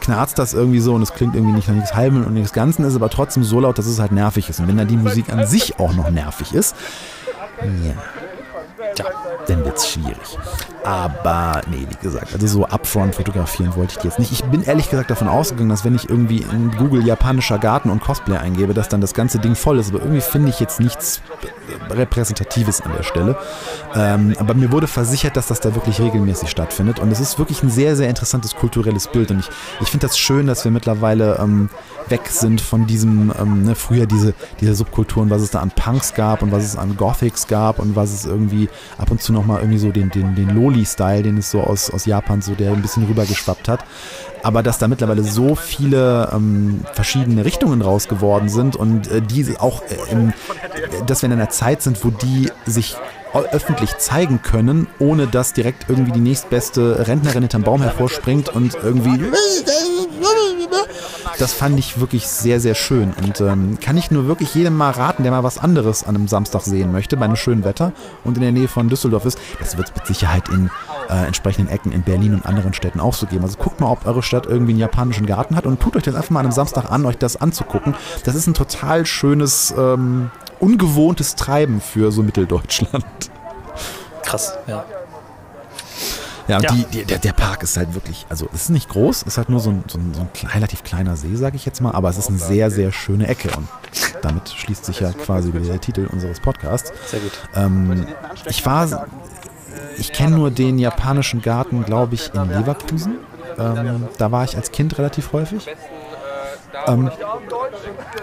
knarzt 0.00 0.38
das 0.38 0.54
irgendwie 0.54 0.80
so 0.80 0.94
und 0.94 1.02
es 1.02 1.12
klingt 1.12 1.34
irgendwie 1.34 1.54
nicht 1.54 1.68
nach 1.68 1.74
nichts 1.74 1.94
Halben 1.94 2.24
und 2.24 2.34
nichts 2.34 2.52
Ganzen, 2.52 2.84
ist 2.84 2.96
aber 2.96 3.10
trotzdem 3.10 3.44
so 3.44 3.60
laut, 3.60 3.78
dass 3.78 3.86
es 3.86 3.98
halt 3.98 4.12
nervig 4.12 4.48
ist. 4.48 4.60
Und 4.60 4.68
wenn 4.68 4.76
dann 4.76 4.88
die 4.88 4.96
Musik 4.96 5.32
an 5.32 5.46
sich 5.46 5.78
auch 5.78 5.92
noch 5.94 6.10
nervig 6.10 6.54
ist, 6.54 6.76
ja, 7.84 7.94
tja, 8.94 9.06
dann 9.48 9.64
wird 9.64 9.76
es 9.76 9.88
schwierig. 9.88 10.38
Aber 10.84 11.60
nee, 11.70 11.86
wie 11.88 12.02
gesagt, 12.02 12.32
also 12.32 12.46
so 12.46 12.66
upfront 12.66 13.14
fotografieren 13.14 13.74
wollte 13.76 13.92
ich 13.92 13.98
die 13.98 14.06
jetzt 14.08 14.18
nicht. 14.18 14.32
Ich 14.32 14.44
bin 14.44 14.62
ehrlich 14.62 14.88
gesagt 14.88 15.10
davon 15.10 15.28
ausgegangen, 15.28 15.68
dass 15.68 15.84
wenn 15.84 15.94
ich 15.94 16.08
irgendwie 16.08 16.38
in 16.38 16.70
Google 16.70 17.06
japanischer 17.06 17.58
Garten 17.58 17.90
und 17.90 18.00
Cosplay 18.00 18.36
eingebe, 18.36 18.74
dass 18.74 18.88
dann 18.88 19.00
das 19.00 19.12
ganze 19.12 19.38
Ding 19.38 19.54
voll 19.54 19.78
ist. 19.78 19.90
Aber 19.90 20.00
irgendwie 20.00 20.20
finde 20.20 20.48
ich 20.50 20.60
jetzt 20.60 20.80
nichts 20.80 21.20
Repräsentatives 21.90 22.80
an 22.80 22.92
der 22.96 23.02
Stelle. 23.02 23.36
Ähm, 23.94 24.34
aber 24.38 24.54
mir 24.54 24.72
wurde 24.72 24.86
versichert, 24.86 25.36
dass 25.36 25.48
das 25.48 25.60
da 25.60 25.74
wirklich 25.74 26.00
regelmäßig 26.00 26.48
stattfindet. 26.48 27.00
Und 27.00 27.10
es 27.10 27.20
ist 27.20 27.38
wirklich 27.38 27.62
ein 27.62 27.70
sehr, 27.70 27.96
sehr 27.96 28.08
interessantes 28.08 28.54
kulturelles 28.54 29.08
Bild. 29.08 29.30
Und 29.30 29.40
ich, 29.40 29.48
ich 29.80 29.88
finde 29.88 30.06
das 30.06 30.18
schön, 30.18 30.46
dass 30.46 30.64
wir 30.64 30.70
mittlerweile 30.70 31.38
ähm, 31.38 31.68
weg 32.08 32.28
sind 32.28 32.60
von 32.60 32.86
diesem, 32.86 33.32
ähm, 33.38 33.64
ne, 33.64 33.74
früher 33.74 34.06
diese, 34.06 34.34
diese 34.60 34.74
Subkulturen, 34.74 35.30
was 35.30 35.42
es 35.42 35.50
da 35.50 35.60
an 35.60 35.70
Punks 35.70 36.14
gab 36.14 36.42
und 36.42 36.52
was 36.52 36.64
es 36.64 36.76
an 36.76 36.96
Gothics 36.96 37.46
gab 37.46 37.78
und 37.78 37.96
was 37.96 38.12
es 38.12 38.24
irgendwie 38.24 38.68
ab 38.96 39.10
und 39.10 39.22
zu 39.22 39.32
nochmal 39.38 39.60
irgendwie 39.60 39.78
so 39.78 39.90
den, 39.90 40.10
den, 40.10 40.34
den 40.34 40.50
Loli-Style, 40.50 41.22
den 41.22 41.38
es 41.38 41.50
so 41.50 41.60
aus, 41.60 41.90
aus 41.90 42.06
Japan 42.06 42.42
so, 42.42 42.54
der 42.54 42.72
ein 42.72 42.82
bisschen 42.82 43.06
rübergeschwappt 43.06 43.68
hat. 43.68 43.84
Aber 44.42 44.62
dass 44.62 44.78
da 44.78 44.88
mittlerweile 44.88 45.24
so 45.24 45.54
viele 45.54 46.30
ähm, 46.32 46.82
verschiedene 46.92 47.44
Richtungen 47.44 47.82
raus 47.82 48.08
geworden 48.08 48.48
sind 48.48 48.76
und 48.76 49.10
äh, 49.10 49.20
die 49.20 49.56
auch, 49.58 49.82
äh, 49.82 50.12
im, 50.12 50.32
dass 51.06 51.22
wir 51.22 51.28
in 51.28 51.32
einer 51.32 51.50
Zeit 51.50 51.82
sind, 51.82 52.04
wo 52.04 52.10
die 52.10 52.50
sich 52.66 52.96
öffentlich 53.52 53.98
zeigen 53.98 54.40
können, 54.42 54.86
ohne 54.98 55.26
dass 55.26 55.52
direkt 55.52 55.86
irgendwie 55.88 56.12
die 56.12 56.20
nächstbeste 56.20 57.06
Rentnerin 57.06 57.42
hinterm 57.42 57.62
Baum 57.62 57.82
hervorspringt 57.82 58.48
und 58.48 58.74
irgendwie 58.82 59.20
das 61.38 61.52
fand 61.52 61.78
ich 61.78 62.00
wirklich 62.00 62.26
sehr, 62.26 62.60
sehr 62.60 62.74
schön. 62.74 63.14
Und 63.22 63.40
ähm, 63.40 63.78
kann 63.80 63.96
ich 63.96 64.10
nur 64.10 64.26
wirklich 64.26 64.54
jedem 64.54 64.76
mal 64.76 64.90
raten, 64.90 65.22
der 65.22 65.32
mal 65.32 65.44
was 65.44 65.58
anderes 65.58 66.04
an 66.04 66.16
einem 66.16 66.28
Samstag 66.28 66.62
sehen 66.62 66.92
möchte, 66.92 67.16
bei 67.16 67.24
einem 67.24 67.36
schönen 67.36 67.64
Wetter 67.64 67.92
und 68.24 68.36
in 68.36 68.42
der 68.42 68.52
Nähe 68.52 68.68
von 68.68 68.88
Düsseldorf 68.88 69.24
ist. 69.24 69.38
Das 69.60 69.76
wird 69.76 69.88
es 69.88 69.94
mit 69.94 70.06
Sicherheit 70.06 70.48
in 70.48 70.70
äh, 71.08 71.26
entsprechenden 71.26 71.72
Ecken 71.72 71.92
in 71.92 72.02
Berlin 72.02 72.34
und 72.34 72.44
anderen 72.44 72.74
Städten 72.74 73.00
auch 73.00 73.14
so 73.14 73.26
geben. 73.26 73.44
Also 73.44 73.56
guckt 73.56 73.80
mal, 73.80 73.90
ob 73.90 74.06
eure 74.06 74.22
Stadt 74.22 74.46
irgendwie 74.46 74.72
einen 74.72 74.80
japanischen 74.80 75.26
Garten 75.26 75.56
hat 75.56 75.66
und 75.66 75.80
tut 75.80 75.96
euch 75.96 76.02
das 76.02 76.14
einfach 76.14 76.30
mal 76.30 76.40
an 76.40 76.46
einem 76.46 76.52
Samstag 76.52 76.90
an, 76.90 77.06
euch 77.06 77.18
das 77.18 77.40
anzugucken. 77.40 77.94
Das 78.24 78.34
ist 78.34 78.46
ein 78.46 78.54
total 78.54 79.06
schönes, 79.06 79.72
ähm, 79.76 80.30
ungewohntes 80.58 81.36
Treiben 81.36 81.80
für 81.80 82.10
so 82.10 82.22
Mitteldeutschland. 82.22 83.04
Krass, 84.22 84.52
ja. 84.66 84.84
Ja, 86.48 86.56
und 86.56 86.62
ja. 86.64 86.72
Die, 86.72 86.84
die, 86.86 87.04
der, 87.04 87.18
der 87.18 87.32
Park 87.32 87.62
ist 87.62 87.76
halt 87.76 87.94
wirklich, 87.94 88.26
also 88.28 88.48
es 88.54 88.62
ist 88.62 88.70
nicht 88.70 88.88
groß, 88.88 89.18
es 89.22 89.26
ist 89.26 89.38
halt 89.38 89.50
nur 89.50 89.60
so 89.60 89.70
ein, 89.70 89.84
so 89.86 89.98
ein, 89.98 90.14
so 90.14 90.22
ein 90.22 90.48
relativ 90.48 90.82
kleiner 90.82 91.16
See, 91.16 91.34
sage 91.36 91.56
ich 91.56 91.66
jetzt 91.66 91.80
mal, 91.80 91.92
aber 91.92 92.08
es 92.08 92.16
ist 92.16 92.28
eine 92.28 92.38
sehr, 92.38 92.70
sehr 92.70 92.90
schöne 92.90 93.28
Ecke 93.28 93.50
und 93.56 93.68
damit 94.22 94.48
schließt 94.48 94.84
sich 94.86 95.00
ja 95.00 95.12
quasi 95.12 95.52
wieder 95.52 95.66
der 95.66 95.80
Titel 95.80 96.08
unseres 96.10 96.40
Podcasts. 96.40 96.90
Sehr 97.06 97.20
gut. 97.20 97.32
Ähm, 97.54 98.06
ich 98.46 98.64
war, 98.64 99.06
ich 99.98 100.12
kenne 100.12 100.36
nur 100.36 100.50
den 100.50 100.78
japanischen 100.78 101.42
Garten, 101.42 101.84
glaube 101.84 102.14
ich, 102.14 102.32
in 102.32 102.48
Leverkusen. 102.48 103.18
Ähm, 103.58 104.08
da 104.16 104.32
war 104.32 104.44
ich 104.44 104.56
als 104.56 104.72
Kind 104.72 104.96
relativ 104.98 105.32
häufig. 105.32 105.66
Ähm, 106.86 107.10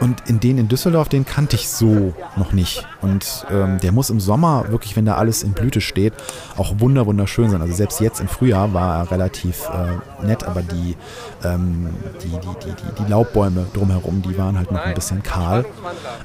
und 0.02 0.30
in 0.30 0.39
den 0.39 0.58
in 0.58 0.68
Düsseldorf, 0.68 1.10
den 1.10 1.26
kannte 1.26 1.56
ich 1.56 1.70
so 1.70 2.14
noch 2.36 2.52
nicht. 2.52 2.86
Und 3.02 3.46
ähm, 3.52 3.80
der 3.80 3.91
muss 3.91 4.10
im 4.10 4.20
Sommer 4.20 4.66
wirklich, 4.70 4.96
wenn 4.96 5.06
da 5.06 5.16
alles 5.16 5.43
in 5.43 5.54
Blüte 5.54 5.82
steht, 5.82 6.14
auch 6.58 6.80
wunder 6.80 7.06
wunderschön 7.06 7.50
sein. 7.50 7.62
Also 7.62 7.74
selbst 7.74 8.00
jetzt 8.02 8.20
im 8.20 8.28
Frühjahr 8.28 8.74
war 8.74 9.00
er 9.00 9.12
relativ 9.12 9.68
äh, 9.70 10.26
nett, 10.26 10.43
aber 10.43 10.62
die, 10.62 10.96
ähm, 11.43 11.89
die, 12.24 12.30
die, 12.30 12.38
die, 12.38 12.72
die, 13.00 13.04
die 13.04 13.10
Laubbäume 13.12 13.66
drumherum, 13.74 14.22
die 14.22 14.38
waren 14.38 14.58
halt 14.58 14.72
noch 14.72 14.82
ein 14.82 14.93
bisschen 14.93 15.24
kahl. 15.24 15.66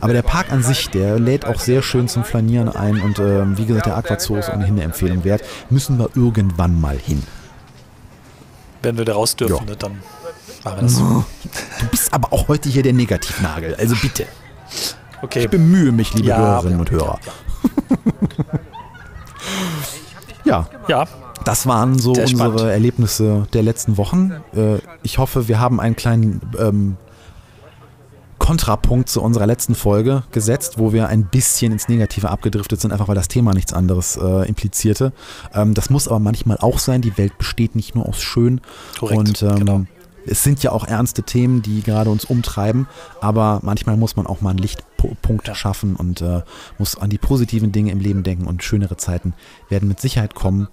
Aber 0.01 0.12
der 0.12 0.23
Park 0.23 0.53
an 0.53 0.62
sich, 0.62 0.91
der 0.91 1.18
lädt 1.18 1.47
auch 1.47 1.61
sehr 1.61 1.83
schön 1.83 2.09
zum 2.09 2.25
Flanieren 2.25 2.68
ein 2.68 3.01
und 3.01 3.18
ähm, 3.18 3.57
wie 3.59 3.66
gesagt, 3.66 3.87
der 3.87 3.97
Aquazoo 3.97 4.37
ist 4.37 4.49
ohnehin 4.49 4.75
eine 4.75 4.83
Empfehlung 4.85 5.25
wert. 5.25 5.43
Müssen 5.71 5.99
wir 5.99 6.11
irgendwann 6.14 6.81
mal 6.81 6.97
hin. 6.97 7.23
Wenn 8.83 8.97
wir 8.97 9.05
da 9.05 9.12
raus 9.12 9.37
dürfen, 9.37 9.55
Ja. 9.66 9.71
ne, 9.71 9.77
dann 9.77 9.93
machen 10.64 10.76
wir 10.78 10.82
das. 10.82 10.96
Du 10.96 11.24
bist 11.90 12.12
aber 12.12 12.32
auch 12.32 12.48
heute 12.48 12.68
hier 12.68 12.82
der 12.82 12.92
Negativnagel, 12.92 13.74
also 13.76 13.94
bitte. 14.00 14.26
Okay. 15.22 15.40
Ich 15.40 15.50
bemühe 15.50 15.92
mich, 15.92 16.14
liebe 16.14 16.28
Ja, 16.28 16.38
Hörerinnen 16.38 16.74
ja, 16.74 16.78
und 16.80 16.90
Hörer. 16.90 17.18
Ja, 20.44 20.68
Ja, 20.88 21.06
das 21.44 21.66
waren 21.66 21.98
so 21.98 22.14
Sehr 22.14 22.24
unsere 22.24 22.50
spannend. 22.50 22.72
Erlebnisse 22.72 23.46
der 23.52 23.62
letzten 23.62 23.96
Wochen. 23.96 24.32
Äh, 24.54 24.78
Ich 25.02 25.18
hoffe, 25.18 25.48
wir 25.48 25.61
haben 25.61 25.80
einen 25.80 25.96
kleinen 25.96 26.40
ähm, 26.58 26.96
Kontrapunkt 28.38 29.08
zu 29.11 29.20
unserer 29.22 29.46
letzten 29.46 29.74
Folge 29.74 30.22
gesetzt, 30.32 30.74
wo 30.78 30.92
wir 30.94 31.08
ein 31.08 31.24
bisschen 31.24 31.72
ins 31.72 31.88
Negative 31.88 32.30
abgedriftet 32.30 32.80
sind, 32.80 32.90
einfach 32.92 33.06
weil 33.08 33.14
das 33.14 33.28
Thema 33.28 33.52
nichts 33.52 33.72
anderes 33.72 34.16
äh, 34.16 34.48
implizierte. 34.48 35.12
Ähm, 35.54 35.74
das 35.74 35.90
muss 35.90 36.08
aber 36.08 36.18
manchmal 36.20 36.56
auch 36.58 36.78
sein. 36.78 37.02
Die 37.02 37.16
Welt 37.18 37.36
besteht 37.38 37.76
nicht 37.76 37.94
nur 37.94 38.08
aus 38.08 38.20
Schön. 38.22 38.61
Korrekt, 38.98 39.18
und 39.18 39.42
ähm, 39.42 39.56
genau. 39.56 39.80
Es 40.27 40.43
sind 40.43 40.62
ja 40.62 40.73
auch 40.73 40.87
ernste 40.87 41.23
Themen, 41.23 41.62
die 41.62 41.83
gerade 41.83 42.11
uns 42.11 42.25
umtreiben, 42.25 42.87
aber 43.21 43.61
manchmal 43.62 43.97
muss 43.97 44.16
man 44.16 44.27
auch 44.27 44.41
mal 44.41 44.51
einen 44.51 44.59
Lichtpunkt 44.59 45.49
schaffen 45.57 45.97
und 45.97 46.21
äh, 46.21 46.43
muss 46.79 46.97
an 46.97 47.11
die 47.11 47.18
positiven 47.18 47.73
Dinge 47.73 47.91
im 47.93 48.01
Leben 48.01 48.23
denken 48.23 48.47
und 48.47 48.62
schönere 48.62 48.97
Zeiten 48.97 49.35
werden 49.68 49.89
mit 49.89 50.01
Sicherheit 50.01 50.35
kommen. 50.35 50.68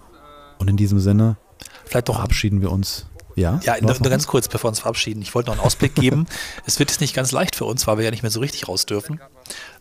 Und 0.59 0.69
in 0.69 0.77
diesem 0.77 0.99
Sinne 0.99 1.37
vielleicht 1.85 2.07
noch 2.07 2.15
verabschieden 2.15 2.61
wir 2.61 2.71
uns. 2.71 3.05
Ja, 3.35 3.59
Ja, 3.63 3.79
nur, 3.79 3.93
nur 3.93 4.09
ganz 4.09 4.25
kurz, 4.25 4.47
bevor 4.47 4.65
wir 4.65 4.69
uns 4.69 4.79
verabschieden. 4.79 5.21
Ich 5.21 5.35
wollte 5.35 5.49
noch 5.49 5.57
einen 5.57 5.65
Ausblick 5.65 5.93
geben. 5.93 6.25
es 6.65 6.79
wird 6.79 6.89
jetzt 6.89 7.01
nicht 7.01 7.15
ganz 7.15 7.31
leicht 7.31 7.55
für 7.55 7.65
uns, 7.65 7.85
weil 7.85 7.97
wir 7.97 8.05
ja 8.05 8.09
nicht 8.09 8.23
mehr 8.23 8.31
so 8.31 8.39
richtig 8.39 8.67
raus 8.67 8.87
dürfen. 8.87 9.21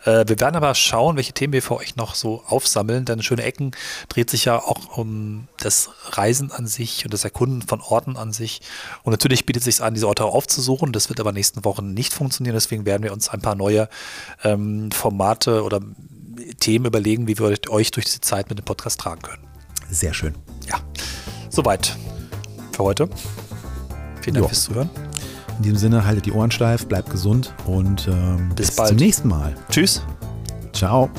Äh, 0.04 0.24
wir 0.28 0.38
werden 0.40 0.56
aber 0.56 0.74
schauen, 0.74 1.16
welche 1.16 1.32
Themen 1.32 1.52
wir 1.52 1.62
für 1.62 1.76
euch 1.76 1.96
noch 1.96 2.14
so 2.14 2.42
aufsammeln, 2.46 3.04
denn 3.04 3.22
Schöne 3.22 3.42
Ecken 3.42 3.72
dreht 4.08 4.30
sich 4.30 4.44
ja 4.44 4.58
auch 4.58 4.96
um 4.96 5.48
das 5.58 5.90
Reisen 6.10 6.52
an 6.52 6.66
sich 6.66 7.04
und 7.04 7.12
das 7.12 7.24
Erkunden 7.24 7.62
von 7.62 7.80
Orten 7.80 8.16
an 8.16 8.32
sich. 8.32 8.60
Und 9.02 9.10
natürlich 9.12 9.46
bietet 9.46 9.66
es 9.66 9.76
sich 9.76 9.84
an, 9.84 9.94
diese 9.94 10.08
Orte 10.08 10.24
auch 10.24 10.34
aufzusuchen. 10.34 10.92
Das 10.92 11.08
wird 11.08 11.20
aber 11.20 11.32
nächsten 11.32 11.64
Wochen 11.64 11.94
nicht 11.94 12.12
funktionieren. 12.12 12.54
Deswegen 12.54 12.86
werden 12.86 13.02
wir 13.02 13.12
uns 13.12 13.28
ein 13.28 13.40
paar 13.40 13.54
neue 13.54 13.88
ähm, 14.44 14.90
Formate 14.92 15.62
oder 15.62 15.80
Themen 16.60 16.84
überlegen, 16.84 17.26
wie 17.26 17.38
wir 17.38 17.56
euch 17.70 17.90
durch 17.90 18.04
diese 18.06 18.20
Zeit 18.20 18.48
mit 18.50 18.58
dem 18.58 18.64
Podcast 18.64 19.00
tragen 19.00 19.22
können. 19.22 19.42
Sehr 19.90 20.14
schön. 20.14 20.34
Ja, 20.68 20.80
soweit 21.48 21.96
für 22.72 22.84
heute. 22.84 23.08
Vielen 24.20 24.34
Dank 24.34 24.44
Ja. 24.44 24.48
fürs 24.48 24.64
Zuhören. 24.64 24.90
In 25.58 25.62
diesem 25.62 25.78
Sinne, 25.78 26.04
haltet 26.04 26.26
die 26.26 26.32
Ohren 26.32 26.50
steif, 26.50 26.86
bleibt 26.86 27.10
gesund 27.10 27.54
und 27.66 28.08
ähm, 28.08 28.50
Bis 28.54 28.68
bis 28.68 28.76
bald. 28.76 28.88
zum 28.90 28.96
nächsten 28.98 29.28
Mal. 29.28 29.54
Tschüss. 29.70 30.02
Ciao. 30.72 31.10